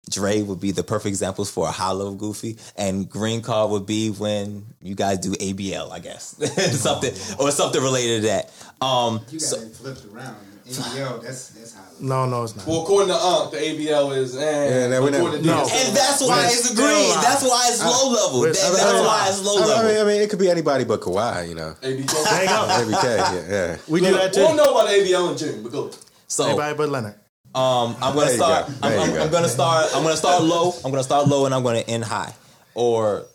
Dre 0.09 0.41
would 0.41 0.59
be 0.59 0.71
the 0.71 0.83
perfect 0.83 1.07
examples 1.09 1.49
for 1.51 1.67
a 1.67 1.71
high 1.71 1.91
level 1.91 2.15
goofy, 2.15 2.57
and 2.75 3.07
green 3.07 3.41
card 3.41 3.69
would 3.71 3.85
be 3.85 4.09
when 4.09 4.65
you 4.81 4.95
guys 4.95 5.19
do 5.19 5.31
ABL, 5.33 5.91
I 5.91 5.99
guess, 5.99 6.35
something 6.79 7.13
or 7.39 7.51
something 7.51 7.81
related 7.81 8.21
to 8.23 8.27
that. 8.27 8.51
Um, 8.83 9.21
You 9.29 9.39
got 9.39 9.41
so- 9.47 9.69
flipped 9.69 10.05
around. 10.05 10.35
ABL, 10.79 11.21
that's 11.23 11.49
that's 11.49 11.73
how. 11.73 11.81
no, 11.99 12.25
no, 12.25 12.43
it's 12.43 12.55
not. 12.55 12.65
Well, 12.67 12.83
according 12.83 13.09
to 13.09 13.15
Ump, 13.15 13.51
the 13.51 13.57
ABL 13.57 14.15
is. 14.17 14.35
Eh, 14.35 14.39
Yeah, 14.41 14.87
that 14.87 15.01
we 15.03 15.09
according 15.09 15.41
to 15.41 15.47
never- 15.47 15.63
DS, 15.65 15.87
and 15.87 15.95
that's 15.97 16.21
why 16.21 16.45
It's 16.45 16.59
it's 16.69 16.75
green. 16.75 16.87
alive. 17.11 17.23
That's 17.23 17.43
why 17.43 17.65
it's 17.69 17.83
low 17.83 18.09
level. 18.11 18.41
That- 18.41 18.47
we're 18.47 18.53
that's 18.53 18.71
why 19.07 19.25
it's 19.29 19.41
low 19.43 19.55
I 19.57 19.59
mean, 19.59 19.63
I 19.63 19.75
mean, 19.75 19.85
level. 19.87 20.01
I 20.01 20.13
mean, 20.13 20.21
it 20.21 20.29
could 20.29 20.39
be 20.39 20.49
anybody 20.49 20.83
but 20.83 21.01
Kawhi, 21.01 21.49
you 21.49 21.55
know. 21.55 21.75
There 21.81 21.91
you 21.91 22.03
ABL. 22.03 22.47
go. 22.47 22.67
Every 22.81 22.93
K, 22.95 23.17
yeah, 23.17 23.43
yeah. 23.49 23.77
We 23.87 23.99
do 24.01 24.11
that 24.13 24.33
too. 24.33 24.39
We'll 24.41 24.49
too. 24.51 24.55
know 24.57 24.71
about 24.71 24.87
ABL 24.89 25.31
in 25.31 25.37
June, 25.37 25.63
but 25.63 25.71
go. 25.71 25.91
So 26.27 26.43
Everybody 26.45 26.75
but 26.77 26.89
Leonard. 26.89 27.15
Um, 27.53 27.95
I'm 28.01 28.15
gonna 28.15 28.29
start. 28.29 28.67
go. 28.67 28.73
I'm, 28.83 28.99
I'm, 28.99 29.09
go. 29.13 29.21
I'm 29.23 29.31
gonna 29.31 29.49
start. 29.49 29.89
I'm 29.93 30.03
gonna 30.03 30.15
start 30.15 30.41
low. 30.43 30.71
I'm 30.85 30.91
gonna 30.91 31.03
start 31.03 31.27
low, 31.27 31.45
and 31.45 31.53
I'm 31.53 31.63
gonna 31.63 31.79
end 31.79 32.05
high, 32.05 32.33
or 32.75 33.25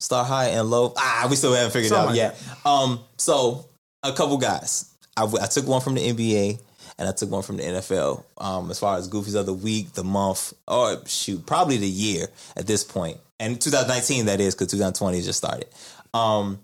start 0.00 0.26
high 0.26 0.46
and 0.46 0.70
low. 0.70 0.94
Ah, 0.96 1.26
we 1.28 1.36
still 1.36 1.52
haven't 1.52 1.72
figured 1.72 1.92
it 1.92 1.94
out 1.94 2.04
Something 2.14 2.16
yet. 2.16 2.42
Um, 2.64 3.00
so 3.18 3.66
a 4.02 4.12
couple 4.14 4.38
guys. 4.38 4.86
I, 5.14 5.24
I 5.24 5.46
took 5.46 5.66
one 5.66 5.82
from 5.82 5.94
the 5.94 6.00
NBA 6.00 6.58
and 7.00 7.08
I 7.08 7.12
took 7.12 7.30
one 7.30 7.42
from 7.42 7.56
the 7.56 7.62
NFL. 7.62 8.22
Um, 8.36 8.70
as 8.70 8.78
far 8.78 8.98
as 8.98 9.08
goofies 9.08 9.34
of 9.34 9.46
the 9.46 9.54
week, 9.54 9.94
the 9.94 10.04
month, 10.04 10.52
or 10.68 10.98
shoot, 11.06 11.44
probably 11.46 11.78
the 11.78 11.88
year 11.88 12.26
at 12.56 12.66
this 12.66 12.84
point, 12.84 13.16
and 13.40 13.58
2019 13.58 14.26
that 14.26 14.38
is 14.38 14.54
because 14.54 14.68
2020 14.68 15.22
just 15.22 15.38
started. 15.38 15.66
Um, 16.12 16.60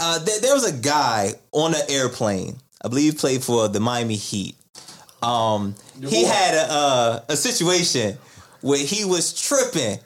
uh, 0.00 0.18
there, 0.20 0.40
there 0.40 0.54
was 0.54 0.66
a 0.66 0.72
guy 0.72 1.32
on 1.52 1.74
an 1.74 1.82
airplane. 1.90 2.56
I 2.82 2.88
believe 2.88 3.12
he 3.12 3.18
played 3.18 3.44
for 3.44 3.68
the 3.68 3.80
Miami 3.80 4.16
Heat. 4.16 4.56
Um, 5.22 5.76
he 6.00 6.24
had 6.24 6.54
a, 6.54 6.72
uh, 6.72 7.20
a 7.28 7.36
situation 7.36 8.16
where 8.62 8.84
he 8.84 9.04
was 9.04 9.40
tripping, 9.40 9.98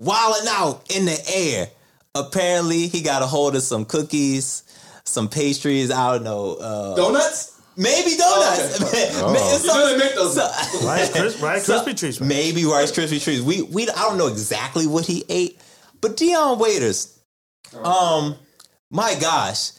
wilding 0.00 0.48
out 0.48 0.92
in 0.94 1.04
the 1.06 1.18
air. 1.32 1.68
Apparently, 2.14 2.88
he 2.88 3.02
got 3.02 3.22
a 3.22 3.26
hold 3.26 3.54
of 3.54 3.62
some 3.62 3.84
cookies, 3.84 4.64
some 5.06 5.28
pastries. 5.28 5.90
I 5.90 6.12
don't 6.12 6.24
know. 6.24 6.54
Uh, 6.56 6.96
Donuts? 6.96 7.60
maybe 7.76 8.16
donuts. 8.16 8.82
Okay. 8.82 9.10
Oh. 9.14 9.32
Maybe 9.32 9.92
You 9.92 9.98
make 9.98 10.14
those. 10.14 10.34
so- 10.34 10.86
Rice, 10.86 11.10
Kris- 11.12 11.40
Rice 11.40 11.64
so- 11.64 11.80
Krispie 11.84 11.96
treats. 11.96 12.20
man. 12.20 12.28
Maybe 12.28 12.64
Rice 12.64 12.92
Krispie 12.92 13.22
treats. 13.22 13.40
We 13.42 13.62
we 13.62 13.82
I 13.88 13.94
don't 14.02 14.18
know 14.18 14.26
exactly 14.28 14.86
what 14.86 15.06
he 15.06 15.24
ate, 15.28 15.60
but 16.00 16.16
Dion 16.16 16.58
Waiters, 16.58 17.18
um, 17.82 18.36
my 18.90 19.14
gosh, 19.20 19.72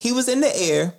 he 0.00 0.12
was 0.12 0.28
in 0.28 0.40
the 0.40 0.56
air, 0.56 0.94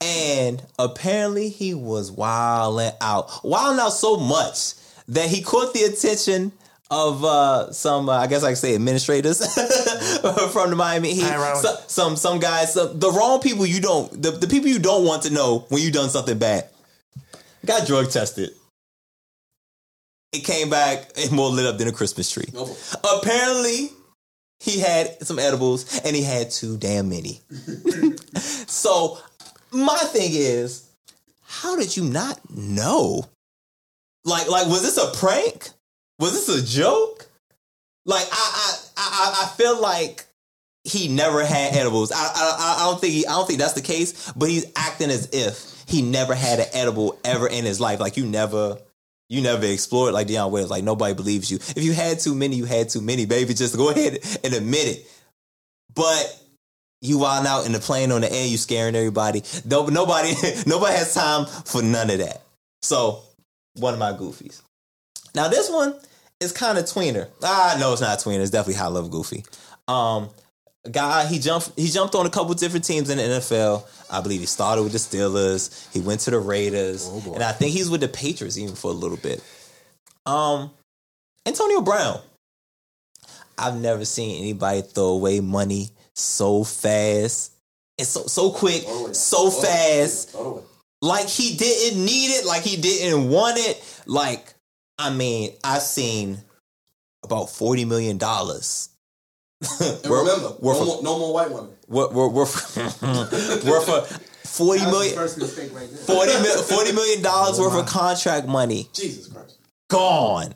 and 0.00 0.62
apparently 0.78 1.48
he 1.48 1.74
was 1.74 2.10
wilding 2.10 2.92
out, 3.00 3.30
wilding 3.44 3.80
out 3.80 3.90
so 3.92 4.16
much 4.16 4.74
that 5.08 5.28
he 5.28 5.42
caught 5.42 5.72
the 5.74 5.82
attention 5.84 6.52
of 6.94 7.24
uh, 7.24 7.72
some, 7.72 8.08
uh, 8.08 8.12
I 8.18 8.26
guess 8.28 8.44
I 8.44 8.50
could 8.52 8.58
say, 8.58 8.74
administrators 8.74 9.38
from 10.52 10.70
the 10.70 10.76
Miami 10.76 11.12
Heat. 11.14 11.24
Hi, 11.24 11.54
So- 11.54 11.76
some 11.88 12.16
some 12.16 12.38
guys, 12.38 12.74
some, 12.74 12.98
the 12.98 13.10
wrong 13.10 13.40
people 13.40 13.66
you 13.66 13.80
don't, 13.80 14.10
the, 14.22 14.30
the 14.30 14.46
people 14.46 14.68
you 14.68 14.78
don't 14.78 15.04
want 15.04 15.24
to 15.24 15.30
know 15.32 15.66
when 15.68 15.82
you've 15.82 15.92
done 15.92 16.08
something 16.08 16.38
bad. 16.38 16.68
Got 17.66 17.86
drug 17.86 18.10
tested. 18.10 18.50
It 20.32 20.44
came 20.44 20.68
back 20.70 21.10
and 21.16 21.30
more 21.32 21.48
lit 21.48 21.66
up 21.66 21.78
than 21.78 21.88
a 21.88 21.92
Christmas 21.92 22.30
tree. 22.30 22.48
Apparently, 23.18 23.90
he 24.60 24.80
had 24.80 25.24
some 25.26 25.38
edibles 25.38 26.00
and 26.04 26.14
he 26.16 26.22
had 26.22 26.50
too 26.50 26.76
damn 26.76 27.08
many. 27.08 27.40
so, 28.36 29.18
my 29.70 29.96
thing 29.98 30.30
is, 30.32 30.88
how 31.42 31.76
did 31.76 31.96
you 31.96 32.04
not 32.04 32.38
know 32.50 33.24
Like, 34.24 34.48
like, 34.48 34.66
was 34.66 34.82
this 34.82 34.96
a 34.96 35.16
prank? 35.16 35.70
Was 36.18 36.32
this 36.32 36.62
a 36.62 36.64
joke? 36.64 37.26
Like, 38.06 38.26
I, 38.30 38.32
I, 38.32 38.78
I, 38.96 39.44
I 39.44 39.46
feel 39.56 39.80
like 39.80 40.26
he 40.84 41.08
never 41.08 41.44
had 41.44 41.74
edibles. 41.74 42.12
I, 42.12 42.16
I, 42.16 42.76
I 42.78 42.84
don't 42.84 43.00
think 43.00 43.26
I 43.26 43.32
don't 43.32 43.46
think 43.46 43.58
that's 43.58 43.72
the 43.72 43.80
case. 43.80 44.32
But 44.32 44.50
he's 44.50 44.70
acting 44.76 45.10
as 45.10 45.30
if 45.32 45.84
he 45.88 46.02
never 46.02 46.34
had 46.34 46.60
an 46.60 46.66
edible 46.72 47.18
ever 47.24 47.48
in 47.48 47.64
his 47.64 47.80
life. 47.80 48.00
Like, 48.00 48.16
you 48.16 48.26
never, 48.26 48.78
you 49.28 49.40
never 49.40 49.66
explored 49.66 50.14
like 50.14 50.26
Dion 50.26 50.52
Waiters. 50.52 50.70
Like, 50.70 50.84
nobody 50.84 51.14
believes 51.14 51.50
you. 51.50 51.56
If 51.56 51.82
you 51.82 51.92
had 51.92 52.20
too 52.20 52.34
many, 52.34 52.56
you 52.56 52.64
had 52.64 52.90
too 52.90 53.00
many, 53.00 53.24
baby. 53.24 53.54
Just 53.54 53.76
go 53.76 53.90
ahead 53.90 54.18
and 54.44 54.54
admit 54.54 54.88
it. 54.88 55.10
But 55.94 56.40
you 57.00 57.18
wilding 57.18 57.48
out 57.50 57.66
in 57.66 57.72
the 57.72 57.80
plane 57.80 58.12
on 58.12 58.22
the 58.22 58.32
air, 58.32 58.46
you 58.46 58.56
scaring 58.56 58.94
everybody. 58.94 59.42
No, 59.64 59.86
nobody, 59.86 60.32
nobody 60.66 60.96
has 60.96 61.14
time 61.14 61.46
for 61.46 61.82
none 61.82 62.10
of 62.10 62.18
that. 62.18 62.42
So, 62.82 63.22
one 63.74 63.94
of 63.94 64.00
my 64.00 64.12
goofies. 64.12 64.60
Now 65.34 65.48
this 65.48 65.70
one 65.70 65.94
is 66.40 66.52
kind 66.52 66.78
of 66.78 66.84
tweener. 66.84 67.28
Ah, 67.42 67.76
no, 67.80 67.92
it's 67.92 68.00
not 68.00 68.18
tweener. 68.18 68.40
It's 68.40 68.50
definitely 68.50 68.74
high 68.74 68.88
level 68.88 69.10
goofy. 69.10 69.44
Um, 69.88 70.30
guy 70.90 71.26
he 71.26 71.38
jumped 71.38 71.72
he 71.76 71.88
jumped 71.88 72.14
on 72.14 72.26
a 72.26 72.30
couple 72.30 72.54
different 72.54 72.84
teams 72.84 73.10
in 73.10 73.18
the 73.18 73.24
NFL. 73.24 73.86
I 74.10 74.20
believe 74.20 74.40
he 74.40 74.46
started 74.46 74.82
with 74.82 74.92
the 74.92 74.98
Steelers. 74.98 75.92
He 75.92 76.00
went 76.00 76.20
to 76.22 76.30
the 76.30 76.38
Raiders, 76.38 77.08
and 77.08 77.42
I 77.42 77.52
think 77.52 77.72
he's 77.72 77.90
with 77.90 78.00
the 78.00 78.08
Patriots 78.08 78.58
even 78.58 78.74
for 78.74 78.90
a 78.90 78.94
little 78.94 79.16
bit. 79.18 79.42
Um, 80.26 80.70
Antonio 81.46 81.80
Brown. 81.80 82.20
I've 83.58 83.76
never 83.76 84.04
seen 84.04 84.40
anybody 84.42 84.82
throw 84.82 85.08
away 85.10 85.40
money 85.40 85.88
so 86.14 86.64
fast 86.64 87.52
It's 87.98 88.08
so 88.10 88.22
so 88.26 88.50
quick, 88.50 88.84
so 89.12 89.50
fast. 89.50 90.34
Like 91.02 91.28
he 91.28 91.56
didn't 91.56 92.04
need 92.04 92.28
it, 92.38 92.46
like 92.46 92.62
he 92.62 92.76
didn't 92.80 93.30
want 93.30 93.58
it. 93.58 93.82
Like, 94.06 94.53
I 94.98 95.10
mean, 95.10 95.52
I've 95.62 95.82
seen 95.82 96.38
about 97.22 97.46
forty 97.50 97.84
million 97.84 98.18
dollars. 98.18 98.90
Remember, 99.80 100.56
we're 100.60 100.74
no, 100.74 100.78
for, 100.78 100.84
more, 100.84 101.02
no 101.02 101.18
more 101.18 101.32
white 101.34 101.50
women. 101.50 101.70
we're, 101.88 102.08
we're, 102.10 102.28
we're 102.28 102.46
for, 102.46 102.82
we're 103.66 103.80
for 103.80 104.00
forty 104.46 104.84
million, 104.84 105.14
First 105.14 105.38
mistake 105.38 105.74
right 105.74 105.88
there. 105.88 105.98
40 105.98 106.42
mil, 106.42 106.62
40 106.62 106.92
million 106.92 107.22
dollars 107.22 107.58
worth 107.58 107.74
of 107.74 107.86
contract 107.86 108.46
money 108.46 108.88
Jesus 108.92 109.28
Christ. 109.28 109.58
gone. 109.88 110.54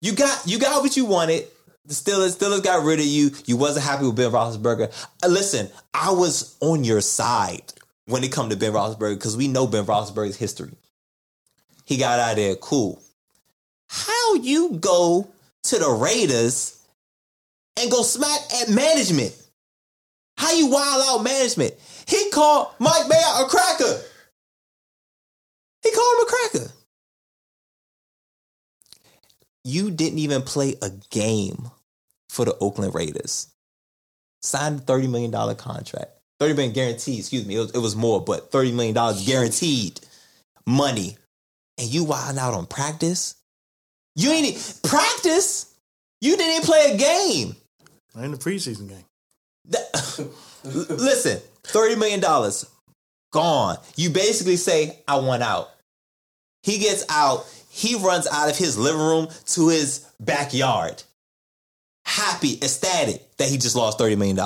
You 0.00 0.12
got 0.14 0.42
you 0.46 0.58
got 0.58 0.82
what 0.82 0.96
you 0.96 1.04
wanted. 1.04 1.44
The 1.84 1.94
Steelers 1.94 2.36
Steelers 2.36 2.64
got 2.64 2.84
rid 2.84 2.98
of 3.00 3.06
you. 3.06 3.30
You 3.44 3.56
wasn't 3.56 3.84
happy 3.84 4.06
with 4.06 4.16
Ben 4.16 4.30
Roethlisberger. 4.30 4.92
Uh, 5.22 5.28
listen, 5.28 5.68
I 5.94 6.10
was 6.10 6.56
on 6.60 6.84
your 6.84 7.00
side 7.00 7.72
when 8.06 8.24
it 8.24 8.32
come 8.32 8.50
to 8.50 8.56
Ben 8.56 8.72
Roethlisberger 8.72 9.14
because 9.14 9.36
we 9.36 9.46
know 9.46 9.66
Ben 9.66 9.84
Roethlisberger's 9.84 10.36
history. 10.36 10.72
He 11.84 11.96
got 11.96 12.18
out 12.18 12.30
of 12.30 12.36
there 12.36 12.56
cool. 12.56 13.02
How 13.88 14.34
you 14.34 14.78
go 14.80 15.28
to 15.64 15.78
the 15.78 15.88
Raiders 15.88 16.80
and 17.78 17.90
go 17.90 18.02
smack 18.02 18.40
at 18.60 18.68
management? 18.68 19.36
How 20.36 20.52
you 20.52 20.68
wild 20.68 21.04
out 21.06 21.24
management? 21.24 21.74
He 22.06 22.30
called 22.30 22.68
Mike 22.78 23.06
Mayock 23.06 23.44
a 23.44 23.48
cracker. 23.48 24.02
He 25.82 25.90
called 25.92 26.16
him 26.18 26.22
a 26.22 26.26
cracker 26.26 26.72
you 29.66 29.90
didn't 29.90 30.20
even 30.20 30.42
play 30.42 30.76
a 30.80 30.90
game 31.10 31.68
for 32.30 32.44
the 32.44 32.56
Oakland 32.58 32.94
Raiders. 32.94 33.48
Signed 34.40 34.78
a 34.78 34.82
$30 34.84 35.10
million 35.10 35.32
contract. 35.56 36.12
30 36.38 36.54
million 36.54 36.72
guaranteed, 36.72 37.18
excuse 37.18 37.44
me. 37.44 37.56
It 37.56 37.58
was, 37.58 37.70
it 37.72 37.78
was 37.78 37.96
more, 37.96 38.24
but 38.24 38.52
$30 38.52 38.72
million 38.74 38.94
guaranteed 39.26 40.00
money. 40.66 41.16
And 41.78 41.92
you 41.92 42.04
wilding 42.04 42.38
out 42.38 42.54
on 42.54 42.66
practice? 42.66 43.34
You 44.16 44.30
ain't 44.30 44.80
practice? 44.82 45.74
You 46.20 46.36
didn't 46.36 46.52
even 46.52 46.62
play 46.62 46.92
a 46.92 46.96
game. 46.96 47.56
In 48.16 48.30
the 48.30 48.38
preseason 48.38 48.88
game. 48.88 49.04
Listen, 50.64 51.38
$30 51.64 51.98
million 51.98 52.20
gone. 53.32 53.76
You 53.96 54.10
basically 54.10 54.56
say, 54.56 54.98
I 55.06 55.18
want 55.18 55.42
out. 55.42 55.68
He 56.62 56.78
gets 56.78 57.04
out. 57.10 57.46
He 57.68 57.96
runs 57.96 58.26
out 58.26 58.48
of 58.48 58.56
his 58.56 58.78
living 58.78 59.02
room 59.02 59.28
to 59.48 59.68
his 59.68 60.06
backyard. 60.18 61.02
Happy, 62.06 62.54
ecstatic 62.54 63.36
that 63.36 63.48
he 63.48 63.58
just 63.58 63.76
lost 63.76 63.98
$30 63.98 64.16
million. 64.16 64.38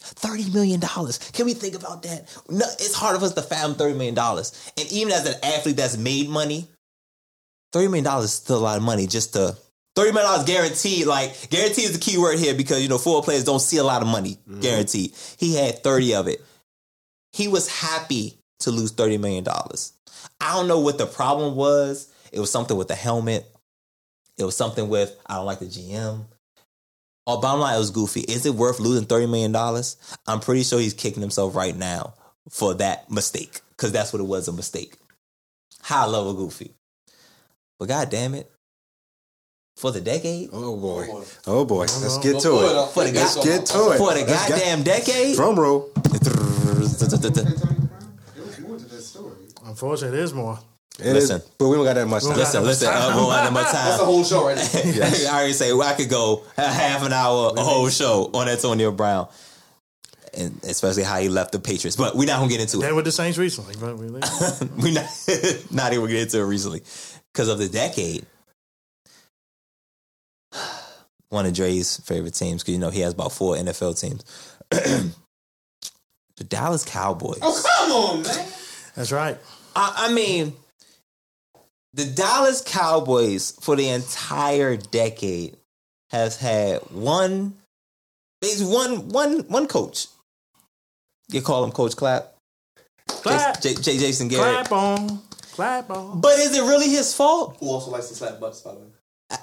$30 0.00 0.52
million. 0.52 0.80
Can 0.80 1.46
we 1.46 1.54
think 1.54 1.76
about 1.76 2.02
that? 2.02 2.36
No, 2.48 2.64
it's 2.64 2.94
hard 2.94 3.16
for 3.18 3.26
us 3.26 3.34
to 3.34 3.42
fathom 3.42 3.74
$30 3.74 3.96
million. 3.96 4.18
And 4.18 4.92
even 4.92 5.12
as 5.12 5.26
an 5.26 5.36
athlete 5.44 5.76
that's 5.76 5.96
made 5.96 6.28
money, 6.28 6.66
$30 7.72 7.90
million 7.90 8.22
is 8.22 8.32
still 8.32 8.58
a 8.58 8.60
lot 8.60 8.76
of 8.76 8.82
money 8.82 9.06
just 9.06 9.32
to 9.34 9.56
$30 9.96 10.14
million 10.14 10.44
guaranteed. 10.46 11.06
Like, 11.06 11.50
guaranteed 11.50 11.84
is 11.84 11.92
the 11.92 11.98
key 11.98 12.18
word 12.18 12.38
here 12.38 12.54
because, 12.54 12.82
you 12.82 12.88
know, 12.88 12.98
football 12.98 13.22
players 13.22 13.44
don't 13.44 13.60
see 13.60 13.76
a 13.76 13.84
lot 13.84 14.02
of 14.02 14.08
money 14.08 14.38
mm-hmm. 14.48 14.60
guaranteed. 14.60 15.12
He 15.38 15.56
had 15.56 15.82
30 15.82 16.14
of 16.14 16.28
it. 16.28 16.44
He 17.32 17.48
was 17.48 17.68
happy 17.68 18.38
to 18.60 18.70
lose 18.70 18.92
$30 18.92 19.20
million. 19.20 19.44
I 20.40 20.54
don't 20.54 20.68
know 20.68 20.80
what 20.80 20.98
the 20.98 21.06
problem 21.06 21.54
was. 21.54 22.12
It 22.32 22.40
was 22.40 22.50
something 22.50 22.76
with 22.76 22.88
the 22.88 22.94
helmet. 22.94 23.46
It 24.38 24.44
was 24.44 24.56
something 24.56 24.88
with, 24.88 25.16
I 25.26 25.34
don't 25.34 25.46
like 25.46 25.58
the 25.58 25.66
GM. 25.66 26.24
Oh, 27.26 27.40
bottom 27.40 27.60
line, 27.60 27.76
it 27.76 27.78
was 27.78 27.90
goofy. 27.90 28.20
Is 28.22 28.46
it 28.46 28.54
worth 28.54 28.80
losing 28.80 29.06
$30 29.06 29.30
million? 29.30 29.54
I'm 30.26 30.40
pretty 30.40 30.62
sure 30.62 30.80
he's 30.80 30.94
kicking 30.94 31.20
himself 31.20 31.54
right 31.54 31.76
now 31.76 32.14
for 32.48 32.74
that 32.74 33.10
mistake 33.10 33.60
because 33.70 33.92
that's 33.92 34.12
what 34.12 34.20
it 34.20 34.26
was 34.26 34.48
a 34.48 34.52
mistake. 34.52 34.96
High 35.82 36.06
level 36.06 36.34
goofy. 36.34 36.74
But 37.80 37.88
god 37.88 38.10
damn 38.10 38.34
it. 38.34 38.48
For 39.76 39.90
the 39.90 40.02
decade? 40.02 40.50
Oh 40.52 40.76
boy. 40.76 41.08
Oh 41.46 41.64
boy. 41.64 41.86
Let's 42.02 42.18
get 42.18 42.38
to 42.40 42.52
it. 42.58 42.92
For 42.92 43.02
the 43.04 43.06
figure 43.06 43.20
guy- 43.22 43.26
something 43.26 43.50
Get 43.52 43.66
to 43.66 43.90
it. 43.92 43.96
For 43.96 44.12
the 44.14 44.24
Let's 44.26 44.48
get- 44.48 44.48
goddamn 44.50 44.82
decade? 44.82 45.34
Drum 45.36 45.58
roll. 45.58 45.90
There 45.94 46.04
was 46.82 48.58
more 48.60 48.76
to 48.78 48.84
that 48.84 49.02
story. 49.02 49.32
Unfortunately, 49.64 50.16
there's 50.18 50.34
more. 50.34 50.58
It 50.98 51.06
is- 51.06 51.30
Listen. 51.30 51.42
but 51.56 51.68
we 51.68 51.76
don't 51.76 51.86
got 51.86 51.94
that 51.94 52.06
much 52.06 52.24
time. 52.24 52.36
Listen, 52.36 52.62
listen, 52.64 52.88
uh, 52.88 53.12
we'll 53.16 53.30
have 53.30 53.50
more 53.50 53.62
That's 53.62 53.72
time. 53.72 53.84
That's 53.86 53.98
the 54.00 54.04
whole 54.04 54.24
show 54.24 54.44
right 54.46 54.58
there. 54.58 55.04
I 55.32 55.34
already 55.38 55.52
say 55.54 55.72
well, 55.72 55.88
I 55.88 55.94
could 55.94 56.10
go 56.10 56.42
a 56.58 56.68
half 56.68 57.02
an 57.02 57.14
hour, 57.14 57.54
a 57.56 57.62
whole 57.62 57.88
show 57.88 58.30
on 58.34 58.46
Antonio 58.50 58.92
Brown, 58.92 59.28
and 60.34 60.60
especially 60.64 61.04
how 61.04 61.18
he 61.18 61.30
left 61.30 61.52
the 61.52 61.58
Patriots. 61.58 61.96
But 61.96 62.16
we're 62.16 62.26
not 62.26 62.36
gonna 62.40 62.50
get 62.50 62.60
into 62.60 62.76
They 62.76 62.88
it. 62.88 62.94
with 62.94 63.06
the 63.06 63.12
Saints 63.12 63.38
recently. 63.38 63.76
But 63.80 63.96
we 63.96 64.10
we're 64.10 64.18
not 64.92 65.08
not 65.70 65.92
even 65.94 66.04
gonna 66.04 66.08
get 66.12 66.22
into 66.24 66.40
it 66.40 66.44
recently 66.44 66.82
because 67.32 67.48
of 67.48 67.58
the 67.58 67.68
decade. 67.68 68.26
One 71.28 71.46
of 71.46 71.54
Dre's 71.54 71.98
favorite 71.98 72.34
teams, 72.34 72.62
because 72.62 72.74
you 72.74 72.80
know 72.80 72.90
he 72.90 73.00
has 73.00 73.12
about 73.12 73.32
four 73.32 73.54
NFL 73.54 74.00
teams. 74.00 74.24
the 74.70 76.44
Dallas 76.44 76.84
Cowboys. 76.84 77.38
Oh, 77.40 77.62
come 77.78 77.92
on, 77.92 78.22
man. 78.22 78.48
That's 78.96 79.12
right. 79.12 79.38
I, 79.76 80.08
I 80.08 80.12
mean, 80.12 80.54
the 81.94 82.04
Dallas 82.04 82.62
Cowboys 82.62 83.52
for 83.60 83.76
the 83.76 83.88
entire 83.88 84.76
decade 84.76 85.56
has 86.10 86.36
had 86.36 86.80
one, 86.90 87.54
basically 88.40 88.72
one, 88.72 89.08
one, 89.08 89.40
one 89.48 89.66
coach. 89.68 90.06
You 91.28 91.42
call 91.42 91.62
him 91.62 91.70
Coach 91.70 91.94
Clap, 91.94 92.34
Clap. 93.06 93.60
J, 93.60 93.74
J, 93.74 93.98
Jason 93.98 94.28
Garrett. 94.28 94.66
Clap 94.66 94.72
on. 94.72 95.22
Clap 95.60 95.90
on. 95.90 96.22
But 96.22 96.38
is 96.38 96.56
it 96.56 96.62
really 96.62 96.88
his 96.88 97.12
fault? 97.12 97.58
Who 97.60 97.68
also 97.68 97.90
likes 97.90 98.08
to 98.08 98.14
slap 98.14 98.40
butts, 98.40 98.62
by 98.62 98.72
the 98.72 98.80
way? 98.80 99.38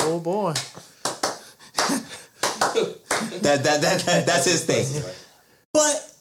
Oh 0.00 0.18
boy. 0.18 0.54
That, 3.42 3.62
that, 3.64 3.82
that, 3.82 4.00
that 4.02 4.26
that's 4.26 4.46
his 4.46 4.64
thing. 4.64 4.86
But 5.74 6.14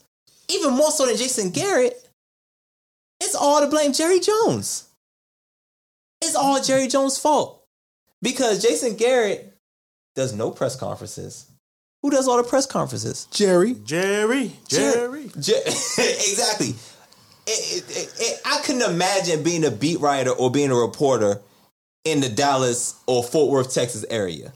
even 0.50 0.74
more 0.74 0.92
so 0.92 1.06
than 1.06 1.16
Jason 1.16 1.52
Garrett, 1.52 2.10
it's 3.22 3.36
all 3.36 3.62
to 3.62 3.68
blame 3.68 3.94
Jerry 3.94 4.20
Jones. 4.20 4.90
It's 6.22 6.36
all 6.36 6.62
Jerry 6.62 6.88
Jones' 6.88 7.18
fault. 7.18 7.64
Because 8.22 8.62
Jason 8.62 8.96
Garrett 8.96 9.54
does 10.16 10.34
no 10.34 10.52
press 10.52 10.76
conferences. 10.76 11.50
Who 12.02 12.10
does 12.10 12.28
all 12.28 12.38
the 12.38 12.44
press 12.44 12.66
conferences? 12.66 13.28
Jerry. 13.32 13.76
Jerry. 13.86 14.52
Jerry. 14.68 15.30
Jer- 15.40 15.62
exactly. 15.66 16.76
It- 17.52 17.84
it- 17.98 18.14
it- 18.20 18.42
I 18.46 18.60
couldn't 18.62 18.82
imagine 18.90 19.44
being 19.44 19.66
a 19.66 19.72
beat 19.72 20.00
writer 20.00 20.32
or 20.32 20.52
being 20.52 20.72
a 20.72 20.76
reporter 20.76 21.42
in 22.06 22.22
the 22.22 22.30
Dallas 22.30 22.96
or 23.08 23.24
Fort 23.24 23.50
Worth, 23.50 23.74
Texas 23.74 24.06
area 24.10 24.54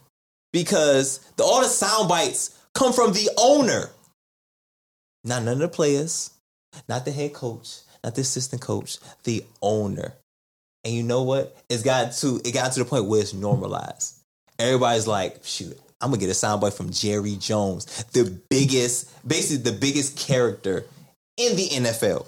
because 0.51 1.19
the, 1.35 1.43
all 1.43 1.61
the 1.61 1.67
sound 1.67 2.07
bites 2.07 2.51
come 2.73 2.93
from 2.93 3.13
the 3.13 3.29
owner, 3.37 3.89
not 5.23 5.43
none 5.43 5.53
of 5.53 5.59
the 5.59 5.67
players, 5.69 6.29
not 6.87 7.05
the 7.05 7.11
head 7.11 7.33
coach, 7.33 7.79
not 8.03 8.15
the 8.15 8.21
assistant 8.21 8.61
coach, 8.61 8.97
the 9.23 9.43
owner. 9.61 10.13
And 10.83 10.93
you 10.93 11.03
know 11.03 11.23
what? 11.23 11.55
It's 11.69 11.83
got 11.83 12.13
to 12.13 12.41
it 12.43 12.53
got 12.53 12.73
to 12.73 12.79
the 12.79 12.85
point 12.85 13.05
where 13.05 13.21
it's 13.21 13.33
normalized. 13.33 14.15
Everybody's 14.59 15.07
like, 15.07 15.43
shoot, 15.43 15.77
I'm 16.01 16.09
gonna 16.11 16.19
get 16.19 16.29
a 16.29 16.33
soundbite 16.33 16.73
from 16.73 16.91
Jerry 16.91 17.35
Jones, 17.37 17.85
the 18.13 18.25
biggest, 18.49 19.09
basically 19.27 19.71
the 19.71 19.77
biggest 19.77 20.17
character 20.17 20.85
in 21.37 21.55
the 21.55 21.67
NFL. 21.69 22.27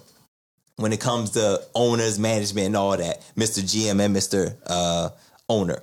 When 0.77 0.91
it 0.93 0.99
comes 0.99 1.31
to 1.31 1.61
owners, 1.73 2.19
management, 2.19 2.67
and 2.67 2.77
all 2.77 2.95
that, 2.97 3.21
Mr. 3.35 3.61
GM 3.63 3.99
and 4.03 4.15
Mr. 4.15 4.55
Uh, 4.65 5.09
owner. 5.47 5.81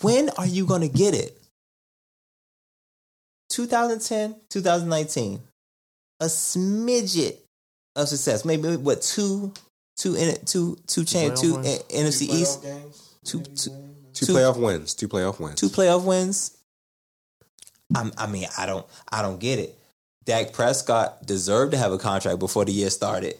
When 0.00 0.30
are 0.30 0.46
you 0.46 0.66
going 0.66 0.80
to 0.82 0.88
get 0.88 1.14
it? 1.14 1.36
2010, 3.50 4.36
2019. 4.48 5.40
A 6.20 6.24
smidget 6.26 7.36
of 7.96 8.08
success. 8.08 8.44
Maybe 8.44 8.76
what 8.76 9.02
two, 9.02 9.52
two 9.96 10.14
in 10.14 10.28
it, 10.28 10.46
two, 10.46 10.76
two 10.86 11.04
chain, 11.04 11.34
two 11.34 11.54
playoff 11.54 11.62
wins? 11.64 11.80
uh, 11.80 11.82
NFC 11.94 12.22
East, 12.28 12.62
games. 12.62 13.14
two, 13.24 13.40
two, 13.42 13.70
Two, 14.12 14.26
Two- 14.26 14.32
playoff 14.34 14.56
wins. 14.60 14.94
Two 14.94 15.08
playoff 15.08 15.38
wins. 15.40 15.60
two 15.60 15.68
playoff 15.68 16.04
wins. 16.04 16.56
I'm, 17.96 18.12
I 18.18 18.26
mean, 18.26 18.46
I 18.58 18.66
don't, 18.66 18.84
I 19.10 19.22
don't 19.22 19.38
get 19.40 19.58
it. 19.60 19.78
Dak 20.30 20.52
Prescott 20.52 21.26
deserved 21.26 21.72
to 21.72 21.78
have 21.78 21.90
a 21.90 21.98
contract 21.98 22.38
before 22.38 22.64
the 22.64 22.70
year 22.70 22.88
started, 22.88 23.34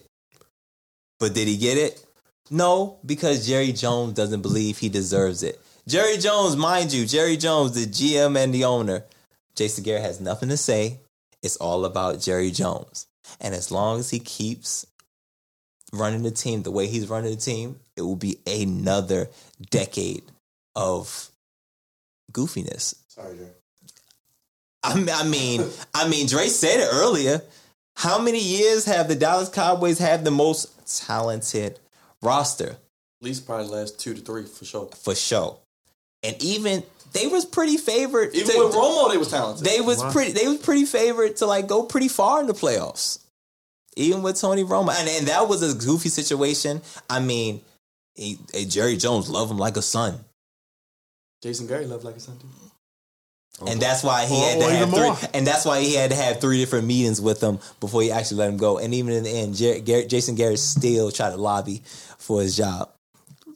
but 1.21 1.33
did 1.33 1.47
he 1.47 1.55
get 1.55 1.77
it? 1.77 2.05
No, 2.49 2.97
because 3.05 3.47
Jerry 3.47 3.71
Jones 3.71 4.13
doesn't 4.13 4.41
believe 4.41 4.77
he 4.77 4.89
deserves 4.89 5.41
it. 5.41 5.61
Jerry 5.87 6.17
Jones, 6.17 6.57
mind 6.57 6.91
you, 6.91 7.05
Jerry 7.05 7.37
Jones, 7.37 7.71
the 7.75 7.85
GM 7.85 8.37
and 8.37 8.53
the 8.53 8.65
owner, 8.65 9.05
Jason 9.55 9.85
Garrett 9.85 10.01
has 10.01 10.19
nothing 10.19 10.49
to 10.49 10.57
say. 10.57 10.99
It's 11.41 11.55
all 11.55 11.85
about 11.85 12.19
Jerry 12.19 12.51
Jones, 12.51 13.07
and 13.39 13.55
as 13.55 13.71
long 13.71 13.97
as 13.97 14.09
he 14.09 14.19
keeps 14.19 14.85
running 15.93 16.23
the 16.23 16.31
team 16.31 16.63
the 16.63 16.71
way 16.71 16.87
he's 16.87 17.07
running 17.07 17.31
the 17.31 17.37
team, 17.37 17.79
it 17.95 18.01
will 18.01 18.17
be 18.17 18.39
another 18.45 19.29
decade 19.69 20.23
of 20.75 21.31
goofiness. 22.33 22.95
Sorry, 23.07 23.37
Jerry. 23.37 23.60
I 24.83 24.95
mean, 24.95 25.09
I 25.09 25.23
mean, 25.23 25.69
I 25.93 26.07
mean, 26.09 26.27
Dre 26.27 26.47
said 26.47 26.79
it 26.79 26.89
earlier. 26.91 27.41
How 27.95 28.19
many 28.19 28.39
years 28.41 28.85
have 28.85 29.07
the 29.07 29.15
Dallas 29.15 29.49
Cowboys 29.49 29.99
had 29.99 30.23
the 30.25 30.31
most 30.31 30.69
talented 31.05 31.79
roster 32.21 32.69
At 32.69 32.77
least 33.21 33.45
probably 33.45 33.67
the 33.67 33.73
last 33.73 33.99
two 33.99 34.13
to 34.13 34.21
three 34.21 34.45
for 34.45 34.65
sure. 34.65 34.89
for 35.03 35.13
sure. 35.13 35.57
And 36.23 36.35
even 36.41 36.83
they 37.13 37.27
was 37.27 37.45
pretty 37.45 37.77
favored. 37.77 38.33
Even 38.33 38.55
to- 38.55 38.65
with 38.65 38.73
Romo, 38.73 39.11
they 39.11 39.17
was 39.17 39.29
talented. 39.29 39.65
they 39.65 39.81
was 39.81 39.99
Wow. 39.99 40.11
pretty. 40.11 40.31
They 40.31 40.47
was 40.47 40.57
pretty 40.59 40.85
favored 40.85 41.37
to 41.37 41.45
like 41.45 41.67
go 41.67 41.83
pretty 41.83 42.07
far 42.07 42.39
in 42.41 42.47
the 42.47 42.53
playoffs. 42.53 43.19
Even 43.97 44.21
with 44.23 44.39
Tony 44.39 44.63
Romo, 44.63 44.93
and, 44.97 45.09
and 45.09 45.27
that 45.27 45.49
was 45.49 45.61
a 45.61 45.77
goofy 45.77 46.07
situation. 46.09 46.81
I 47.09 47.19
mean, 47.19 47.61
he, 48.15 48.39
hey, 48.53 48.63
Jerry 48.65 48.95
Jones 48.95 49.29
loved 49.29 49.51
him 49.51 49.57
like 49.57 49.75
a 49.75 49.81
son. 49.81 50.23
Jason 51.43 51.67
Garrett 51.67 51.89
loved 51.89 52.05
like 52.05 52.15
a 52.15 52.19
son 52.19 52.37
too. 52.39 52.47
And 53.67 53.79
that's 53.79 54.01
why 54.03 54.25
he 54.25 54.35
Or- 54.35 54.45
had 54.47 54.57
or 54.57 54.69
to 54.69 54.75
have 54.75 54.89
three. 54.89 54.99
more. 55.07 55.17
And 55.35 55.45
that's 55.45 55.65
why 55.65 55.81
he 55.81 55.93
had 55.93 56.09
to 56.09 56.15
have 56.15 56.41
three 56.41 56.57
different 56.57 56.87
meetings 56.87 57.21
with 57.21 57.41
him 57.41 57.59
before 57.79 58.01
he 58.01 58.11
actually 58.11 58.37
let 58.37 58.49
him 58.49 58.57
go. 58.57 58.77
And 58.79 58.93
even 58.93 59.13
in 59.13 59.23
the 59.23 59.29
end, 59.29 59.55
Jer- 59.55 59.79
Garrett, 59.79 60.09
Jason 60.09 60.33
Garrett 60.35 60.57
still 60.59 61.11
tried 61.11 61.29
to 61.31 61.37
lobby 61.37 61.83
for 62.17 62.41
his 62.41 62.55
job. 62.57 62.89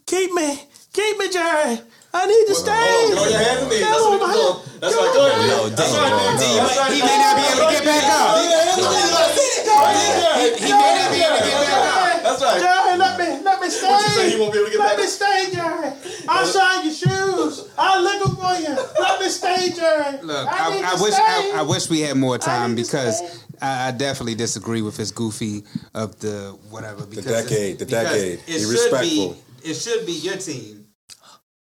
Keep 0.06 0.34
me, 0.34 0.62
keep 0.94 1.18
me, 1.18 1.30
Jerry. 1.30 1.82
I 2.14 2.26
need 2.28 2.46
to 2.48 2.56
stay. 2.56 2.72
Hold 2.72 3.12
on, 3.12 3.18
throw 3.18 3.28
your 3.28 3.40
hands 3.40 3.62
at 3.64 3.70
me. 3.70 3.80
That's 3.80 4.00
what 4.00 4.22
I'm 4.22 4.32
doing. 4.32 4.56
That's 4.80 4.96
right. 4.96 5.14
Go 5.16 5.26
ahead. 5.26 5.50
No, 5.50 5.70
That's 5.70 5.92
damn. 5.92 6.12
right. 6.14 6.40
D, 6.40 6.46
That's 6.56 6.78
right. 6.78 6.94
He 6.94 7.02
may 7.02 7.18
not 7.18 7.36
be 7.36 7.44
able 7.44 7.66
to 7.66 7.74
get 7.76 7.84
back 7.84 8.06
up. 8.06 8.38
He 9.36 10.72
may 10.72 10.96
not 10.96 11.12
be 11.12 11.20
able 11.20 11.38
to 11.38 11.44
get 11.44 11.60
back 11.60 11.74
up. 11.76 12.24
That's 12.24 12.42
right. 12.42 12.62
Jerry, 13.70 13.72
let 13.72 13.72
me, 13.72 13.72
stay. 13.72 13.88
What 13.88 14.04
you 14.04 14.10
say, 14.10 14.30
he 14.32 14.40
won't 14.40 14.54
be 14.54 14.60
able 14.60 14.68
to 14.68 14.72
get 14.72 14.80
let 14.80 14.98
back 14.98 15.06
me 15.06 15.08
stay, 15.08 15.48
Jerry. 15.54 15.94
I'll 16.28 16.46
shine 16.48 16.86
your 16.86 16.94
shoes. 16.94 17.70
I'll 17.78 18.02
look 18.04 18.40
for 18.40 18.56
you. 18.62 18.76
Let 19.00 19.20
me 19.22 19.30
stay, 19.30 19.72
Jerry. 19.76 20.22
Look, 20.22 20.48
I, 20.50 20.76
need 20.76 20.84
I, 20.84 20.92
I 20.92 20.96
to 20.96 21.02
wish 21.04 21.14
stay. 21.14 21.24
I, 21.24 21.54
I 21.58 21.62
wish 21.64 21.90
we 21.90 22.02
had 22.02 22.18
more 22.18 22.38
time 22.38 22.76
need 22.76 22.84
because. 22.84 23.22
I, 23.22 23.42
I 23.62 23.92
definitely 23.92 24.36
disagree 24.36 24.82
with 24.82 24.98
his 24.98 25.12
goofy 25.12 25.64
of 25.94 26.20
the 26.20 26.58
whatever. 26.70 27.06
Because 27.06 27.26
it's- 27.26 27.50
decade, 27.50 27.80
the 27.80 27.86
decade. 27.86 28.40
It 28.40 28.48
Be 28.48 28.66
respectful. 28.66 29.34
be. 29.64 29.70
It 29.70 29.74
should 29.76 30.06
be 30.06 30.12
your 30.12 30.36
team 30.36 30.85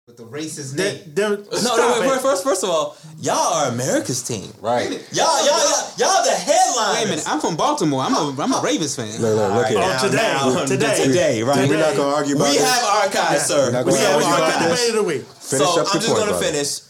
with 0.07 0.19
the 0.19 0.25
racist 0.25 0.77
There- 0.77 0.93
name. 0.93 1.03
there- 1.15 1.31
No, 1.39 1.43
stop 1.57 1.79
no, 1.79 2.01
wait, 2.01 2.11
wait, 2.11 2.21
first, 2.21 2.45
first 2.45 2.63
of 2.63 2.69
all, 2.69 2.95
y'all 3.21 3.55
are 3.55 3.69
America's 3.69 4.21
team. 4.23 4.53
Right. 4.61 4.91
Y'all, 5.13 5.47
y'all, 5.47 5.47
y'all, 5.47 5.93
y'all 5.97 6.25
the 6.25 6.31
headliners. 6.31 6.95
Wait 6.99 7.05
a 7.05 7.09
minute, 7.09 7.25
I'm 7.27 7.41
from 7.41 7.57
Baltimore. 7.57 8.03
I'm 8.03 8.13
a 8.15 8.43
I'm 8.43 8.53
a 8.53 8.61
Ravens 8.63 8.95
fan. 8.97 9.09
Look, 9.13 9.21
look, 9.23 9.35
look 9.37 9.51
All 9.53 9.63
right, 9.63 9.71
here. 9.71 9.79
now, 9.81 9.99
today, 10.03 10.17
now, 10.17 10.65
today. 10.67 11.05
today, 11.07 11.43
right? 11.43 11.67
We're 11.67 11.79
not 11.79 11.97
gonna 11.97 12.15
argue 12.15 12.37
about 12.37 12.51
We 12.51 12.59
this. 12.59 12.69
have 12.71 12.85
archives, 13.15 13.43
sir. 13.47 13.67
We're 13.67 13.73
not 13.73 13.87
We 13.87 13.93
gonna 13.93 14.03
have 14.05 14.15
argue 14.17 14.29
about 14.29 14.43
archives. 14.53 14.65
Debate 14.81 14.91
of 14.91 14.97
the 14.97 15.03
week. 15.05 15.23
Finish 15.23 15.67
so 15.67 15.81
up 15.81 15.87
I'm 15.89 15.93
just 15.95 16.07
point, 16.09 16.19
gonna 16.19 16.31
brother. 16.33 16.45
finish. 16.47 16.81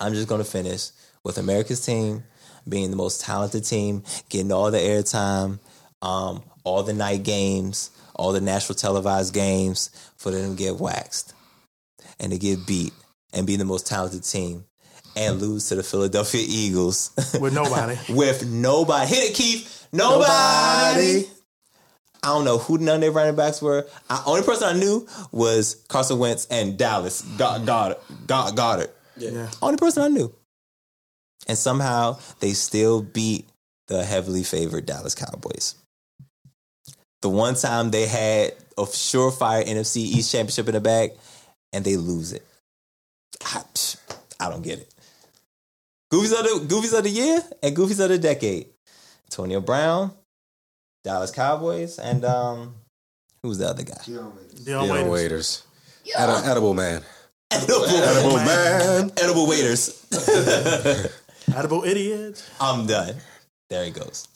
I'm 0.00 0.14
just 0.14 0.26
gonna 0.28 0.44
finish 0.44 0.88
with 1.22 1.38
America's 1.38 1.86
team 1.86 2.24
being 2.68 2.90
the 2.90 2.96
most 2.96 3.20
talented 3.20 3.64
team, 3.64 4.02
getting 4.28 4.50
all 4.50 4.72
the 4.72 4.78
airtime, 4.78 5.60
um, 6.02 6.42
all 6.64 6.82
the 6.82 6.92
night 6.94 7.22
games, 7.22 7.90
all 8.16 8.32
the 8.32 8.40
national 8.40 8.74
televised 8.74 9.32
games, 9.32 9.90
for 10.16 10.32
them 10.32 10.56
to 10.56 10.58
get 10.60 10.78
waxed 10.80 11.32
and 12.22 12.32
to 12.32 12.38
get 12.38 12.66
beat 12.66 12.94
and 13.34 13.46
be 13.46 13.56
the 13.56 13.64
most 13.64 13.86
talented 13.86 14.24
team 14.24 14.64
and 15.16 15.40
lose 15.40 15.68
to 15.68 15.74
the 15.74 15.82
Philadelphia 15.82 16.42
Eagles 16.46 17.10
With 17.38 17.52
nobody. 17.52 17.98
with 18.08 18.46
nobody. 18.46 19.06
Hit 19.06 19.30
it, 19.30 19.34
Keith. 19.34 19.88
Nobody. 19.92 21.28
I 22.24 22.28
don't 22.28 22.44
know 22.44 22.58
who 22.58 22.78
none 22.78 22.96
of 22.96 23.00
their 23.00 23.10
running 23.10 23.34
backs 23.34 23.60
were. 23.60 23.86
I, 24.08 24.22
only 24.26 24.42
person 24.42 24.68
I 24.68 24.78
knew 24.78 25.06
was 25.32 25.84
Carson 25.88 26.18
Wentz 26.18 26.46
and 26.50 26.78
Dallas 26.78 27.22
Goedert. 27.36 27.66
Goedert. 27.66 27.98
God, 28.26 28.56
Goedert. 28.56 28.90
Yeah. 29.16 29.50
Only 29.60 29.76
person 29.76 30.04
I 30.04 30.08
knew. 30.08 30.32
And 31.48 31.58
somehow 31.58 32.18
they 32.38 32.52
still 32.52 33.02
beat 33.02 33.48
the 33.88 34.04
heavily 34.04 34.44
favored 34.44 34.86
Dallas 34.86 35.16
Cowboys. 35.16 35.74
The 37.22 37.28
one 37.28 37.56
time 37.56 37.90
they 37.90 38.06
had 38.06 38.52
a 38.78 38.82
surefire 38.82 39.64
NFC 39.64 39.98
East 39.98 40.30
championship 40.32 40.68
in 40.68 40.74
the 40.74 40.80
bag, 40.80 41.12
and 41.72 41.84
they 41.84 41.96
lose 41.96 42.32
it. 42.32 42.44
I, 43.42 43.62
psh, 43.74 43.96
I 44.40 44.50
don't 44.50 44.62
get 44.62 44.78
it. 44.80 44.94
Goofies 46.12 46.38
of 46.38 46.68
the 46.68 46.74
Goofies 46.74 46.96
of 46.96 47.04
the 47.04 47.10
year 47.10 47.40
and 47.62 47.76
Goofies 47.76 48.00
of 48.02 48.10
the 48.10 48.18
decade. 48.18 48.66
Antonio 49.26 49.60
Brown, 49.60 50.12
Dallas 51.04 51.30
Cowboys, 51.30 51.98
and 51.98 52.24
um, 52.24 52.74
who's 53.42 53.58
the 53.58 53.68
other 53.68 53.82
guy? 53.82 53.96
Dion 54.04 54.32
Dion 54.64 54.88
Waiters. 54.88 55.10
Waiters. 55.10 55.62
Edi- 56.04 56.48
edible 56.50 56.74
man. 56.74 57.02
Edible, 57.50 57.84
Edible 57.86 58.36
man. 58.36 59.12
edible 59.22 59.46
waiters. 59.48 60.06
Edible 61.54 61.84
idiots. 61.84 62.50
I'm 62.60 62.86
done. 62.86 63.16
There 63.68 63.84
he 63.84 63.90
goes. 63.90 64.28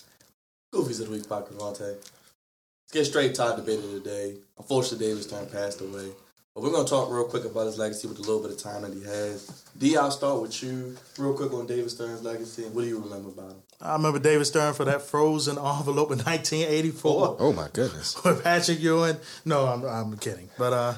Goofies 0.75 1.01
of 1.01 1.07
the 1.09 1.13
week 1.17 1.29
by 1.29 1.41
Cravante. 1.41 1.81
Let's 1.81 2.93
get 2.93 3.05
straight 3.07 3.35
to 3.37 3.45
our 3.45 3.57
debate 3.57 3.79
of 3.79 3.93
the 3.93 4.01
day. 4.01 4.35
Unfortunately, 4.59 5.07
David 5.09 5.23
Stern 5.23 5.47
passed 5.47 5.81
away. 5.81 6.09
But 6.57 6.63
we're 6.63 6.71
going 6.71 6.87
to 6.87 6.91
talk 6.91 7.11
real 7.11 7.25
quick 7.25 7.45
about 7.45 7.67
his 7.67 7.77
legacy 7.77 8.09
with 8.09 8.17
a 8.17 8.23
little 8.23 8.41
bit 8.41 8.51
of 8.51 8.57
time 8.57 8.81
that 8.81 8.95
he 8.95 9.05
has. 9.05 9.63
D, 9.77 9.95
I'll 9.99 10.11
start 10.11 10.41
with 10.41 10.63
you. 10.63 10.97
Real 11.19 11.35
quick 11.35 11.53
on 11.53 11.67
David 11.67 11.91
Stern's 11.91 12.23
legacy. 12.23 12.63
What 12.63 12.81
do 12.81 12.89
you 12.89 12.99
remember 12.99 13.29
about 13.29 13.51
him? 13.51 13.57
I 13.79 13.93
remember 13.93 14.19
David 14.19 14.47
Stern 14.47 14.73
for 14.73 14.87
that 14.87 15.03
frozen 15.03 15.59
envelope 15.59 16.13
in 16.13 16.19
1984 16.21 17.37
Oh 17.41 17.53
my 17.53 17.69
goodness. 17.75 18.17
with 18.25 18.43
Patrick 18.43 18.81
Ewing. 18.81 19.19
No, 19.45 19.67
I'm, 19.67 19.85
I'm 19.85 20.17
kidding. 20.17 20.49
But 20.57 20.73
uh, 20.73 20.95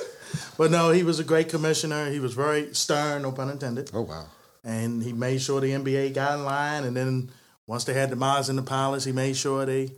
but 0.58 0.72
no, 0.72 0.90
he 0.90 1.04
was 1.04 1.20
a 1.20 1.24
great 1.24 1.48
commissioner. 1.48 2.10
He 2.10 2.18
was 2.18 2.34
very 2.34 2.74
stern, 2.74 3.22
no 3.22 3.30
pun 3.30 3.50
intended. 3.50 3.92
Oh 3.94 4.00
wow. 4.02 4.26
and 4.64 5.00
he 5.00 5.12
made 5.12 5.40
sure 5.40 5.60
the 5.60 5.70
NBA 5.70 6.12
got 6.12 6.40
in 6.40 6.44
line. 6.44 6.82
And 6.82 6.96
then 6.96 7.30
once 7.68 7.84
they 7.84 7.94
had 7.94 8.10
the 8.10 8.16
Malice 8.16 8.48
in 8.48 8.56
the 8.56 8.62
Palace, 8.64 9.04
he 9.04 9.12
made 9.12 9.36
sure 9.36 9.64
they 9.64 9.92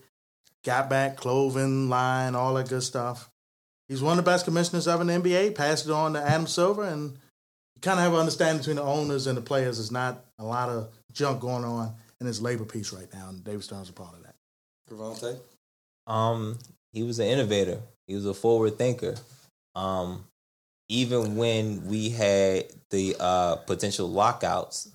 got 0.63 0.91
back 0.91 1.17
clothing 1.17 1.89
line, 1.89 2.35
all 2.35 2.53
that 2.53 2.69
good 2.69 2.83
stuff. 2.83 3.30
He's 3.91 4.01
one 4.01 4.17
of 4.17 4.25
the 4.25 4.31
best 4.31 4.45
commissioners 4.45 4.87
ever 4.87 5.01
in 5.03 5.09
the 5.09 5.15
NBA. 5.15 5.57
Passed 5.57 5.87
it 5.87 5.91
on 5.91 6.13
to 6.13 6.23
Adam 6.23 6.47
Silver, 6.47 6.85
and 6.85 7.11
you 7.11 7.81
kind 7.83 7.99
of 7.99 8.05
have 8.05 8.13
an 8.13 8.21
understanding 8.21 8.59
between 8.59 8.77
the 8.77 8.83
owners 8.83 9.27
and 9.27 9.37
the 9.37 9.43
players. 9.43 9.79
There's 9.79 9.91
not 9.91 10.25
a 10.39 10.45
lot 10.45 10.69
of 10.69 10.91
junk 11.13 11.41
going 11.41 11.65
on 11.65 11.93
in 12.21 12.29
his 12.29 12.41
labor 12.41 12.65
piece 12.65 12.93
right 12.93 13.13
now, 13.13 13.29
and 13.29 13.43
David 13.43 13.65
Stern's 13.65 13.91
a 13.91 13.93
part 13.93 14.15
of 14.15 14.23
that. 14.23 14.37
Cravante? 14.89 15.41
Um, 16.07 16.57
he 16.93 17.03
was 17.03 17.19
an 17.19 17.27
innovator. 17.27 17.81
He 18.07 18.15
was 18.15 18.27
a 18.27 18.33
forward 18.33 18.79
thinker. 18.79 19.17
Um, 19.75 20.23
even 20.89 21.35
when 21.35 21.89
we 21.89 22.11
had 22.11 22.67
the 22.91 23.17
uh, 23.19 23.57
potential 23.57 24.09
lockouts, 24.09 24.89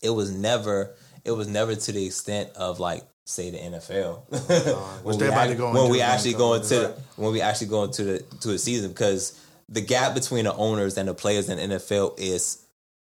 it 0.00 0.10
was 0.10 0.30
never 0.30 0.94
it 1.24 1.32
was 1.32 1.48
never 1.48 1.74
to 1.74 1.92
the 1.92 2.06
extent 2.06 2.50
of 2.54 2.78
like 2.78 3.02
say 3.24 3.50
the 3.50 3.58
NFL. 3.58 5.02
when 5.04 5.18
we, 5.18 5.26
about 5.26 5.38
act- 5.38 5.50
to 5.50 5.56
go 5.56 5.72
when 5.72 5.90
we 5.90 6.00
actually 6.00 6.32
so- 6.32 6.38
go 6.38 6.54
into 6.54 6.68
the, 6.68 6.96
when 7.16 7.32
we 7.32 7.40
actually 7.40 7.68
go 7.68 7.84
into 7.84 8.04
the 8.04 8.18
to 8.40 8.50
a 8.50 8.58
season 8.58 8.90
because 8.90 9.38
the 9.68 9.80
gap 9.80 10.14
between 10.14 10.44
the 10.44 10.54
owners 10.54 10.98
and 10.98 11.08
the 11.08 11.14
players 11.14 11.48
in 11.48 11.70
the 11.70 11.76
NFL 11.76 12.18
is 12.18 12.64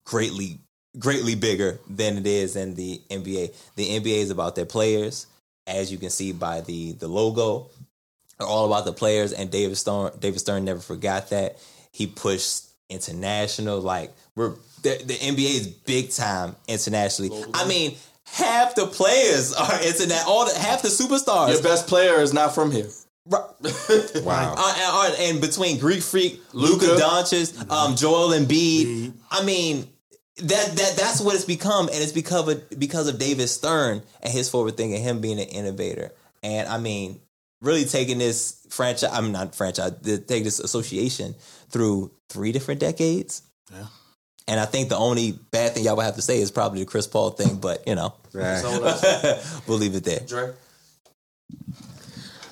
greatly 0.05 0.60
greatly 0.97 1.36
bigger 1.36 1.80
than 1.88 2.18
it 2.18 2.28
is 2.28 2.55
in 2.55 2.76
the 2.76 3.01
NBA. 3.10 3.53
The 3.76 3.99
NBA 3.99 4.18
is 4.20 4.32
about 4.32 4.55
their 4.55 4.66
players, 4.66 5.28
as 5.68 5.91
you 5.91 5.97
can 5.97 6.10
see 6.10 6.32
by 6.32 6.62
the 6.62 6.93
the 6.93 7.08
logo. 7.08 7.70
They're 8.38 8.47
all 8.47 8.66
about 8.66 8.86
the 8.86 8.93
players, 8.93 9.34
and 9.34 9.49
David 9.49 9.78
Stern. 9.78 10.12
David 10.20 10.39
Stern 10.39 10.66
never 10.66 10.80
forgot 10.80 11.30
that. 11.32 11.58
He 11.91 12.08
pushed 12.08 12.66
international. 12.89 13.82
Like 13.82 14.14
we're 14.36 14.53
the, 14.84 15.01
the 15.03 15.16
NBA 15.16 15.55
is 15.55 15.68
big 15.68 16.12
time 16.12 16.55
internationally. 16.68 17.45
I 17.53 17.68
mean, 17.68 17.95
half 18.34 18.75
the 18.75 18.86
players 18.86 19.53
are 19.53 19.69
it's 19.82 20.01
in 20.01 20.09
that 20.09 20.25
all 20.28 20.45
the, 20.45 20.57
half 20.57 20.82
the 20.82 20.89
superstars. 20.89 21.53
Your 21.53 21.63
best 21.63 21.88
player 21.88 22.21
is 22.21 22.34
not 22.34 22.53
from 22.53 22.71
here. 22.71 22.89
Right. 23.30 24.23
Wow. 24.23 24.55
Uh, 24.57 25.09
and, 25.09 25.32
and 25.32 25.41
between 25.41 25.80
Greek 25.80 26.01
Freak, 26.01 26.41
Luka 26.53 26.86
Luka. 26.86 27.01
Doncic, 27.01 27.69
um, 27.69 27.97
Joel 27.97 28.30
Embiid, 28.30 29.11
I 29.30 29.43
mean 29.43 29.86
that 30.38 30.75
that 30.78 30.95
that's 30.95 31.19
what 31.19 31.36
it's 31.36 31.43
become, 31.43 31.88
and 31.88 31.97
it's 31.97 32.13
because 32.13 32.47
of 32.47 32.80
because 32.80 33.07
of 33.07 33.19
David 33.19 33.49
Stern 33.49 34.01
and 34.21 34.32
his 34.34 34.49
forward 34.49 34.78
thinking, 34.78 35.01
him 35.01 35.19
being 35.19 35.39
an 35.39 35.47
innovator, 35.47 36.13
and 36.41 36.69
I 36.69 36.78
mean 36.78 37.19
really 37.61 37.86
taking 37.86 38.19
this 38.19 38.65
franchise, 38.69 39.09
I'm 39.11 39.32
not 39.32 39.55
franchise, 39.55 39.93
th- 40.03 40.28
take 40.28 40.43
this 40.43 40.59
association 40.59 41.36
through 41.69 42.11
three 42.30 42.51
different 42.51 42.80
decades. 42.80 43.41
Yeah. 43.73 43.88
And 44.47 44.59
I 44.59 44.65
think 44.65 44.89
the 44.89 44.97
only 44.97 45.33
bad 45.51 45.73
thing 45.73 45.83
y'all 45.83 45.97
would 45.97 46.05
have 46.05 46.15
to 46.15 46.21
say 46.21 46.39
is 46.39 46.51
probably 46.51 46.79
the 46.79 46.85
Chris 46.85 47.05
Paul 47.05 47.31
thing, 47.31 47.57
but 47.57 47.85
you 47.85 47.95
know, 47.95 48.13
Right. 48.33 48.61
we'll 49.67 49.77
leave 49.77 49.95
it 49.95 50.03
there. 50.03 50.19
Dre? 50.19 50.53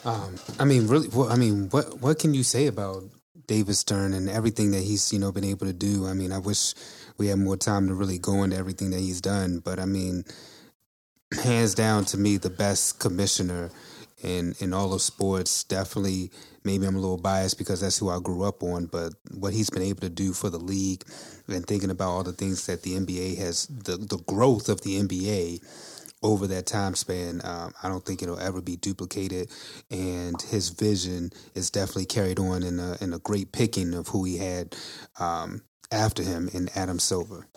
Um, 0.04 0.36
I 0.60 0.66
mean, 0.66 0.88
really, 0.88 1.08
what, 1.10 1.32
I 1.32 1.36
mean, 1.36 1.70
what 1.70 2.00
what 2.02 2.20
can 2.20 2.34
you 2.34 2.44
say 2.44 2.68
about 2.68 3.04
David 3.48 3.76
Stern 3.76 4.14
and 4.14 4.30
everything 4.30 4.72
that 4.72 4.82
he's 4.84 5.12
you 5.14 5.20
know 5.20 5.32
been 5.32 5.44
able 5.44 5.68
to 5.68 5.74
do? 5.74 6.08
I 6.08 6.14
mean, 6.14 6.32
I 6.32 6.38
wish 6.38 6.74
we 7.18 7.28
had 7.28 7.40
more 7.40 7.58
time 7.58 7.88
to 7.88 7.94
really 7.94 8.18
go 8.18 8.44
into 8.44 8.58
everything 8.58 8.92
that 8.92 9.00
he's 9.00 9.22
done, 9.22 9.60
but 9.60 9.80
I 9.80 9.86
mean, 9.86 10.26
hands 11.44 11.74
down 11.76 12.06
to 12.06 12.18
me, 12.18 12.38
the 12.38 12.50
best 12.50 13.00
commissioner 13.00 13.72
in 14.24 14.56
in 14.60 14.74
all 14.74 14.94
of 14.94 15.02
sports. 15.02 15.64
Definitely, 15.64 16.32
maybe 16.66 16.86
I'm 16.86 16.96
a 16.96 17.00
little 17.00 17.18
biased 17.18 17.58
because 17.58 17.82
that's 17.82 17.98
who 17.98 18.10
I 18.10 18.20
grew 18.20 18.44
up 18.44 18.64
on, 18.64 18.88
but 18.88 19.14
what 19.38 19.54
he's 19.54 19.70
been 19.70 19.84
able 19.84 20.02
to 20.02 20.10
do 20.10 20.34
for 20.34 20.50
the 20.50 20.60
league 20.60 21.04
and 21.48 21.66
thinking 21.66 21.92
about 21.92 22.10
all 22.10 22.24
the 22.24 22.34
things 22.34 22.66
that 22.66 22.82
the 22.82 22.96
NBA 22.96 23.38
has, 23.38 23.68
the 23.68 23.98
the 23.98 24.18
growth 24.26 24.68
of 24.68 24.82
the 24.82 25.00
NBA 25.02 25.62
over 26.24 26.48
that 26.48 26.66
time 26.66 26.96
span, 26.96 27.40
um, 27.44 27.72
I 27.84 27.88
don't 27.88 28.04
think 28.04 28.24
it'll 28.24 28.40
ever 28.40 28.62
be 28.62 28.78
duplicated. 28.78 29.52
And 29.92 30.42
his 30.42 30.70
vision 30.70 31.32
is 31.54 31.70
definitely 31.70 32.06
carried 32.06 32.40
on 32.40 32.64
in 32.64 32.80
a 32.80 32.98
in 33.00 33.14
a 33.14 33.20
great 33.20 33.52
picking 33.52 33.94
of 33.94 34.10
who 34.10 34.24
he 34.24 34.38
had 34.38 34.76
um, 35.20 35.62
after 35.92 36.24
him 36.24 36.50
in 36.54 36.70
Adam 36.76 37.00
Silver. 37.00 37.48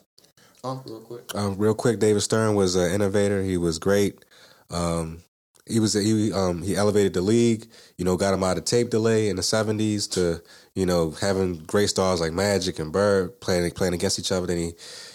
Oh, 0.65 0.83
real 0.87 1.01
quick. 1.01 1.35
Um, 1.35 1.57
real 1.57 1.75
quick, 1.75 1.99
David 1.99 2.21
Stern 2.21 2.55
was 2.55 2.75
an 2.75 2.93
innovator. 2.93 3.43
He 3.43 3.57
was 3.57 3.79
great. 3.79 4.25
Um, 4.71 5.23
he 5.69 5.81
was 5.81 5.93
he 5.95 6.33
um, 6.33 6.63
he 6.63 6.77
elevated 6.77 7.15
the 7.15 7.21
league. 7.21 7.67
You 7.97 8.05
know, 8.05 8.17
got 8.17 8.35
him 8.35 8.45
out 8.45 8.59
of 8.59 8.65
tape 8.65 8.91
delay 8.91 9.29
in 9.29 9.37
the 9.37 9.43
seventies 9.43 10.07
to 10.09 10.43
you 10.75 10.87
know 10.87 11.13
having 11.21 11.59
great 11.65 11.89
stars 11.89 12.21
like 12.21 12.33
Magic 12.33 12.79
and 12.79 12.93
Bird 12.93 13.41
playing 13.41 13.71
playing 13.73 13.95
against 13.95 14.19
each 14.19 14.33
other. 14.33 14.47
Then 14.47 14.59
he 14.59 14.73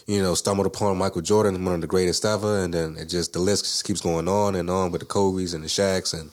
you 0.07 0.21
know 0.21 0.35
stumbled 0.35 0.67
upon 0.67 0.97
Michael 0.97 1.21
Jordan, 1.21 1.63
one 1.65 1.75
of 1.75 1.81
the 1.81 1.87
greatest 1.87 2.25
ever, 2.25 2.63
and 2.63 2.73
then 2.73 2.95
it 2.97 3.05
just 3.05 3.33
the 3.33 3.39
list 3.39 3.65
just 3.65 3.85
keeps 3.85 4.01
going 4.01 4.27
on 4.27 4.55
and 4.55 4.69
on 4.69 4.91
with 4.91 5.01
the 5.01 5.07
Kobe's 5.07 5.53
and 5.53 5.63
the 5.63 5.67
Shaqs 5.67 6.19
and 6.19 6.31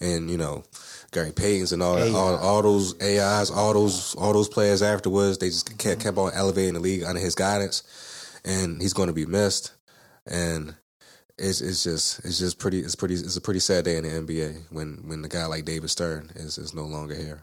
and 0.00 0.30
you 0.30 0.38
know. 0.38 0.64
Gary 1.12 1.32
Payton's 1.32 1.72
and 1.72 1.82
all, 1.82 1.96
that, 1.96 2.14
all 2.14 2.36
all 2.36 2.62
those 2.62 2.94
AIs, 3.02 3.50
all 3.50 3.74
those 3.74 4.14
all 4.14 4.32
those 4.32 4.48
players 4.48 4.80
afterwards, 4.80 5.38
they 5.38 5.48
just 5.48 5.76
kept, 5.76 6.00
kept 6.02 6.16
on 6.16 6.30
elevating 6.34 6.74
the 6.74 6.78
league 6.78 7.02
under 7.02 7.20
his 7.20 7.34
guidance 7.34 7.82
and 8.44 8.80
he's 8.80 8.92
going 8.92 9.08
to 9.08 9.12
be 9.12 9.26
missed. 9.26 9.72
And 10.26 10.74
it's 11.40 11.60
it's 11.60 11.82
just 11.82 12.24
it's 12.24 12.38
just 12.38 12.58
pretty 12.58 12.80
it's 12.80 12.94
pretty 12.94 13.14
it's 13.14 13.36
a 13.36 13.40
pretty 13.40 13.60
sad 13.60 13.84
day 13.84 13.96
in 13.96 14.04
the 14.04 14.10
NBA 14.10 14.62
when 14.70 15.02
when 15.06 15.22
the 15.22 15.28
guy 15.28 15.46
like 15.46 15.64
David 15.64 15.90
Stern 15.90 16.30
is 16.34 16.58
is 16.58 16.74
no 16.74 16.84
longer 16.84 17.14
here. 17.14 17.42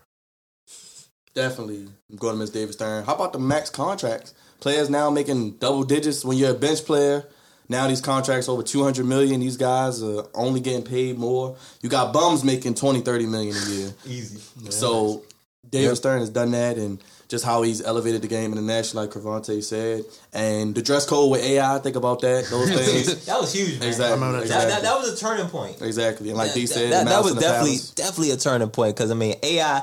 Definitely. 1.34 1.88
I'm 2.10 2.16
going 2.16 2.34
to 2.34 2.40
miss 2.40 2.50
David 2.50 2.74
Stern. 2.74 3.04
How 3.06 3.14
about 3.14 3.32
the 3.32 3.38
max 3.38 3.70
contracts? 3.70 4.34
Players 4.60 4.90
now 4.90 5.12
making 5.12 5.58
double 5.58 5.84
digits 5.84 6.26
when 6.26 6.36
you're 6.36 6.50
a 6.50 6.56
bench 6.56 6.84
player. 6.84 7.26
Now 7.70 7.88
these 7.88 8.02
contracts 8.02 8.50
over 8.50 8.64
200 8.64 9.06
million. 9.06 9.40
These 9.42 9.58
guys 9.58 10.02
are 10.02 10.26
only 10.34 10.62
getting 10.62 10.84
paid 10.84 11.20
more. 11.20 11.56
You 11.82 11.90
got 11.90 12.12
bums 12.12 12.44
making 12.44 12.74
20, 12.74 13.02
30 13.02 13.26
million 13.28 13.56
a 13.56 13.70
year. 13.70 13.94
Easy. 14.08 14.40
So 14.72 15.24
David 15.70 15.88
Yep. 15.88 15.98
Stern 15.98 16.20
has 16.22 16.30
done 16.30 16.52
that 16.52 16.78
and 16.78 17.02
just 17.28 17.44
how 17.44 17.62
he's 17.62 17.82
elevated 17.82 18.22
the 18.22 18.28
game 18.28 18.52
in 18.52 18.56
the 18.56 18.62
national, 18.62 19.04
like 19.04 19.12
Cravante 19.12 19.62
said. 19.62 20.04
And 20.32 20.74
the 20.74 20.82
dress 20.82 21.06
code 21.06 21.30
with 21.32 21.44
AI, 21.44 21.78
think 21.80 21.98
about 21.98 22.22
that. 22.22 22.46
Those 22.50 22.70
things. 22.74 23.26
That 23.26 23.40
was 23.42 23.54
huge, 23.54 23.80
man. 23.80 23.88
exactly. 23.90 24.20
That. 24.20 24.32
That, 24.32 24.42
exactly. 24.44 24.72
that, 24.72 24.82
that 24.84 24.98
was 24.98 25.14
a 25.14 25.18
turning 25.18 25.48
point. 25.48 25.82
exactly. 25.82 26.30
And 26.30 26.38
like 26.38 26.54
D 26.54 26.66
said, 26.68 26.92
that, 26.94 27.06
that 27.08 27.24
was 27.24 27.34
definitely 27.36 27.72
Palace. 27.72 27.92
definitely 27.92 28.32
a 28.32 28.38
turning 28.38 28.70
point 28.70 28.96
because 28.96 29.12
I 29.12 29.16
mean 29.16 29.36
AI 29.44 29.82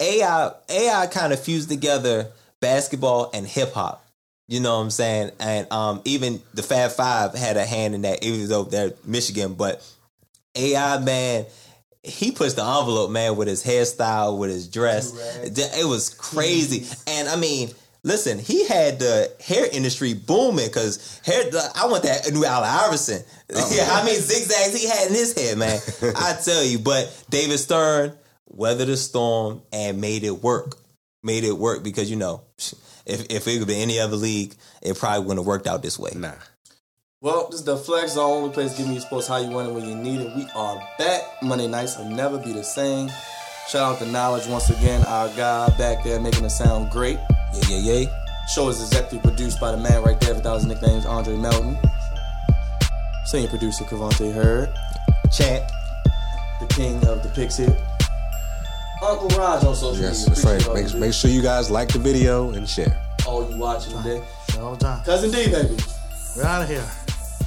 AI 0.00 0.50
AI 0.68 1.06
kind 1.08 1.32
of 1.32 1.40
fused 1.40 1.68
together 1.68 2.28
basketball 2.60 3.30
and 3.34 3.46
hip 3.46 3.72
hop. 3.72 4.06
You 4.46 4.60
know 4.60 4.76
what 4.76 4.82
I'm 4.84 4.90
saying? 4.90 5.30
And 5.40 5.70
um, 5.72 6.00
even 6.04 6.40
the 6.52 6.62
Fab 6.62 6.92
Five 6.92 7.34
had 7.34 7.56
a 7.56 7.64
hand 7.64 7.94
in 7.94 8.02
that. 8.02 8.22
even 8.22 8.46
though 8.48 8.64
they're 8.64 8.92
Michigan, 9.04 9.54
but 9.54 9.82
AI 10.54 10.98
man. 10.98 11.46
He 12.04 12.32
pushed 12.32 12.56
the 12.56 12.62
envelope, 12.62 13.10
man, 13.10 13.36
with 13.36 13.48
his 13.48 13.64
hairstyle, 13.64 14.38
with 14.38 14.50
his 14.50 14.68
dress. 14.68 15.12
It 15.42 15.88
was 15.88 16.10
crazy. 16.10 16.86
And 17.06 17.28
I 17.28 17.36
mean, 17.36 17.70
listen, 18.04 18.38
he 18.38 18.66
had 18.68 18.98
the 19.00 19.32
hair 19.42 19.66
industry 19.72 20.14
booming 20.14 20.66
because 20.66 21.20
hair. 21.24 21.44
I 21.74 21.86
want 21.86 22.04
that 22.04 22.30
new 22.32 22.44
Allen 22.44 22.68
Iverson. 22.70 23.22
Oh, 23.54 23.72
yeah, 23.74 23.86
how 23.86 24.04
many 24.04 24.16
zigzags 24.16 24.80
he 24.80 24.88
had 24.88 25.08
in 25.08 25.14
his 25.14 25.36
hair, 25.36 25.56
man? 25.56 25.80
I 26.16 26.38
tell 26.44 26.62
you. 26.62 26.78
But 26.78 27.24
David 27.30 27.58
Stern 27.58 28.12
weathered 28.46 28.88
the 28.88 28.96
storm 28.96 29.62
and 29.72 30.00
made 30.00 30.22
it 30.22 30.42
work. 30.42 30.76
Made 31.22 31.44
it 31.44 31.56
work 31.56 31.82
because 31.82 32.10
you 32.10 32.16
know, 32.16 32.42
if 33.06 33.26
if 33.30 33.48
it 33.48 33.58
could 33.58 33.68
be 33.68 33.80
any 33.80 33.98
other 33.98 34.16
league, 34.16 34.54
it 34.82 34.98
probably 34.98 35.20
wouldn't 35.20 35.40
have 35.40 35.46
worked 35.46 35.66
out 35.66 35.82
this 35.82 35.98
way. 35.98 36.10
Nah. 36.14 36.34
Well, 37.24 37.48
this 37.50 37.60
is 37.60 37.64
the 37.64 37.78
Flex 37.78 38.12
Zone, 38.12 38.42
only 38.42 38.50
place 38.52 38.76
giving 38.76 38.92
you 38.92 39.00
sports 39.00 39.26
how 39.26 39.38
you 39.38 39.48
want 39.48 39.66
it 39.66 39.72
when 39.72 39.88
you 39.88 39.94
need 39.94 40.20
it. 40.20 40.36
We 40.36 40.46
are 40.54 40.78
back. 40.98 41.22
Monday 41.40 41.66
nights 41.66 41.96
will 41.96 42.04
never 42.04 42.36
be 42.36 42.52
the 42.52 42.62
same. 42.62 43.08
Shout 43.66 43.94
out 43.94 43.98
to 44.00 44.06
Knowledge 44.12 44.46
once 44.46 44.68
again, 44.68 45.02
our 45.06 45.30
guy 45.30 45.70
back 45.78 46.04
there 46.04 46.20
making 46.20 46.44
it 46.44 46.50
sound 46.50 46.90
great. 46.90 47.16
Yeah, 47.54 47.62
yeah, 47.70 48.00
yeah. 48.00 48.46
Show 48.54 48.68
is 48.68 48.78
executive 48.82 49.22
produced 49.22 49.58
by 49.58 49.70
the 49.70 49.78
man 49.78 50.02
right 50.02 50.20
there 50.20 50.34
without 50.34 50.56
his 50.56 50.66
nicknames, 50.66 51.06
Andre 51.06 51.34
Melton. 51.36 51.78
Senior 53.24 53.48
producer, 53.48 53.84
Cavante 53.84 54.30
Heard. 54.30 54.68
Champ. 55.32 55.64
The 56.60 56.66
king 56.74 56.96
of 57.06 57.22
the 57.22 57.30
Pix 57.30 57.56
here. 57.56 57.74
Uncle 59.02 59.28
Raj 59.30 59.64
on 59.64 59.74
social 59.74 59.96
Yes, 59.96 60.28
media. 60.28 60.42
that's 60.44 60.66
right. 60.66 60.74
Make, 60.84 60.94
make 60.94 61.14
sure 61.14 61.30
you 61.30 61.40
guys 61.40 61.70
like 61.70 61.88
the 61.88 61.98
video 62.00 62.50
and 62.50 62.68
share. 62.68 63.00
All 63.26 63.50
you 63.50 63.56
watching 63.56 63.96
today. 63.96 64.22
All 64.58 64.74
the 64.76 64.84
time. 64.84 65.02
Cousin 65.04 65.30
D, 65.30 65.50
baby. 65.50 65.78
We're 66.36 66.44
out 66.44 66.60
of 66.60 66.68
here. 66.68 66.84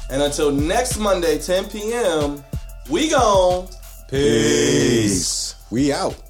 And 0.10 0.22
until 0.22 0.52
next 0.52 0.98
Monday, 0.98 1.38
10 1.38 1.66
p.m., 1.66 2.44
we 2.90 3.10
gone. 3.10 3.68
Peace. 4.10 5.56
We 5.70 5.92
out. 5.92 6.27